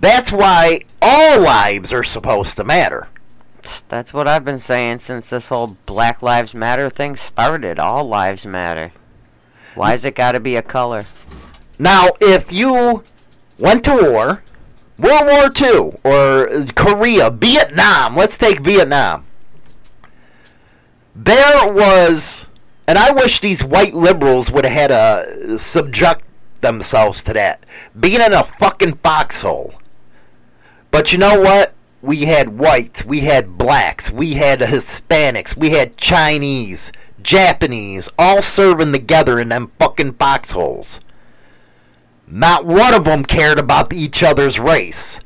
That's 0.00 0.32
why 0.32 0.80
all 1.00 1.40
lives 1.40 1.92
are 1.92 2.02
supposed 2.02 2.56
to 2.56 2.64
matter. 2.64 3.08
That's 3.88 4.12
what 4.12 4.26
I've 4.26 4.44
been 4.44 4.58
saying 4.58 4.98
since 4.98 5.30
this 5.30 5.48
whole 5.48 5.76
Black 5.86 6.22
Lives 6.22 6.54
Matter 6.54 6.90
thing 6.90 7.14
started. 7.14 7.78
All 7.78 8.08
lives 8.08 8.44
matter. 8.44 8.92
Why's 9.74 10.04
it 10.04 10.16
got 10.16 10.32
to 10.32 10.40
be 10.40 10.56
a 10.56 10.62
color? 10.62 11.06
Now, 11.78 12.10
if 12.20 12.52
you 12.52 13.04
went 13.58 13.84
to 13.84 13.94
war, 13.94 14.42
World 14.98 15.26
War 15.26 15.50
II, 15.60 15.98
or 16.04 16.48
Korea, 16.74 17.30
Vietnam, 17.30 18.16
let's 18.16 18.36
take 18.36 18.60
Vietnam. 18.60 19.24
There 21.14 21.72
was, 21.72 22.46
and 22.86 22.98
I 22.98 23.12
wish 23.12 23.40
these 23.40 23.64
white 23.64 23.94
liberals 23.94 24.50
would 24.50 24.64
have 24.64 24.72
had 24.72 24.88
to 24.88 25.58
subject 25.58 26.24
themselves 26.60 27.22
to 27.24 27.32
that. 27.34 27.64
Being 27.98 28.20
in 28.20 28.32
a 28.32 28.44
fucking 28.44 28.96
foxhole. 28.96 29.74
But 30.90 31.12
you 31.12 31.18
know 31.18 31.40
what? 31.40 31.74
We 32.00 32.24
had 32.24 32.58
whites, 32.58 33.04
we 33.04 33.20
had 33.20 33.56
blacks, 33.56 34.10
we 34.10 34.34
had 34.34 34.60
Hispanics, 34.60 35.56
we 35.56 35.70
had 35.70 35.96
Chinese, 35.96 36.90
Japanese, 37.22 38.08
all 38.18 38.42
serving 38.42 38.90
together 38.92 39.38
in 39.38 39.50
them 39.50 39.70
fucking 39.78 40.14
foxholes. 40.14 40.98
Not 42.26 42.66
one 42.66 42.94
of 42.94 43.04
them 43.04 43.24
cared 43.24 43.58
about 43.58 43.92
each 43.92 44.22
other's 44.22 44.58
race. 44.58 45.20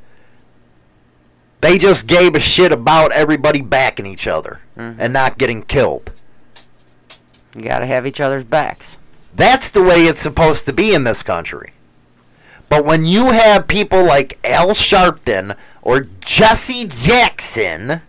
They 1.63 1.79
just 1.79 2.07
gave 2.07 2.35
a 2.35 2.41
shit 2.41 2.73
about 2.73 3.13
everybody 3.13 3.63
backing 3.63 4.07
each 4.07 4.27
other 4.27 4.61
mm-hmm. 4.77 5.01
and 5.01 5.13
not 5.13 5.39
getting 5.39 5.63
killed. 5.63 6.13
You 7.57 7.63
got 7.63 7.79
to 7.79 7.87
have 7.87 8.07
each 8.07 8.21
other's 8.21 8.45
backs. 8.45 8.99
That's 9.35 9.71
the 9.71 9.83
way 9.83 10.05
it's 10.05 10.21
supposed 10.21 10.67
to 10.67 10.73
be 10.73 10.95
in 10.95 11.05
this 11.05 11.23
country. 11.23 11.73
But 12.69 12.85
when 12.85 13.05
you 13.05 13.31
have 13.31 13.69
people 13.69 14.05
like 14.05 14.39
Al 14.45 14.71
Sharpton 14.71 15.57
or 15.83 16.09
Jesse 16.21 16.87
Jackson, 16.87 18.03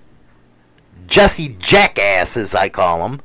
Jesse 1.05 1.55
Jackass 1.59 2.37
as 2.37 2.55
I 2.55 2.69
call 2.69 3.05
him, 3.07 3.21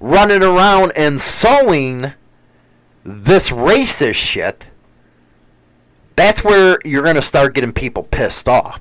running 0.00 0.42
around 0.42 0.92
and 0.96 1.20
sowing 1.20 2.12
this 3.04 3.50
racist 3.50 4.14
shit, 4.14 4.66
that's 6.14 6.44
where 6.44 6.78
you're 6.84 7.02
going 7.02 7.16
to 7.16 7.22
start 7.22 7.54
getting 7.54 7.72
people 7.72 8.02
pissed 8.04 8.48
off. 8.48 8.80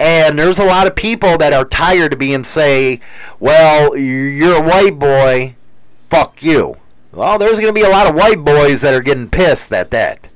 And 0.00 0.38
there's 0.38 0.58
a 0.58 0.64
lot 0.64 0.86
of 0.86 0.96
people 0.96 1.38
that 1.38 1.52
are 1.52 1.64
tired 1.64 2.12
of 2.12 2.18
being 2.18 2.44
say, 2.44 3.00
"Well, 3.38 3.96
you're 3.96 4.56
a 4.56 4.62
white 4.62 4.98
boy, 4.98 5.54
fuck 6.10 6.42
you." 6.42 6.76
Well, 7.12 7.38
there's 7.38 7.60
going 7.60 7.72
to 7.72 7.80
be 7.80 7.86
a 7.86 7.88
lot 7.88 8.08
of 8.08 8.16
white 8.16 8.44
boys 8.44 8.80
that 8.80 8.92
are 8.92 9.00
getting 9.00 9.30
pissed 9.30 9.72
at 9.72 9.92
that. 9.92 10.28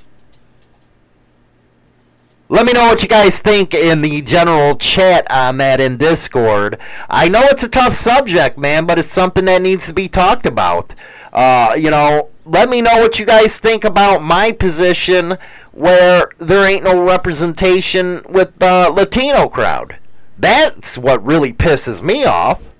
Let 2.50 2.64
me 2.64 2.72
know 2.72 2.84
what 2.84 3.02
you 3.02 3.08
guys 3.08 3.40
think 3.40 3.74
in 3.74 4.00
the 4.00 4.22
general 4.22 4.76
chat 4.76 5.30
on 5.30 5.58
that 5.58 5.80
in 5.80 5.98
Discord. 5.98 6.78
I 7.10 7.28
know 7.28 7.42
it's 7.42 7.62
a 7.62 7.68
tough 7.68 7.92
subject, 7.92 8.56
man, 8.56 8.86
but 8.86 8.98
it's 8.98 9.12
something 9.12 9.44
that 9.44 9.60
needs 9.60 9.86
to 9.88 9.92
be 9.92 10.08
talked 10.08 10.46
about. 10.46 10.94
Uh, 11.32 11.74
you 11.78 11.90
know, 11.90 12.28
let 12.44 12.68
me 12.68 12.80
know 12.80 12.96
what 12.98 13.18
you 13.18 13.26
guys 13.26 13.58
think 13.58 13.84
about 13.84 14.22
my 14.22 14.52
position 14.52 15.36
where 15.72 16.30
there 16.38 16.66
ain't 16.68 16.84
no 16.84 17.02
representation 17.02 18.22
with 18.28 18.58
the 18.58 18.92
Latino 18.94 19.48
crowd. 19.48 19.98
That's 20.38 20.96
what 20.96 21.24
really 21.24 21.52
pisses 21.52 22.02
me 22.02 22.24
off. 22.24 22.72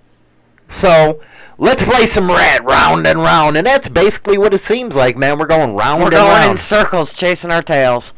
So, 0.68 1.20
let's 1.58 1.82
play 1.82 2.06
some 2.06 2.28
rat 2.28 2.64
round 2.64 3.06
and 3.06 3.18
round, 3.18 3.56
and 3.56 3.66
that's 3.66 3.88
basically 3.88 4.38
what 4.38 4.54
it 4.54 4.60
seems 4.60 4.94
like, 4.94 5.16
man. 5.16 5.38
We're 5.38 5.46
going 5.46 5.74
round 5.74 6.02
and 6.02 6.02
round. 6.02 6.02
We're 6.02 6.10
going 6.10 6.30
round. 6.30 6.50
in 6.52 6.56
circles, 6.56 7.14
chasing 7.14 7.50
our 7.50 7.62
tails. 7.62 8.12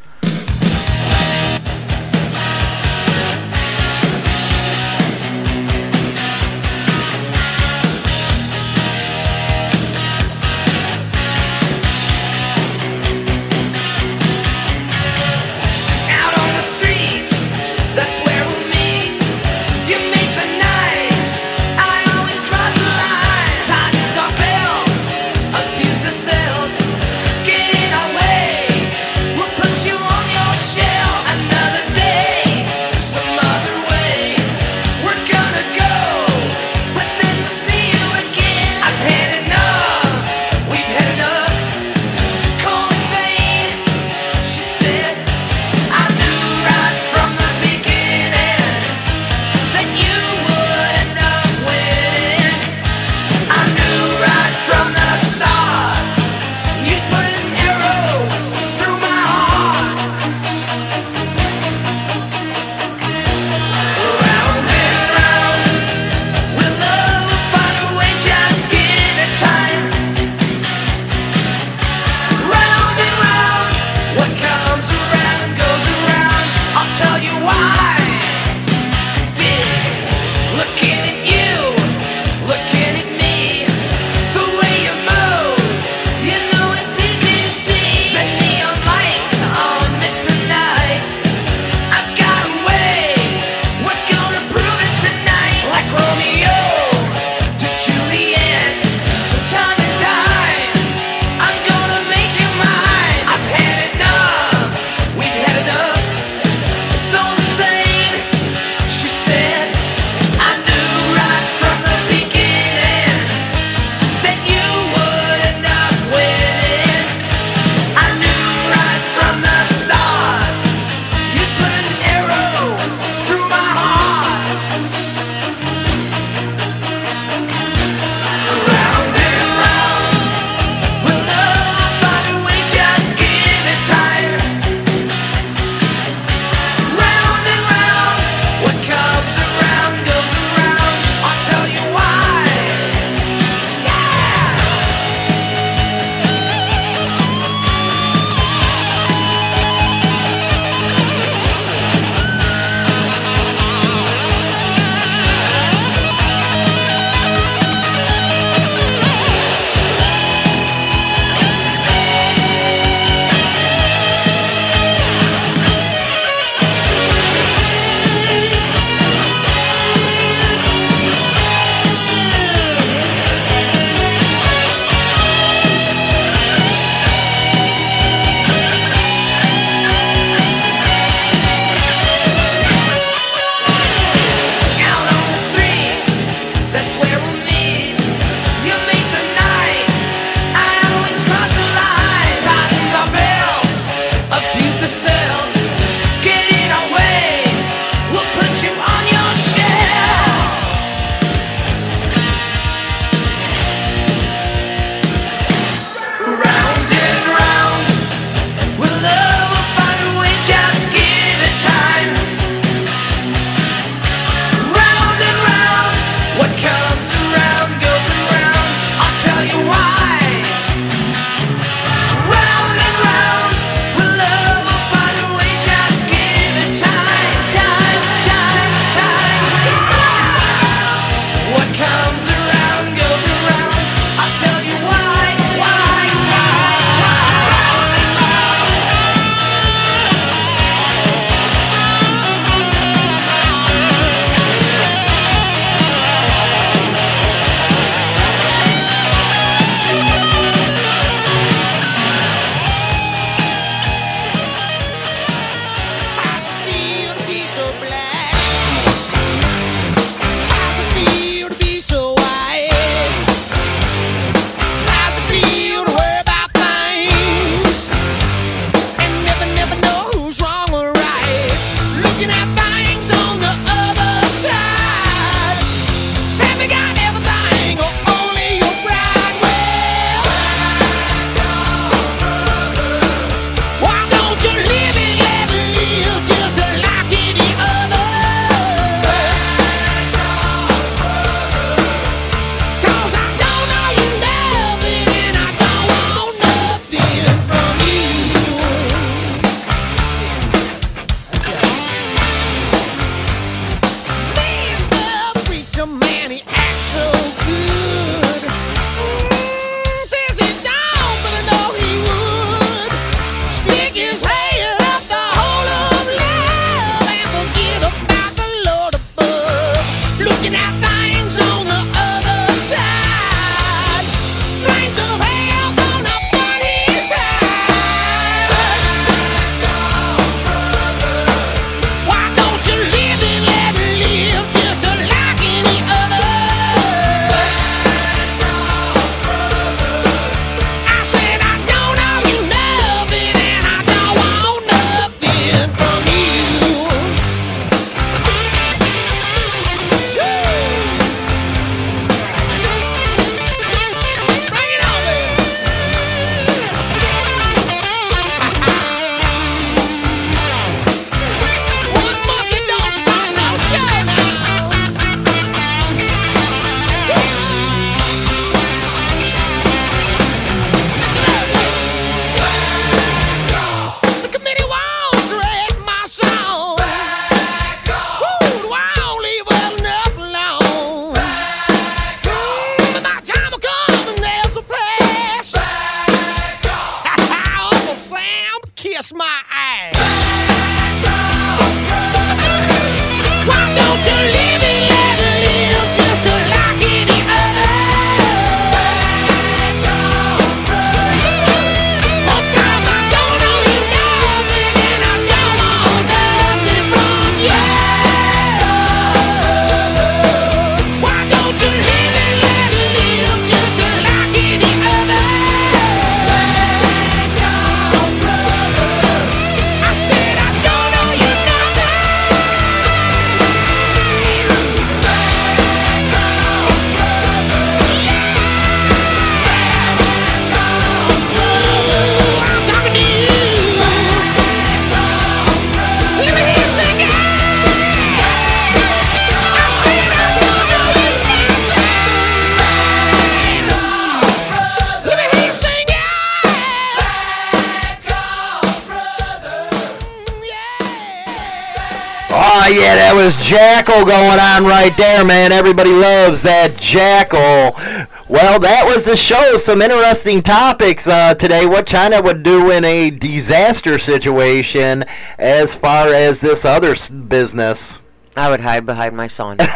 Going 454.11 454.41
on 454.41 454.65
right 454.65 454.91
there, 454.97 455.23
man. 455.23 455.53
Everybody 455.53 455.91
loves 455.91 456.43
that 456.43 456.75
Jackal. 456.75 457.79
Well, 458.27 458.59
that 458.59 458.83
was 458.85 459.05
the 459.05 459.15
show. 459.15 459.55
Some 459.55 459.81
interesting 459.81 460.41
topics 460.41 461.07
uh, 461.07 461.33
today. 461.35 461.65
What 461.65 461.87
China 461.87 462.21
would 462.21 462.43
do 462.43 462.71
in 462.71 462.83
a 462.83 463.09
disaster 463.09 463.97
situation, 463.97 465.05
as 465.37 465.73
far 465.73 466.09
as 466.09 466.41
this 466.41 466.65
other 466.65 466.93
business. 467.29 467.99
I 468.35 468.49
would 468.49 468.59
hide 468.59 468.85
behind 468.85 469.15
my 469.15 469.27
son. 469.27 469.57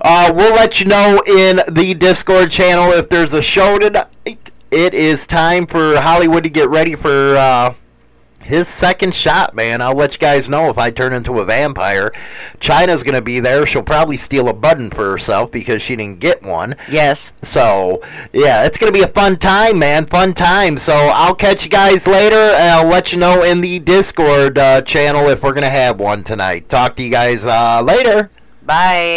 Uh, 0.00 0.32
we'll 0.32 0.54
let 0.54 0.78
you 0.78 0.86
know 0.86 1.20
in 1.26 1.60
the 1.68 1.92
Discord 1.92 2.50
channel 2.52 2.92
if 2.92 3.08
there's 3.08 3.34
a 3.34 3.42
show 3.42 3.78
tonight. 3.78 4.52
It 4.70 4.94
is 4.94 5.26
time 5.26 5.66
for 5.66 6.00
Hollywood 6.00 6.44
to 6.44 6.50
get 6.50 6.68
ready 6.68 6.94
for 6.94 7.36
uh, 7.36 7.74
his 8.48 8.66
second 8.66 9.14
shot, 9.14 9.54
man. 9.54 9.80
I'll 9.80 9.94
let 9.94 10.14
you 10.14 10.18
guys 10.18 10.48
know 10.48 10.70
if 10.70 10.78
I 10.78 10.90
turn 10.90 11.12
into 11.12 11.38
a 11.40 11.44
vampire. 11.44 12.12
China's 12.60 13.02
going 13.02 13.14
to 13.14 13.22
be 13.22 13.40
there. 13.40 13.66
She'll 13.66 13.82
probably 13.82 14.16
steal 14.16 14.48
a 14.48 14.54
button 14.54 14.90
for 14.90 15.10
herself 15.10 15.52
because 15.52 15.82
she 15.82 15.94
didn't 15.94 16.18
get 16.20 16.42
one. 16.42 16.74
Yes. 16.90 17.32
So, 17.42 18.02
yeah, 18.32 18.64
it's 18.64 18.78
going 18.78 18.92
to 18.92 18.98
be 18.98 19.04
a 19.04 19.08
fun 19.08 19.36
time, 19.36 19.78
man. 19.78 20.06
Fun 20.06 20.32
time. 20.32 20.78
So, 20.78 20.94
I'll 20.94 21.34
catch 21.34 21.64
you 21.64 21.70
guys 21.70 22.06
later, 22.06 22.36
and 22.36 22.70
I'll 22.72 22.88
let 22.88 23.12
you 23.12 23.18
know 23.18 23.44
in 23.44 23.60
the 23.60 23.78
Discord 23.78 24.58
uh, 24.58 24.80
channel 24.82 25.28
if 25.28 25.42
we're 25.42 25.52
going 25.52 25.62
to 25.62 25.70
have 25.70 26.00
one 26.00 26.24
tonight. 26.24 26.68
Talk 26.68 26.96
to 26.96 27.02
you 27.02 27.10
guys 27.10 27.44
uh, 27.44 27.82
later. 27.82 28.30
Bye. 28.62 29.16